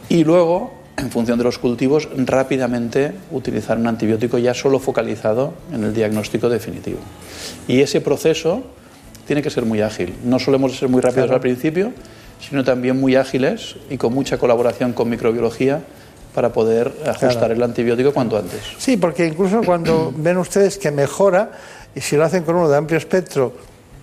y 0.08 0.24
luego, 0.24 0.72
en 0.96 1.10
función 1.10 1.38
de 1.38 1.44
los 1.44 1.58
cultivos, 1.58 2.08
rápidamente 2.16 3.12
utilizar 3.30 3.78
un 3.78 3.86
antibiótico 3.86 4.38
ya 4.38 4.54
solo 4.54 4.78
focalizado 4.78 5.54
en 5.72 5.84
el 5.84 5.94
diagnóstico 5.94 6.48
definitivo. 6.48 6.98
Y 7.68 7.80
ese 7.80 8.00
proceso 8.00 8.62
tiene 9.26 9.42
que 9.42 9.50
ser 9.50 9.64
muy 9.64 9.80
ágil. 9.80 10.14
No 10.24 10.38
solemos 10.38 10.76
ser 10.78 10.88
muy 10.88 11.00
rápidos 11.00 11.26
Claro. 11.26 11.34
al 11.36 11.40
principio, 11.40 11.92
sino 12.40 12.64
también 12.64 12.98
muy 13.00 13.14
ágiles 13.16 13.76
y 13.88 13.96
con 13.96 14.12
mucha 14.12 14.36
colaboración 14.38 14.92
con 14.92 15.08
microbiología 15.08 15.80
para 16.34 16.52
poder 16.52 16.92
ajustar 17.06 17.30
Claro. 17.38 17.54
el 17.54 17.62
antibiótico 17.62 18.12
cuanto 18.12 18.36
antes. 18.38 18.60
Sí, 18.78 18.96
porque 18.96 19.26
incluso 19.26 19.62
cuando 19.64 20.12
ven 20.16 20.38
ustedes 20.38 20.76
que 20.78 20.90
mejora, 20.90 21.52
y 21.94 22.00
si 22.00 22.16
lo 22.16 22.24
hacen 22.24 22.42
con 22.42 22.56
uno 22.56 22.68
de 22.68 22.76
amplio 22.76 22.98
espectro 22.98 23.52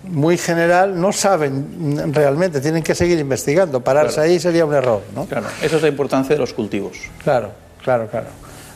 muy 0.04 0.38
general, 0.38 1.00
no 1.00 1.12
saben 1.12 2.14
realmente, 2.14 2.62
tienen 2.62 2.84
que 2.84 2.96
seguir 2.96 3.20
investigando. 3.20 3.82
Pararse 3.82 4.16
Claro. 4.16 4.30
ahí 4.30 4.40
sería 4.40 4.66
un 4.66 4.74
error, 4.74 5.02
¿no? 5.16 5.26
Claro, 5.26 5.48
esa 5.62 5.76
es 5.76 5.82
la 5.82 5.88
importancia 5.90 6.36
de 6.36 6.40
los 6.40 6.54
cultivos. 6.54 6.98
Claro, 7.24 7.52
claro, 7.84 8.08
claro. 8.08 8.28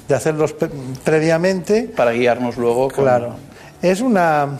De 0.08 0.16
hacerlos 0.16 0.54
pre- 0.54 0.70
previamente. 1.04 1.84
Para 1.96 2.12
guiarnos 2.12 2.58
luego 2.58 2.90
con... 2.90 3.06
Claro. 3.06 3.36
Es 3.82 4.02
una. 4.02 4.60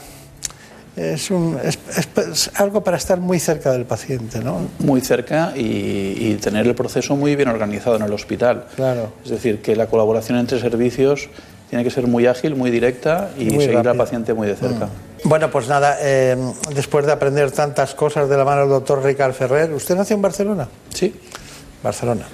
Es, 0.96 1.32
un, 1.32 1.58
es 1.64 2.52
algo 2.54 2.84
para 2.84 2.98
estar 2.98 3.20
muy 3.20 3.40
cerca 3.40 3.72
del 3.72 3.84
paciente, 3.86 4.40
¿no? 4.40 4.60
muy 4.78 5.02
cerca 5.02 5.52
y, 5.56 5.62
y 6.20 6.38
tener 6.40 6.68
el 6.68 6.76
proceso 6.76 7.16
muy 7.16 7.36
bien 7.36 7.50
organizado 7.50 7.96
en 7.96 8.04
el 8.04 8.14
hospital. 8.14 8.66
Claro. 8.76 9.12
Es 9.24 9.32
decir, 9.32 9.60
que 9.64 9.76
la 9.76 9.88
colaboración 9.88 10.38
entre 10.38 10.60
servicios 10.60 11.30
tiene 11.74 11.84
que 11.84 11.90
ser 11.90 12.06
muy 12.06 12.28
ágil, 12.28 12.56
muy 12.56 12.70
directa 12.70 13.32
y 13.36 13.46
Muy 13.46 13.66
seguir 13.66 13.88
al 13.88 13.98
paciente 13.98 14.36
muy 14.36 14.46
de 14.46 14.56
cerca. 14.56 14.90
Bueno, 15.24 15.50
pues 15.50 15.68
nada, 15.68 15.98
eh, 16.02 16.38
después 16.76 17.04
de 17.08 17.12
aprender 17.12 17.50
tantas 17.50 17.96
cosas 17.96 18.30
de 18.30 18.38
la 18.38 18.46
mano 18.46 18.62
del 18.62 18.70
doctor 18.70 19.04
Ricard 19.04 19.34
Ferrer, 19.34 19.74
¿usted 19.74 19.96
nació 19.96 20.16
en 20.16 20.22
Barcelona? 20.22 20.68
Sí. 20.94 21.20
Barcelona. 21.82 22.28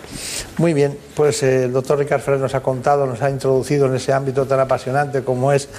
Muy 0.57 0.73
bien, 0.73 0.97
pues 1.15 1.41
eh, 1.43 1.63
el 1.63 1.71
doctor 1.71 1.99
Ricard 1.99 2.19
Ferrer 2.19 2.41
nos 2.41 2.53
ha 2.53 2.59
contado, 2.59 3.05
nos 3.05 3.21
ha 3.21 3.29
introducido 3.29 3.85
en 3.85 3.95
ese 3.95 4.11
ámbito 4.11 4.45
tan 4.45 4.59
apasionante 4.59 5.23
como 5.23 5.53
es 5.53 5.69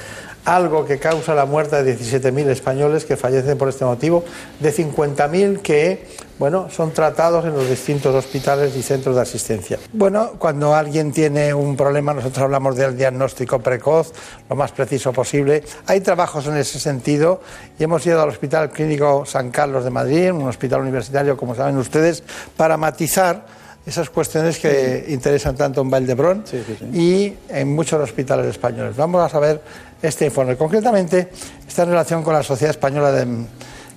algo 0.55 0.85
que 0.85 0.99
causa 0.99 1.35
la 1.35 1.45
muerte 1.45 1.83
de 1.83 1.97
17.000 1.97 2.49
españoles 2.49 3.05
que 3.05 3.17
fallecen 3.17 3.57
por 3.57 3.69
este 3.69 3.85
motivo, 3.85 4.25
de 4.59 4.75
50.000 4.75 5.61
que, 5.61 6.09
bueno, 6.41 6.69
son 6.71 6.91
tratados 6.93 7.45
en 7.45 7.53
los 7.53 7.69
distintos 7.69 8.13
hospitales 8.13 8.75
y 8.77 8.83
centros 8.83 9.15
de 9.15 9.23
asistencia. 9.23 9.79
Bueno, 9.93 10.33
cuando 10.39 10.75
alguien 10.75 11.13
tiene 11.13 11.55
un 11.55 11.77
problema, 11.77 12.13
nosotros 12.15 12.43
hablamos 12.43 12.75
del 12.75 12.97
diagnóstico 12.97 13.61
precoz, 13.61 14.13
lo 14.49 14.57
más 14.57 14.73
preciso 14.73 15.13
posible. 15.13 15.63
Hay 15.87 16.01
trabajos 16.01 16.47
en 16.49 16.57
ese 16.57 16.81
sentido 16.81 17.41
y 17.79 17.85
hemos 17.85 18.05
ido 18.05 18.21
al 18.21 18.29
Hospital 18.29 18.71
Clínico 18.71 19.25
San 19.27 19.53
Carlos 19.53 19.85
de 19.85 19.91
Madrid, 19.91 20.33
un 20.33 20.49
hospital 20.49 20.81
universitario, 20.81 21.37
como 21.37 21.55
saben 21.55 21.77
ustedes, 21.77 22.25
para 22.57 22.77
matizar 22.77 23.60
esas 23.87 24.11
cuestiones 24.11 24.59
que 24.59 25.07
interesan 25.09 25.57
tanto 25.57 25.81
en 25.81 25.91
Valdebrón 25.91 26.45
y 26.93 27.33
en 27.49 27.75
muchos 27.75 28.01
hospitales 28.01 28.47
españoles. 28.47 28.97
Vamos 28.97 29.25
a 29.25 29.29
saber 29.29 29.61
este 30.03 30.27
informe. 30.27 30.57
Concretamente, 30.57 31.29
está 31.67 31.83
en 31.83 31.91
relación 31.91 32.23
con 32.23 32.35
la 32.35 32.43
Sociedad 32.43 32.71
Española 32.71 33.11
de, 33.13 33.27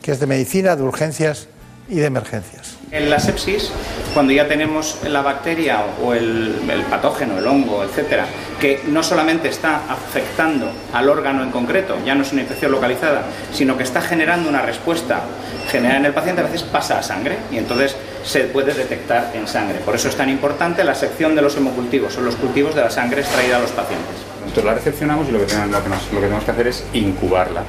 que 0.02 0.12
es 0.12 0.20
de 0.20 0.28
Medicina, 0.28 0.76
de 0.76 0.84
Urgencias 0.84 1.48
y 1.90 1.96
de 1.96 2.06
Emergencias. 2.06 2.78
En 2.92 3.10
la 3.10 3.20
sepsis, 3.20 3.72
cuando 4.14 4.32
ya 4.32 4.48
tenemos 4.48 5.00
la 5.10 5.22
bacteria 5.22 5.84
o 6.02 6.14
el, 6.14 6.62
el 6.70 6.82
patógeno, 6.84 7.40
el 7.40 7.48
hongo, 7.48 7.84
etcétera, 7.84 8.26
que 8.62 8.82
no 8.88 9.04
solamente 9.04 9.50
está 9.50 9.92
afectando 9.92 10.72
al 10.94 11.10
órgano 11.10 11.44
en 11.44 11.52
concreto, 11.52 11.98
ya 12.06 12.16
no 12.16 12.22
es 12.22 12.32
una 12.32 12.44
infección 12.44 12.72
localizada, 12.72 13.24
sino 13.52 13.76
que 13.78 13.84
está 13.84 14.02
generando 14.02 14.48
una 14.48 14.62
respuesta 14.62 15.22
generada 15.70 16.00
en 16.00 16.06
el 16.06 16.14
paciente, 16.14 16.42
a 16.42 16.46
veces 16.46 16.64
pasa 16.64 17.00
a 17.00 17.04
sangre 17.04 17.38
y 17.52 17.58
entonces 17.58 17.96
se 18.24 18.42
puede 18.46 18.74
detectar 18.74 19.32
en 19.34 19.48
sangre. 19.48 19.80
Por 19.80 19.96
eso 19.96 20.10
es 20.10 20.16
tan 20.16 20.30
importante 20.30 20.84
la 20.84 20.96
sección 20.96 21.36
de 21.36 21.42
los 21.42 21.56
hemocultivos, 21.58 22.14
son 22.14 22.26
los 22.26 22.36
cultivos 22.36 22.74
de 22.76 22.82
la 22.82 22.90
sangre 22.90 23.22
extraída 23.22 23.58
a 23.58 23.60
los 23.60 23.72
pacientes. 23.72 24.16
Nosotros 24.42 24.66
la 24.66 24.74
recepcionamos 24.76 25.28
y 25.30 25.32
lo 25.32 25.40
que, 25.40 25.46
tenemos, 25.46 25.72
lo, 25.72 25.84
que 25.84 25.90
nos- 25.90 26.04
lo 26.12 26.20
que 26.20 26.26
tenemos 26.26 26.44
que 26.44 26.52
hacer 26.52 26.68
es 26.68 26.84
incubarla. 26.94 27.64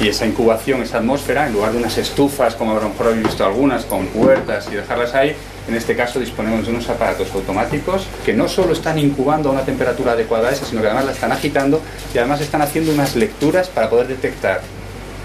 Y 0.00 0.08
esa 0.08 0.26
incubación, 0.26 0.82
esa 0.82 0.98
atmósfera, 0.98 1.46
en 1.46 1.54
lugar 1.54 1.72
de 1.72 1.78
unas 1.78 1.96
estufas, 1.96 2.54
como 2.54 2.72
a 2.72 2.74
lo 2.82 2.88
mejor 2.90 3.06
habéis 3.06 3.22
visto 3.24 3.46
algunas, 3.46 3.84
con 3.86 4.06
puertas 4.08 4.68
y 4.70 4.74
dejarlas 4.74 5.14
ahí, 5.14 5.34
en 5.68 5.74
este 5.74 5.96
caso 5.96 6.20
disponemos 6.20 6.66
de 6.66 6.72
unos 6.72 6.88
aparatos 6.90 7.28
automáticos 7.34 8.06
que 8.24 8.34
no 8.34 8.46
solo 8.46 8.74
están 8.74 8.98
incubando 8.98 9.48
a 9.48 9.52
una 9.52 9.62
temperatura 9.62 10.12
adecuada 10.12 10.48
a 10.48 10.52
esa, 10.52 10.66
sino 10.66 10.80
que 10.82 10.88
además 10.88 11.06
la 11.06 11.12
están 11.12 11.32
agitando 11.32 11.80
y 12.14 12.18
además 12.18 12.40
están 12.42 12.60
haciendo 12.62 12.92
unas 12.92 13.16
lecturas 13.16 13.68
para 13.68 13.88
poder 13.88 14.06
detectar 14.08 14.60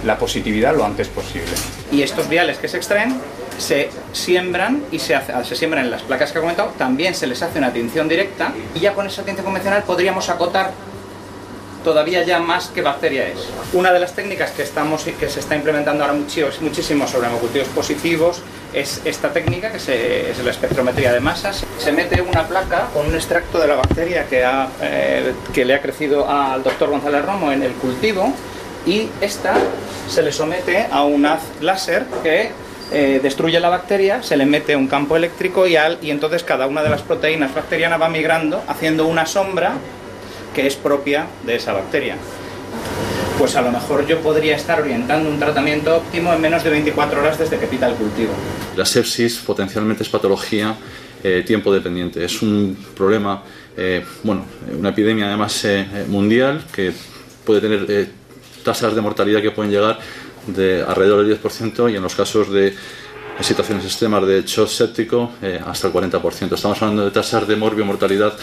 la 0.05 0.17
positividad 0.17 0.75
lo 0.75 0.85
antes 0.85 1.07
posible. 1.07 1.51
Y 1.91 2.01
estos 2.01 2.27
viales 2.29 2.57
que 2.57 2.67
se 2.67 2.77
extraen 2.77 3.19
se 3.57 3.89
siembran 4.13 4.83
y 4.91 4.99
se, 4.99 5.13
hace- 5.15 5.33
se 5.43 5.55
siembran 5.55 5.85
en 5.85 5.91
las 5.91 6.01
placas 6.01 6.31
que 6.31 6.39
he 6.39 6.41
comentado, 6.41 6.73
también 6.77 7.13
se 7.13 7.27
les 7.27 7.41
hace 7.41 7.59
una 7.59 7.71
tinción 7.71 8.07
directa 8.07 8.51
y 8.73 8.79
ya 8.79 8.93
con 8.93 9.05
esa 9.05 9.23
tinción 9.23 9.45
convencional 9.45 9.83
podríamos 9.83 10.29
acotar 10.29 10.71
todavía 11.83 12.23
ya 12.23 12.39
más 12.39 12.67
qué 12.73 12.81
bacteria 12.83 13.27
es. 13.27 13.39
Una 13.73 13.91
de 13.91 13.99
las 13.99 14.13
técnicas 14.13 14.51
que, 14.51 14.61
estamos, 14.61 15.03
que 15.03 15.29
se 15.29 15.39
está 15.39 15.55
implementando 15.55 16.03
ahora 16.03 16.15
muchísimo 16.61 17.07
sobre 17.07 17.27
hemocultivos 17.27 17.67
positivos 17.69 18.41
es 18.73 19.01
esta 19.03 19.33
técnica, 19.33 19.71
que 19.71 20.29
es 20.31 20.43
la 20.43 20.51
espectrometría 20.51 21.11
de 21.11 21.19
masas. 21.19 21.63
Se 21.79 21.91
mete 21.91 22.21
una 22.21 22.47
placa 22.47 22.87
con 22.93 23.07
un 23.07 23.15
extracto 23.15 23.59
de 23.59 23.67
la 23.67 23.75
bacteria 23.75 24.27
que, 24.27 24.45
ha, 24.45 24.69
eh, 24.81 25.33
que 25.53 25.65
le 25.65 25.73
ha 25.73 25.81
crecido 25.81 26.29
al 26.29 26.61
doctor 26.63 26.89
González 26.89 27.25
Romo 27.25 27.51
en 27.51 27.63
el 27.63 27.71
cultivo 27.73 28.31
y 28.85 29.07
esta 29.21 29.55
se 30.09 30.21
le 30.23 30.31
somete 30.31 30.87
a 30.91 31.03
un 31.03 31.25
haz 31.25 31.41
láser 31.61 32.05
que 32.23 32.51
eh, 32.91 33.19
destruye 33.23 33.59
la 33.59 33.69
bacteria, 33.69 34.21
se 34.21 34.35
le 34.35 34.45
mete 34.45 34.75
un 34.75 34.87
campo 34.87 35.15
eléctrico 35.15 35.65
y, 35.65 35.77
al, 35.77 35.97
y 36.01 36.11
entonces 36.11 36.43
cada 36.43 36.67
una 36.67 36.83
de 36.83 36.89
las 36.89 37.01
proteínas 37.01 37.53
bacterianas 37.53 38.01
va 38.01 38.09
migrando 38.09 38.61
haciendo 38.67 39.07
una 39.07 39.25
sombra 39.25 39.75
que 40.53 40.67
es 40.67 40.75
propia 40.75 41.27
de 41.45 41.55
esa 41.55 41.71
bacteria. 41.71 42.17
Pues 43.37 43.55
a 43.55 43.61
lo 43.61 43.71
mejor 43.71 44.05
yo 44.05 44.19
podría 44.19 44.55
estar 44.55 44.81
orientando 44.81 45.29
un 45.29 45.39
tratamiento 45.39 45.95
óptimo 45.95 46.33
en 46.33 46.41
menos 46.41 46.63
de 46.63 46.69
24 46.69 47.21
horas 47.21 47.39
desde 47.39 47.57
que 47.57 47.65
pita 47.65 47.87
el 47.87 47.95
cultivo. 47.95 48.33
La 48.75 48.85
sepsis 48.85 49.37
potencialmente 49.37 50.03
es 50.03 50.09
patología 50.09 50.75
eh, 51.23 51.43
tiempo 51.47 51.73
dependiente. 51.73 52.25
Es 52.25 52.41
un 52.41 52.77
problema, 52.95 53.41
eh, 53.77 54.03
bueno, 54.23 54.43
una 54.77 54.89
epidemia 54.89 55.27
además 55.27 55.65
mundial 56.09 56.65
que 56.73 56.91
puede 57.45 57.61
tener 57.61 58.20
tasas 58.63 58.95
de 58.95 59.01
mortalidad 59.01 59.41
que 59.41 59.51
pueden 59.51 59.71
llegar 59.71 59.99
de 60.47 60.83
alrededor 60.83 61.25
del 61.25 61.41
10% 61.41 61.91
y 61.91 61.95
en 61.95 62.01
los 62.01 62.15
casos 62.15 62.51
de 62.51 62.73
situaciones 63.43 63.85
extremas 63.85 64.25
de 64.27 64.43
shock 64.43 64.67
séptico 64.67 65.31
eh, 65.41 65.59
hasta 65.65 65.87
el 65.87 65.93
40%. 65.93 66.53
Estamos 66.53 66.81
hablando 66.81 67.05
de 67.05 67.11
tasas 67.11 67.47
de 67.47 67.55
morbio 67.55 67.85
mortalidad 67.85 68.33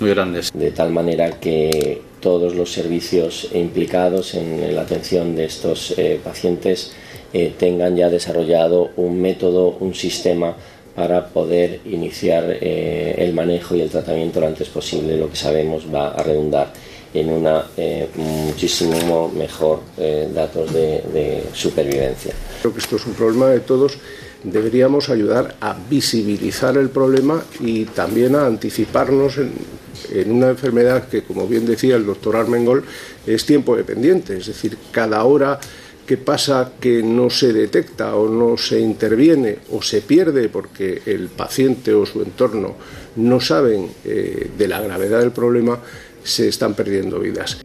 muy 0.00 0.10
grandes. 0.10 0.52
De 0.52 0.70
tal 0.70 0.90
manera 0.90 1.40
que 1.40 2.02
todos 2.20 2.54
los 2.54 2.72
servicios 2.72 3.48
implicados 3.52 4.34
en 4.34 4.74
la 4.74 4.82
atención 4.82 5.34
de 5.34 5.46
estos 5.46 5.94
eh, 5.98 6.20
pacientes 6.22 6.92
eh, 7.32 7.52
tengan 7.58 7.96
ya 7.96 8.08
desarrollado 8.08 8.90
un 8.96 9.20
método, 9.20 9.76
un 9.80 9.94
sistema 9.94 10.54
para 10.94 11.26
poder 11.26 11.80
iniciar 11.86 12.56
el 12.60 13.34
manejo 13.34 13.74
y 13.74 13.80
el 13.80 13.90
tratamiento 13.90 14.38
lo 14.38 14.46
antes 14.46 14.68
posible, 14.68 15.16
lo 15.16 15.28
que 15.28 15.34
sabemos 15.34 15.92
va 15.92 16.10
a 16.10 16.22
redundar 16.22 16.72
en 17.14 17.30
una 17.30 17.66
eh, 17.76 18.08
muchísimo 18.16 19.30
mejor 19.30 19.80
eh, 19.96 20.28
datos 20.34 20.72
de, 20.72 21.44
supervivencia. 21.54 22.34
Creo 22.60 22.74
que 22.74 22.80
esto 22.80 22.96
es 22.96 23.06
un 23.06 23.14
problema 23.14 23.48
de 23.48 23.60
todos. 23.60 23.96
Deberíamos 24.42 25.08
ayudar 25.08 25.54
a 25.60 25.76
visibilizar 25.88 26.76
el 26.76 26.90
problema 26.90 27.42
y 27.60 27.84
también 27.86 28.34
a 28.34 28.44
anticiparnos 28.44 29.38
en, 29.38 30.30
una 30.30 30.50
enfermedad 30.50 31.08
que, 31.08 31.22
como 31.22 31.46
bien 31.46 31.64
decía 31.64 31.96
el 31.96 32.04
doctor 32.04 32.36
Armengol, 32.36 32.84
es 33.26 33.46
tiempo 33.46 33.76
dependiente. 33.76 34.36
Es 34.36 34.46
decir, 34.46 34.76
cada 34.90 35.24
hora 35.24 35.58
que 36.04 36.18
pasa 36.18 36.72
que 36.78 37.02
no 37.02 37.30
se 37.30 37.52
detecta 37.52 38.14
o 38.16 38.28
no 38.28 38.58
se 38.58 38.78
interviene 38.80 39.58
o 39.72 39.80
se 39.80 40.02
pierde 40.02 40.50
porque 40.50 41.00
el 41.06 41.28
paciente 41.28 41.94
o 41.94 42.04
su 42.04 42.20
entorno 42.20 42.74
no 43.16 43.40
saben 43.40 43.88
eh, 44.04 44.50
de 44.58 44.68
la 44.68 44.80
gravedad 44.80 45.20
del 45.20 45.32
problema, 45.32 45.78
se 46.24 46.48
están 46.48 46.74
perdiendo 46.74 47.20
vidas. 47.20 47.58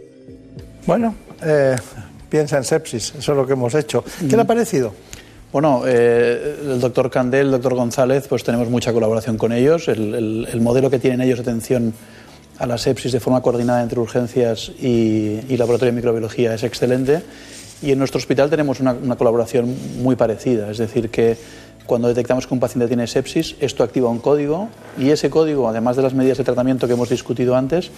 Bueno, 0.85 1.15
eh, 1.41 1.75
piensa 2.29 2.57
en 2.57 2.63
sepsis, 2.63 3.13
eso 3.17 3.31
es 3.31 3.37
lo 3.37 3.47
que 3.47 3.53
hemos 3.53 3.73
hecho. 3.73 4.03
¿Qué 4.29 4.35
le 4.35 4.41
ha 4.43 4.45
parecido? 4.45 4.93
Bueno, 5.51 5.81
eh, 5.87 6.57
el 6.61 6.79
doctor 6.79 7.09
Candel, 7.09 7.47
el 7.47 7.51
doctor 7.53 7.73
González, 7.73 8.27
pues 8.27 8.43
tenemos 8.43 8.69
mucha 8.69 8.93
colaboración 8.93 9.37
con 9.37 9.51
ellos. 9.51 9.87
El, 9.87 10.61
modelo 10.61 10.91
que 10.91 10.99
tienen 10.99 11.21
ellos 11.21 11.39
de 11.39 11.43
atención 11.43 11.93
a 12.59 12.67
la 12.67 12.77
sepsis 12.77 13.11
de 13.11 13.19
forma 13.19 13.41
coordinada 13.41 13.81
entre 13.81 13.99
urgencias 13.99 14.71
y, 14.79 15.41
laboratorio 15.57 15.91
de 15.91 15.95
microbiología 15.95 16.53
es 16.53 16.63
excelente. 16.63 17.23
Y 17.81 17.91
en 17.91 17.97
nuestro 17.97 18.19
hospital 18.19 18.49
tenemos 18.49 18.79
una, 18.79 18.91
una, 18.91 19.15
colaboración 19.15 19.73
muy 20.03 20.17
parecida, 20.17 20.69
es 20.69 20.77
decir, 20.77 21.09
que 21.09 21.37
cuando 21.85 22.09
detectamos 22.09 22.45
que 22.45 22.53
un 22.53 22.59
paciente 22.59 22.87
tiene 22.87 23.07
sepsis, 23.07 23.55
esto 23.61 23.83
activa 23.83 24.09
un 24.09 24.19
código 24.19 24.67
y 24.99 25.09
ese 25.09 25.31
código, 25.31 25.67
además 25.67 25.95
de 25.95 26.03
las 26.03 26.13
medidas 26.13 26.37
de 26.37 26.43
tratamiento 26.43 26.85
que 26.85 26.93
hemos 26.93 27.09
discutido 27.09 27.55
antes, 27.55 27.89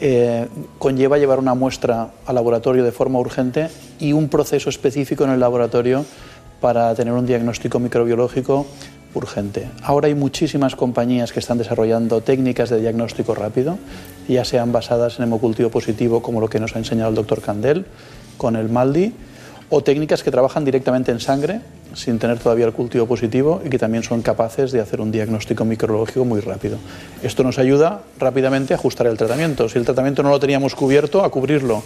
eh, 0.00 0.48
conlleva 0.78 1.18
llevar 1.18 1.38
una 1.38 1.54
muestra 1.54 2.10
al 2.26 2.34
laboratorio 2.34 2.84
de 2.84 2.92
forma 2.92 3.18
urgente 3.18 3.68
y 4.00 4.12
un 4.12 4.28
proceso 4.28 4.68
específico 4.68 5.24
en 5.24 5.30
el 5.30 5.40
laboratorio 5.40 6.04
para 6.60 6.94
tener 6.94 7.12
un 7.12 7.26
diagnóstico 7.26 7.78
microbiológico 7.78 8.66
urgente. 9.14 9.68
Ahora 9.82 10.08
hay 10.08 10.14
muchísimas 10.14 10.74
compañías 10.74 11.32
que 11.32 11.38
están 11.38 11.58
desarrollando 11.58 12.20
técnicas 12.20 12.70
de 12.70 12.80
diagnóstico 12.80 13.34
rápido, 13.34 13.78
ya 14.28 14.44
sean 14.44 14.72
basadas 14.72 15.18
en 15.18 15.24
hemocultivo 15.24 15.70
positivo, 15.70 16.22
como 16.22 16.40
lo 16.40 16.48
que 16.48 16.58
nos 16.58 16.74
ha 16.74 16.78
enseñado 16.78 17.10
el 17.10 17.14
doctor 17.14 17.40
Candel 17.40 17.86
con 18.36 18.56
el 18.56 18.68
MALDI, 18.68 19.12
o 19.70 19.82
técnicas 19.82 20.22
que 20.22 20.30
trabajan 20.30 20.64
directamente 20.64 21.12
en 21.12 21.20
sangre 21.20 21.60
sin 21.94 22.18
tener 22.18 22.38
todavía 22.38 22.66
el 22.66 22.72
cultivo 22.72 23.06
positivo 23.06 23.60
y 23.64 23.70
que 23.70 23.78
también 23.78 24.02
son 24.02 24.22
capaces 24.22 24.72
de 24.72 24.80
hacer 24.80 25.00
un 25.00 25.10
diagnóstico 25.10 25.64
microbiológico 25.64 26.24
muy 26.24 26.40
rápido. 26.40 26.78
Esto 27.22 27.42
nos 27.42 27.58
ayuda 27.58 28.02
rápidamente 28.18 28.74
a 28.74 28.76
ajustar 28.76 29.06
el 29.06 29.16
tratamiento. 29.16 29.68
Si 29.68 29.78
el 29.78 29.84
tratamiento 29.84 30.22
no 30.22 30.30
lo 30.30 30.40
teníamos 30.40 30.74
cubierto, 30.74 31.24
a 31.24 31.30
cubrirlo. 31.30 31.82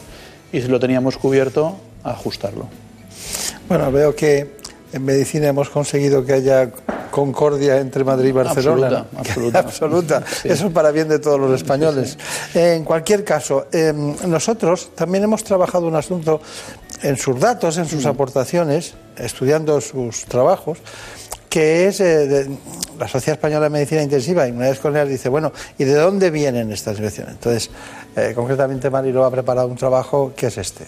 Y 0.52 0.60
si 0.60 0.68
lo 0.68 0.80
teníamos 0.80 1.18
cubierto, 1.18 1.76
a 2.04 2.10
ajustarlo. 2.10 2.66
Bueno, 3.68 3.92
veo 3.92 4.14
que 4.14 4.56
en 4.92 5.04
medicina 5.04 5.48
hemos 5.48 5.68
conseguido 5.68 6.24
que 6.24 6.32
haya 6.32 6.70
concordia 7.10 7.78
entre 7.78 8.04
Madrid 8.04 8.30
y 8.30 8.32
Barcelona. 8.32 9.06
Absoluta, 9.16 9.58
absoluta. 9.60 10.24
Eso 10.44 10.66
es 10.66 10.72
para 10.72 10.90
bien 10.90 11.08
de 11.08 11.18
todos 11.18 11.38
los 11.38 11.52
españoles. 11.52 12.16
En 12.54 12.84
cualquier 12.84 13.24
caso, 13.24 13.66
em, 13.72 14.14
nosotros 14.26 14.90
también 14.94 15.24
hemos 15.24 15.44
trabajado 15.44 15.86
un 15.86 15.96
asunto 15.96 16.40
en 17.02 17.16
sus 17.16 17.38
datos, 17.40 17.78
en 17.78 17.86
sus 17.86 18.04
mm. 18.04 18.08
aportaciones, 18.08 18.94
estudiando 19.16 19.80
sus 19.80 20.24
trabajos, 20.24 20.78
que 21.48 21.86
es 21.86 22.00
eh, 22.00 22.48
la 22.98 23.08
Sociedad 23.08 23.38
Española 23.38 23.64
de 23.64 23.70
Medicina 23.70 24.02
Intensiva, 24.02 24.46
y 24.46 24.50
una 24.50 24.68
vez 24.68 24.78
con 24.78 24.96
él 24.96 25.08
dice, 25.08 25.28
bueno, 25.28 25.52
¿y 25.78 25.84
de 25.84 25.94
dónde 25.94 26.30
vienen 26.30 26.70
estas 26.72 26.98
infecciones? 26.98 27.34
Entonces, 27.34 27.70
eh, 28.16 28.32
concretamente 28.34 28.90
Marilo 28.90 29.24
ha 29.24 29.30
preparado 29.30 29.68
un 29.68 29.76
trabajo 29.76 30.32
que 30.36 30.48
es 30.48 30.58
este. 30.58 30.84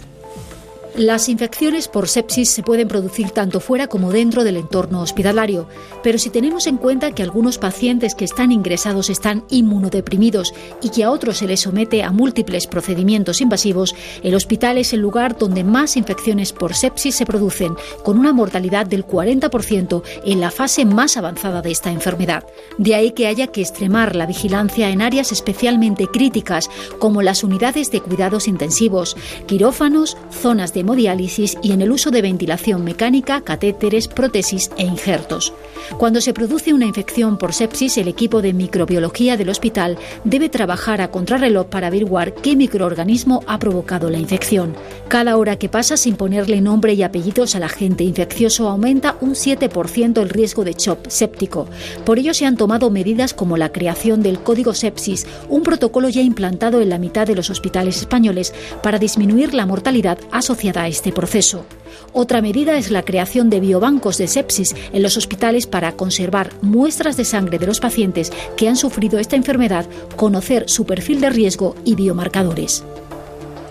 Las 0.97 1.29
infecciones 1.29 1.87
por 1.87 2.09
sepsis 2.09 2.51
se 2.51 2.65
pueden 2.65 2.89
producir 2.89 3.31
tanto 3.31 3.61
fuera 3.61 3.87
como 3.87 4.11
dentro 4.11 4.43
del 4.43 4.57
entorno 4.57 5.01
hospitalario, 5.01 5.69
pero 6.03 6.19
si 6.19 6.31
tenemos 6.31 6.67
en 6.67 6.79
cuenta 6.79 7.13
que 7.13 7.23
algunos 7.23 7.59
pacientes 7.59 8.15
que 8.17 8.25
están 8.25 8.51
ingresados 8.51 9.09
están 9.09 9.45
inmunodeprimidos 9.51 10.53
y 10.83 10.91
que 10.91 11.05
a 11.05 11.11
otros 11.11 11.39
se 11.39 11.47
les 11.47 11.61
somete 11.61 12.03
a 12.03 12.11
múltiples 12.11 12.67
procedimientos 12.67 13.41
invasivos, 13.41 13.95
el 14.23 14.35
hospital 14.35 14.79
es 14.79 14.93
el 14.93 15.01
lugar 15.01 15.39
donde 15.39 15.63
más 15.63 15.97
infecciones 15.97 16.53
por 16.53 16.75
sepsis 16.75 17.15
se 17.15 17.27
producen, 17.27 17.77
con 18.03 18.19
una 18.19 18.33
mortalidad 18.33 18.85
del 18.87 19.07
40% 19.07 20.03
en 20.25 20.41
la 20.41 20.51
fase 20.51 20.85
más 20.85 21.17
avanzada 21.17 21.63
de 21.63 21.71
esta 21.71 21.93
enfermedad. 21.93 22.45
De 22.79 22.97
ahí 22.97 23.13
que 23.13 23.29
haya 23.29 23.47
que 23.47 23.63
extremar 23.63 24.17
la 24.17 24.27
vigilancia 24.27 24.91
en 24.91 25.03
áreas 25.03 25.31
especialmente 25.31 26.09
críticas, 26.09 26.69
como 26.99 27.23
las 27.23 27.45
unidades 27.45 27.93
de 27.93 28.01
cuidados 28.01 28.49
intensivos, 28.49 29.17
quirófanos, 29.47 30.17
zonas 30.31 30.75
de 30.75 30.80
hemodiálisis 30.81 31.57
y 31.63 31.73
en 31.73 31.83
el 31.83 31.93
uso 31.93 32.11
de 32.11 32.23
ventilación 32.23 32.85
mecánica, 32.85 33.43
catéteres, 33.43 34.09
prótesis 34.09 34.71
e 34.77 34.85
injertos. 34.85 35.53
Cuando 35.99 36.21
se 36.21 36.33
produce 36.33 36.73
una 36.73 36.87
infección 36.87 37.39
por 37.39 37.53
sepsis, 37.53 37.99
el 37.99 38.09
equipo 38.09 38.43
de 38.43 38.53
microbiología 38.53 39.37
del 39.37 39.49
hospital 39.49 39.99
debe 40.25 40.49
trabajar 40.49 41.01
a 41.01 41.11
contrarreloj 41.11 41.67
para 41.67 41.89
averiguar 41.89 42.35
qué 42.35 42.57
microorganismo 42.57 43.43
ha 43.47 43.59
provocado 43.59 44.11
la 44.11 44.19
infección. 44.19 44.75
Cada 45.09 45.37
hora 45.37 45.57
que 45.57 45.69
pasa 45.69 45.97
sin 45.97 46.17
ponerle 46.17 46.61
nombre 46.61 46.95
y 46.95 47.03
apellidos 47.03 47.55
al 47.55 47.65
agente 47.65 48.05
infeccioso 48.05 48.69
aumenta 48.69 49.17
un 49.21 49.31
7% 49.31 50.21
el 50.21 50.29
riesgo 50.29 50.65
de 50.65 50.75
shock 50.75 51.09
séptico. 51.09 51.67
Por 52.05 52.19
ello 52.19 52.35
se 52.35 52.47
han 52.47 52.57
tomado 52.57 52.91
medidas 52.91 53.35
como 53.35 53.57
la 53.57 53.73
creación 53.73 54.23
del 54.23 54.41
Código 54.41 54.75
Sepsis, 54.75 55.27
un 55.49 55.63
protocolo 55.63 56.09
ya 56.09 56.23
implantado 56.23 56.81
en 56.81 56.89
la 56.89 56.99
mitad 56.99 57.27
de 57.27 57.35
los 57.35 57.51
hospitales 57.51 57.99
españoles 57.99 58.55
para 58.83 58.99
disminuir 58.99 59.55
la 59.55 59.67
mortalidad 59.67 60.19
asociada 60.31 60.70
a 60.79 60.89
este 60.89 61.13
proceso. 61.13 61.65
Otra 62.13 62.43
medida 62.43 62.77
es 62.77 62.91
la 62.91 63.05
creación 63.05 63.51
de 63.51 63.61
biobancos 63.61 64.19
de 64.19 64.27
sepsis 64.27 64.75
en 64.93 65.03
los 65.03 65.17
hospitales 65.17 65.67
para 65.67 65.93
conservar 65.93 66.51
muestras 66.61 67.17
de 67.17 67.25
sangre 67.25 67.59
de 67.59 67.67
los 67.67 67.81
pacientes 67.81 68.33
que 68.57 68.69
han 68.69 68.77
sufrido 68.77 69.19
esta 69.19 69.37
enfermedad, 69.37 69.87
conocer 70.17 70.69
su 70.69 70.85
perfil 70.87 71.21
de 71.21 71.31
riesgo 71.31 71.77
y 71.85 71.95
biomarcadores. 71.95 72.85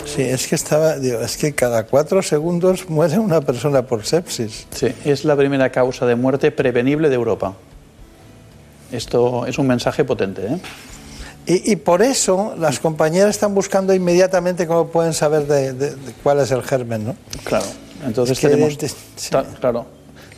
Sí, 0.05 0.23
es 0.23 0.47
que 0.47 0.55
estaba, 0.55 0.95
es 0.95 1.37
que 1.37 1.53
cada 1.53 1.85
cuatro 1.85 2.23
segundos 2.23 2.89
muere 2.89 3.19
una 3.19 3.41
persona 3.41 3.83
por 3.83 4.05
sepsis. 4.05 4.65
Sí, 4.71 4.87
es 5.05 5.23
la 5.23 5.35
primera 5.35 5.69
causa 5.69 6.05
de 6.05 6.15
muerte 6.15 6.51
prevenible 6.51 7.09
de 7.09 7.15
Europa. 7.15 7.53
Esto 8.91 9.45
es 9.45 9.59
un 9.59 9.67
mensaje 9.67 10.03
potente, 10.03 10.41
¿eh? 10.47 10.59
Y, 11.51 11.77
por 11.77 12.03
eso 12.03 12.53
las 12.59 12.79
compañeras 12.79 13.31
están 13.31 13.55
buscando 13.55 13.91
inmediatamente 13.91 14.67
cómo 14.67 14.89
pueden 14.89 15.13
saber 15.15 15.47
de, 15.47 15.95
cuál 16.21 16.39
es 16.41 16.51
el 16.51 16.61
germen, 16.61 17.07
¿no? 17.07 17.15
Claro. 17.43 17.65
Entonces 18.05 18.39
tenemos, 18.39 18.77
claro, 19.59 19.87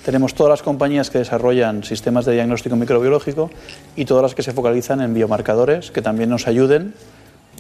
tenemos 0.06 0.34
todas 0.34 0.52
las 0.52 0.62
compañías 0.64 1.10
que 1.10 1.18
desarrollan 1.18 1.84
sistemas 1.84 2.24
de 2.24 2.32
diagnóstico 2.32 2.78
microbiológico 2.78 3.52
y 3.98 4.06
todas 4.06 4.24
las 4.24 4.36
que 4.36 4.42
se 4.42 4.54
focalizan 4.54 5.02
en 5.02 5.14
biomarcadores 5.14 5.92
que 5.92 6.02
también 6.02 6.30
nos 6.30 6.48
ayuden 6.48 6.94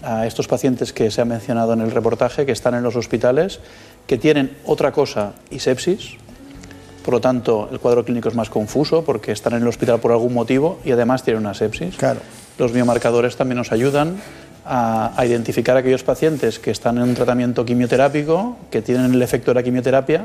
a 0.01 0.25
estos 0.25 0.47
pacientes 0.47 0.93
que 0.93 1.11
se 1.11 1.19
ha 1.19 1.25
mencionado 1.25 1.73
en 1.73 1.81
el 1.81 1.91
reportaje, 1.91 2.45
que 2.45 2.53
están 2.53 2.73
en 2.73 2.83
los 2.83 2.95
hospitales, 2.95 3.59
que 4.07 4.17
tienen 4.17 4.57
otra 4.65 4.93
cosa 4.93 5.33
y 5.49 5.59
sepsis. 5.59 6.11
Por 7.03 7.15
lo 7.15 7.19
tanto, 7.19 7.67
el 7.69 7.81
cuadro 7.81 8.05
clínico 8.05 8.29
es 8.29 8.35
más 8.35 8.49
confuso 8.49 9.03
porque 9.03 9.33
están 9.33 9.53
en 9.55 9.63
el 9.63 9.67
hospital 9.67 9.99
por 9.99 10.13
algún 10.13 10.33
motivo 10.33 10.79
y 10.85 10.91
además 10.91 11.23
tienen 11.23 11.43
una 11.43 11.53
sepsis. 11.53 11.97
Claro. 11.97 12.21
Los 12.61 12.71
biomarcadores 12.71 13.35
también 13.35 13.57
nos 13.57 13.71
ayudan 13.71 14.17
a, 14.67 15.19
a 15.19 15.25
identificar 15.25 15.75
a 15.75 15.79
aquellos 15.79 16.03
pacientes 16.03 16.59
que 16.59 16.69
están 16.69 16.97
en 16.97 17.03
un 17.05 17.15
tratamiento 17.15 17.65
quimioterápico, 17.65 18.55
que 18.69 18.83
tienen 18.83 19.15
el 19.15 19.21
efecto 19.23 19.49
de 19.49 19.55
la 19.55 19.63
quimioterapia, 19.63 20.23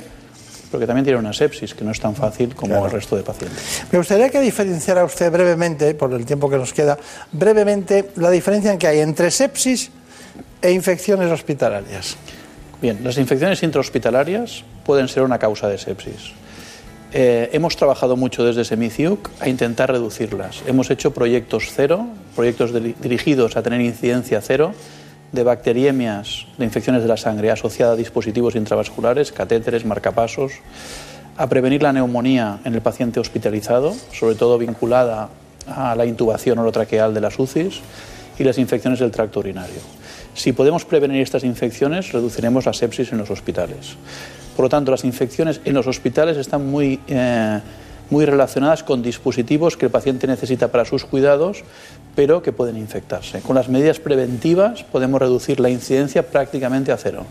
pero 0.70 0.78
que 0.78 0.86
también 0.86 1.04
tienen 1.06 1.20
una 1.20 1.32
sepsis, 1.32 1.72
que 1.72 1.82
no 1.82 1.92
es 1.92 1.98
tan 1.98 2.14
fácil 2.14 2.54
como 2.54 2.72
Claro. 2.74 2.84
el 2.86 2.92
resto 2.92 3.16
de 3.16 3.22
pacientes. 3.22 3.84
Me 3.90 3.96
gustaría 3.96 4.28
que 4.28 4.42
diferenciara 4.42 5.02
usted 5.06 5.32
brevemente, 5.32 5.94
por 5.94 6.12
el 6.12 6.26
tiempo 6.26 6.50
que 6.50 6.58
nos 6.58 6.74
queda, 6.74 6.98
brevemente 7.32 8.10
la 8.16 8.30
diferencia 8.30 8.70
en 8.70 8.78
que 8.78 8.86
hay 8.86 9.00
entre 9.00 9.30
sepsis 9.30 9.90
e 10.60 10.72
infecciones 10.72 11.32
hospitalarias. 11.32 12.18
Bien, 12.82 12.98
las 13.02 13.16
infecciones 13.16 13.62
intrahospitalarias 13.62 14.62
pueden 14.84 15.08
ser 15.08 15.22
una 15.22 15.38
causa 15.38 15.68
de 15.68 15.78
sepsis. 15.78 16.32
Eh, 17.18 17.48
hemos 17.54 17.76
trabajado 17.76 18.14
mucho 18.14 18.44
desde 18.44 18.62
Semiciuc 18.66 19.30
a 19.40 19.48
intentar 19.48 19.90
reducirlas. 19.90 20.62
Hemos 20.66 20.90
hecho 20.90 21.14
proyectos 21.14 21.70
cero, 21.74 22.06
proyectos 22.34 22.74
diri- 22.74 22.94
dirigidos 22.96 23.56
a 23.56 23.62
tener 23.62 23.80
incidencia 23.80 24.42
cero 24.42 24.74
de 25.32 25.42
bacteriemias, 25.42 26.46
de 26.58 26.66
infecciones 26.66 27.00
de 27.00 27.08
la 27.08 27.16
sangre 27.16 27.50
asociada 27.50 27.92
a 27.92 27.96
dispositivos 27.96 28.54
intravasculares, 28.54 29.32
catéteres, 29.32 29.86
marcapasos, 29.86 30.52
a 31.38 31.48
prevenir 31.48 31.82
la 31.82 31.94
neumonía 31.94 32.58
en 32.66 32.74
el 32.74 32.82
paciente 32.82 33.18
hospitalizado, 33.18 33.94
sobre 34.12 34.34
todo 34.34 34.58
vinculada 34.58 35.30
a 35.66 35.94
la 35.96 36.04
intubación 36.04 36.58
orotraqueal 36.58 37.14
de 37.14 37.22
las 37.22 37.38
UCIs 37.38 37.80
y 38.38 38.44
las 38.44 38.58
infecciones 38.58 38.98
del 39.00 39.10
tracto 39.10 39.40
urinario. 39.40 39.80
Si 40.34 40.52
podemos 40.52 40.84
prevenir 40.84 41.22
estas 41.22 41.44
infecciones, 41.44 42.12
reduciremos 42.12 42.66
la 42.66 42.74
sepsis 42.74 43.10
en 43.12 43.18
los 43.18 43.30
hospitales. 43.30 43.96
Por 44.56 44.64
lo 44.64 44.68
tanto, 44.68 44.90
las 44.90 45.04
infecciones 45.04 45.60
en 45.64 45.74
los 45.74 45.86
hospitales 45.86 46.36
están 46.38 46.66
muy, 46.66 46.98
eh, 47.08 47.60
muy 48.10 48.24
relacionadas 48.24 48.82
con 48.82 49.02
dispositivos 49.02 49.76
que 49.76 49.84
el 49.86 49.90
paciente 49.92 50.26
necesita 50.26 50.68
para 50.68 50.84
sus 50.84 51.04
cuidados, 51.04 51.62
pero 52.14 52.42
que 52.42 52.52
pueden 52.52 52.78
infectarse. 52.78 53.40
Con 53.40 53.54
las 53.56 53.68
medidas 53.68 54.00
preventivas 54.00 54.82
podemos 54.84 55.20
reducir 55.20 55.60
la 55.60 55.68
incidencia 55.68 56.22
prácticamente 56.26 56.90
a 56.90 56.96
cero. 56.96 57.24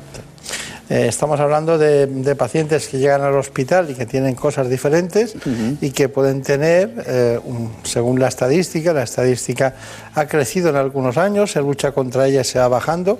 Eh, 0.87 1.07
estamos 1.09 1.39
hablando 1.39 1.79
de, 1.79 2.05
de 2.05 2.35
pacientes 2.35 2.87
que 2.87 2.99
llegan 2.99 3.21
al 3.23 3.33
hospital 3.33 3.89
y 3.89 3.95
que 3.95 4.05
tienen 4.05 4.35
cosas 4.35 4.69
diferentes 4.69 5.35
y 5.81 5.89
que 5.89 6.09
pueden 6.09 6.43
tener, 6.43 6.91
eh, 7.07 7.39
un- 7.43 7.71
según 7.81 8.19
la 8.19 8.27
estadística, 8.27 8.93
la 8.93 9.01
estadística 9.01 9.73
ha 10.15 10.27
crecido 10.27 10.69
en 10.69 10.75
algunos 10.77 11.17
años, 11.17 11.51
se 11.51 11.59
lucha 11.61 11.91
contra 11.91 12.27
ella 12.27 12.41
y 12.41 12.43
se 12.43 12.57
va 12.59 12.67
bajando, 12.67 13.19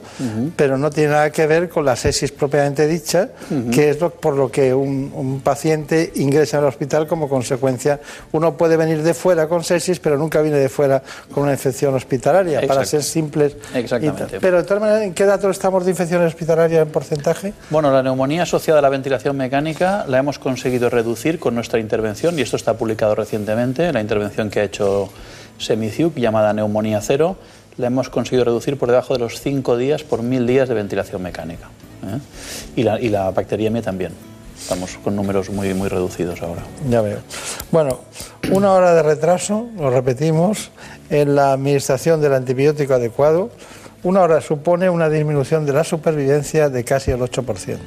pero 0.55 0.77
no 0.77 0.89
tiene 0.89 1.11
nada 1.11 1.29
que 1.29 1.45
ver 1.45 1.69
con 1.69 1.85
la 1.85 1.95
sepsis 1.95 2.31
propiamente 2.31 2.87
dicha, 2.87 3.29
que 3.71 3.89
es 3.91 3.99
lo- 3.99 4.09
por 4.09 4.35
lo 4.35 4.49
que 4.49 4.73
un, 4.73 5.11
un 5.13 5.41
paciente 5.41 6.11
ingresa 6.15 6.57
al 6.59 6.65
hospital 6.65 7.07
como 7.07 7.27
consecuencia. 7.29 7.99
Uno 8.31 8.55
puede 8.57 8.77
venir 8.77 9.03
de 9.03 9.13
fuera 9.13 9.47
con 9.47 9.63
sepsis, 9.63 9.99
pero 9.99 10.17
nunca 10.17 10.41
viene 10.41 10.57
de 10.57 10.69
fuera 10.69 11.03
con 11.33 11.43
una 11.43 11.51
infección 11.51 11.93
hospitalaria, 11.95 12.61
para 12.67 12.85
ser 12.85 13.03
simples. 13.03 13.55
Exactamente. 13.73 14.39
Pero 14.39 14.57
de 14.57 14.63
todas 14.63 14.81
maneras, 14.81 15.03
¿en 15.03 15.13
qué 15.13 15.25
datos 15.25 15.51
estamos 15.51 15.83
de 15.85 15.91
infecciones 15.91 16.27
hospitalarias 16.27 16.81
en 16.81 16.91
porcentaje? 16.91 17.53
Bueno, 17.69 17.91
la 17.91 18.01
neumonía 18.01 18.43
asociada 18.43 18.79
a 18.79 18.81
la 18.81 18.89
ventilación 18.89 19.35
mecánica 19.37 20.05
la 20.07 20.19
hemos 20.19 20.39
conseguido 20.39 20.89
reducir 20.89 21.39
con 21.39 21.55
nuestra 21.55 21.79
intervención 21.79 22.37
y 22.39 22.41
esto 22.41 22.55
está 22.55 22.75
publicado 22.75 23.15
recientemente, 23.15 23.91
la 23.91 24.01
intervención 24.01 24.49
que 24.49 24.61
ha 24.61 24.63
hecho 24.63 25.09
Semiciuc 25.57 26.15
llamada 26.15 26.53
neumonía 26.53 27.01
cero, 27.01 27.37
la 27.77 27.87
hemos 27.87 28.09
conseguido 28.09 28.45
reducir 28.45 28.77
por 28.77 28.89
debajo 28.89 29.13
de 29.13 29.19
los 29.19 29.39
5 29.41 29.77
días 29.77 30.03
por 30.03 30.23
mil 30.23 30.47
días 30.47 30.69
de 30.69 30.75
ventilación 30.75 31.21
mecánica. 31.21 31.69
¿eh? 32.03 32.19
Y, 32.75 32.83
la, 32.83 32.99
y 32.99 33.09
la 33.09 33.31
bacteriemia 33.31 33.81
también. 33.81 34.13
Estamos 34.57 34.97
con 35.03 35.15
números 35.15 35.49
muy, 35.49 35.73
muy 35.73 35.89
reducidos 35.89 36.41
ahora. 36.41 36.63
Ya 36.89 37.01
veo. 37.01 37.19
Bueno, 37.71 37.99
una 38.51 38.71
hora 38.71 38.95
de 38.95 39.03
retraso, 39.03 39.67
lo 39.77 39.89
repetimos, 39.89 40.71
en 41.09 41.35
la 41.35 41.53
administración 41.53 42.21
del 42.21 42.33
antibiótico 42.33 42.93
adecuado. 42.93 43.51
Una 44.03 44.21
hora 44.21 44.39
supone 44.39 44.89
una 44.89 45.09
disminución 45.09 45.65
de 45.65 45.73
la 45.73 45.83
supervivencia 45.83 46.69
de 46.69 46.83
casi 46.83 47.11
el 47.11 47.19
8%, 47.19 47.69
¿eh? 47.69 47.77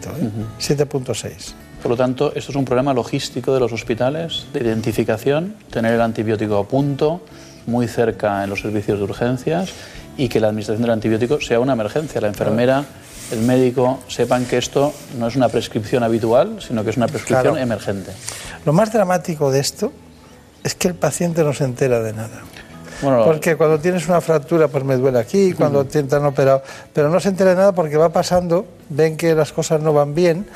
7.6. 0.60 1.54
Por 1.80 1.92
lo 1.92 1.96
tanto, 1.96 2.32
esto 2.34 2.50
es 2.50 2.56
un 2.56 2.64
problema 2.64 2.92
logístico 2.92 3.54
de 3.54 3.60
los 3.60 3.72
hospitales, 3.72 4.46
de 4.52 4.60
identificación, 4.60 5.54
tener 5.70 5.94
el 5.94 6.00
antibiótico 6.00 6.58
a 6.58 6.66
punto, 6.66 7.20
muy 7.66 7.86
cerca 7.88 8.44
en 8.44 8.50
los 8.50 8.60
servicios 8.60 8.98
de 8.98 9.04
urgencias 9.04 9.70
y 10.16 10.28
que 10.28 10.40
la 10.40 10.48
administración 10.48 10.82
del 10.82 10.90
antibiótico 10.92 11.40
sea 11.40 11.60
una 11.60 11.74
emergencia. 11.74 12.20
La 12.20 12.28
enfermera, 12.28 12.84
el 13.30 13.40
médico 13.40 14.00
sepan 14.08 14.46
que 14.46 14.58
esto 14.58 14.92
no 15.18 15.28
es 15.28 15.36
una 15.36 15.48
prescripción 15.48 16.02
habitual, 16.02 16.58
sino 16.66 16.82
que 16.84 16.90
es 16.90 16.96
una 16.96 17.06
prescripción 17.06 17.42
Claro. 17.54 17.56
emergente. 17.58 18.12
Lo 18.64 18.72
más 18.72 18.92
dramático 18.92 19.50
de 19.50 19.60
esto 19.60 19.92
es 20.64 20.74
que 20.74 20.88
el 20.88 20.94
paciente 20.94 21.44
no 21.44 21.52
se 21.52 21.64
entera 21.64 22.00
de 22.00 22.12
nada. 22.12 22.40
Bueno, 23.02 23.24
Porque 23.24 23.56
cuando 23.56 23.78
tienes 23.78 24.08
una 24.08 24.20
fractura, 24.20 24.68
pues 24.68 24.82
me 24.84 24.96
duele 24.96 25.18
aquí, 25.20 25.52
cuando 25.52 25.84
te 25.84 25.98
han 26.00 26.26
operado, 26.26 26.62
pero 26.92 27.08
no 27.08 27.20
se 27.20 27.28
entera 27.28 27.50
de 27.50 27.56
nada 27.56 27.72
porque 27.72 27.96
va 27.96 28.08
pasando, 28.08 28.64
ven 28.88 29.16
que 29.16 29.34
las 29.34 29.52
cosas 29.52 29.80
no 29.80 29.92
van 29.92 30.14
bien 30.14 30.46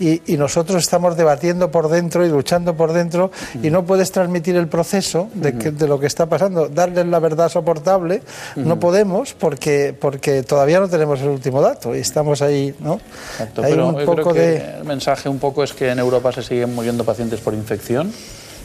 y, 0.00 0.20
y 0.32 0.36
nosotros 0.36 0.82
estamos 0.82 1.16
debatiendo 1.16 1.70
por 1.70 1.88
dentro 1.88 2.26
y 2.26 2.28
luchando 2.30 2.74
por 2.74 2.92
dentro 2.92 3.30
y 3.62 3.70
no 3.70 3.84
puedes 3.84 4.10
transmitir 4.10 4.56
el 4.56 4.66
proceso 4.66 5.28
de, 5.34 5.56
que- 5.56 5.70
de 5.70 5.86
lo 5.86 6.00
que 6.00 6.06
está 6.06 6.26
pasando, 6.26 6.68
darles 6.68 7.06
la 7.06 7.18
verdad 7.20 7.48
soportable, 7.48 8.22
no 8.56 8.80
podemos 8.80 9.34
porque, 9.34 9.94
porque 9.98 10.42
todavía 10.42 10.80
no 10.80 10.88
tenemos 10.88 11.20
el 11.20 11.28
último 11.28 11.60
dato 11.62 11.94
y 11.94 11.98
estamos 12.00 12.42
ahí, 12.42 12.74
¿no? 12.80 13.00
Exacto, 13.32 13.62
Hay 13.62 13.70
pero 13.72 13.88
un 13.88 13.98
yo 14.00 14.06
poco 14.06 14.22
creo 14.22 14.34
que 14.34 14.40
de... 14.40 14.78
el 14.78 14.84
mensaje 14.84 15.28
un 15.28 15.38
poco 15.38 15.62
es 15.62 15.72
que 15.72 15.90
en 15.90 15.98
Europa 16.00 16.32
se 16.32 16.42
siguen 16.42 16.74
muriendo 16.74 17.04
pacientes 17.04 17.40
por 17.40 17.54
infección, 17.54 18.12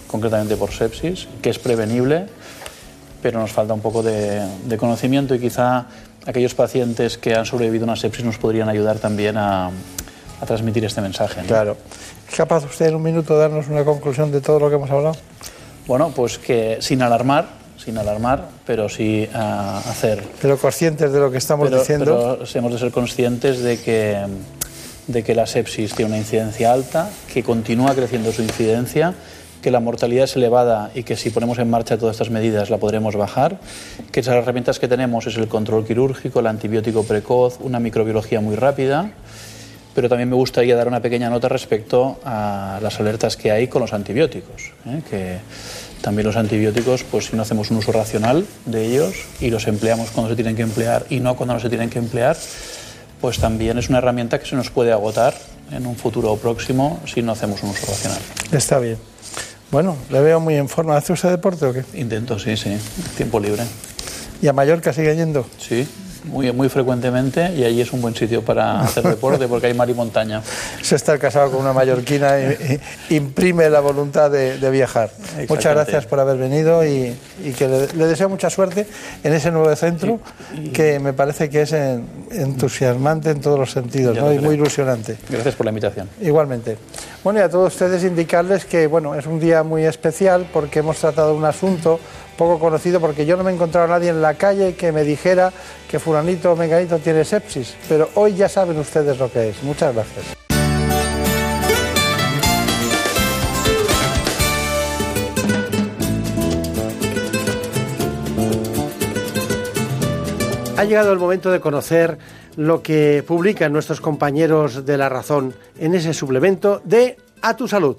concretamente 0.07 0.55
por 0.55 0.71
sepsis, 0.71 1.27
que 1.41 1.49
es 1.49 1.59
prevenible, 1.59 2.25
pero 3.21 3.39
nos 3.39 3.51
falta 3.51 3.73
un 3.73 3.81
poco 3.81 4.03
de, 4.03 4.45
de 4.65 4.77
conocimiento 4.77 5.35
y 5.35 5.39
quizá 5.39 5.85
aquellos 6.25 6.53
pacientes 6.55 7.17
que 7.17 7.35
han 7.35 7.45
sobrevivido 7.45 7.85
a 7.85 7.87
una 7.87 7.95
sepsis 7.95 8.25
nos 8.25 8.37
podrían 8.37 8.69
ayudar 8.69 8.99
también 8.99 9.37
a, 9.37 9.67
a 9.67 10.45
transmitir 10.45 10.83
este 10.85 11.01
mensaje. 11.01 11.41
¿no? 11.41 11.47
Claro. 11.47 11.77
¿Es 12.29 12.35
capaz 12.35 12.65
usted 12.65 12.87
en 12.87 12.95
un 12.95 13.03
minuto 13.03 13.33
de 13.35 13.39
darnos 13.41 13.67
una 13.67 13.83
conclusión 13.85 14.31
de 14.31 14.41
todo 14.41 14.59
lo 14.59 14.69
que 14.69 14.75
hemos 14.75 14.89
hablado? 14.91 15.15
Bueno, 15.87 16.11
pues 16.13 16.37
que 16.37 16.77
sin 16.81 17.01
alarmar, 17.01 17.47
sin 17.83 17.97
alarmar, 17.97 18.49
pero 18.65 18.89
sí 18.89 19.27
ah, 19.33 19.81
hacer 19.87 20.21
Pero 20.41 20.57
conscientes 20.57 21.11
de 21.13 21.19
lo 21.19 21.31
que 21.31 21.37
estamos 21.37 21.69
pero, 21.69 21.79
diciendo. 21.79 22.37
pero 22.39 22.59
hemos 22.59 22.73
de 22.73 22.79
ser 22.79 22.91
conscientes 22.91 23.59
de 23.59 23.79
que, 23.79 24.17
de 25.07 25.23
que 25.23 25.33
la 25.33 25.47
sepsis 25.47 25.95
tiene 25.95 26.11
una 26.11 26.17
incidencia 26.17 26.73
alta, 26.73 27.09
que 27.31 27.43
continúa 27.43 27.95
creciendo 27.95 28.33
su 28.33 28.41
incidencia, 28.41 29.13
que 29.61 29.71
la 29.71 29.79
mortalidad 29.79 30.25
es 30.25 30.35
elevada 30.35 30.91
y 30.93 31.03
que 31.03 31.15
si 31.15 31.29
ponemos 31.29 31.57
en 31.59 31.69
marcha 31.69 31.97
todas 31.97 32.15
estas 32.15 32.29
medidas 32.29 32.69
la 32.69 32.77
podremos 32.77 33.15
bajar, 33.15 33.59
que 34.11 34.21
las 34.21 34.35
herramientas 34.35 34.79
que 34.79 34.87
tenemos 34.87 35.27
es 35.27 35.37
el 35.37 35.47
control 35.47 35.85
quirúrgico, 35.85 36.39
el 36.39 36.47
antibiótico 36.47 37.03
precoz, 37.03 37.59
una 37.61 37.79
microbiología 37.79 38.41
muy 38.41 38.55
rápida, 38.55 39.11
pero 39.95 40.09
también 40.09 40.29
me 40.29 40.35
gustaría 40.35 40.75
dar 40.75 40.87
una 40.87 41.01
pequeña 41.01 41.29
nota 41.29 41.49
respecto 41.49 42.19
a 42.23 42.79
las 42.83 42.99
alertas 42.99 43.35
que 43.35 43.51
hay 43.51 43.67
con 43.67 43.81
los 43.81 43.93
antibióticos, 43.93 44.71
¿eh? 44.85 45.01
que 45.09 45.37
también 46.01 46.27
los 46.27 46.35
antibióticos, 46.35 47.03
pues 47.03 47.25
si 47.25 47.35
no 47.35 47.41
hacemos 47.41 47.71
un 47.71 47.77
uso 47.77 47.91
racional 47.91 48.45
de 48.65 48.85
ellos 48.85 49.15
y 49.41 49.49
los 49.49 49.67
empleamos 49.67 50.11
cuando 50.11 50.29
se 50.29 50.35
tienen 50.35 50.55
que 50.55 50.61
emplear 50.61 51.05
y 51.09 51.19
no 51.19 51.35
cuando 51.35 51.55
no 51.55 51.59
se 51.59 51.69
tienen 51.69 51.89
que 51.89 51.97
emplear, 51.97 52.37
pues 53.19 53.39
también 53.39 53.77
es 53.77 53.89
una 53.89 53.97
herramienta 53.97 54.39
que 54.39 54.45
se 54.45 54.55
nos 54.55 54.69
puede 54.69 54.91
agotar 54.91 55.33
en 55.71 55.87
un 55.87 55.95
futuro 55.95 56.35
próximo 56.37 56.99
si 57.05 57.21
no 57.21 57.31
hacemos 57.31 57.63
un 57.63 57.71
uso 57.71 57.87
racional. 57.87 58.19
Está 58.51 58.79
bien. 58.79 59.16
Bueno, 59.71 59.95
le 60.09 60.21
veo 60.21 60.39
muy 60.39 60.55
en 60.55 60.69
forma. 60.69 60.95
¿Hace 60.95 61.13
usted 61.13 61.29
deporte 61.29 61.65
o 61.65 61.73
qué? 61.73 61.83
Intento, 61.93 62.39
sí, 62.39 62.55
sí, 62.55 62.77
tiempo 63.17 63.39
libre. 63.39 63.63
¿Y 64.41 64.47
a 64.47 64.53
Mallorca 64.53 64.93
sigue 64.93 65.15
yendo? 65.15 65.45
Sí, 65.57 65.87
muy, 66.25 66.51
muy 66.51 66.69
frecuentemente 66.69 67.53
y 67.55 67.63
allí 67.63 67.81
es 67.81 67.91
un 67.93 68.01
buen 68.01 68.13
sitio 68.15 68.43
para 68.43 68.81
hacer 68.81 69.03
deporte 69.03 69.47
porque 69.47 69.67
hay 69.67 69.73
mar 69.73 69.89
y 69.89 69.93
montaña. 69.93 70.41
Se 70.81 70.95
estar 70.95 71.17
casado 71.19 71.51
con 71.51 71.61
una 71.61 71.73
mallorquina 71.73 72.37
y- 72.39 72.79
y- 73.09 73.15
imprime 73.15 73.69
la 73.69 73.79
voluntad 73.79 74.29
de, 74.29 74.57
de 74.57 74.69
viajar. 74.69 75.09
Muchas 75.49 75.73
gracias 75.73 76.05
por 76.05 76.19
haber 76.19 76.37
venido 76.37 76.85
y, 76.85 77.15
y 77.43 77.51
que 77.51 77.67
le, 77.67 77.87
le 77.93 78.05
deseo 78.07 78.29
mucha 78.29 78.49
suerte 78.49 78.85
en 79.23 79.33
ese 79.33 79.51
nuevo 79.51 79.73
centro 79.75 80.19
que 80.73 80.99
me 80.99 81.13
parece 81.13 81.49
que 81.49 81.63
es 81.63 81.73
en- 81.73 82.05
entusiasmante 82.31 83.31
en 83.31 83.41
todos 83.41 83.57
los 83.59 83.71
sentidos 83.71 84.15
¿no? 84.17 84.31
y 84.31 84.39
muy 84.39 84.55
ilusionante. 84.55 85.17
Gracias 85.29 85.55
por 85.55 85.65
la 85.65 85.71
invitación. 85.71 86.09
Igualmente. 86.21 86.77
Bueno, 87.27 87.41
y 87.41 87.43
a 87.43 87.49
todos 87.49 87.73
ustedes 87.73 88.05
indicarles 88.05 88.63
que 88.63 88.87
bueno, 88.87 89.13
es 89.13 89.25
un 89.25 89.37
día 89.37 89.61
muy 89.61 89.83
especial 89.83 90.47
porque 90.53 90.79
hemos 90.79 90.97
tratado 90.97 91.35
un 91.35 91.43
asunto 91.43 91.99
poco 92.37 92.57
conocido 92.57 93.01
porque 93.01 93.25
yo 93.25 93.35
no 93.35 93.43
me 93.43 93.51
he 93.51 93.53
encontrado 93.53 93.85
a 93.85 93.89
nadie 93.89 94.11
en 94.11 94.21
la 94.21 94.35
calle 94.35 94.75
que 94.75 94.93
me 94.93 95.03
dijera 95.03 95.51
que 95.91 95.99
fulanito 95.99 96.53
o 96.53 96.55
menganito 96.55 96.99
tiene 96.99 97.25
sepsis, 97.25 97.75
pero 97.89 98.09
hoy 98.15 98.35
ya 98.35 98.47
saben 98.47 98.79
ustedes 98.79 99.19
lo 99.19 99.29
que 99.29 99.49
es. 99.49 99.61
Muchas 99.61 99.93
gracias. 99.93 100.37
Ha 110.77 110.83
llegado 110.85 111.11
el 111.11 111.19
momento 111.19 111.51
de 111.51 111.59
conocer 111.59 112.17
lo 112.57 112.81
que 112.81 113.23
publican 113.25 113.71
nuestros 113.71 114.01
compañeros 114.01 114.83
de 114.85 114.97
La 114.97 115.09
Razón 115.09 115.53
en 115.77 115.93
ese 115.93 116.13
suplemento 116.13 116.81
de 116.83 117.15
A 117.43 117.55
tu 117.55 117.67
Salud. 117.67 117.95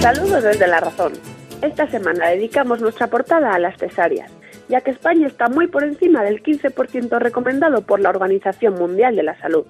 Saludos 0.00 0.42
desde 0.44 0.68
La 0.68 0.78
Razón. 0.78 1.14
Esta 1.62 1.90
semana 1.90 2.28
dedicamos 2.28 2.82
nuestra 2.82 3.08
portada 3.08 3.54
a 3.54 3.58
las 3.58 3.78
cesáreas, 3.78 4.30
ya 4.68 4.82
que 4.82 4.90
España 4.90 5.26
está 5.26 5.48
muy 5.48 5.68
por 5.68 5.84
encima 5.84 6.22
del 6.22 6.42
15% 6.42 7.18
recomendado 7.18 7.80
por 7.80 7.98
la 7.98 8.10
Organización 8.10 8.74
Mundial 8.74 9.16
de 9.16 9.22
la 9.22 9.38
Salud. 9.40 9.64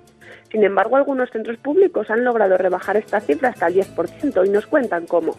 Sin 0.51 0.65
embargo, 0.65 0.97
algunos 0.97 1.31
centros 1.31 1.59
públicos 1.59 2.11
han 2.11 2.25
logrado 2.25 2.59
rebajar 2.59 2.97
esta 2.97 3.21
cifra 3.21 3.51
hasta 3.51 3.69
el 3.69 3.77
10% 3.77 4.47
y 4.47 4.51
nos 4.51 4.67
cuentan 4.67 5.07
cómo. 5.07 5.37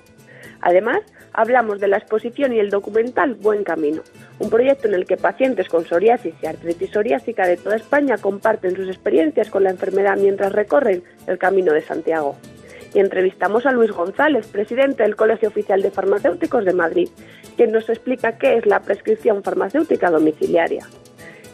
Además, 0.61 0.99
hablamos 1.33 1.79
de 1.79 1.87
la 1.87 1.97
exposición 1.97 2.53
y 2.53 2.59
el 2.59 2.69
documental 2.69 3.35
Buen 3.35 3.63
Camino, 3.63 4.01
un 4.39 4.49
proyecto 4.49 4.87
en 4.87 4.93
el 4.93 5.05
que 5.05 5.17
pacientes 5.17 5.67
con 5.69 5.85
psoriasis 5.85 6.33
y 6.41 6.45
artritis 6.47 6.91
psoriásica 6.91 7.47
de 7.47 7.57
toda 7.57 7.77
España 7.77 8.17
comparten 8.17 8.75
sus 8.75 8.87
experiencias 8.87 9.49
con 9.49 9.63
la 9.63 9.69
enfermedad 9.69 10.17
mientras 10.17 10.51
recorren 10.51 11.03
el 11.27 11.37
Camino 11.37 11.73
de 11.73 11.81
Santiago. 11.81 12.35
Y 12.93 12.99
entrevistamos 12.99 13.65
a 13.65 13.71
Luis 13.71 13.91
González, 13.91 14.47
presidente 14.47 15.03
del 15.03 15.15
Colegio 15.15 15.49
Oficial 15.49 15.81
de 15.81 15.91
Farmacéuticos 15.91 16.65
de 16.65 16.73
Madrid, 16.73 17.09
quien 17.55 17.71
nos 17.71 17.89
explica 17.89 18.37
qué 18.37 18.57
es 18.57 18.65
la 18.65 18.79
prescripción 18.79 19.43
farmacéutica 19.43 20.09
domiciliaria. 20.09 20.87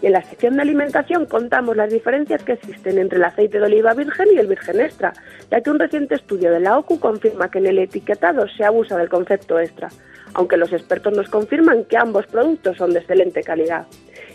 En 0.05 0.11
la 0.11 0.21
sección 0.21 0.55
de 0.55 0.61
alimentación 0.61 1.25
contamos 1.25 1.75
las 1.75 1.89
diferencias 1.89 2.43
que 2.43 2.51
existen 2.51 2.99
entre 2.99 3.17
el 3.17 3.23
aceite 3.23 3.57
de 3.57 3.65
oliva 3.65 3.95
virgen 3.95 4.27
y 4.31 4.37
el 4.37 4.45
virgen 4.45 4.79
extra, 4.79 5.13
ya 5.49 5.61
que 5.61 5.71
un 5.71 5.79
reciente 5.79 6.13
estudio 6.13 6.51
de 6.51 6.59
la 6.59 6.77
OCU 6.77 6.99
confirma 6.99 7.49
que 7.49 7.57
en 7.57 7.65
el 7.65 7.79
etiquetado 7.79 8.47
se 8.47 8.63
abusa 8.63 8.99
del 8.99 9.09
concepto 9.09 9.59
extra, 9.59 9.89
aunque 10.35 10.57
los 10.57 10.71
expertos 10.73 11.17
nos 11.17 11.27
confirman 11.27 11.85
que 11.85 11.97
ambos 11.97 12.27
productos 12.27 12.77
son 12.77 12.93
de 12.93 12.99
excelente 12.99 13.41
calidad. 13.41 13.87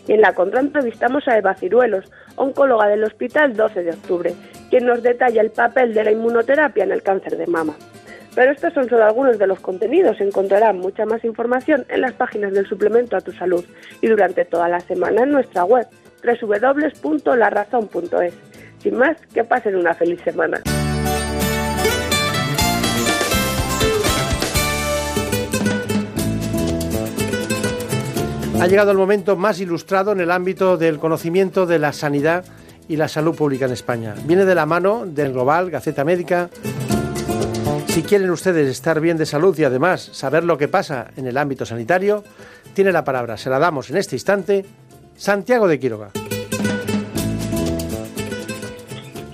Y 0.08 0.14
en 0.14 0.22
la 0.22 0.34
contra 0.34 0.58
entrevistamos 0.58 1.28
a 1.28 1.38
Eva 1.38 1.54
Ciruelos, 1.54 2.10
oncóloga 2.34 2.88
del 2.88 3.04
Hospital 3.04 3.54
12 3.54 3.84
de 3.84 3.90
Octubre, 3.90 4.34
quien 4.70 4.86
nos 4.86 5.04
detalla 5.04 5.40
el 5.40 5.52
papel 5.52 5.94
de 5.94 6.02
la 6.02 6.10
inmunoterapia 6.10 6.82
en 6.82 6.90
el 6.90 7.04
cáncer 7.04 7.36
de 7.36 7.46
mama. 7.46 7.76
Pero 8.34 8.52
estos 8.52 8.72
son 8.72 8.88
solo 8.88 9.04
algunos 9.04 9.38
de 9.38 9.46
los 9.46 9.60
contenidos. 9.60 10.20
Encontrarán 10.20 10.78
mucha 10.78 11.04
más 11.04 11.24
información 11.24 11.84
en 11.88 12.00
las 12.00 12.12
páginas 12.12 12.52
del 12.52 12.66
suplemento 12.66 13.16
a 13.16 13.20
tu 13.20 13.32
salud 13.32 13.64
y 14.00 14.06
durante 14.06 14.44
toda 14.44 14.68
la 14.68 14.80
semana 14.80 15.22
en 15.22 15.30
nuestra 15.30 15.64
web 15.64 15.86
www.larazón.es. 16.22 18.34
Sin 18.78 18.96
más, 18.96 19.16
que 19.34 19.44
pasen 19.44 19.76
una 19.76 19.94
feliz 19.94 20.20
semana. 20.22 20.60
Ha 28.60 28.66
llegado 28.66 28.90
el 28.90 28.98
momento 28.98 29.36
más 29.36 29.58
ilustrado 29.58 30.12
en 30.12 30.20
el 30.20 30.30
ámbito 30.30 30.76
del 30.76 30.98
conocimiento 30.98 31.64
de 31.64 31.78
la 31.78 31.94
sanidad 31.94 32.44
y 32.88 32.96
la 32.96 33.08
salud 33.08 33.34
pública 33.34 33.64
en 33.64 33.72
España. 33.72 34.14
Viene 34.26 34.44
de 34.44 34.54
la 34.54 34.66
mano 34.66 35.06
del 35.06 35.32
Global, 35.32 35.70
Gaceta 35.70 36.04
Médica. 36.04 36.50
Si 38.00 38.06
quieren 38.06 38.30
ustedes 38.30 38.66
estar 38.66 38.98
bien 38.98 39.18
de 39.18 39.26
salud 39.26 39.54
y 39.58 39.64
además 39.64 40.00
saber 40.00 40.42
lo 40.42 40.56
que 40.56 40.68
pasa 40.68 41.10
en 41.18 41.26
el 41.26 41.36
ámbito 41.36 41.66
sanitario, 41.66 42.24
tiene 42.72 42.92
la 42.92 43.04
palabra, 43.04 43.36
se 43.36 43.50
la 43.50 43.58
damos 43.58 43.90
en 43.90 43.98
este 43.98 44.16
instante, 44.16 44.64
Santiago 45.16 45.68
de 45.68 45.78
Quiroga. 45.78 46.08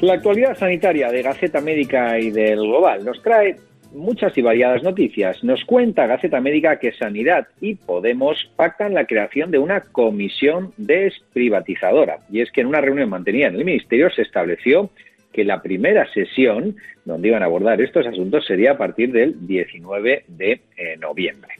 La 0.00 0.14
actualidad 0.14 0.58
sanitaria 0.58 1.12
de 1.12 1.22
Gaceta 1.22 1.60
Médica 1.60 2.18
y 2.18 2.32
del 2.32 2.56
Global 2.56 3.04
nos 3.04 3.22
trae 3.22 3.54
muchas 3.92 4.36
y 4.36 4.42
variadas 4.42 4.82
noticias. 4.82 5.44
Nos 5.44 5.64
cuenta 5.64 6.08
Gaceta 6.08 6.40
Médica 6.40 6.80
que 6.80 6.90
Sanidad 6.90 7.46
y 7.60 7.76
Podemos 7.76 8.50
pactan 8.56 8.94
la 8.94 9.06
creación 9.06 9.52
de 9.52 9.60
una 9.60 9.80
comisión 9.80 10.72
desprivatizadora. 10.76 12.18
Y 12.32 12.40
es 12.40 12.50
que 12.50 12.62
en 12.62 12.66
una 12.66 12.80
reunión 12.80 13.10
mantenida 13.10 13.46
en 13.46 13.54
el 13.54 13.64
Ministerio 13.64 14.10
se 14.10 14.22
estableció 14.22 14.90
que 15.36 15.44
la 15.44 15.60
primera 15.60 16.10
sesión 16.14 16.76
donde 17.04 17.28
iban 17.28 17.42
a 17.42 17.46
abordar 17.46 17.78
estos 17.82 18.06
asuntos 18.06 18.46
sería 18.46 18.72
a 18.72 18.78
partir 18.78 19.12
del 19.12 19.46
19 19.46 20.24
de 20.28 20.52
eh, 20.52 20.96
noviembre. 20.98 21.52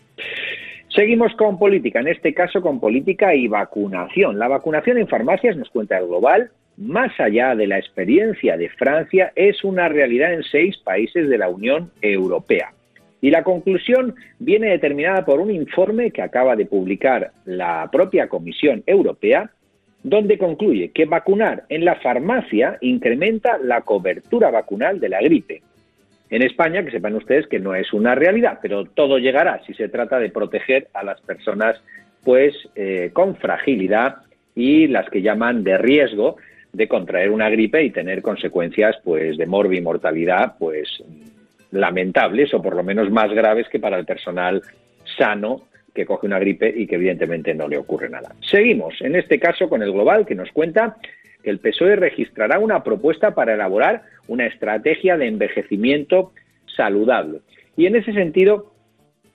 Seguimos 0.89 1.35
con 1.35 1.59
política, 1.59 2.01
en 2.01 2.09
este 2.09 2.33
caso 2.33 2.63
con 2.63 2.81
política 2.81 3.35
y 3.35 3.49
vacunación. 3.49 4.39
La 4.39 4.49
vacunación 4.49 4.97
en 4.97 5.09
farmacias, 5.09 5.59
nos 5.59 5.69
cuenta 5.69 5.99
el 5.99 6.07
Global, 6.07 6.51
más 6.79 7.13
allá 7.21 7.55
de 7.55 7.67
la 7.67 7.79
experiencia 7.79 8.57
de 8.57 8.71
Francia, 8.71 9.31
es 9.37 9.63
una 9.63 9.91
realidad 9.91 10.33
en 10.33 10.43
seis 10.45 10.79
países 10.79 11.29
de 11.29 11.37
la 11.37 11.51
Unión 11.51 11.91
Europea. 12.01 12.73
Y 13.21 13.31
la 13.31 13.43
conclusión 13.43 14.15
viene 14.39 14.71
determinada 14.71 15.27
por 15.27 15.39
un 15.41 15.51
informe 15.51 16.13
que 16.13 16.23
acaba 16.23 16.57
de 16.57 16.65
publicar 16.65 17.33
la 17.45 17.91
propia 17.93 18.29
Comisión 18.29 18.83
Europea, 18.87 19.51
donde 20.07 20.39
concluye 20.39 20.93
que 20.93 21.05
vacunar 21.05 21.65
en 21.69 21.85
la 21.85 21.97
farmacia 21.97 22.79
incrementa 22.81 23.59
la 23.59 23.81
cobertura 23.81 24.53
vacunal 24.53 25.01
de 25.01 25.09
la 25.09 25.21
gripe. 25.21 25.63
En 26.31 26.43
España, 26.43 26.85
que 26.85 26.93
sepan 26.93 27.17
ustedes 27.17 27.49
que 27.49 27.59
no 27.59 27.75
es 27.75 27.93
una 27.93 28.15
realidad, 28.15 28.61
pero 28.63 28.85
todo 28.85 29.19
llegará 29.19 29.61
si 29.67 29.75
se 29.75 29.89
trata 29.89 30.21
de 30.21 30.31
proteger 30.31 30.87
a 30.95 31.03
las 31.03 31.21
personas 31.23 31.83
pues 32.23 32.55
eh, 32.77 33.11
con 33.13 33.35
fragilidad 33.35 34.19
y 34.55 34.87
las 34.87 35.11
que 35.11 35.23
llaman 35.23 35.65
de 35.65 35.77
riesgo, 35.77 36.37
de 36.73 36.87
contraer 36.87 37.33
una 37.33 37.51
gripe 37.51 37.83
y 37.83 37.91
tener 37.91 38.23
consecuencias 38.23 38.95
pues 39.03 39.37
de 39.37 39.47
mortalidad 39.47 40.55
pues 40.57 41.03
lamentables 41.73 42.55
o 42.55 42.63
por 42.63 42.77
lo 42.77 42.85
menos 42.85 43.11
más 43.11 43.33
graves 43.33 43.67
que 43.69 43.81
para 43.81 43.99
el 43.99 44.05
personal 44.05 44.63
sano 45.19 45.63
que 45.97 46.07
coge 46.07 46.27
una 46.27 46.39
gripe 46.39 46.73
y 46.77 46.87
que 46.87 46.97
evidentemente 46.97 47.55
no 47.55 47.67
le 47.67 47.79
ocurre 47.79 48.09
nada. 48.09 48.35
Seguimos, 48.41 49.01
en 49.01 49.17
este 49.17 49.41
caso 49.41 49.69
con 49.69 49.83
el 49.83 49.91
Global, 49.91 50.27
que 50.27 50.35
nos 50.35 50.53
cuenta 50.53 50.99
que 51.43 51.51
el 51.51 51.59
PSOE 51.59 51.97
registrará 51.97 52.59
una 52.59 52.85
propuesta 52.85 53.35
para 53.35 53.55
elaborar 53.55 54.03
una 54.29 54.47
estrategia 54.47 55.17
de 55.17 55.27
envejecimiento 55.27 56.33
saludable. 56.77 57.41
Y 57.77 57.87
en 57.87 57.97
ese 57.97 58.13
sentido, 58.13 58.73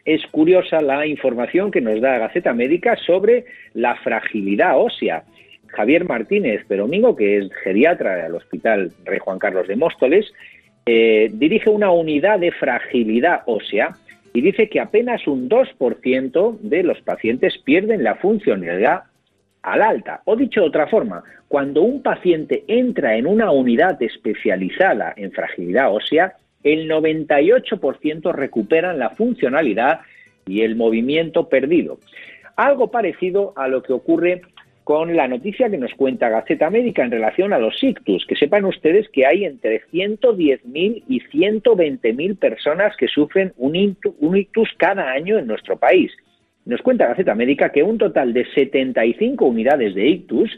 es 0.05 0.21
curiosa 0.27 0.81
la 0.81 1.05
información 1.05 1.71
que 1.71 1.81
nos 1.81 1.99
da 1.99 2.19
Gaceta 2.19 2.53
Médica 2.53 2.95
sobre 2.95 3.45
la 3.73 3.95
fragilidad 3.95 4.79
ósea. 4.79 5.23
Javier 5.67 6.05
Martínez 6.05 6.65
Peromingo, 6.67 7.15
que 7.15 7.37
es 7.37 7.49
geriatra 7.63 8.15
del 8.15 8.35
Hospital 8.35 8.91
Rey 9.05 9.19
Juan 9.19 9.39
Carlos 9.39 9.67
de 9.67 9.75
Móstoles, 9.75 10.31
eh, 10.85 11.29
dirige 11.33 11.69
una 11.69 11.91
unidad 11.91 12.39
de 12.39 12.51
fragilidad 12.51 13.43
ósea 13.45 13.95
y 14.33 14.41
dice 14.41 14.69
que 14.69 14.79
apenas 14.79 15.27
un 15.27 15.49
2% 15.49 16.59
de 16.59 16.83
los 16.83 17.01
pacientes 17.01 17.57
pierden 17.59 18.03
la 18.03 18.15
funcionalidad 18.15 19.03
al 19.61 19.81
alta. 19.81 20.21
O 20.25 20.35
dicho 20.35 20.61
de 20.61 20.67
otra 20.67 20.87
forma, 20.87 21.23
cuando 21.47 21.81
un 21.81 22.01
paciente 22.01 22.63
entra 22.67 23.17
en 23.17 23.27
una 23.27 23.51
unidad 23.51 24.01
especializada 24.01 25.13
en 25.15 25.31
fragilidad 25.31 25.93
ósea, 25.93 26.35
el 26.63 26.89
98% 26.89 28.33
recuperan 28.33 28.99
la 28.99 29.09
funcionalidad 29.09 30.01
y 30.47 30.61
el 30.61 30.75
movimiento 30.75 31.49
perdido. 31.49 31.99
Algo 32.55 32.91
parecido 32.91 33.53
a 33.55 33.67
lo 33.67 33.83
que 33.83 33.93
ocurre 33.93 34.41
con 34.83 35.15
la 35.15 35.27
noticia 35.27 35.69
que 35.69 35.77
nos 35.77 35.93
cuenta 35.93 36.29
Gaceta 36.29 36.69
Médica 36.69 37.03
en 37.03 37.11
relación 37.11 37.53
a 37.53 37.59
los 37.59 37.81
ictus. 37.83 38.25
Que 38.25 38.35
sepan 38.35 38.65
ustedes 38.65 39.07
que 39.09 39.25
hay 39.25 39.45
entre 39.45 39.83
110.000 39.87 41.03
y 41.07 41.19
120.000 41.19 42.37
personas 42.37 42.95
que 42.97 43.07
sufren 43.07 43.53
un 43.57 43.75
ictus, 43.75 44.69
cada 44.77 45.11
año 45.11 45.37
en 45.37 45.47
nuestro 45.47 45.77
país. 45.77 46.11
Nos 46.65 46.81
cuenta 46.81 47.07
Gaceta 47.07 47.35
Médica 47.35 47.71
que 47.71 47.83
un 47.83 47.97
total 47.97 48.33
de 48.33 48.45
75 48.53 49.45
unidades 49.45 49.95
de 49.95 50.07
ictus 50.07 50.57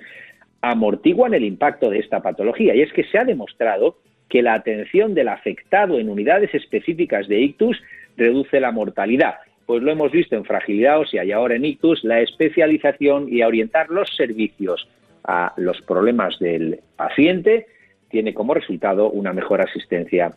amortiguan 0.61 1.33
el 1.33 1.43
impacto 1.43 1.89
de 1.89 1.99
esta 1.99 2.21
patología. 2.21 2.75
Y 2.75 2.81
es 2.81 2.93
que 2.93 3.03
se 3.03 3.17
ha 3.17 3.25
demostrado 3.25 3.97
que 4.29 4.41
la 4.41 4.53
atención 4.53 5.13
del 5.13 5.27
afectado 5.27 5.99
en 5.99 6.09
unidades 6.09 6.53
específicas 6.55 7.27
de 7.27 7.41
ictus 7.41 7.81
reduce 8.15 8.59
la 8.59 8.71
mortalidad 8.71 9.35
pues 9.65 9.81
lo 9.81 9.91
hemos 9.91 10.11
visto 10.11 10.35
en 10.35 10.45
fragilidad 10.45 10.99
ósea 10.99 11.23
y 11.23 11.31
ahora 11.31 11.55
en 11.55 11.65
ictus, 11.65 12.03
la 12.03 12.21
especialización 12.21 13.27
y 13.29 13.43
orientar 13.43 13.89
los 13.89 14.09
servicios 14.15 14.87
a 15.23 15.53
los 15.57 15.81
problemas 15.81 16.37
del 16.39 16.79
paciente 16.95 17.67
tiene 18.09 18.33
como 18.33 18.53
resultado 18.53 19.09
una 19.09 19.33
mejor 19.33 19.61
asistencia 19.61 20.33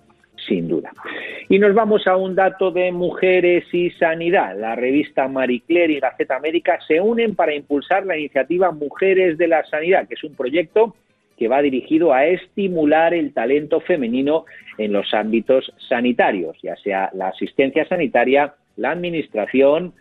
sin 0.46 0.68
duda. 0.68 0.92
Y 1.48 1.58
nos 1.58 1.74
vamos 1.74 2.06
a 2.06 2.16
un 2.16 2.34
dato 2.34 2.70
de 2.70 2.92
mujeres 2.92 3.64
y 3.72 3.90
sanidad. 3.90 4.56
La 4.58 4.74
revista 4.74 5.28
Marie 5.28 5.62
Claire 5.66 5.94
y 5.94 6.00
Gaceta 6.00 6.36
América 6.36 6.78
se 6.86 7.00
unen 7.00 7.34
para 7.34 7.54
impulsar 7.54 8.06
la 8.06 8.16
iniciativa 8.16 8.70
Mujeres 8.70 9.38
de 9.38 9.48
la 9.48 9.64
Sanidad, 9.64 10.06
que 10.08 10.14
es 10.14 10.24
un 10.24 10.34
proyecto 10.34 10.94
que 11.36 11.48
va 11.48 11.62
dirigido 11.62 12.12
a 12.14 12.26
estimular 12.26 13.12
el 13.12 13.32
talento 13.32 13.80
femenino 13.80 14.46
en 14.78 14.92
los 14.92 15.12
ámbitos 15.12 15.72
sanitarios, 15.88 16.56
ya 16.62 16.76
sea 16.76 17.10
la 17.12 17.28
asistencia 17.28 17.86
sanitaria, 17.86 18.54
la 18.76 18.90
administración 18.90 19.94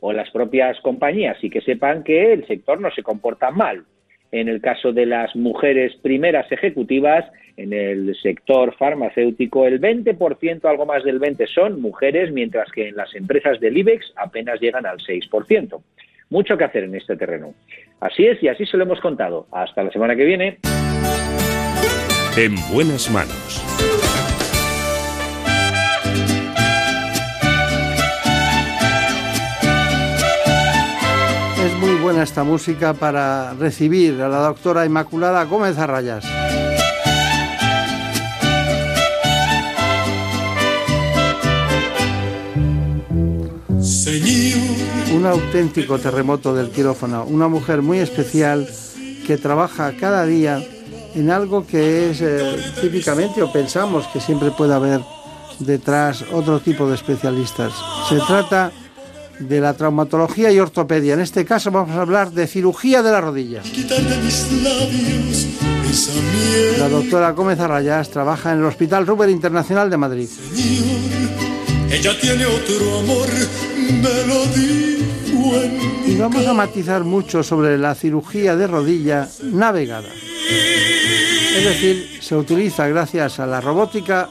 o 0.00 0.12
las 0.12 0.30
propias 0.30 0.78
compañías 0.80 1.36
y 1.42 1.50
que 1.50 1.60
sepan 1.60 2.04
que 2.04 2.32
el 2.32 2.46
sector 2.46 2.80
no 2.80 2.90
se 2.90 3.02
comporta 3.02 3.50
mal. 3.50 3.84
En 4.30 4.48
el 4.48 4.60
caso 4.60 4.92
de 4.92 5.06
las 5.06 5.34
mujeres 5.34 5.96
primeras 6.02 6.50
ejecutivas, 6.52 7.24
en 7.56 7.72
el 7.72 8.14
sector 8.22 8.74
farmacéutico, 8.76 9.66
el 9.66 9.80
20%, 9.80 10.64
algo 10.64 10.86
más 10.86 11.02
del 11.02 11.18
20%, 11.18 11.48
son 11.52 11.80
mujeres, 11.80 12.30
mientras 12.30 12.70
que 12.70 12.88
en 12.88 12.96
las 12.96 13.14
empresas 13.14 13.58
del 13.58 13.76
IBEX 13.78 14.12
apenas 14.16 14.60
llegan 14.60 14.86
al 14.86 14.98
6%. 14.98 15.80
mucho 16.30 16.58
que 16.58 16.64
hacer 16.64 16.84
en 16.84 16.94
este 16.94 17.16
terreno. 17.16 17.54
Así 18.00 18.26
es 18.26 18.42
y 18.42 18.48
así 18.48 18.66
se 18.66 18.76
lo 18.76 18.84
hemos 18.84 19.00
contado. 19.00 19.46
Hasta 19.50 19.82
la 19.82 19.90
semana 19.90 20.14
que 20.14 20.26
viene. 20.26 20.58
En 22.36 22.54
buenas 22.70 23.10
manos. 23.10 23.87
Esta 32.28 32.44
música 32.44 32.92
para 32.92 33.54
recibir 33.54 34.20
a 34.20 34.28
la 34.28 34.40
doctora 34.40 34.84
Inmaculada 34.84 35.44
Gómez 35.44 35.78
Arrayas. 35.78 36.26
Un 45.14 45.24
auténtico 45.24 45.98
terremoto 45.98 46.54
del 46.54 46.68
quirófano, 46.68 47.24
una 47.24 47.48
mujer 47.48 47.80
muy 47.80 47.98
especial 47.98 48.68
que 49.26 49.38
trabaja 49.38 49.94
cada 49.98 50.26
día 50.26 50.62
en 51.14 51.30
algo 51.30 51.66
que 51.66 52.10
es 52.10 52.20
eh, 52.20 52.56
típicamente 52.82 53.42
o 53.42 53.50
pensamos 53.50 54.06
que 54.08 54.20
siempre 54.20 54.50
puede 54.50 54.74
haber 54.74 55.00
detrás 55.60 56.22
otro 56.30 56.60
tipo 56.60 56.86
de 56.88 56.94
especialistas. 56.94 57.72
Se 58.10 58.18
trata 58.18 58.70
de 59.38 59.60
la 59.60 59.74
traumatología 59.74 60.50
y 60.52 60.58
ortopedia. 60.58 61.14
En 61.14 61.20
este 61.20 61.44
caso 61.44 61.70
vamos 61.70 61.96
a 61.96 62.02
hablar 62.02 62.30
de 62.32 62.46
cirugía 62.46 63.02
de 63.02 63.10
la 63.10 63.20
rodilla. 63.20 63.62
La 66.78 66.88
doctora 66.88 67.30
Gómez 67.32 67.60
Arrayás 67.60 68.10
trabaja 68.10 68.52
en 68.52 68.58
el 68.58 68.64
Hospital 68.64 69.06
Ruber 69.06 69.30
Internacional 69.30 69.90
de 69.90 69.96
Madrid. 69.96 70.28
Ella 71.90 72.20
tiene 72.20 72.44
otro 72.44 72.98
amor, 72.98 73.28
Y 76.06 76.16
vamos 76.16 76.46
a 76.46 76.52
matizar 76.52 77.04
mucho 77.04 77.42
sobre 77.42 77.78
la 77.78 77.94
cirugía 77.94 78.54
de 78.56 78.66
rodilla 78.66 79.28
navegada. 79.42 80.08
Es 81.56 81.64
decir, 81.64 82.18
se 82.20 82.36
utiliza 82.36 82.86
gracias 82.88 83.40
a 83.40 83.46
la 83.46 83.60
robótica 83.60 84.28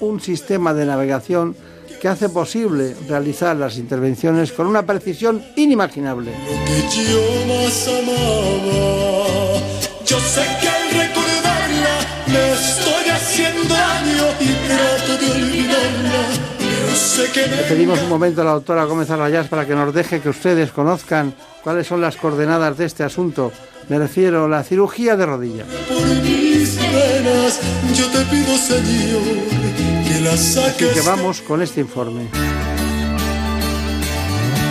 un 0.00 0.20
sistema 0.20 0.72
de 0.72 0.86
navegación 0.86 1.54
que 2.00 2.08
hace 2.08 2.30
posible 2.30 2.96
realizar 3.08 3.54
las 3.56 3.76
intervenciones 3.76 4.52
con 4.52 4.66
una 4.66 4.84
precisión 4.84 5.42
inimaginable. 5.56 6.32
que 6.66 7.04
yo 7.04 7.22
más 7.46 7.88
amaba. 7.88 9.60
Yo 10.06 10.18
sé 10.18 10.42
que 10.60 10.68
al 10.68 10.90
recordarla 10.90 11.98
me 12.26 12.52
estoy 12.52 13.10
haciendo 13.10 13.74
daño 13.74 14.24
y 14.40 14.48
trato 14.66 15.18
de 15.18 15.30
olvidarla. 15.30 16.22
Pero 16.58 16.96
sé 16.96 17.30
que 17.32 17.46
Le 17.46 17.62
pedimos 17.64 18.00
un 18.00 18.08
momento 18.08 18.40
a 18.40 18.44
la 18.44 18.52
doctora 18.52 18.84
Gómez 18.84 19.10
Arrayás 19.10 19.48
para 19.48 19.66
que 19.66 19.74
nos 19.74 19.92
deje 19.92 20.20
que 20.20 20.30
ustedes 20.30 20.72
conozcan 20.72 21.34
cuáles 21.62 21.86
son 21.86 22.00
las 22.00 22.16
coordenadas 22.16 22.78
de 22.78 22.86
este 22.86 23.04
asunto. 23.04 23.52
Me 23.88 23.98
refiero 23.98 24.46
a 24.46 24.48
la 24.48 24.62
cirugía 24.64 25.16
de 25.16 25.26
rodilla. 25.26 25.64
por 25.88 26.06
mis 26.22 26.76
venas 26.76 27.60
yo 27.94 28.06
te 28.06 28.24
pido, 28.24 28.56
Señor, 28.56 29.89
Así 30.28 30.60
que 30.76 31.00
vamos 31.00 31.40
con 31.40 31.62
este 31.62 31.80
informe. 31.80 32.28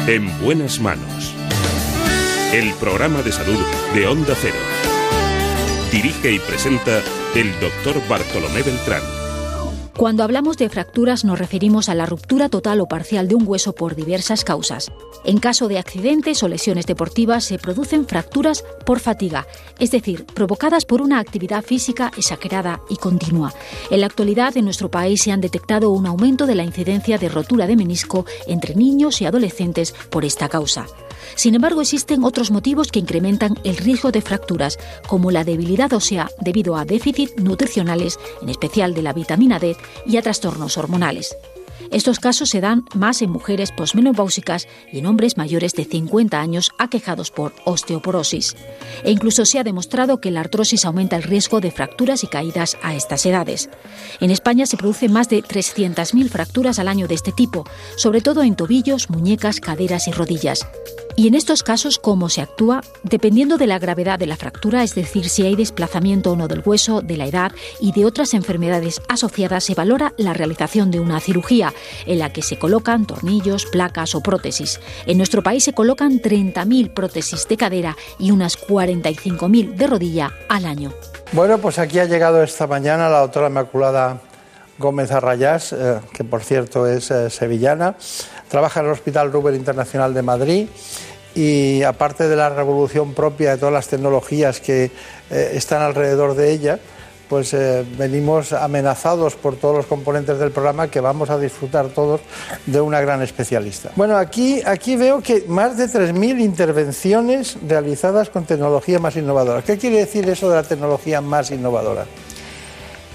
En 0.07 0.39
buenas 0.41 0.80
manos. 0.80 1.34
El 2.53 2.73
programa 2.76 3.21
de 3.23 3.31
salud 3.31 3.59
de 3.93 4.07
Onda 4.07 4.35
Cero. 4.39 4.55
Dirige 5.91 6.34
y 6.34 6.39
presenta 6.39 7.01
el 7.35 7.51
doctor 7.59 8.01
Bartolomé 8.07 8.61
Beltrán. 8.61 9.18
Cuando 9.99 10.23
hablamos 10.23 10.55
de 10.55 10.69
fracturas 10.69 11.26
nos 11.26 11.38
referimos 11.38 11.89
a 11.89 11.93
la 11.93 12.05
ruptura 12.05 12.47
total 12.47 12.80
o 12.80 12.85
parcial 12.85 13.27
de 13.27 13.35
un 13.35 13.43
hueso 13.45 13.76
por 13.76 13.97
diversas 13.97 14.45
causas. 14.45 14.89
En 15.26 15.39
caso 15.39 15.67
de 15.67 15.77
accidentes 15.77 16.41
o 16.41 16.47
lesiones 16.47 16.85
deportivas 16.85 17.43
se 17.43 17.59
producen 17.59 18.07
fracturas 18.07 18.63
por 18.85 19.01
fatiga, 19.01 19.45
es 19.77 19.91
decir, 19.91 20.26
provocadas 20.26 20.85
por 20.85 21.01
una 21.01 21.19
actividad 21.19 21.65
física 21.65 22.13
exagerada 22.15 22.80
y 22.89 22.95
continua. 22.95 23.53
En 23.91 23.99
la 23.99 24.05
actualidad 24.05 24.55
en 24.55 24.63
nuestro 24.63 24.89
país 24.89 25.21
se 25.21 25.34
han 25.34 25.41
detectado 25.41 25.89
un 25.89 26.05
aumento 26.05 26.45
de 26.45 26.55
la 26.55 26.63
incidencia 26.63 27.17
de 27.17 27.27
rotura 27.27 27.67
de 27.67 27.76
menisco 27.76 28.26
entre 28.47 28.76
niños 28.76 29.19
y 29.19 29.26
adolescentes 29.26 29.93
por 30.09 30.23
esta 30.23 30.47
causa. 30.47 30.85
Sin 31.35 31.56
embargo, 31.56 31.81
existen 31.81 32.23
otros 32.23 32.51
motivos 32.51 32.91
que 32.91 32.99
incrementan 32.99 33.56
el 33.64 33.77
riesgo 33.77 34.11
de 34.11 34.22
fracturas, 34.22 34.77
como 35.07 35.31
la 35.31 35.43
debilidad 35.43 35.93
ósea 35.93 36.30
debido 36.41 36.76
a 36.76 36.85
déficit 36.85 37.39
nutricionales, 37.39 38.19
en 38.41 38.49
especial 38.49 38.93
de 38.93 39.01
la 39.01 39.14
vitamina 39.14 39.60
D, 39.60 39.76
y 40.06 40.18
a 40.18 40.22
trastornos 40.22 40.77
hormonales. 40.77 41.35
Estos 41.91 42.19
casos 42.19 42.49
se 42.49 42.61
dan 42.61 42.85
más 42.93 43.22
en 43.22 43.31
mujeres 43.31 43.72
posmenopáusicas 43.72 44.68
y 44.91 44.99
en 44.99 45.07
hombres 45.07 45.38
mayores 45.38 45.73
de 45.73 45.85
50 45.85 46.39
años 46.39 46.72
aquejados 46.77 47.31
por 47.31 47.53
osteoporosis. 47.65 48.56
E 49.03 49.11
incluso 49.11 49.45
se 49.45 49.57
ha 49.57 49.64
demostrado 49.64 50.22
que 50.22 50.30
la 50.30 50.41
artrosis 50.41 50.85
aumenta 50.85 51.15
el 51.15 51.23
riesgo 51.23 51.61
de 51.61 51.72
fracturas 51.72 52.23
y 52.23 52.27
caídas 52.27 52.77
a 52.84 52.93
estas 52.93 53.26
edades. 53.26 53.69
En 54.19 54.30
España 54.30 54.68
se 54.68 54.77
producen 54.77 55.11
más 55.11 55.30
de 55.30 55.43
300.000 55.43 56.30
fracturas 56.30 56.77
al 56.77 56.89
año 56.89 57.07
de 57.07 57.15
este 57.15 57.31
tipo, 57.31 57.65
sobre 57.97 58.22
todo 58.22 58.43
en 58.43 58.56
tobillos, 58.56 59.10
muñecas, 59.10 59.60
caderas 59.60 60.07
y 60.07 60.11
rodillas. 60.11 60.68
Y 61.19 61.27
en 61.27 61.35
estos 61.35 61.63
casos, 61.63 61.99
¿cómo 61.99 62.29
se 62.29 62.39
actúa? 62.39 62.79
Dependiendo 63.03 63.57
de 63.57 63.67
la 63.67 63.77
gravedad 63.77 64.17
de 64.17 64.25
la 64.25 64.37
fractura, 64.37 64.83
es 64.83 64.95
decir, 64.95 65.27
si 65.27 65.45
hay 65.45 65.57
desplazamiento 65.57 66.31
o 66.31 66.37
no 66.37 66.47
del 66.47 66.63
hueso, 66.65 67.01
de 67.01 67.17
la 67.17 67.25
edad 67.25 67.51
y 67.81 67.91
de 67.91 68.05
otras 68.05 68.33
enfermedades 68.33 69.01
asociadas, 69.09 69.65
se 69.65 69.75
valora 69.75 70.13
la 70.15 70.33
realización 70.33 70.91
de 70.91 71.01
una 71.01 71.19
cirugía, 71.19 71.73
en 72.05 72.19
la 72.19 72.31
que 72.31 72.41
se 72.41 72.57
colocan 72.57 73.05
tornillos, 73.05 73.65
placas 73.65 74.15
o 74.15 74.21
prótesis. 74.21 74.79
En 75.07 75.17
nuestro 75.17 75.43
país 75.43 75.65
se 75.65 75.73
colocan 75.73 76.21
30.000 76.21 76.93
prótesis 76.93 77.45
de 77.49 77.57
cadera 77.57 77.97
y 78.17 78.31
unas 78.31 78.57
45.000 78.57 79.75
de 79.75 79.87
rodilla 79.87 80.31
al 80.47 80.65
año. 80.65 80.93
Bueno, 81.33 81.57
pues 81.57 81.79
aquí 81.79 81.99
ha 81.99 82.05
llegado 82.05 82.41
esta 82.41 82.65
mañana 82.65 83.09
la 83.09 83.19
doctora 83.19 83.49
Inmaculada 83.49 84.21
Gómez 84.77 85.11
Arrayás, 85.11 85.73
eh, 85.73 85.99
que 86.13 86.23
por 86.23 86.41
cierto 86.41 86.87
es 86.87 87.11
eh, 87.11 87.29
sevillana, 87.29 87.97
trabaja 88.47 88.79
en 88.79 88.85
el 88.85 88.93
Hospital 88.93 89.33
Ruber 89.33 89.53
Internacional 89.53 90.13
de 90.13 90.21
Madrid 90.21 90.67
y 91.35 91.84
aparte 91.84 92.27
de 92.27 92.35
la 92.35 92.49
revolución 92.49 93.14
propia 93.14 93.51
de 93.51 93.57
todas 93.57 93.73
las 93.73 93.88
tecnologías 93.88 94.60
que 94.60 94.91
eh, 95.30 95.51
están 95.53 95.81
alrededor 95.81 96.35
de 96.35 96.51
ella, 96.51 96.80
pues 97.30 97.53
eh, 97.53 97.85
venimos 97.95 98.53
amenazados 98.53 99.35
por 99.35 99.56
todos 99.56 99.77
los 99.77 99.85
componentes 99.85 100.39
del 100.39 100.51
programa 100.51 100.89
que 100.89 100.99
vamos 100.99 101.30
a 101.30 101.38
disfrutar 101.38 101.89
todos 101.89 102.22
de 102.65 102.81
una 102.81 102.99
gran 103.01 103.22
especialista. 103.22 103.91
Bueno, 103.95 104.18
aquí, 104.18 104.61
aquí 104.65 104.95
veo 104.95 105.22
que 105.22 105.45
más 105.47 105.77
de 105.77 105.85
3.000 105.85 106.41
intervenciones 106.41 107.57
realizadas 107.68 108.31
con 108.31 108.45
tecnología 108.45 108.97
más 108.97 109.15
innovadora. 109.15 109.61
¿Qué 109.61 109.77
quiere 109.77 109.97
decir 109.97 110.27
eso 110.27 110.49
de 110.49 110.56
la 110.56 110.64
tecnología 110.64 111.22
más 111.22 111.51
innovadora? 111.51 112.06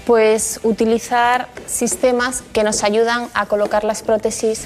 Pues 0.05 0.61
utilizar 0.63 1.49
sistemas 1.65 2.43
que 2.53 2.63
nos 2.63 2.83
ayudan 2.83 3.27
a 3.33 3.47
colocar 3.47 3.83
las 3.83 4.01
prótesis 4.01 4.63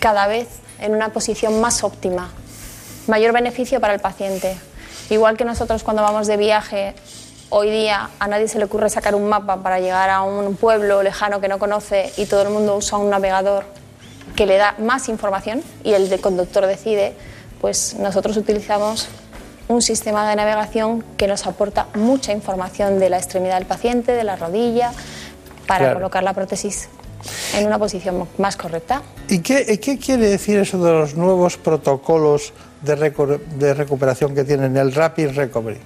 cada 0.00 0.26
vez 0.26 0.48
en 0.80 0.94
una 0.94 1.10
posición 1.10 1.60
más 1.60 1.84
óptima. 1.84 2.32
Mayor 3.06 3.32
beneficio 3.32 3.80
para 3.80 3.94
el 3.94 4.00
paciente. 4.00 4.56
Igual 5.10 5.36
que 5.36 5.44
nosotros 5.44 5.82
cuando 5.82 6.02
vamos 6.02 6.26
de 6.26 6.36
viaje, 6.38 6.94
hoy 7.50 7.70
día 7.70 8.08
a 8.18 8.28
nadie 8.28 8.48
se 8.48 8.58
le 8.58 8.64
ocurre 8.64 8.88
sacar 8.88 9.14
un 9.14 9.28
mapa 9.28 9.62
para 9.62 9.78
llegar 9.78 10.08
a 10.08 10.22
un 10.22 10.56
pueblo 10.56 11.02
lejano 11.02 11.40
que 11.40 11.48
no 11.48 11.58
conoce 11.58 12.12
y 12.16 12.24
todo 12.26 12.42
el 12.42 12.48
mundo 12.50 12.76
usa 12.76 12.96
un 12.98 13.10
navegador 13.10 13.64
que 14.36 14.46
le 14.46 14.56
da 14.56 14.74
más 14.78 15.08
información 15.10 15.62
y 15.84 15.92
el 15.92 16.08
de 16.08 16.18
conductor 16.18 16.66
decide, 16.66 17.12
pues 17.60 17.94
nosotros 17.98 18.36
utilizamos 18.38 19.08
un 19.68 19.82
sistema 19.82 20.28
de 20.28 20.36
navegación 20.36 21.04
que 21.18 21.26
nos 21.26 21.46
aporta 21.46 21.86
mucha 21.94 22.32
información 22.32 22.98
de 22.98 23.10
la 23.10 23.18
extremidad 23.18 23.56
del 23.58 23.66
paciente, 23.66 24.12
de 24.12 24.24
la 24.24 24.36
rodilla, 24.36 24.92
para 25.66 25.80
Claro. 25.80 25.94
colocar 25.96 26.22
la 26.22 26.32
prótesis 26.34 26.88
en 27.54 27.66
una 27.66 27.78
posición 27.78 28.26
más 28.38 28.56
correcta. 28.56 29.02
¿Y 29.28 29.38
qué, 29.40 29.78
qué 29.78 29.98
quiere 29.98 30.28
decir 30.28 30.58
eso 30.58 30.82
de 30.82 30.92
los 30.92 31.14
nuevos 31.14 31.56
protocolos 31.56 32.52
de, 32.84 33.40
de 33.58 33.74
recuperación 33.74 34.34
que 34.34 34.44
tienen 34.44 34.76
el 34.76 34.92
Rapid 34.92 35.30
Recovery? 35.30 35.78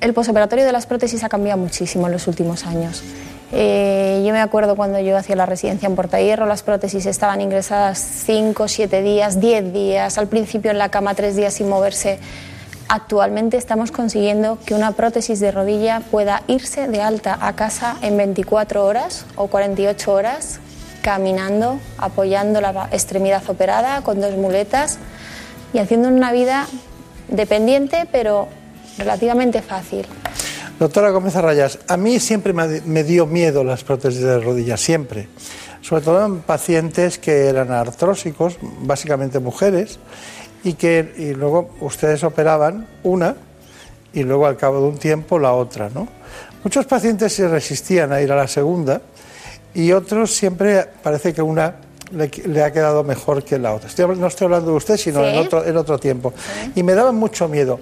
El 0.00 0.12
posoperatorio 0.12 0.64
de 0.66 0.72
las 0.72 0.86
prótesis 0.86 1.24
ha 1.24 1.28
cambiado 1.28 1.58
muchísimo 1.58 2.06
en 2.06 2.12
los 2.12 2.26
últimos 2.26 2.66
años. 2.66 3.02
Eh, 3.50 4.22
yo 4.26 4.32
me 4.32 4.40
acuerdo 4.40 4.76
cuando 4.76 5.00
yo 5.00 5.16
hacía 5.16 5.34
la 5.34 5.46
residencia 5.46 5.86
en 5.86 5.96
Portahierro, 5.96 6.44
las 6.44 6.62
prótesis 6.62 7.06
estaban 7.06 7.40
ingresadas 7.40 7.98
5, 7.98 8.68
7 8.68 9.02
días, 9.02 9.40
10 9.40 9.72
días, 9.72 10.18
al 10.18 10.28
principio 10.28 10.70
en 10.70 10.78
la 10.78 10.90
cama 10.90 11.14
3 11.14 11.34
días 11.34 11.54
sin 11.54 11.68
moverse. 11.68 12.18
Actualmente 12.90 13.56
estamos 13.56 13.90
consiguiendo 13.90 14.58
que 14.64 14.74
una 14.74 14.92
prótesis 14.92 15.40
de 15.40 15.50
rodilla 15.50 16.00
pueda 16.10 16.42
irse 16.46 16.88
de 16.88 17.00
alta 17.00 17.38
a 17.40 17.54
casa 17.54 17.96
en 18.02 18.16
24 18.16 18.84
horas 18.84 19.24
o 19.36 19.46
48 19.46 20.12
horas, 20.12 20.60
caminando, 21.02 21.80
apoyando 21.96 22.60
la 22.60 22.88
extremidad 22.92 23.42
operada 23.48 24.02
con 24.02 24.20
dos 24.20 24.34
muletas 24.36 24.98
y 25.72 25.78
haciendo 25.78 26.08
una 26.08 26.32
vida 26.32 26.66
dependiente 27.28 28.06
pero 28.10 28.48
relativamente 28.96 29.62
fácil. 29.62 30.06
Doctora 30.78 31.10
Gómez 31.10 31.34
Arrayas, 31.34 31.80
a 31.88 31.96
mí 31.96 32.20
siempre 32.20 32.52
me, 32.52 33.04
dio 33.04 33.26
miedo 33.26 33.64
las 33.64 33.82
prótesis 33.82 34.20
de 34.20 34.38
rodillas, 34.38 34.80
siempre. 34.80 35.28
sobre 35.80 36.02
todo 36.02 36.24
en 36.24 36.40
pacientes 36.40 37.18
que 37.18 37.46
eran 37.46 37.72
artrósicos, 37.72 38.58
básicamente 38.82 39.40
mujeres, 39.40 39.98
y 40.62 40.74
que 40.74 41.14
y 41.16 41.34
luego 41.34 41.70
ustedes 41.80 42.22
operaban 42.24 42.86
una 43.02 43.36
y 44.12 44.22
luego 44.22 44.46
al 44.46 44.56
cabo 44.56 44.80
de 44.80 44.88
un 44.88 44.98
tiempo 44.98 45.38
la 45.38 45.52
otra, 45.52 45.90
¿no? 45.92 46.08
Muchos 46.64 46.86
pacientes 46.86 47.32
se 47.32 47.48
resistían 47.48 48.12
a 48.12 48.20
ir 48.20 48.30
a 48.32 48.36
la 48.36 48.48
segunda 48.48 49.00
y 49.74 49.92
otros 49.92 50.32
siempre 50.32 50.84
parece 51.02 51.32
que 51.32 51.42
una 51.42 51.74
le, 52.10 52.28
le 52.46 52.62
ha 52.62 52.72
quedado 52.72 53.04
mejor 53.04 53.42
que 53.44 53.58
la 53.58 53.74
otra. 53.74 53.88
Estoy 53.88 54.16
no 54.16 54.26
estoy 54.26 54.46
hablando 54.46 54.70
de 54.70 54.76
usted, 54.76 54.96
sino 54.96 55.22
Sí. 55.22 55.28
en, 55.30 55.38
otro, 55.38 55.64
en 55.64 55.76
otro 55.76 55.98
tiempo. 55.98 56.32
Y 56.74 56.82
me 56.82 56.94
daba 56.94 57.12
mucho 57.12 57.48
miedo. 57.48 57.80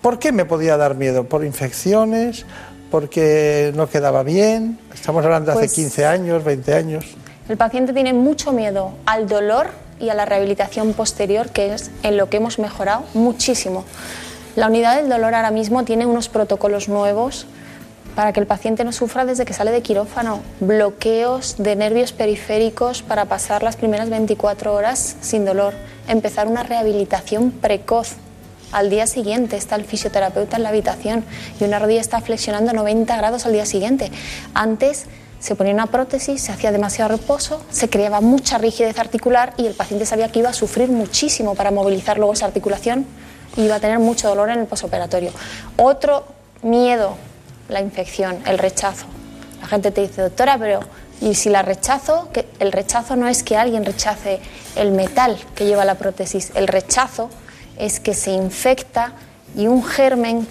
¿Por 0.00 0.18
qué 0.18 0.32
me 0.32 0.44
podía 0.44 0.76
dar 0.76 0.94
miedo? 0.94 1.24
¿Por 1.24 1.44
infecciones? 1.44 2.46
¿Porque 2.90 3.72
no 3.74 3.88
quedaba 3.88 4.22
bien? 4.22 4.78
Estamos 4.94 5.24
hablando 5.24 5.50
de 5.50 5.56
Pues- 5.58 5.72
hace 5.72 5.74
15 5.82 6.06
años, 6.06 6.44
20 6.44 6.74
años. 6.74 7.04
El 7.48 7.56
paciente 7.56 7.92
tiene 7.92 8.12
mucho 8.12 8.52
miedo 8.52 8.92
al 9.06 9.26
dolor 9.26 9.68
y 10.00 10.10
a 10.10 10.14
la 10.14 10.24
rehabilitación 10.24 10.92
posterior, 10.92 11.48
que 11.50 11.74
es 11.74 11.90
en 12.02 12.16
lo 12.16 12.28
que 12.30 12.36
hemos 12.36 12.58
mejorado 12.58 13.04
muchísimo. 13.14 13.84
La 14.54 14.68
unidad 14.68 14.96
del 14.96 15.08
dolor 15.08 15.34
ahora 15.34 15.50
mismo 15.50 15.84
tiene 15.84 16.06
unos 16.06 16.28
protocolos 16.28 16.88
nuevos 16.88 17.46
para 18.18 18.32
que 18.32 18.40
el 18.40 18.48
paciente 18.48 18.82
no 18.82 18.90
sufra 18.90 19.24
desde 19.24 19.44
que 19.44 19.52
sale 19.52 19.70
de 19.70 19.80
quirófano. 19.80 20.40
Bloqueos 20.58 21.54
de 21.56 21.76
nervios 21.76 22.10
periféricos 22.10 23.00
para 23.00 23.26
pasar 23.26 23.62
las 23.62 23.76
primeras 23.76 24.10
24 24.10 24.74
horas 24.74 25.14
sin 25.20 25.44
dolor. 25.44 25.72
Empezar 26.08 26.48
una 26.48 26.64
rehabilitación 26.64 27.52
precoz. 27.52 28.16
Al 28.72 28.90
día 28.90 29.06
siguiente 29.06 29.56
está 29.56 29.76
el 29.76 29.84
fisioterapeuta 29.84 30.56
en 30.56 30.64
la 30.64 30.70
habitación 30.70 31.24
y 31.60 31.64
una 31.64 31.78
rodilla 31.78 32.00
está 32.00 32.20
flexionando 32.20 32.72
90 32.72 33.16
grados 33.16 33.46
al 33.46 33.52
día 33.52 33.66
siguiente. 33.66 34.10
Antes 34.52 35.06
se 35.38 35.54
ponía 35.54 35.72
una 35.72 35.86
prótesis, 35.86 36.42
se 36.42 36.50
hacía 36.50 36.72
demasiado 36.72 37.16
reposo, 37.16 37.64
se 37.70 37.88
creaba 37.88 38.20
mucha 38.20 38.58
rigidez 38.58 38.98
articular 38.98 39.54
y 39.56 39.66
el 39.66 39.74
paciente 39.74 40.06
sabía 40.06 40.32
que 40.32 40.40
iba 40.40 40.50
a 40.50 40.54
sufrir 40.54 40.88
muchísimo 40.88 41.54
para 41.54 41.70
movilizar 41.70 42.18
luego 42.18 42.32
esa 42.32 42.46
articulación 42.46 43.06
y 43.56 43.62
iba 43.62 43.76
a 43.76 43.80
tener 43.80 44.00
mucho 44.00 44.28
dolor 44.28 44.50
en 44.50 44.58
el 44.58 44.66
posoperatorio. 44.66 45.30
Otro 45.76 46.24
miedo, 46.62 47.16
la 47.68 47.80
infección, 47.80 48.38
el 48.46 48.58
rechazo. 48.58 49.06
La 49.60 49.66
gente 49.66 49.90
te 49.90 50.02
dice, 50.02 50.22
doctora, 50.22 50.56
pero 50.58 50.80
¿y 51.20 51.34
si 51.34 51.50
la 51.50 51.62
rechazo? 51.62 52.28
El 52.58 52.72
rechazo 52.72 53.16
no 53.16 53.28
es 53.28 53.42
que 53.42 53.56
alguien 53.56 53.84
rechace 53.84 54.40
el 54.76 54.92
metal 54.92 55.38
que 55.54 55.66
lleva 55.66 55.84
la 55.84 55.96
prótesis, 55.96 56.52
el 56.54 56.68
rechazo 56.68 57.30
es 57.78 58.00
que 58.00 58.14
se 58.14 58.32
infecta 58.32 59.12
y 59.56 59.66
un 59.66 59.84
germen 59.84 60.46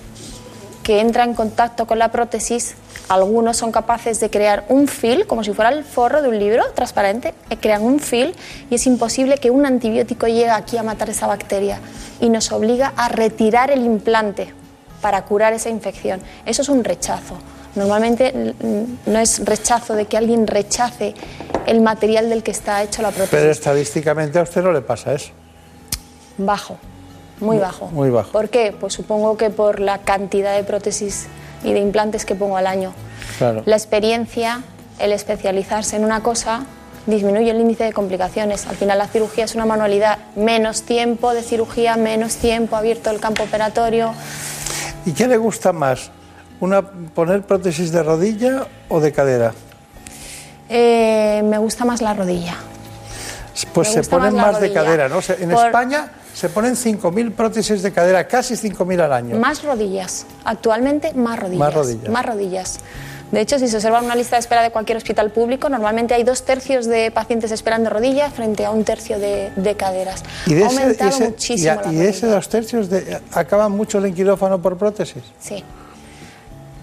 que 0.84 1.02
entra 1.02 1.24
en 1.24 1.34
contacto 1.34 1.86
con 1.86 2.00
la 2.00 2.12
prótesis, 2.12 2.76
algunos 3.10 3.58
son 3.58 3.72
capaces 3.72 4.20
de 4.20 4.30
crear 4.30 4.66
un 4.70 4.88
fil, 4.88 5.28
como 5.28 5.44
si 5.44 5.54
fuera 5.54 5.70
el 5.70 5.84
forro 5.84 6.22
de 6.22 6.30
un 6.30 6.40
libro 6.40 6.64
transparente, 6.74 7.34
eh, 7.50 7.58
crean 7.58 7.84
un 7.84 8.00
fil 8.00 8.36
y 8.70 8.76
es 8.76 8.88
imposible 8.88 9.38
que 9.38 9.50
un 9.50 9.66
antibiótico 9.66 10.28
llegue 10.28 10.50
aquí 10.50 10.78
a 10.78 10.84
matar 10.84 11.10
esa 11.10 11.28
bacteria 11.28 11.80
y 12.20 12.30
nos 12.30 12.52
obliga 12.52 12.94
a 12.96 13.10
retirar 13.10 13.72
el 13.72 13.86
implante 13.86 14.54
para 15.02 15.24
curar 15.26 15.54
esa 15.54 15.70
infección. 15.70 16.22
Eso 16.46 16.62
es 16.62 16.70
un 16.70 16.84
rechazo. 16.84 17.38
Normalmente 17.76 18.56
no 19.06 19.20
es 19.20 19.46
rechazo 19.46 19.94
de 19.94 20.06
que 20.06 20.18
alguien 20.18 20.48
rechace 20.48 21.14
el 21.68 21.82
material 21.82 22.30
del 22.30 22.42
que 22.42 22.52
está 22.52 22.82
hecho 22.82 23.02
la 23.02 23.10
prótesis. 23.10 23.32
Pero 23.32 23.52
estadísticamente 23.52 24.40
a 24.40 24.44
usted 24.44 24.64
no 24.64 24.72
le 24.72 24.82
pasa 24.82 25.14
eso. 25.14 25.30
Bajo, 26.38 26.78
muy 27.40 27.58
bajo. 27.58 27.88
Muy 27.88 28.10
bajo. 28.10 28.32
¿Por 28.32 28.50
qué? 28.50 28.76
Pues 28.78 28.94
supongo 28.94 29.38
que 29.38 29.50
por 29.50 29.80
la 29.80 30.00
cantidad 30.00 30.56
de 30.56 30.64
prótesis 30.64 31.28
y 31.64 31.74
de 31.74 31.80
implantes 31.80 32.26
que 32.26 32.36
pongo 32.36 32.58
al 32.58 32.68
año. 32.68 32.94
Claro. 33.38 33.62
La 33.66 33.76
experiencia, 33.76 34.64
el 34.98 35.12
especializarse 35.12 35.98
en 35.98 36.06
una 36.06 36.24
cosa, 36.24 36.66
disminuye 37.06 37.52
el 37.52 37.60
índice 37.60 37.86
de 37.86 37.94
complicaciones. 37.94 38.68
Al 38.68 38.76
final 38.76 38.98
la 38.98 39.08
cirugía 39.08 39.46
es 39.46 39.56
una 39.56 39.66
manualidad. 39.66 40.20
Menos 40.36 40.84
tiempo 40.84 41.34
de 41.34 41.44
cirugía, 41.44 41.96
menos 41.96 42.36
tiempo 42.36 42.76
abierto 42.76 43.10
el 43.12 43.20
campo 43.20 43.44
operatorio. 43.44 44.14
¿Y 45.08 45.14
qué 45.14 45.26
le 45.26 45.38
gusta 45.38 45.72
más? 45.72 46.12
Una, 46.60 46.82
¿Poner 46.82 47.42
prótesis 47.44 47.94
de 47.94 48.04
rodilla 48.04 48.68
o 48.90 49.00
de 49.00 49.14
cadera? 49.14 49.54
Eh, 50.68 51.42
me 51.46 51.58
gusta 51.60 51.86
más 51.86 52.02
la 52.02 52.14
rodilla. 52.14 52.56
Pues 53.74 53.96
Me 53.96 54.04
se 54.04 54.10
ponen 54.10 54.36
más 54.36 54.60
de 54.60 54.74
cadera, 54.74 55.08
¿no? 55.08 55.20
En 55.40 55.50
Por- 55.52 55.66
España 55.66 56.10
se 56.34 56.50
ponen 56.50 56.76
5.000 56.76 57.32
prótesis 57.32 57.82
de 57.82 57.94
cadera, 57.94 58.28
casi 58.28 58.56
5.000 58.56 59.00
al 59.02 59.14
año. 59.14 59.38
Más 59.38 59.64
rodillas. 59.64 60.26
Actualmente 60.44 61.14
más 61.14 61.40
rodillas. 61.40 61.60
Más 61.60 61.74
rodillas. 61.74 62.10
Más 62.10 62.26
rodillas. 62.26 62.80
De 63.32 63.42
hecho, 63.42 63.60
si 63.60 63.68
se 63.68 63.76
observa 63.76 64.02
una 64.02 64.16
lista 64.16 64.38
de 64.38 64.40
espera 64.40 64.62
de 64.64 64.72
cualquier 64.72 64.98
hospital 64.98 65.32
público, 65.32 65.68
normalmente 65.68 66.14
hay 66.14 66.24
dos 66.24 66.44
tercios 66.44 66.86
de 66.86 67.12
pacientes 67.12 67.52
esperando 67.52 67.90
rodilla 67.90 68.30
frente 68.32 68.66
a 68.66 68.72
un 68.72 68.86
tercio 68.86 69.20
de, 69.20 69.52
de 69.56 69.76
caderas. 69.76 70.24
Y 70.46 70.54
de 70.54 70.64
ha 70.64 70.68
ese, 70.68 70.82
aumentado 70.82 71.10
ese- 71.10 71.26
muchísimo 71.30 71.66
y 71.66 71.68
a- 71.68 71.82
la 71.82 71.94
y 71.94 72.02
ese 72.08 72.28
dos 72.28 72.48
tercios 72.48 72.90
de, 72.90 73.20
acaban 73.34 73.74
mucho 73.74 74.04
en 74.04 74.14
quirófano 74.14 74.62
por 74.62 74.78
prótesis. 74.78 75.24
Sí. 75.40 75.64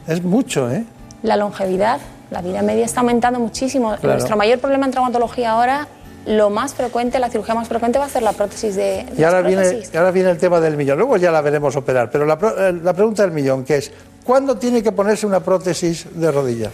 Es 0.06 0.22
mucho, 0.22 0.70
¿eh? 0.70 0.84
La 1.22 1.36
longevidad, 1.36 1.98
la 2.30 2.42
vida 2.42 2.60
media 2.60 2.84
está 2.84 3.00
aumentando 3.00 3.40
muchísimo. 3.40 3.96
Claro. 3.96 4.18
Nuestro 4.18 4.36
mayor 4.36 4.58
problema 4.58 4.84
en 4.84 4.92
traumatología 4.92 5.52
ahora, 5.52 5.88
lo 6.26 6.50
más 6.50 6.74
frecuente, 6.74 7.18
la 7.18 7.30
cirugía 7.30 7.54
más 7.54 7.68
frecuente 7.68 7.98
va 7.98 8.04
a 8.04 8.08
ser 8.10 8.22
la 8.22 8.32
prótesis 8.32 8.74
de, 8.76 9.04
de 9.04 9.14
Y 9.16 9.24
ahora 9.24 9.40
viene, 9.40 9.62
ahora 9.96 10.10
el 10.30 10.38
tema 10.38 10.60
del 10.60 10.76
millón. 10.76 10.98
Luego 10.98 11.16
ya 11.16 11.30
la 11.30 11.40
veremos 11.40 11.74
operar. 11.76 12.10
Pero 12.10 12.26
la, 12.26 12.34
eh, 12.58 12.72
la 12.82 12.92
pregunta 12.92 13.22
del 13.22 13.32
millón, 13.32 13.64
que 13.64 13.76
es, 13.78 13.90
¿cuándo 14.24 14.56
tiene 14.56 14.82
que 14.82 14.92
ponerse 14.92 15.26
una 15.26 15.40
prótesis 15.40 16.06
de 16.12 16.32
rodilla? 16.32 16.70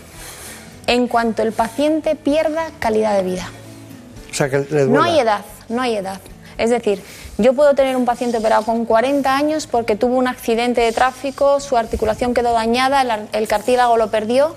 En 0.87 1.09
cuanto 1.09 1.43
el 1.43 1.53
paciente 1.53 2.17
pierda 2.17 2.71
calidad 2.79 3.17
de 3.17 3.23
vida. 3.23 3.49
O 4.31 4.35
sea, 4.35 4.49
que 4.49 4.67
le 4.71 4.87
No 4.87 5.03
hay 5.03 5.19
edad, 5.19 5.45
no 5.69 5.83
hay 5.83 5.97
edad. 5.97 6.21
Es 6.57 6.71
decir, 6.71 7.03
yo 7.39 7.55
puedo 7.55 7.75
tener 7.75 7.97
un 7.97 8.05
paciente 8.05 8.39
operado 8.39 8.65
con 8.65 8.85
40 8.85 9.35
años 9.35 9.67
porque 9.67 9.97
tuvo 9.97 10.17
un 10.17 10.29
accidente 10.29 10.81
de 10.81 10.93
tráfico, 10.93 11.59
su 11.61 11.77
articulación 11.77 12.35
quedó 12.35 12.53
dañada, 12.53 13.03
el 13.33 13.49
cartílago 13.49 13.97
lo 13.97 14.11
perdió 14.11 14.55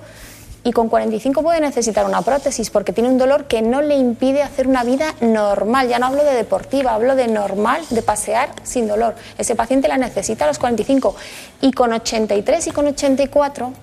y 0.63 0.71
con 0.71 0.87
45 0.87 1.43
puede 1.43 1.59
necesitar 1.59 2.05
una 2.05 2.21
prótesis 2.21 2.69
porque 2.69 2.93
tiene 2.93 3.09
un 3.09 3.17
dolor 3.17 3.45
que 3.45 3.61
no 3.61 3.81
le 3.81 3.95
impide 3.95 4.43
hacer 4.43 4.67
una 4.67 4.83
vida 4.83 5.13
normal. 5.19 5.89
Ya 5.89 5.99
no 5.99 6.07
hablo 6.07 6.23
de 6.23 6.33
deportiva, 6.33 6.93
hablo 6.93 7.15
de 7.15 7.27
normal, 7.27 7.81
de 7.89 8.01
pasear 8.01 8.49
sin 8.63 8.87
dolor. 8.87 9.15
Ese 9.37 9.55
paciente 9.55 9.87
la 9.87 9.97
necesita 9.97 10.45
a 10.45 10.47
los 10.47 10.59
45 10.59 11.15
y 11.61 11.71
con 11.73 11.91
83 11.91 12.67
y 12.67 12.71
con 12.71 12.87
84 12.87 13.73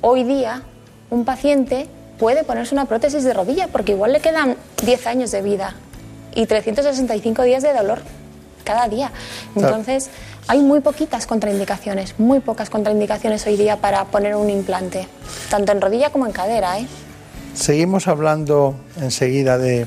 hoy 0.00 0.24
día 0.24 0.62
un 1.10 1.24
paciente 1.24 1.86
puede 2.18 2.44
ponerse 2.44 2.74
una 2.74 2.86
prótesis 2.86 3.24
de 3.24 3.34
rodilla 3.34 3.68
porque 3.68 3.92
igual 3.92 4.12
le 4.12 4.20
quedan 4.20 4.56
10 4.84 5.06
años 5.06 5.30
de 5.30 5.42
vida 5.42 5.74
y 6.34 6.46
365 6.46 7.42
días 7.42 7.62
de 7.62 7.74
dolor 7.74 8.00
cada 8.64 8.88
día. 8.88 9.10
Claro. 9.54 9.82
Hay 10.48 10.60
muy 10.60 10.80
poquitas 10.80 11.26
contraindicaciones, 11.26 12.18
muy 12.18 12.40
pocas 12.40 12.68
contraindicaciones 12.68 13.46
hoy 13.46 13.56
día 13.56 13.76
para 13.76 14.04
poner 14.06 14.34
un 14.34 14.50
implante, 14.50 15.06
tanto 15.48 15.72
en 15.72 15.80
rodilla 15.80 16.10
como 16.10 16.26
en 16.26 16.32
cadera. 16.32 16.78
¿eh? 16.78 16.86
Seguimos 17.54 18.08
hablando 18.08 18.74
enseguida 19.00 19.56
de 19.56 19.86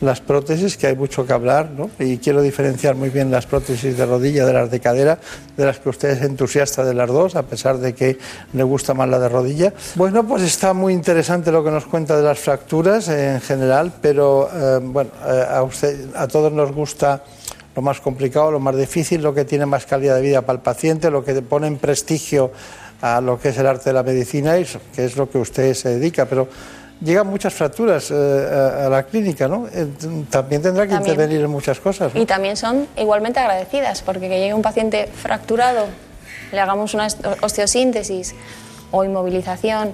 las 0.00 0.20
prótesis, 0.20 0.76
que 0.76 0.86
hay 0.86 0.96
mucho 0.96 1.26
que 1.26 1.32
hablar, 1.32 1.70
¿no? 1.76 1.90
Y 1.98 2.18
quiero 2.18 2.40
diferenciar 2.40 2.94
muy 2.94 3.10
bien 3.10 3.30
las 3.30 3.46
prótesis 3.46 3.98
de 3.98 4.06
rodilla 4.06 4.46
de 4.46 4.52
las 4.52 4.70
de 4.70 4.80
cadera, 4.80 5.18
de 5.56 5.66
las 5.66 5.78
que 5.78 5.90
usted 5.90 6.10
es 6.10 6.22
entusiasta 6.22 6.84
de 6.84 6.94
las 6.94 7.08
dos, 7.08 7.36
a 7.36 7.42
pesar 7.42 7.78
de 7.78 7.92
que 7.92 8.18
le 8.54 8.62
gusta 8.62 8.94
más 8.94 9.08
la 9.08 9.18
de 9.18 9.28
rodilla. 9.28 9.74
Bueno, 9.96 10.26
pues 10.26 10.42
está 10.42 10.72
muy 10.72 10.94
interesante 10.94 11.52
lo 11.52 11.62
que 11.62 11.70
nos 11.70 11.84
cuenta 11.84 12.16
de 12.16 12.22
las 12.22 12.38
fracturas 12.38 13.08
en 13.08 13.40
general, 13.40 13.92
pero 14.00 14.48
eh, 14.54 14.80
bueno, 14.82 15.10
eh, 15.26 16.06
a 16.14 16.28
todos 16.28 16.50
nos 16.52 16.72
gusta 16.72 17.22
lo 17.74 17.82
más 17.82 18.00
complicado, 18.00 18.50
lo 18.50 18.60
más 18.60 18.76
difícil, 18.76 19.22
lo 19.22 19.32
que 19.34 19.44
tiene 19.44 19.66
más 19.66 19.86
calidad 19.86 20.16
de 20.16 20.22
vida 20.22 20.42
para 20.42 20.56
el 20.56 20.62
paciente, 20.62 21.10
lo 21.10 21.24
que 21.24 21.34
pone 21.42 21.66
en 21.66 21.78
prestigio 21.78 22.50
a 23.02 23.20
lo 23.20 23.40
que 23.40 23.50
es 23.50 23.58
el 23.58 23.66
arte 23.66 23.90
de 23.90 23.92
la 23.94 24.02
medicina, 24.02 24.58
y 24.58 24.66
que 24.94 25.04
es 25.04 25.16
lo 25.16 25.30
que 25.30 25.38
usted 25.38 25.72
se 25.74 25.88
dedica, 25.90 26.26
pero 26.26 26.48
llegan 27.00 27.26
muchas 27.28 27.54
fracturas 27.54 28.10
eh, 28.10 28.14
a, 28.14 28.86
a 28.86 28.88
la 28.90 29.04
clínica, 29.04 29.48
¿no? 29.48 29.66
Eh, 29.72 29.86
También 30.28 30.60
tendrá 30.60 30.84
que 30.86 30.94
También. 30.94 31.14
intervenir 31.14 31.44
en 31.44 31.50
muchas 31.50 31.80
cosas. 31.80 32.14
¿no? 32.14 32.20
Y 32.20 32.26
también 32.26 32.56
son 32.56 32.86
igualmente 32.98 33.40
agradecidas, 33.40 34.02
porque 34.02 34.28
que 34.28 34.38
llegue 34.38 34.52
un 34.52 34.62
paciente 34.62 35.06
fracturado, 35.06 35.86
le 36.52 36.60
hagamos 36.60 36.92
una 36.94 37.06
osteosíntesis 37.40 38.34
o 38.90 39.04
inmovilización 39.04 39.92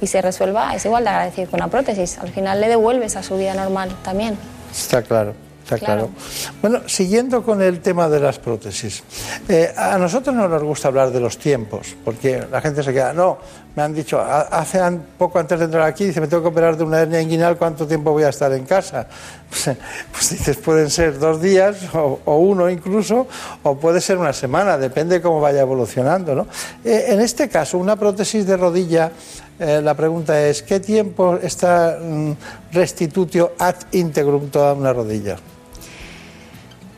y 0.00 0.08
se 0.08 0.20
resuelva, 0.20 0.74
es 0.74 0.84
igual 0.84 1.04
de 1.04 1.10
agradecido 1.10 1.48
que 1.48 1.54
una 1.56 1.68
prótesis. 1.68 2.18
Al 2.18 2.30
final 2.30 2.60
le 2.60 2.68
devuelves 2.68 3.14
a 3.16 3.22
su 3.22 3.36
vida 3.38 3.54
normal 3.54 3.90
también. 4.02 4.36
Está 4.72 5.00
claro. 5.02 5.32
Está 5.74 5.86
claro. 5.86 6.08
Claro. 6.08 6.58
Bueno, 6.60 6.80
siguiendo 6.88 7.42
con 7.42 7.62
el 7.62 7.80
tema 7.80 8.08
de 8.08 8.20
las 8.20 8.38
prótesis, 8.38 9.02
eh, 9.48 9.72
a 9.76 9.98
nosotros 9.98 10.34
no 10.34 10.48
nos 10.48 10.62
gusta 10.62 10.88
hablar 10.88 11.10
de 11.10 11.20
los 11.20 11.38
tiempos, 11.38 11.96
porque 12.04 12.44
la 12.50 12.60
gente 12.60 12.82
se 12.82 12.92
queda, 12.92 13.12
no, 13.12 13.38
me 13.74 13.82
han 13.82 13.94
dicho, 13.94 14.20
"Ha- 14.20 14.42
hace 14.42 14.80
poco 15.16 15.38
antes 15.38 15.58
de 15.58 15.64
entrar 15.64 15.82
aquí, 15.84 16.04
dice, 16.04 16.20
me 16.20 16.26
tengo 16.26 16.42
que 16.42 16.48
operar 16.48 16.76
de 16.76 16.84
una 16.84 17.00
hernia 17.00 17.20
inguinal, 17.22 17.56
¿cuánto 17.56 17.86
tiempo 17.86 18.12
voy 18.12 18.24
a 18.24 18.28
estar 18.28 18.52
en 18.52 18.64
casa? 18.64 19.06
Pues, 19.52 19.76
pues 20.12 20.30
dices, 20.30 20.56
pueden 20.56 20.88
ser 20.88 21.18
dos 21.18 21.40
días 21.42 21.76
o, 21.94 22.20
o 22.24 22.36
uno 22.38 22.70
incluso, 22.70 23.26
o 23.62 23.76
puede 23.76 24.00
ser 24.00 24.16
una 24.16 24.32
semana, 24.32 24.78
depende 24.78 25.20
cómo 25.20 25.40
vaya 25.42 25.60
evolucionando. 25.60 26.34
¿no? 26.34 26.46
Eh, 26.82 27.04
en 27.08 27.20
este 27.20 27.50
caso, 27.50 27.76
una 27.76 27.96
prótesis 27.96 28.46
de 28.46 28.56
rodilla 28.56 29.12
eh, 29.58 29.80
la 29.82 29.92
pregunta 29.94 30.40
es, 30.40 30.62
¿qué 30.62 30.80
tiempo 30.80 31.36
está 31.40 31.98
mm, 32.00 32.32
restitutio 32.72 33.52
ad 33.58 33.74
integrum 33.92 34.48
toda 34.48 34.72
una 34.72 34.92
rodilla? 34.92 35.36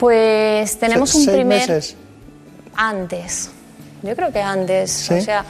Pues 0.05 0.79
tenemos 0.79 1.09
Se- 1.09 1.17
un 1.17 1.25
seis 1.25 1.35
primer 1.37 1.61
meses. 1.61 1.97
antes. 2.77 3.51
Yo 4.03 4.15
creo 4.15 4.31
que 4.31 4.43
antes. 4.43 4.91
¿Sí? 4.91 5.15
O 5.15 5.21
sea, 5.23 5.45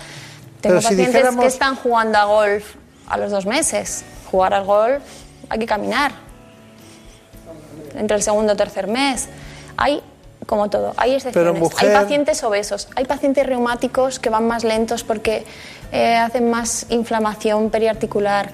tengo 0.60 0.76
Pero 0.76 0.80
si 0.80 0.84
pacientes 0.90 1.08
dijéramos- 1.08 1.42
que 1.42 1.48
están 1.48 1.74
jugando 1.74 2.18
a 2.18 2.24
golf 2.26 2.64
a 3.08 3.16
los 3.16 3.32
dos 3.32 3.46
meses. 3.46 4.04
Jugar 4.30 4.54
al 4.54 4.62
golf 4.64 5.02
hay 5.48 5.58
que 5.58 5.66
caminar. 5.66 6.12
Entre 7.96 8.16
el 8.16 8.22
segundo 8.22 8.52
o 8.52 8.56
tercer 8.56 8.86
mes. 8.86 9.26
Hay, 9.76 10.00
como 10.46 10.70
todo, 10.70 10.94
hay 10.96 11.14
excepciones. 11.14 11.58
mujer- 11.60 11.88
Hay 11.90 12.02
pacientes 12.02 12.44
obesos, 12.44 12.86
hay 12.94 13.06
pacientes 13.06 13.44
reumáticos 13.46 14.20
que 14.20 14.30
van 14.30 14.46
más 14.46 14.62
lentos 14.62 15.02
porque 15.02 15.44
eh, 15.90 16.14
hacen 16.16 16.48
más 16.48 16.86
inflamación 16.90 17.70
periarticular. 17.70 18.50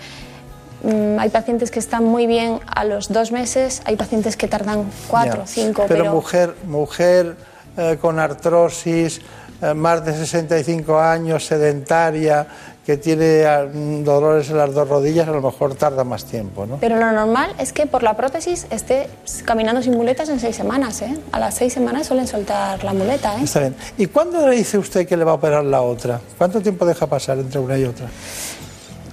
Mm, 0.83 1.19
hay 1.19 1.29
pacientes 1.29 1.71
que 1.71 1.79
están 1.79 2.05
muy 2.05 2.27
bien 2.27 2.61
a 2.67 2.85
los 2.85 3.09
dos 3.09 3.33
meses, 3.33 3.83
hay 3.85 3.97
pacientes 3.97 4.37
que 4.37 4.49
tardan 4.49 4.85
cuatro, 5.09 5.43
Ya. 5.43 5.47
cinco, 5.47 5.85
pero, 5.87 6.05
pero, 6.05 6.15
mujer, 6.15 6.55
mujer 6.67 7.37
eh, 7.77 7.99
con 8.01 8.19
artrosis, 8.19 9.21
eh, 9.63 9.75
más 9.75 10.05
de 10.05 10.15
65 10.15 10.99
años, 10.99 11.45
sedentaria, 11.45 12.47
que 12.85 12.97
tiene 12.97 13.45
ah, 13.45 13.67
dolores 14.03 14.49
en 14.51 14.57
las 14.57 14.73
dos 14.73 14.89
rodillas, 14.89 15.29
a 15.29 15.33
lo 15.33 15.43
mejor 15.43 15.75
tarda 15.75 16.03
más 16.03 16.25
tiempo, 16.25 16.67
¿no? 16.67 16.79
Pero 16.79 16.97
lo 16.97 17.13
normal 17.13 17.53
es 17.59 17.73
que 17.73 17.87
por 17.87 18.03
la 18.03 18.17
prótesis 18.17 18.67
esté 18.71 19.09
caminando 19.45 19.83
sin 19.83 19.97
muletas 19.97 20.29
en 20.31 20.41
seis 20.41 20.57
semanas. 20.57 21.03
¿eh? 21.03 21.17
A 21.31 21.39
las 21.39 21.55
seis 21.55 21.73
semanas 21.75 22.07
suelen 22.07 22.27
soltar 22.27 22.83
la 22.83 22.95
muleta. 22.95 23.35
¿eh? 23.37 23.45
Está 23.45 23.61
bien. 23.61 23.77
¿Y 23.99 24.07
cuándo 24.07 24.47
le 24.49 24.57
dice 24.57 24.79
usted 24.79 25.07
que 25.07 25.17
le 25.17 25.25
va 25.25 25.33
a 25.33 25.35
operar 25.35 25.63
la 25.65 25.83
otra? 25.83 26.21
¿Cuánto 26.39 26.61
tiempo 26.61 26.87
deja 26.87 27.07
pasar 27.07 27.39
entre 27.39 27.61
una 27.61 27.77
y 27.77 27.85
otra? 27.85 28.09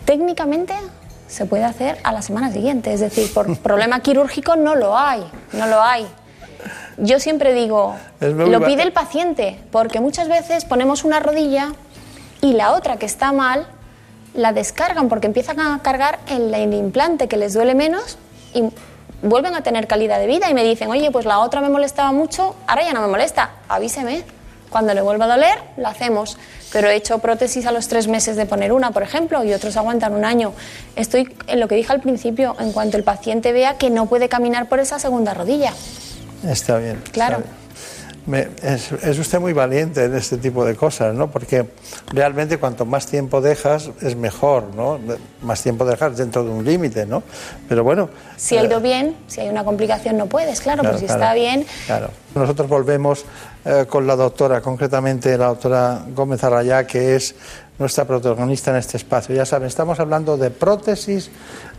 Técnicamente 0.06 0.74
se 1.28 1.46
puede 1.46 1.64
hacer 1.64 1.98
a 2.04 2.12
la 2.12 2.22
semana 2.22 2.52
siguiente. 2.52 2.94
Es 2.94 3.00
decir, 3.00 3.34
por 3.34 3.58
problema 3.60 4.00
quirúrgico 4.02 4.56
no 4.56 4.76
lo 4.76 4.98
hay. 4.98 5.24
No 5.54 5.68
lo 5.68 5.82
hay. 5.82 6.08
Yo 6.98 7.20
siempre 7.20 7.54
digo, 7.54 7.96
lo 8.20 8.62
pide 8.62 8.82
el 8.82 8.92
paciente, 8.92 9.60
porque 9.72 10.00
muchas 10.00 10.28
veces 10.28 10.66
ponemos 10.66 11.04
una 11.04 11.20
rodilla 11.20 11.74
y 12.42 12.54
la 12.54 12.74
otra 12.74 12.98
que 12.98 13.06
está 13.06 13.32
mal 13.32 13.68
la 14.34 14.52
descargan 14.52 15.08
porque 15.08 15.28
empiezan 15.28 15.60
a 15.60 15.80
cargar 15.84 16.20
el, 16.28 16.54
el 16.54 16.74
implante 16.74 17.28
que 17.28 17.38
les 17.38 17.54
duele 17.54 17.76
menos 17.76 18.18
y 18.54 18.64
vuelven 19.22 19.56
a 19.56 19.62
tener 19.62 19.88
calidad 19.88 20.20
de 20.20 20.28
vida 20.28 20.50
y 20.50 20.54
me 20.54 20.64
dicen, 20.64 20.90
oye, 20.90 21.12
pues 21.12 21.26
la 21.26 21.40
otra 21.40 21.62
me 21.62 21.70
molestaba 21.70 22.12
mucho, 22.12 22.56
ahora 22.66 22.84
ya 22.84 22.94
no 22.94 23.02
me 23.02 23.08
molesta, 23.08 23.52
avíseme. 23.68 24.24
Cuando 24.70 24.94
le 24.94 25.02
vuelva 25.02 25.26
a 25.26 25.28
doler, 25.30 25.58
la 25.78 25.90
hacemos. 25.90 26.38
Pero 26.74 26.90
he 26.90 26.96
hecho 26.96 27.20
prótesis 27.20 27.66
a 27.66 27.72
los 27.72 27.88
tres 27.88 28.08
meses 28.08 28.36
de 28.36 28.46
poner 28.46 28.72
una, 28.74 28.92
por 28.92 29.04
ejemplo, 29.04 29.44
y 29.44 29.54
otros 29.54 29.78
aguantan 29.78 30.14
un 30.14 30.26
año. 30.26 30.54
Estoy 30.96 31.34
en 31.48 31.60
lo 31.60 31.68
que 31.68 31.76
dije 31.76 31.92
al 31.94 32.02
principio, 32.02 32.56
en 32.60 32.72
cuanto 32.74 32.98
el 32.98 33.04
paciente 33.04 33.54
vea 33.54 33.78
que 33.78 33.90
no 33.90 34.06
puede 34.08 34.28
caminar 34.30 34.68
por 34.68 34.80
esa 34.80 35.00
segunda 35.00 35.34
rodilla. 35.34 35.74
Está 36.46 36.78
bien. 36.78 36.98
está 36.98 37.12
Claro. 37.12 37.38
bien. 37.38 37.50
Me- 38.28 38.50
es, 38.62 38.92
es 38.92 39.18
usted 39.20 39.40
muy 39.40 39.54
valiente 39.54 40.04
en 40.04 40.14
este 40.16 40.38
tipo 40.38 40.66
de 40.66 40.76
cosas, 40.76 41.16
¿no? 41.16 41.32
Porque 41.32 41.66
realmente 42.14 42.58
cuanto 42.58 42.86
más 42.86 43.08
tiempo 43.08 43.40
dejas 43.40 43.90
es 44.02 44.16
mejor, 44.18 44.66
¿no? 44.76 45.00
Más 45.42 45.64
tiempo 45.64 45.86
dejas 45.86 46.18
dentro 46.18 46.44
de 46.44 46.50
un 46.52 46.66
límite, 46.66 47.06
¿no? 47.06 47.24
Pero 47.70 47.84
bueno. 47.86 48.10
Si 48.36 48.58
ha 48.58 48.62
eh, 48.62 48.66
ido 48.66 48.82
bien, 48.82 49.16
si 49.28 49.40
hay 49.42 49.50
una 49.50 49.64
complicación 49.64 50.18
no 50.18 50.26
puedes, 50.28 50.60
claro, 50.60 50.82
Claro, 50.82 50.98
pero 50.98 51.00
si 51.00 51.06
claro. 51.06 51.22
está 51.24 51.34
bien, 51.34 51.66
Claro. 51.86 52.10
Nosotros 52.36 52.68
volvemos 52.70 53.24
eh, 53.66 53.86
con 53.90 54.06
la 54.06 54.16
doctora, 54.16 54.62
concretamente 54.62 55.36
la 55.38 55.48
doctora 55.48 56.02
Gómez 56.14 56.44
Arrayá, 56.44 56.86
que 56.86 57.16
es 57.16 57.34
nuestra 57.80 58.06
protagonista 58.06 58.72
en 58.72 58.78
este 58.78 58.98
espacio. 58.98 59.36
Ya 59.36 59.46
saben, 59.46 59.68
estamos 59.68 60.00
hablando 60.00 60.38
de 60.38 60.50
prótesis 60.50 61.30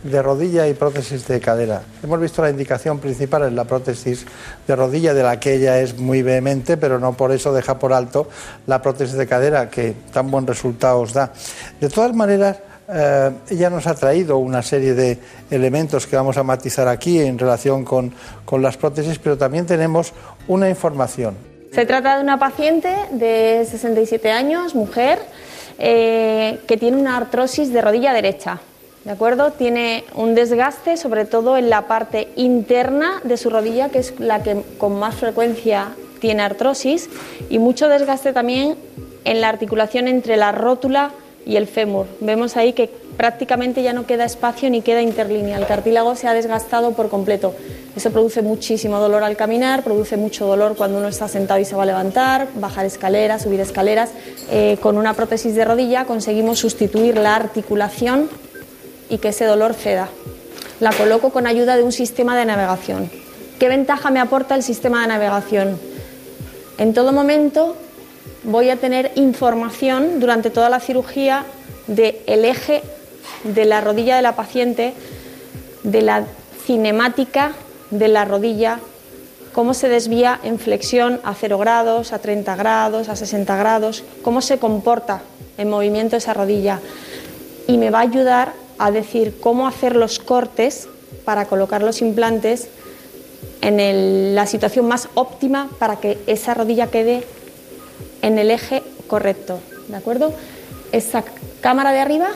de 0.03 0.21
rodilla 0.21 0.67
y 0.67 0.73
prótesis 0.73 1.27
de 1.27 1.39
cadera. 1.39 1.81
Hemos 2.03 2.19
visto 2.19 2.41
la 2.41 2.49
indicación 2.49 2.99
principal 2.99 3.43
en 3.43 3.55
la 3.55 3.65
prótesis 3.65 4.25
de 4.67 4.75
rodilla, 4.75 5.13
de 5.13 5.23
la 5.23 5.39
que 5.39 5.55
ella 5.55 5.79
es 5.79 5.97
muy 5.97 6.21
vehemente, 6.21 6.77
pero 6.77 6.99
no 6.99 7.13
por 7.13 7.31
eso 7.31 7.53
deja 7.53 7.77
por 7.79 7.93
alto 7.93 8.29
la 8.67 8.81
prótesis 8.81 9.15
de 9.15 9.27
cadera, 9.27 9.69
que 9.69 9.93
tan 10.13 10.31
buen 10.31 10.47
resultado 10.47 11.01
os 11.01 11.13
da. 11.13 11.33
De 11.79 11.89
todas 11.89 12.15
maneras, 12.15 12.57
eh, 12.91 13.31
ella 13.49 13.69
nos 13.69 13.85
ha 13.85 13.93
traído 13.93 14.37
una 14.37 14.63
serie 14.63 14.93
de 14.93 15.19
elementos 15.51 16.07
que 16.07 16.15
vamos 16.15 16.37
a 16.37 16.43
matizar 16.43 16.87
aquí 16.87 17.19
en 17.19 17.37
relación 17.37 17.83
con, 17.83 18.13
con 18.45 18.61
las 18.61 18.77
prótesis, 18.77 19.19
pero 19.19 19.37
también 19.37 19.65
tenemos 19.65 20.13
una 20.47 20.69
información. 20.69 21.35
Se 21.71 21.85
trata 21.85 22.17
de 22.17 22.23
una 22.23 22.39
paciente 22.39 22.89
de 23.11 23.63
67 23.69 24.31
años, 24.31 24.73
mujer, 24.73 25.19
eh, 25.79 26.59
que 26.67 26.77
tiene 26.77 26.97
una 26.97 27.17
artrosis 27.17 27.71
de 27.71 27.81
rodilla 27.81 28.13
derecha. 28.13 28.59
¿De 29.05 29.11
acuerdo? 29.11 29.51
Tiene 29.51 30.03
un 30.13 30.35
desgaste, 30.35 30.97
sobre 30.97 31.23
todo 31.25 31.57
en 31.57 31.69
la 31.69 31.87
parte 31.87 32.27
interna 32.35 33.21
de 33.23 33.37
su 33.37 33.49
rodilla, 33.49 33.89
que 33.89 33.99
es 33.99 34.19
la 34.19 34.43
que 34.43 34.61
con 34.77 34.99
más 34.99 35.15
frecuencia 35.15 35.87
tiene 36.19 36.43
artrosis, 36.43 37.09
y 37.49 37.59
mucho 37.59 37.87
desgaste 37.87 38.33
también 38.33 38.75
en 39.23 39.41
la 39.41 39.47
articulación 39.47 40.07
entre 40.09 40.35
la 40.35 40.51
rótula 40.51 41.11
y 41.49 41.57
el 41.57 41.65
fémur. 41.65 42.05
Vemos 42.19 42.55
ahí 42.57 42.73
que 42.73 42.91
prácticamente 43.17 43.81
ya 43.81 43.91
no 43.91 44.05
queda 44.05 44.23
espacio 44.23 44.69
ni 44.69 44.83
queda 44.83 45.01
interlínea. 45.01 45.57
El 45.57 45.65
cartílago 45.65 46.15
se 46.15 46.27
ha 46.27 46.33
desgastado 46.35 46.91
por 46.91 47.09
completo. 47.09 47.55
Eso 47.95 48.11
produce 48.11 48.43
muchísimo 48.43 48.99
dolor 48.99 49.23
al 49.23 49.35
caminar, 49.35 49.83
produce 49.83 50.15
mucho 50.15 50.45
dolor 50.45 50.75
cuando 50.77 50.99
uno 50.99 51.07
está 51.07 51.27
sentado 51.27 51.59
y 51.59 51.65
se 51.65 51.75
va 51.75 51.83
a 51.83 51.85
levantar, 51.87 52.49
bajar 52.53 52.85
escaleras, 52.85 53.41
subir 53.41 53.59
escaleras. 53.61 54.11
Eh, 54.51 54.77
con 54.79 54.95
una 54.95 55.15
prótesis 55.15 55.55
de 55.55 55.65
rodilla 55.65 56.05
conseguimos 56.05 56.59
sustituir 56.59 57.17
la 57.17 57.35
articulación 57.35 58.29
y 59.09 59.17
que 59.17 59.29
ese 59.29 59.45
dolor 59.45 59.73
ceda. 59.73 60.07
La 60.79 60.93
coloco 60.93 61.31
con 61.31 61.47
ayuda 61.47 61.77
de 61.77 61.83
un 61.83 61.91
sistema 61.91 62.37
de 62.37 62.45
navegación. 62.45 63.09
¿Qué 63.57 63.67
ventaja 63.69 64.11
me 64.11 64.19
aporta 64.19 64.53
el 64.53 64.61
sistema 64.61 65.01
de 65.01 65.07
navegación? 65.07 65.79
En 66.77 66.93
todo 66.93 67.11
momento 67.11 67.75
voy 68.43 68.69
a 68.69 68.77
tener 68.77 69.11
información 69.15 70.19
durante 70.19 70.49
toda 70.49 70.69
la 70.69 70.79
cirugía 70.79 71.45
del 71.87 72.45
eje 72.45 72.83
de 73.43 73.65
la 73.65 73.81
rodilla 73.81 74.15
de 74.15 74.21
la 74.21 74.35
paciente, 74.35 74.93
de 75.83 76.01
la 76.01 76.25
cinemática 76.65 77.53
de 77.89 78.07
la 78.07 78.25
rodilla, 78.25 78.79
cómo 79.53 79.73
se 79.73 79.89
desvía 79.89 80.39
en 80.43 80.59
flexión 80.59 81.19
a 81.23 81.33
0 81.33 81.57
grados, 81.57 82.13
a 82.13 82.19
30 82.19 82.55
grados, 82.55 83.09
a 83.09 83.15
60 83.15 83.57
grados, 83.57 84.03
cómo 84.21 84.41
se 84.41 84.59
comporta 84.59 85.21
en 85.57 85.69
movimiento 85.69 86.15
esa 86.15 86.33
rodilla. 86.33 86.79
Y 87.67 87.77
me 87.77 87.89
va 87.89 87.99
a 87.99 88.03
ayudar 88.03 88.53
a 88.77 88.91
decir 88.91 89.39
cómo 89.39 89.67
hacer 89.67 89.95
los 89.95 90.19
cortes 90.19 90.87
para 91.25 91.45
colocar 91.45 91.81
los 91.81 92.01
implantes 92.01 92.69
en 93.61 94.35
la 94.35 94.47
situación 94.47 94.87
más 94.87 95.09
óptima 95.15 95.69
para 95.79 95.97
que 95.97 96.17
esa 96.27 96.53
rodilla 96.53 96.87
quede 96.87 97.25
en 98.21 98.39
el 98.39 98.51
eje 98.51 98.83
correcto. 99.07 99.59
¿De 99.87 99.97
acuerdo? 99.97 100.33
Esa 100.91 101.23
cámara 101.61 101.91
de 101.91 101.99
arriba 101.99 102.29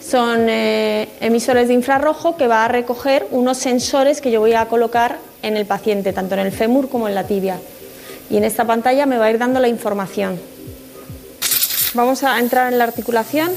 son 0.00 0.48
eh, 0.48 1.08
emisores 1.20 1.68
de 1.68 1.74
infrarrojo 1.74 2.36
que 2.36 2.46
va 2.46 2.64
a 2.64 2.68
recoger 2.68 3.26
unos 3.30 3.58
sensores 3.58 4.20
que 4.20 4.30
yo 4.30 4.40
voy 4.40 4.54
a 4.54 4.66
colocar 4.66 5.18
en 5.42 5.56
el 5.56 5.66
paciente, 5.66 6.12
tanto 6.12 6.34
en 6.34 6.40
el 6.40 6.52
fémur 6.52 6.88
como 6.88 7.08
en 7.08 7.14
la 7.14 7.24
tibia. 7.24 7.58
Y 8.30 8.36
en 8.36 8.44
esta 8.44 8.64
pantalla 8.64 9.06
me 9.06 9.18
va 9.18 9.26
a 9.26 9.30
ir 9.30 9.38
dando 9.38 9.60
la 9.60 9.68
información. 9.68 10.40
Vamos 11.94 12.22
a 12.24 12.38
entrar 12.38 12.72
en 12.72 12.78
la 12.78 12.84
articulación 12.84 13.50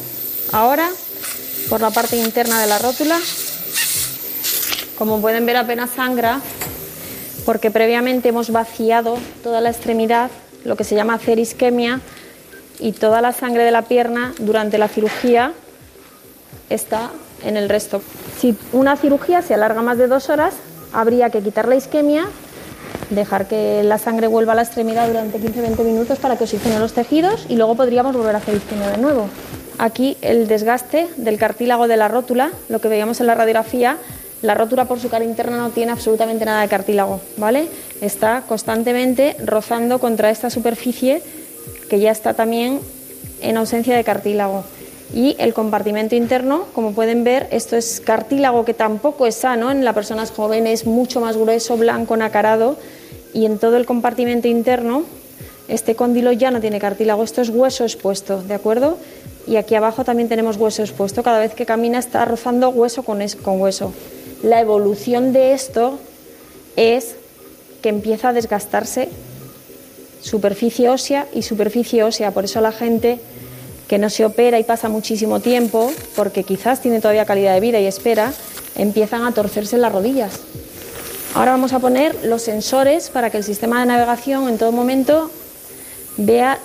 ahora 0.51 0.89
por 1.69 1.81
la 1.81 1.91
parte 1.91 2.15
interna 2.17 2.61
de 2.61 2.67
la 2.67 2.79
rótula. 2.79 3.19
Como 4.97 5.21
pueden 5.21 5.45
ver 5.45 5.57
apenas 5.57 5.91
sangra 5.91 6.41
porque 7.45 7.71
previamente 7.71 8.29
hemos 8.29 8.51
vaciado 8.51 9.17
toda 9.43 9.61
la 9.61 9.69
extremidad, 9.69 10.29
lo 10.63 10.75
que 10.75 10.83
se 10.83 10.95
llama 10.95 11.15
hacer 11.15 11.39
isquemia, 11.39 12.01
y 12.79 12.93
toda 12.93 13.21
la 13.21 13.33
sangre 13.33 13.63
de 13.63 13.71
la 13.71 13.83
pierna 13.83 14.33
durante 14.39 14.77
la 14.77 14.87
cirugía 14.87 15.53
está 16.69 17.11
en 17.43 17.57
el 17.57 17.69
resto. 17.69 18.01
Si 18.39 18.57
una 18.71 18.95
cirugía 18.95 19.41
se 19.41 19.53
alarga 19.53 19.81
más 19.81 19.97
de 19.97 20.07
dos 20.07 20.29
horas, 20.29 20.53
habría 20.93 21.29
que 21.29 21.41
quitar 21.41 21.67
la 21.67 21.75
isquemia, 21.75 22.25
dejar 23.09 23.47
que 23.47 23.83
la 23.83 23.97
sangre 23.97 24.27
vuelva 24.27 24.53
a 24.53 24.55
la 24.55 24.61
extremidad 24.61 25.07
durante 25.07 25.39
15-20 25.39 25.83
minutos 25.83 26.19
para 26.19 26.37
que 26.37 26.45
oxigene 26.45 26.79
los 26.79 26.93
tejidos 26.93 27.45
y 27.49 27.55
luego 27.55 27.75
podríamos 27.75 28.15
volver 28.15 28.35
a 28.35 28.37
hacer 28.37 28.55
isquemia 28.55 28.89
de 28.91 28.97
nuevo. 28.97 29.29
Aquí 29.77 30.17
el 30.21 30.47
desgaste 30.47 31.07
del 31.17 31.37
cartílago 31.37 31.87
de 31.87 31.97
la 31.97 32.07
rótula, 32.07 32.51
lo 32.67 32.79
que 32.79 32.87
veíamos 32.87 33.19
en 33.21 33.27
la 33.27 33.35
radiografía, 33.35 33.97
la 34.41 34.53
rótula 34.55 34.85
por 34.85 34.99
su 34.99 35.09
cara 35.09 35.25
interna 35.25 35.57
no 35.57 35.69
tiene 35.69 35.91
absolutamente 35.91 36.45
nada 36.45 36.61
de 36.61 36.67
cartílago, 36.69 37.19
¿vale? 37.37 37.67
Está 38.01 38.43
constantemente 38.47 39.35
rozando 39.45 39.99
contra 39.99 40.29
esta 40.29 40.49
superficie 40.49 41.21
que 41.89 41.99
ya 41.99 42.11
está 42.11 42.33
también 42.33 42.79
en 43.41 43.57
ausencia 43.57 43.95
de 43.95 44.03
cartílago. 44.03 44.63
Y 45.13 45.35
el 45.39 45.53
compartimento 45.55 46.15
interno, 46.15 46.65
como 46.75 46.91
pueden 46.93 47.23
ver, 47.23 47.47
esto 47.51 47.75
es 47.75 47.99
cartílago 47.99 48.63
que 48.63 48.75
tampoco 48.75 49.25
es 49.25 49.35
sano 49.35 49.71
en 49.71 49.83
las 49.83 49.95
personas 49.95 50.29
jóvenes, 50.31 50.85
mucho 50.85 51.19
más 51.19 51.35
grueso, 51.35 51.77
blanco, 51.77 52.15
nacarado, 52.15 52.77
y 53.33 53.45
en 53.45 53.57
todo 53.59 53.77
el 53.77 53.85
compartimento 53.85 54.47
interno 54.47 55.03
Este 55.67 55.93
cóndilo 55.95 56.31
ya 56.31 56.49
no 56.49 56.61
tiene 56.61 56.79
cartílago, 56.79 57.23
esto 57.23 57.41
es 57.43 57.49
hueso 57.49 57.83
expuesto, 57.83 58.41
¿de 58.41 58.55
acuerdo? 58.55 58.97
Y 59.47 59.55
aquí 59.57 59.75
abajo 59.75 60.03
también 60.03 60.27
tenemos 60.27 60.57
hueso 60.57 60.81
expuesto. 60.81 61.21
Cada 61.21 61.37
vez 61.39 61.53
que 61.53 61.65
camina 61.67 61.99
está 61.99 62.25
rozando 62.25 62.69
hueso 62.69 63.03
con, 63.03 63.21
es- 63.21 63.35
con 63.35 63.61
hueso. 63.61 63.93
La 64.43 64.61
evolución 64.61 65.33
de 65.33 65.53
esto 65.53 65.99
es 66.75 67.15
que 67.81 67.89
empieza 67.89 68.29
a 68.29 68.33
desgastarse 68.33 69.09
superficie 70.21 70.89
ósea 70.89 71.27
y 71.33 71.43
superficie 71.43 72.03
ósea. 72.03 72.31
Por 72.31 72.45
eso 72.45 72.61
la 72.61 72.71
gente 72.71 73.19
que 73.87 73.97
no 73.97 74.09
se 74.09 74.25
opera 74.25 74.59
y 74.59 74.63
pasa 74.63 74.89
muchísimo 74.89 75.39
tiempo, 75.39 75.91
porque 76.15 76.43
quizás 76.43 76.81
tiene 76.81 77.01
todavía 77.01 77.25
calidad 77.25 77.53
de 77.53 77.59
vida 77.59 77.79
y 77.79 77.85
espera, 77.85 78.33
empiezan 78.75 79.25
a 79.25 79.33
torcerse 79.33 79.77
las 79.77 79.91
rodillas. 79.91 80.33
Ahora 81.33 81.51
vamos 81.51 81.73
a 81.73 81.79
poner 81.79 82.15
los 82.25 82.41
sensores 82.41 83.09
para 83.09 83.29
que 83.29 83.37
el 83.37 83.43
sistema 83.43 83.79
de 83.79 83.87
navegación 83.87 84.47
en 84.47 84.57
todo 84.57 84.71
momento 84.71 85.31
vea 86.17 86.59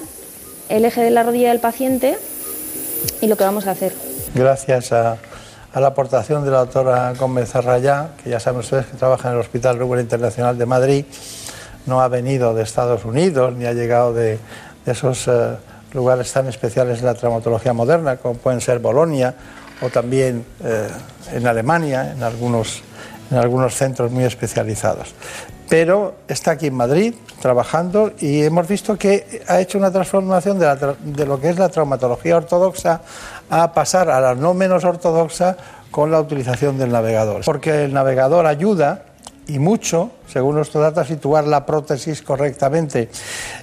el 0.68 0.84
eje 0.84 1.02
de 1.02 1.10
la 1.10 1.22
rodilla 1.22 1.50
del 1.50 1.60
paciente 1.60 2.18
y 3.20 3.26
lo 3.26 3.36
que 3.36 3.44
vamos 3.44 3.66
a 3.66 3.72
hacer. 3.72 3.92
Gracias 4.34 4.92
a, 4.92 5.18
a 5.74 5.80
la 5.80 5.88
aportación 5.88 6.44
de 6.44 6.52
la 6.52 6.58
doctora 6.58 7.12
Gómez 7.14 7.54
Arrayá, 7.56 8.10
que 8.22 8.30
ya 8.30 8.38
saben 8.38 8.60
ustedes 8.60 8.86
que 8.86 8.96
trabaja 8.96 9.28
en 9.28 9.34
el 9.34 9.40
Hospital 9.40 9.76
Rubén 9.76 10.00
Internacional 10.00 10.56
de 10.56 10.66
Madrid, 10.66 11.04
no 11.86 12.00
ha 12.00 12.06
venido 12.06 12.54
de 12.54 12.62
Estados 12.62 13.04
Unidos 13.04 13.52
ni 13.56 13.66
ha 13.66 13.72
llegado 13.72 14.14
de, 14.14 14.38
de 14.86 14.92
esos 14.92 15.26
eh, 15.26 15.56
lugares 15.92 16.32
tan 16.32 16.46
especiales 16.46 17.00
de 17.00 17.06
la 17.06 17.14
traumatología 17.14 17.72
moderna, 17.72 18.18
como 18.18 18.34
pueden 18.34 18.60
ser 18.60 18.78
Bolonia 18.78 19.34
o 19.82 19.90
también 19.90 20.46
eh, 20.62 20.88
en 21.32 21.44
Alemania, 21.44 22.12
en 22.12 22.22
algunos, 22.22 22.82
en 23.32 23.38
algunos 23.38 23.74
centros 23.74 24.12
muy 24.12 24.22
especializados. 24.22 25.12
Pero 25.68 26.14
está 26.28 26.52
aquí 26.52 26.66
en 26.66 26.74
Madrid 26.74 27.14
trabajando 27.40 28.12
y 28.18 28.42
hemos 28.42 28.68
visto 28.68 28.96
que 28.96 29.42
ha 29.48 29.60
hecho 29.60 29.78
una 29.78 29.90
transformación 29.90 30.58
de, 30.58 30.66
la 30.66 30.76
de 30.76 31.26
lo 31.26 31.40
que 31.40 31.48
es 31.48 31.58
la 31.58 31.68
traumatología 31.68 32.36
ortodoxa 32.36 33.00
a 33.50 33.72
pasar 33.72 34.10
a 34.10 34.20
la 34.20 34.34
no 34.34 34.54
menos 34.54 34.84
ortodoxa 34.84 35.56
con 35.90 36.10
la 36.10 36.20
utilización 36.20 36.78
del 36.78 36.90
navegador. 36.90 37.42
Porque 37.44 37.84
el 37.84 37.92
navegador 37.92 38.46
ayuda 38.46 39.02
y 39.46 39.58
mucho, 39.58 40.10
según 40.26 40.54
nuestro 40.56 40.80
datos, 40.80 41.04
a 41.04 41.04
situar 41.06 41.46
la 41.46 41.66
prótesis 41.66 42.22
correctamente. 42.22 43.10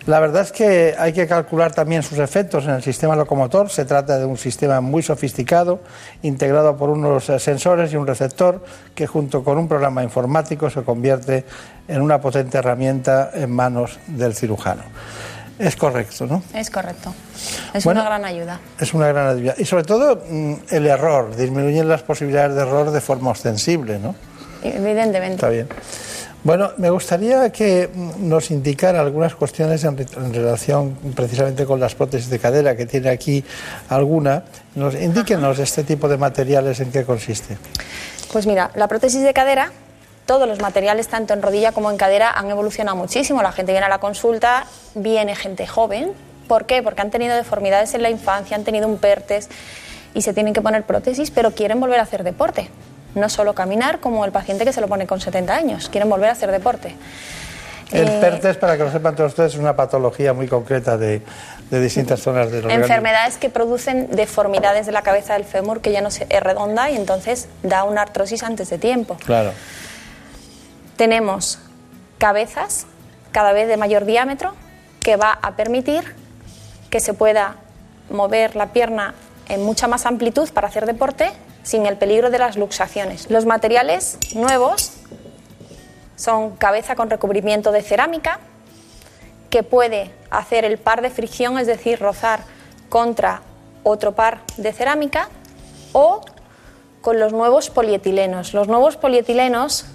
La 0.05 0.19
verdad 0.19 0.43
es 0.43 0.51
que 0.51 0.95
hay 0.97 1.11
que 1.11 1.27
calcular 1.27 1.71
también 1.73 2.03
sus 2.03 2.19
efectos 2.19 2.65
en 2.65 2.71
el 2.71 2.83
sistema 2.83 3.15
locomotor. 3.15 3.69
Se 3.69 3.85
trata 3.85 4.19
de 4.19 4.25
un 4.25 4.37
sistema 4.37 4.79
muy 4.81 5.01
sofisticado, 5.01 5.79
integrado 6.21 6.77
por 6.77 6.89
unos 6.89 7.25
sensores 7.39 7.91
y 7.93 7.95
un 7.95 8.05
receptor, 8.05 8.63
que 8.93 9.07
junto 9.07 9.43
con 9.43 9.57
un 9.57 9.67
programa 9.67 10.03
informático 10.03 10.69
se 10.69 10.83
convierte 10.83 11.45
en 11.87 12.01
una 12.01 12.21
potente 12.21 12.57
herramienta 12.59 13.31
en 13.33 13.51
manos 13.51 13.99
del 14.07 14.35
cirujano. 14.35 14.83
Es 15.57 15.75
correcto, 15.75 16.25
¿no? 16.25 16.41
Es 16.55 16.71
correcto. 16.71 17.13
Es 17.73 17.83
Bueno. 17.83 18.01
una 18.01 18.09
gran 18.09 18.25
ayuda. 18.25 18.59
Es 18.79 18.93
una 18.95 19.07
gran 19.07 19.35
ayuda. 19.37 19.53
Y 19.57 19.65
sobre 19.65 19.83
todo 19.83 20.23
mm, 20.27 20.53
el 20.71 20.87
error, 20.87 21.35
disminuyen 21.35 21.87
las 21.87 22.01
posibilidades 22.01 22.55
de 22.55 22.61
error 22.61 22.89
de 22.91 23.01
forma 23.01 23.29
ostensible, 23.31 23.99
¿no? 23.99 24.15
Evidentemente. 24.63 25.35
Está 25.35 25.49
bien. 25.49 25.67
Bueno, 26.43 26.71
me 26.77 26.89
gustaría 26.89 27.51
que 27.51 27.89
nos 28.17 28.49
indicara 28.49 28.99
algunas 28.99 29.35
cuestiones 29.35 29.83
en 29.83 30.33
relación 30.33 30.97
precisamente 31.15 31.65
con 31.65 31.79
las 31.79 31.93
prótesis 31.93 32.31
de 32.31 32.39
cadera, 32.39 32.75
que 32.75 32.88
tiene 32.88 33.09
aquí 33.09 33.43
alguna. 33.89 34.43
Nos, 34.73 34.95
indíquenos 34.95 35.59
este 35.59 35.83
tipo 35.83 36.07
de 36.07 36.17
materiales 36.17 36.79
en 36.79 36.91
qué 36.91 37.05
consiste. 37.05 37.59
Pues 38.33 38.47
mira, 38.47 38.71
la 38.73 38.88
prótesis 38.88 39.21
de 39.21 39.33
cadera, 39.33 39.71
todos 40.25 40.47
los 40.47 40.59
materiales, 40.61 41.09
tanto 41.09 41.35
en 41.35 41.43
rodilla 41.43 41.73
como 41.73 41.91
en 41.91 41.97
cadera, 41.97 42.31
han 42.31 42.49
evolucionado 42.49 42.97
muchísimo. 42.97 43.43
La 43.43 43.51
gente 43.51 43.71
viene 43.71 43.85
a 43.85 43.89
la 43.89 43.99
consulta, 43.99 44.65
viene 44.95 45.35
gente 45.35 45.67
joven. 45.67 46.13
¿Por 46.47 46.65
qué? 46.65 46.81
Porque 46.81 47.01
han 47.03 47.11
tenido 47.11 47.35
deformidades 47.35 47.93
en 47.93 48.01
la 48.01 48.09
infancia, 48.09 48.57
han 48.57 48.63
tenido 48.63 48.88
un 48.88 48.97
PERTES 48.97 49.47
y 50.15 50.23
se 50.23 50.33
tienen 50.33 50.53
que 50.53 50.61
poner 50.61 50.83
prótesis, 50.83 51.29
pero 51.29 51.51
quieren 51.51 51.79
volver 51.79 51.99
a 51.99 52.03
hacer 52.03 52.23
deporte. 52.23 52.69
No 53.15 53.29
solo 53.29 53.53
caminar 53.53 53.99
como 53.99 54.23
el 54.25 54.31
paciente 54.31 54.63
que 54.65 54.71
se 54.73 54.81
lo 54.81 54.88
pone 54.88 55.05
con 55.07 55.19
70 55.19 55.53
años, 55.53 55.89
quieren 55.89 56.09
volver 56.09 56.29
a 56.29 56.31
hacer 56.33 56.51
deporte. 56.51 56.95
El 57.91 58.07
Eh, 58.07 58.17
PERTES, 58.21 58.55
para 58.57 58.77
que 58.77 58.83
lo 58.85 58.91
sepan 58.91 59.15
todos 59.17 59.31
ustedes, 59.31 59.53
es 59.53 59.59
una 59.59 59.75
patología 59.75 60.31
muy 60.31 60.47
concreta 60.47 60.97
de, 60.97 61.21
de 61.69 61.81
distintas 61.81 62.21
zonas 62.21 62.49
del 62.49 62.61
organismo. 62.63 62.85
Enfermedades 62.85 63.35
que 63.38 63.49
producen 63.49 64.07
deformidades 64.11 64.85
de 64.85 64.93
la 64.93 65.01
cabeza 65.01 65.33
del 65.33 65.43
fémur 65.43 65.81
que 65.81 65.91
ya 65.91 65.99
no 65.99 66.09
se- 66.09 66.25
es 66.29 66.41
redonda 66.41 66.89
y 66.89 66.95
entonces 66.95 67.49
da 67.63 67.83
una 67.83 68.01
artrosis 68.03 68.43
antes 68.43 68.69
de 68.69 68.77
tiempo. 68.77 69.17
Claro. 69.25 69.51
Tenemos 70.95 71.59
cabezas 72.17 72.85
cada 73.31 73.51
vez 73.53 73.67
de 73.67 73.77
mayor 73.77 74.05
diámetro 74.05 74.53
que 75.01 75.15
va 75.17 75.38
a 75.41 75.55
permitir 75.55 76.15
que 76.89 76.99
se 76.99 77.13
pueda 77.13 77.55
mover 78.09 78.55
la 78.55 78.67
pierna 78.67 79.15
en 79.49 79.63
mucha 79.63 79.88
más 79.88 80.05
amplitud 80.05 80.49
para 80.51 80.67
hacer 80.67 80.85
deporte 80.85 81.31
sin 81.63 81.85
el 81.85 81.97
peligro 81.97 82.29
de 82.29 82.39
las 82.39 82.57
luxaciones. 82.57 83.29
Los 83.29 83.45
materiales 83.45 84.17
nuevos 84.33 84.93
son 86.15 86.55
cabeza 86.55 86.95
con 86.95 87.09
recubrimiento 87.09 87.71
de 87.71 87.81
cerámica 87.81 88.39
que 89.49 89.63
puede 89.63 90.11
hacer 90.29 90.65
el 90.65 90.77
par 90.77 91.01
de 91.01 91.09
fricción, 91.09 91.57
es 91.57 91.67
decir, 91.67 91.99
rozar 91.99 92.41
contra 92.89 93.41
otro 93.83 94.13
par 94.13 94.41
de 94.57 94.71
cerámica 94.73 95.29
o 95.93 96.21
con 97.01 97.19
los 97.19 97.33
nuevos 97.33 97.69
polietilenos. 97.69 98.53
Los 98.53 98.67
nuevos 98.67 98.97
polietilenos 98.97 99.85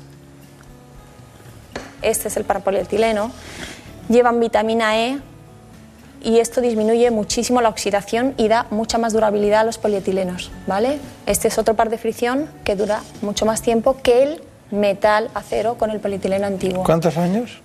este 2.02 2.28
es 2.28 2.36
el 2.36 2.44
parapolietileno, 2.44 3.32
llevan 4.08 4.38
vitamina 4.38 4.98
E 4.98 5.18
y 6.22 6.38
esto 6.38 6.60
disminuye 6.60 7.10
muchísimo 7.10 7.60
la 7.60 7.68
oxidación 7.68 8.34
y 8.36 8.48
da 8.48 8.66
mucha 8.70 8.98
más 8.98 9.12
durabilidad 9.12 9.60
a 9.60 9.64
los 9.64 9.78
polietilenos, 9.78 10.50
¿vale? 10.66 10.98
Este 11.26 11.48
es 11.48 11.58
otro 11.58 11.74
par 11.74 11.90
de 11.90 11.98
fricción 11.98 12.48
que 12.64 12.76
dura 12.76 13.02
mucho 13.22 13.46
más 13.46 13.62
tiempo 13.62 13.96
que 14.02 14.22
el 14.22 14.42
metal 14.70 15.30
acero 15.34 15.76
con 15.78 15.90
el 15.90 16.00
polietileno 16.00 16.46
antiguo. 16.46 16.84
¿Cuántos 16.84 17.16
años? 17.16 17.60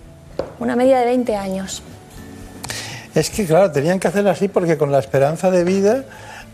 Una 0.58 0.76
media 0.76 0.98
de 0.98 1.06
20 1.06 1.36
años. 1.36 1.82
Es 3.14 3.28
que, 3.30 3.44
claro, 3.44 3.70
tenían 3.70 4.00
que 4.00 4.08
hacer 4.08 4.26
así 4.28 4.48
porque 4.48 4.78
con 4.78 4.90
la 4.90 4.98
esperanza 4.98 5.50
de 5.50 5.64
vida 5.64 6.04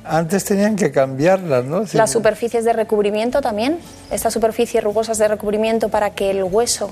antes 0.04 0.44
tenían 0.44 0.76
que 0.76 0.90
cambiarlas, 0.90 1.64
¿no? 1.64 1.84
Las 1.92 2.10
superficies 2.10 2.64
de 2.64 2.72
recubrimiento 2.72 3.40
también, 3.40 3.78
estas 4.10 4.32
superficies 4.32 4.82
rugosas 4.82 5.18
de 5.18 5.28
recubrimiento 5.28 5.90
para 5.90 6.10
que 6.10 6.30
el 6.30 6.42
hueso 6.42 6.90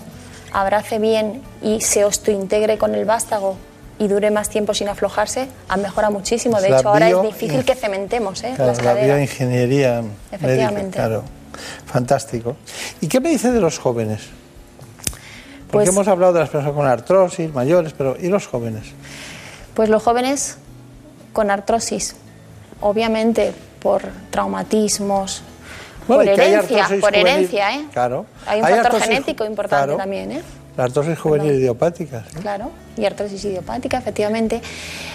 abrace 0.53 0.99
bien 0.99 1.43
y 1.63 1.81
se 1.81 2.05
osteointegre 2.05 2.79
con 2.79 2.95
el 2.95 3.05
vástago 3.05 3.57
y 3.99 4.09
dure 4.09 4.31
más 4.31 4.49
tiempo 4.51 4.75
sin 4.75 4.89
aflojarse, 4.89 5.49
ha 5.69 5.77
mejorado 5.77 6.13
muchísimo. 6.13 6.61
De 6.61 6.69
La 6.71 6.79
hecho, 6.81 6.89
ahora 6.91 7.07
bio- 7.09 7.23
es 7.23 7.29
difícil 7.35 7.65
que 7.65 7.75
cementemos 7.75 8.43
¿eh? 8.45 8.53
Claro, 8.57 8.73
las 8.73 8.83
la 8.85 8.95
bioingeniería 8.95 10.03
médica, 10.03 10.17
Efectivamente. 10.37 10.97
claro. 10.97 11.23
Fantástico. 11.87 12.57
¿Y 13.01 13.09
qué 13.09 13.21
me 13.21 13.31
dice 13.31 13.51
de 13.51 13.61
los 13.61 13.79
jóvenes? 13.79 14.21
Porque 15.71 15.87
Pues- 15.87 15.89
hemos 15.89 16.09
hablado 16.09 16.33
de 16.35 16.41
las 16.41 16.49
personas 16.51 16.75
con 16.75 16.87
artrosis, 16.87 17.53
mayores, 17.53 17.93
pero 17.97 18.17
¿y 18.21 18.29
los 18.29 18.47
jóvenes? 18.47 18.85
Pues 19.75 19.89
los 19.89 20.03
jóvenes 20.03 20.59
con 21.33 21.51
artrosis, 21.51 22.15
obviamente 22.81 23.53
por 23.81 24.03
traumatismos, 24.31 25.43
Bueno, 26.07 26.23
por 26.31 26.41
herencia, 26.41 26.87
por 27.01 27.13
juvenil- 27.13 27.17
herencia, 27.29 27.75
¿eh? 27.75 27.85
Claro. 27.93 28.27
Hay 28.47 28.61
un 28.61 28.69
factor 28.69 29.01
genético 29.01 29.45
importante 29.45 29.85
claro, 29.87 29.97
también, 29.99 30.33
¿eh? 30.33 30.43
La 30.77 30.85
artrosis 30.85 31.19
juvenil 31.19 31.55
idiopática. 31.55 32.25
¿sí? 32.31 32.41
Claro, 32.41 32.71
y 32.97 33.05
artrosis 33.05 33.45
idiopática, 33.45 33.97
efectivamente. 33.97 34.61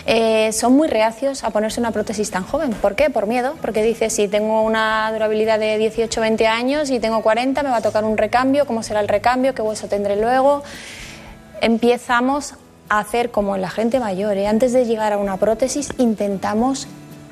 Eh, 0.08 0.52
son 0.54 0.74
muy 0.74 0.88
reacios 0.88 1.44
a 1.44 1.52
ponerse 1.52 1.80
una 1.80 1.92
prótesis 1.92 2.32
tan 2.32 2.44
joven. 2.44 2.72
¿Por 2.72 2.96
qué? 2.96 3.10
Por 3.10 3.28
miedo. 3.28 3.54
Porque 3.62 3.84
dice, 3.84 4.10
si 4.10 4.28
tengo 4.28 4.64
una 4.64 5.12
durabilidad 5.12 5.60
de 5.60 5.78
18 5.78 6.20
20 6.20 6.48
años 6.48 6.90
y 6.90 7.00
tengo 7.00 7.22
40, 7.22 7.62
me 7.62 7.70
va 7.70 7.78
a 7.78 7.82
tocar 7.82 8.04
un 8.04 8.18
recambio, 8.18 8.66
¿cómo 8.66 8.82
será 8.82 9.02
el 9.02 9.08
recambio? 9.08 9.54
¿Qué 9.54 9.62
hueso 9.62 9.88
tendré 9.88 10.16
luego? 10.16 10.64
Empezamos 11.62 12.56
a 12.90 13.00
hacer 13.00 13.30
como 13.30 13.56
en 13.56 13.62
la 13.62 13.70
gente 13.70 14.00
mayor. 14.00 14.38
¿eh? 14.38 14.48
Antes 14.48 14.74
de 14.74 14.86
llegar 14.86 15.14
a 15.14 15.18
una 15.18 15.38
prótesis, 15.38 15.90
intentamos 16.00 16.88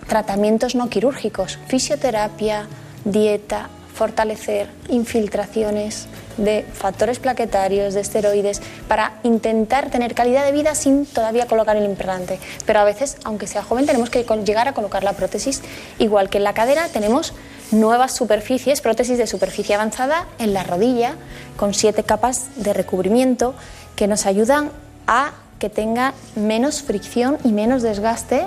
tratamientos 0.08 0.76
no 0.76 0.90
quirúrgicos, 0.90 1.58
fisioterapia, 1.68 2.68
dieta, 3.06 3.70
fortalecer, 4.00 4.70
infiltraciones 4.88 6.08
de 6.38 6.64
factores 6.72 7.20
plaquetarios, 7.20 7.94
de 7.94 8.00
esteroides, 8.00 8.62
para 8.88 9.20
intentar 9.24 9.90
tener 9.90 10.16
calidad 10.16 10.46
de 10.46 10.54
vida 10.54 10.74
sin 10.74 11.06
todavía 11.06 11.48
colocar 11.48 11.76
el 11.76 11.84
implante. 11.84 12.40
Pero 12.66 12.80
a 12.80 12.86
veces, 12.86 13.18
aunque 13.26 13.46
sea 13.46 13.62
joven, 13.62 13.86
tenemos 13.86 14.10
que 14.10 14.26
llegar 14.46 14.70
a 14.70 14.74
colocar 14.74 15.04
la 15.04 15.12
prótesis. 15.12 15.62
Igual 15.98 16.30
que 16.30 16.38
en 16.38 16.46
la 16.46 16.54
cadera, 16.54 16.88
tenemos 16.88 17.34
nuevas 17.72 18.16
superficies, 18.16 18.80
prótesis 18.80 19.18
de 19.18 19.28
superficie 19.28 19.76
avanzada 19.76 20.28
en 20.38 20.54
la 20.54 20.64
rodilla, 20.64 21.16
con 21.58 21.74
siete 21.74 22.04
capas 22.04 22.48
de 22.56 22.72
recubrimiento 22.72 23.54
que 23.98 24.08
nos 24.08 24.26
ayudan 24.26 24.72
a 25.08 25.34
que 25.60 25.70
tenga 25.70 26.14
menos 26.38 26.84
fricción 26.84 27.38
y 27.44 27.50
menos 27.50 27.82
desgaste 27.82 28.46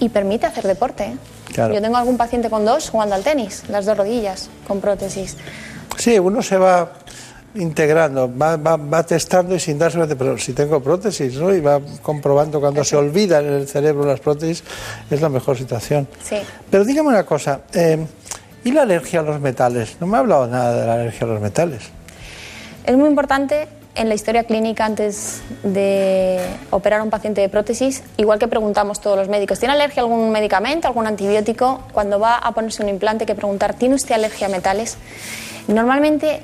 y 0.00 0.10
permite 0.10 0.44
hacer 0.44 0.66
deporte. 0.66 1.16
Claro. 1.52 1.74
Yo 1.74 1.80
tengo 1.80 1.96
algún 1.96 2.16
paciente 2.16 2.48
con 2.48 2.64
dos 2.64 2.90
jugando 2.90 3.14
al 3.14 3.22
tenis, 3.22 3.64
las 3.68 3.86
dos 3.86 3.96
rodillas, 3.96 4.48
con 4.66 4.80
prótesis. 4.80 5.36
Sí, 5.96 6.18
uno 6.18 6.42
se 6.42 6.56
va 6.56 6.92
integrando, 7.54 8.30
va, 8.34 8.56
va, 8.56 8.76
va 8.76 9.02
testando 9.02 9.54
y 9.54 9.60
sin 9.60 9.78
darse 9.78 9.98
cuenta, 9.98 10.16
pero 10.16 10.38
si 10.38 10.52
tengo 10.52 10.80
prótesis, 10.82 11.34
¿no? 11.34 11.52
Y 11.54 11.60
va 11.60 11.80
comprobando 12.00 12.60
cuando 12.60 12.82
se 12.82 12.96
olvidan 12.96 13.44
en 13.44 13.52
el 13.52 13.68
cerebro 13.68 14.06
las 14.06 14.20
prótesis, 14.20 14.64
es 15.10 15.20
la 15.20 15.28
mejor 15.28 15.58
situación. 15.58 16.08
Sí. 16.24 16.36
Pero 16.70 16.84
dígame 16.84 17.10
una 17.10 17.24
cosa, 17.24 17.60
eh, 17.74 18.06
¿y 18.64 18.72
la 18.72 18.82
alergia 18.82 19.20
a 19.20 19.22
los 19.22 19.40
metales? 19.40 19.96
No 20.00 20.06
me 20.06 20.16
ha 20.16 20.20
hablado 20.20 20.46
nada 20.46 20.80
de 20.80 20.86
la 20.86 20.94
alergia 20.94 21.26
a 21.26 21.30
los 21.30 21.40
metales. 21.40 21.82
Es 22.86 22.96
muy 22.96 23.08
importante 23.08 23.68
en 23.94 24.08
la 24.08 24.14
historia 24.14 24.44
clínica 24.44 24.84
antes 24.84 25.42
de 25.62 26.40
operar 26.70 27.00
a 27.00 27.02
un 27.02 27.10
paciente 27.10 27.40
de 27.40 27.48
prótesis, 27.48 28.02
igual 28.16 28.38
que 28.38 28.48
preguntamos 28.48 29.00
todos 29.00 29.16
los 29.18 29.28
médicos, 29.28 29.58
¿tiene 29.58 29.74
alergia 29.74 30.02
a 30.02 30.04
algún 30.04 30.30
medicamento, 30.30 30.88
algún 30.88 31.06
antibiótico? 31.06 31.82
Cuando 31.92 32.18
va 32.18 32.36
a 32.36 32.52
ponerse 32.52 32.82
un 32.82 32.88
implante, 32.88 33.24
hay 33.24 33.26
que 33.26 33.34
preguntar, 33.34 33.74
¿tiene 33.74 33.94
usted 33.94 34.14
alergia 34.14 34.46
a 34.46 34.50
metales? 34.50 34.96
Normalmente 35.68 36.42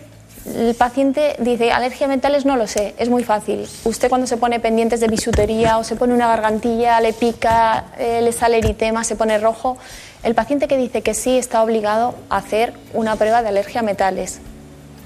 el 0.54 0.74
paciente 0.74 1.36
dice, 1.38 1.72
alergia 1.72 2.06
a 2.06 2.08
metales 2.08 2.44
no 2.44 2.56
lo 2.56 2.66
sé, 2.66 2.94
es 2.98 3.08
muy 3.08 3.24
fácil. 3.24 3.68
Usted 3.84 4.08
cuando 4.08 4.26
se 4.26 4.36
pone 4.36 4.60
pendientes 4.60 5.00
de 5.00 5.08
bisutería 5.08 5.78
o 5.78 5.84
se 5.84 5.96
pone 5.96 6.14
una 6.14 6.28
gargantilla, 6.28 7.00
le 7.00 7.12
pica, 7.12 7.86
eh, 7.98 8.20
le 8.22 8.32
sale 8.32 8.58
eritema, 8.58 9.04
se 9.04 9.16
pone 9.16 9.38
rojo, 9.38 9.78
el 10.22 10.34
paciente 10.34 10.68
que 10.68 10.76
dice 10.76 11.02
que 11.02 11.14
sí 11.14 11.38
está 11.38 11.62
obligado 11.62 12.14
a 12.28 12.38
hacer 12.38 12.72
una 12.92 13.16
prueba 13.16 13.42
de 13.42 13.48
alergia 13.48 13.80
a 13.80 13.84
metales. 13.84 14.40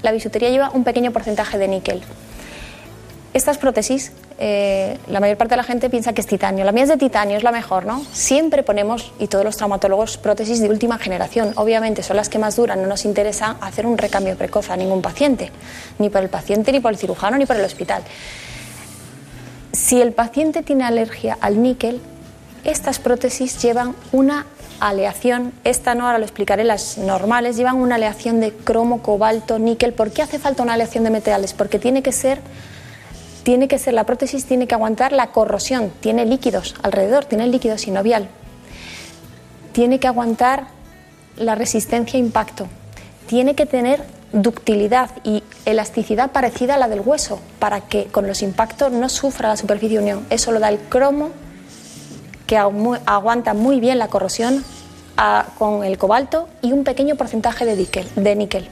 La 0.01 0.11
bisutería 0.11 0.49
lleva 0.49 0.69
un 0.73 0.83
pequeño 0.83 1.11
porcentaje 1.11 1.57
de 1.57 1.67
níquel. 1.67 2.03
Estas 3.33 3.57
prótesis, 3.57 4.11
eh, 4.37 4.99
la 5.07 5.19
mayor 5.19 5.37
parte 5.37 5.53
de 5.53 5.57
la 5.57 5.63
gente 5.63 5.89
piensa 5.89 6.13
que 6.13 6.21
es 6.21 6.27
titanio. 6.27 6.63
La 6.65 6.71
mía 6.71 6.83
es 6.83 6.89
de 6.89 6.97
titanio, 6.97 7.35
es 7.35 7.41
la 7.41 7.51
mejor, 7.51 7.83
¿no? 7.83 8.05
Siempre 8.11 8.61
ponemos, 8.61 9.11
y 9.17 9.25
todos 9.25 9.43
los 9.43 9.57
traumatólogos, 9.57 10.17
prótesis 10.17 10.59
de 10.59 10.69
última 10.69 10.99
generación. 10.99 11.51
Obviamente 11.55 12.03
son 12.03 12.17
las 12.17 12.29
que 12.29 12.37
más 12.37 12.55
duran. 12.55 12.83
No 12.83 12.87
nos 12.87 13.05
interesa 13.05 13.57
hacer 13.59 13.87
un 13.87 13.97
recambio 13.97 14.37
precoz 14.37 14.69
a 14.69 14.77
ningún 14.77 15.01
paciente, 15.01 15.51
ni 15.97 16.11
por 16.11 16.21
el 16.21 16.29
paciente, 16.29 16.71
ni 16.71 16.79
por 16.79 16.91
el 16.91 16.97
cirujano, 16.99 17.35
ni 17.37 17.47
por 17.47 17.55
el 17.55 17.65
hospital. 17.65 18.03
Si 19.71 19.99
el 19.99 20.11
paciente 20.13 20.61
tiene 20.61 20.83
alergia 20.83 21.35
al 21.41 21.59
níquel, 21.59 22.01
estas 22.63 22.99
prótesis 22.99 23.59
llevan 23.63 23.95
una 24.11 24.45
aleación, 24.79 25.53
esta 25.63 25.95
no, 25.95 26.05
ahora 26.05 26.19
lo 26.19 26.25
explicaré, 26.25 26.63
las 26.63 26.99
normales 26.99 27.57
llevan 27.57 27.77
una 27.77 27.95
aleación 27.95 28.39
de 28.39 28.53
cromo, 28.53 29.01
cobalto, 29.01 29.57
níquel. 29.57 29.93
¿Por 29.93 30.11
qué 30.11 30.21
hace 30.21 30.37
falta 30.37 30.61
una 30.61 30.73
aleación 30.73 31.03
de 31.03 31.09
metales? 31.09 31.53
Porque 31.53 31.79
tiene 31.79 32.03
que 32.03 32.11
ser 32.11 32.39
tiene 33.43 33.67
que 33.67 33.77
ser 33.77 33.93
la 33.93 34.05
prótesis 34.05 34.45
tiene 34.45 34.67
que 34.67 34.75
aguantar 34.75 35.11
la 35.11 35.27
corrosión, 35.27 35.91
tiene 35.99 36.25
líquidos 36.25 36.75
alrededor, 36.81 37.25
tiene 37.25 37.47
líquido 37.47 37.77
sinovial. 37.77 38.27
Tiene 39.73 39.99
que 39.99 40.07
aguantar 40.07 40.67
la 41.35 41.55
resistencia 41.55 42.17
a 42.17 42.21
impacto. 42.21 42.67
Tiene 43.27 43.55
que 43.55 43.65
tener 43.65 44.03
ductilidad 44.31 45.09
y 45.23 45.43
elasticidad 45.65 46.31
parecida 46.31 46.75
a 46.75 46.77
la 46.77 46.87
del 46.87 47.01
hueso 47.01 47.39
para 47.59 47.81
que 47.81 48.05
con 48.05 48.27
los 48.27 48.41
impactos 48.41 48.91
no 48.91 49.09
sufra 49.09 49.49
la 49.49 49.57
superficie 49.57 49.97
de 49.97 50.03
unión. 50.03 50.25
Eso 50.29 50.51
lo 50.51 50.59
da 50.59 50.69
el 50.69 50.79
cromo 50.79 51.29
que 52.47 52.57
aguanta 52.57 53.53
muy 53.53 53.79
bien 53.79 53.99
la 53.99 54.07
corrosión 54.07 54.63
con 55.57 55.83
el 55.83 55.97
cobalto 55.97 56.49
y 56.61 56.71
un 56.71 56.83
pequeño 56.83 57.15
porcentaje 57.15 57.65
de 57.65 58.35
níquel, 58.35 58.67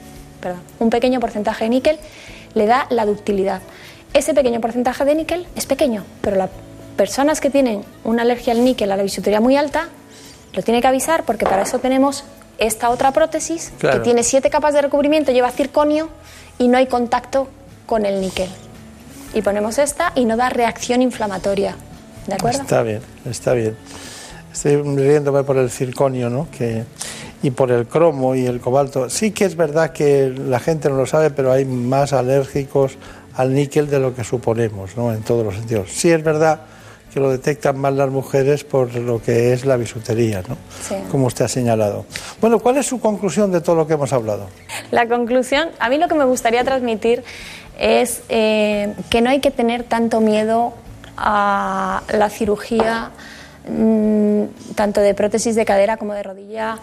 un 0.80 0.90
pequeño 0.90 1.20
porcentaje 1.20 1.66
de 1.66 1.70
níquel 1.70 2.00
le 2.54 2.66
da 2.66 2.88
la 2.90 3.06
ductilidad. 3.06 3.62
Ese 4.14 4.34
pequeño 4.34 4.60
porcentaje 4.60 5.06
de 5.06 5.16
níquel 5.16 5.48
es 5.56 5.66
pequeño, 5.66 6.04
pero 6.22 6.36
las 6.38 6.50
personas 6.98 7.40
que 7.40 7.50
tienen 7.50 7.84
una 8.04 8.24
alergia 8.24 8.54
al 8.54 8.64
níquel, 8.64 8.92
a 8.92 8.98
la 8.98 9.04
bisutería 9.04 9.40
muy 9.40 9.56
alta, 9.56 9.88
lo 10.54 10.62
tiene 10.64 10.82
que 10.82 10.88
avisar 10.88 11.24
porque 11.24 11.46
para 11.46 11.62
eso 11.64 11.80
tenemos 11.80 12.24
esta 12.58 12.90
otra 12.90 13.12
prótesis 13.12 13.72
Claro. 13.80 13.98
que 13.98 14.04
tiene 14.04 14.24
siete 14.24 14.50
capas 14.50 14.74
de 14.74 14.82
recubrimiento, 14.82 15.32
lleva 15.32 15.50
circonio 15.52 16.10
y 16.60 16.68
no 16.68 16.78
hay 16.78 16.88
contacto 16.88 17.48
con 17.86 18.06
el 18.06 18.20
níquel. 18.22 18.50
Y 19.34 19.42
ponemos 19.42 19.78
esta 19.78 20.12
y 20.16 20.26
no 20.26 20.36
da 20.36 20.50
reacción 20.50 21.02
inflamatoria. 21.02 21.76
¿De 22.28 22.34
acuerdo? 22.36 22.62
Está 22.62 22.84
bien, 22.84 23.00
está 23.26 23.54
bien. 23.54 23.78
Estoy 24.54 24.76
riéndome 24.76 25.44
por 25.44 25.58
el 25.58 25.72
circonio, 25.72 26.30
¿no? 26.30 26.48
Que, 26.52 26.84
y 27.42 27.50
por 27.52 27.72
el 27.72 27.88
cromo 27.88 28.36
y 28.36 28.46
el 28.46 28.60
cobalto. 28.60 29.10
Sí 29.10 29.32
que 29.32 29.46
es 29.46 29.56
verdad 29.56 29.92
que 29.94 30.28
la 30.30 30.60
gente 30.60 30.90
no 30.90 30.98
lo 30.98 31.06
sabe, 31.06 31.30
pero 31.32 31.52
hay 31.54 31.64
más 31.66 32.12
alérgicos 32.14 32.98
al 33.36 33.54
níquel 33.54 33.90
de 33.90 34.00
lo 34.00 34.14
que 34.16 34.24
suponemos, 34.24 34.96
¿no? 34.98 35.14
En 35.14 35.22
todos 35.22 35.46
los 35.46 35.56
sentidos. 35.56 35.90
Sí 35.92 36.12
es 36.12 36.24
verdad 36.24 36.62
que 37.14 37.20
lo 37.20 37.30
detectan 37.30 37.78
más 37.78 37.94
las 37.94 38.10
mujeres 38.10 38.64
por 38.64 38.96
lo 38.96 39.22
que 39.22 39.52
es 39.52 39.66
la 39.66 39.76
bisutería, 39.76 40.44
¿no? 40.48 40.58
Sí. 40.88 40.96
Como 41.12 41.28
usted 41.28 41.46
ha 41.46 41.50
señalado. 41.50 42.06
Bueno, 42.40 42.60
¿cuál 42.60 42.78
es 42.78 42.86
su 42.86 43.00
conclusión 43.00 43.52
de 43.52 43.60
todo 43.62 43.76
lo 43.76 43.88
que 43.88 43.94
hemos 43.94 44.14
hablado? 44.14 44.48
La 44.92 45.08
conclusión, 45.08 45.70
a 45.80 45.90
mí 45.90 45.98
lo 45.98 46.08
que 46.08 46.16
me 46.16 46.24
gustaría 46.24 46.64
transmitir 46.64 47.24
es 47.78 48.22
eh, 48.30 48.94
que 49.10 49.22
no 49.22 49.30
hay 49.30 49.40
que 49.40 49.52
tener 49.52 49.84
tanto 49.84 50.22
miedo 50.22 50.74
a 51.18 52.04
la 52.14 52.30
cirugía, 52.30 53.12
mm, 53.68 54.44
tanto 54.76 55.02
de 55.02 55.14
prótesis 55.14 55.56
de 55.56 55.66
cadera 55.66 55.98
como 55.98 56.14
de 56.14 56.24
rodilla, 56.24 56.78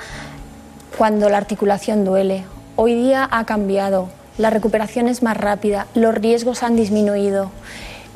cuando 0.96 1.28
la 1.28 1.38
articulación 1.38 2.04
duele. 2.04 2.44
Hoy 2.76 2.94
día 2.94 3.28
ha 3.30 3.44
cambiado, 3.46 4.08
la 4.38 4.50
recuperación 4.50 5.08
es 5.08 5.22
más 5.22 5.36
rápida, 5.36 5.86
los 5.94 6.14
riesgos 6.14 6.62
han 6.62 6.76
disminuido. 6.76 7.50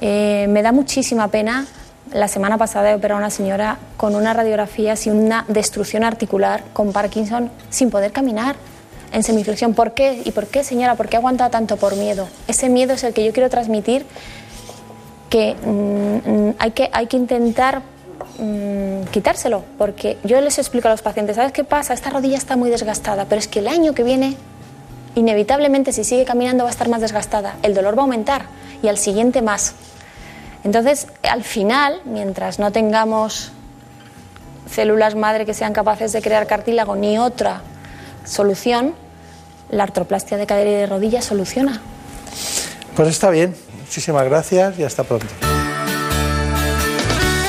Eh, 0.00 0.46
me 0.48 0.62
da 0.62 0.72
muchísima 0.72 1.28
pena. 1.28 1.66
La 2.12 2.28
semana 2.28 2.58
pasada 2.58 2.90
he 2.90 2.94
operado 2.94 3.18
a 3.18 3.22
una 3.22 3.30
señora 3.30 3.78
con 3.96 4.14
una 4.14 4.34
radiografía 4.34 4.94
y 5.04 5.10
una 5.10 5.44
destrucción 5.48 6.04
articular 6.04 6.62
con 6.72 6.92
Parkinson 6.92 7.50
sin 7.70 7.90
poder 7.90 8.12
caminar 8.12 8.56
en 9.12 9.22
semiflexión. 9.22 9.74
¿Por 9.74 9.92
qué? 9.92 10.22
¿Y 10.24 10.32
por 10.32 10.46
qué, 10.46 10.64
señora? 10.64 10.94
¿Por 10.94 11.08
qué 11.08 11.16
aguanta 11.16 11.50
tanto 11.50 11.76
por 11.76 11.96
miedo? 11.96 12.28
Ese 12.48 12.68
miedo 12.68 12.94
es 12.94 13.04
el 13.04 13.14
que 13.14 13.24
yo 13.24 13.32
quiero 13.32 13.48
transmitir, 13.50 14.04
que 15.30 15.54
mm, 15.54 16.56
hay 16.58 16.70
que, 16.72 16.90
hay 16.92 17.06
que 17.06 17.16
intentar 17.16 17.82
mm, 18.38 19.04
quitárselo, 19.10 19.64
porque 19.78 20.18
yo 20.24 20.40
les 20.40 20.58
explico 20.58 20.88
a 20.88 20.90
los 20.90 21.02
pacientes, 21.02 21.36
¿sabes 21.36 21.52
qué 21.52 21.64
pasa? 21.64 21.94
Esta 21.94 22.10
rodilla 22.10 22.36
está 22.36 22.56
muy 22.56 22.70
desgastada, 22.70 23.26
pero 23.26 23.38
es 23.38 23.48
que 23.48 23.60
el 23.60 23.68
año 23.68 23.94
que 23.94 24.02
viene, 24.02 24.36
inevitablemente, 25.14 25.92
si 25.92 26.04
sigue 26.04 26.24
caminando, 26.24 26.64
va 26.64 26.70
a 26.70 26.72
estar 26.72 26.88
más 26.88 27.00
desgastada. 27.00 27.56
El 27.62 27.74
dolor 27.74 27.96
va 27.96 28.00
a 28.00 28.04
aumentar 28.04 28.46
y 28.82 28.88
al 28.88 28.98
siguiente 28.98 29.42
más. 29.42 29.74
Entonces, 30.64 31.08
al 31.22 31.42
final, 31.42 32.00
mientras 32.04 32.58
no 32.58 32.70
tengamos 32.72 33.52
células 34.70 35.14
madre 35.14 35.44
que 35.44 35.54
sean 35.54 35.72
capaces 35.72 36.12
de 36.12 36.22
crear 36.22 36.46
cartílago 36.46 36.96
ni 36.96 37.18
otra 37.18 37.62
solución, 38.24 38.94
la 39.70 39.84
artroplastia 39.84 40.36
de 40.36 40.46
cadera 40.46 40.70
y 40.70 40.74
de 40.74 40.86
rodilla 40.86 41.22
soluciona. 41.22 41.80
Pues 42.94 43.08
está 43.08 43.30
bien. 43.30 43.54
Muchísimas 43.78 44.24
gracias 44.24 44.78
y 44.78 44.84
hasta 44.84 45.04
pronto. 45.04 45.26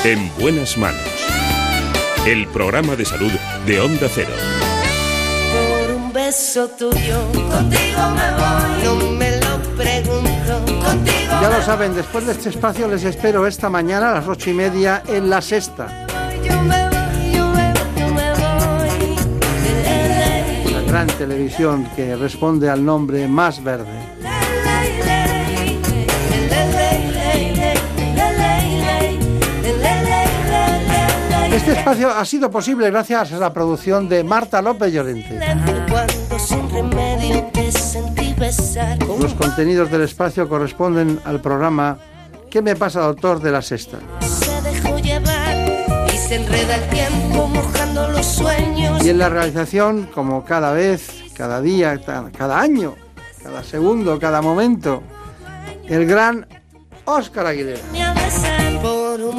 En 0.04 0.30
buenas 0.38 0.78
manos. 0.78 1.02
El 2.26 2.48
programa 2.48 2.96
de 2.96 3.06
salud 3.06 3.32
de 3.66 3.80
Onda 3.80 4.08
Cero. 4.14 4.53
Por 6.34 6.40
un 6.40 6.46
beso 6.46 6.68
tuyo, 6.70 7.22
contigo 7.32 8.02
me 8.10 8.32
voy. 8.32 8.84
No 8.84 9.12
me 9.12 9.38
lo 9.38 9.60
pregunto, 9.78 10.84
contigo 10.84 11.32
Ya 11.42 11.50
lo 11.50 11.62
saben, 11.62 11.94
después 11.94 12.26
de 12.26 12.32
este 12.32 12.50
espacio 12.50 12.88
les 12.88 13.04
espero 13.04 13.46
esta 13.46 13.70
mañana 13.70 14.10
a 14.10 14.14
las 14.16 14.28
ocho 14.28 14.50
y 14.50 14.54
media 14.54 15.04
en 15.08 15.30
La 15.30 15.42
Sexta. 15.42 16.08
La 20.72 20.82
gran 20.88 21.08
televisión 21.08 21.88
que 21.96 22.16
responde 22.16 22.68
al 22.68 22.84
nombre 22.84 23.28
más 23.28 23.64
verde. 23.64 24.13
Este 31.54 31.74
espacio 31.74 32.10
ha 32.10 32.26
sido 32.26 32.50
posible 32.50 32.90
gracias 32.90 33.32
a 33.32 33.38
la 33.38 33.54
producción 33.54 34.10
de 34.10 34.24
Marta 34.24 34.62
López 34.62 34.92
Llorente. 34.92 35.40
Los 39.20 39.34
contenidos 39.36 39.92
del 39.92 40.02
espacio 40.02 40.50
corresponden 40.50 41.20
al 41.24 41.40
programa 41.42 41.98
¿Qué 42.50 42.62
me 42.62 42.76
pasa, 42.76 43.02
doctor? 43.02 43.40
de 43.40 43.52
La 43.52 43.62
Sexta. 43.62 43.98
y 49.04 49.10
en 49.10 49.18
la 49.18 49.30
realización, 49.30 50.10
como 50.14 50.46
cada 50.46 50.72
vez, 50.72 51.24
cada 51.36 51.62
día, 51.62 52.00
cada 52.02 52.60
año, 52.60 52.96
cada 53.42 53.64
segundo, 53.64 54.20
cada 54.20 54.42
momento, 54.42 55.04
el 55.88 56.06
gran 56.06 56.48
Óscar 57.06 57.48
Aguilera. 57.48 57.82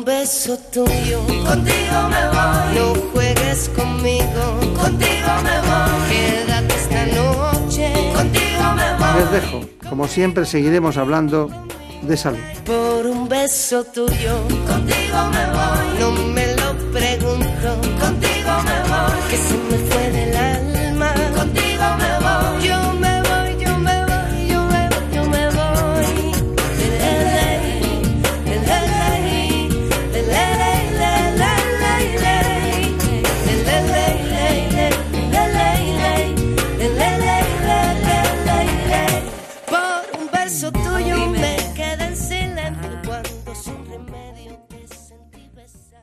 Un 0.05 0.21
beso 0.21 0.59
tuyo. 0.71 1.21
Contigo 1.27 1.99
me 2.11 2.29
voy. 2.29 2.75
No 2.75 2.95
juegues 3.13 3.71
conmigo. 3.77 4.43
Contigo 4.81 5.31
me 5.43 5.57
voy. 5.69 6.11
Quédate 6.11 6.75
esta 6.75 7.07
noche. 7.07 7.93
Contigo 8.15 8.65
me 8.77 8.89
voy. 8.99 9.21
Les 9.21 9.31
dejo. 9.31 9.61
Como 9.89 10.07
siempre, 10.07 10.45
seguiremos 10.45 10.97
hablando 10.97 11.49
de 12.03 12.17
salud. 12.17 12.39
Por 12.67 13.07
un 13.07 13.29
beso 13.29 13.85
tuyo. 13.85 14.35
Contigo 14.67 15.19
me 15.35 15.45
voy. 15.57 15.99
No 16.01 16.11
me 16.33 16.47
lo 16.57 16.75
pregunto. 16.93 17.69
Contigo 18.01 18.53
me 18.69 18.79
voy. 18.91 19.21
Que 19.31 19.37
se 19.37 19.55
me 19.71 19.94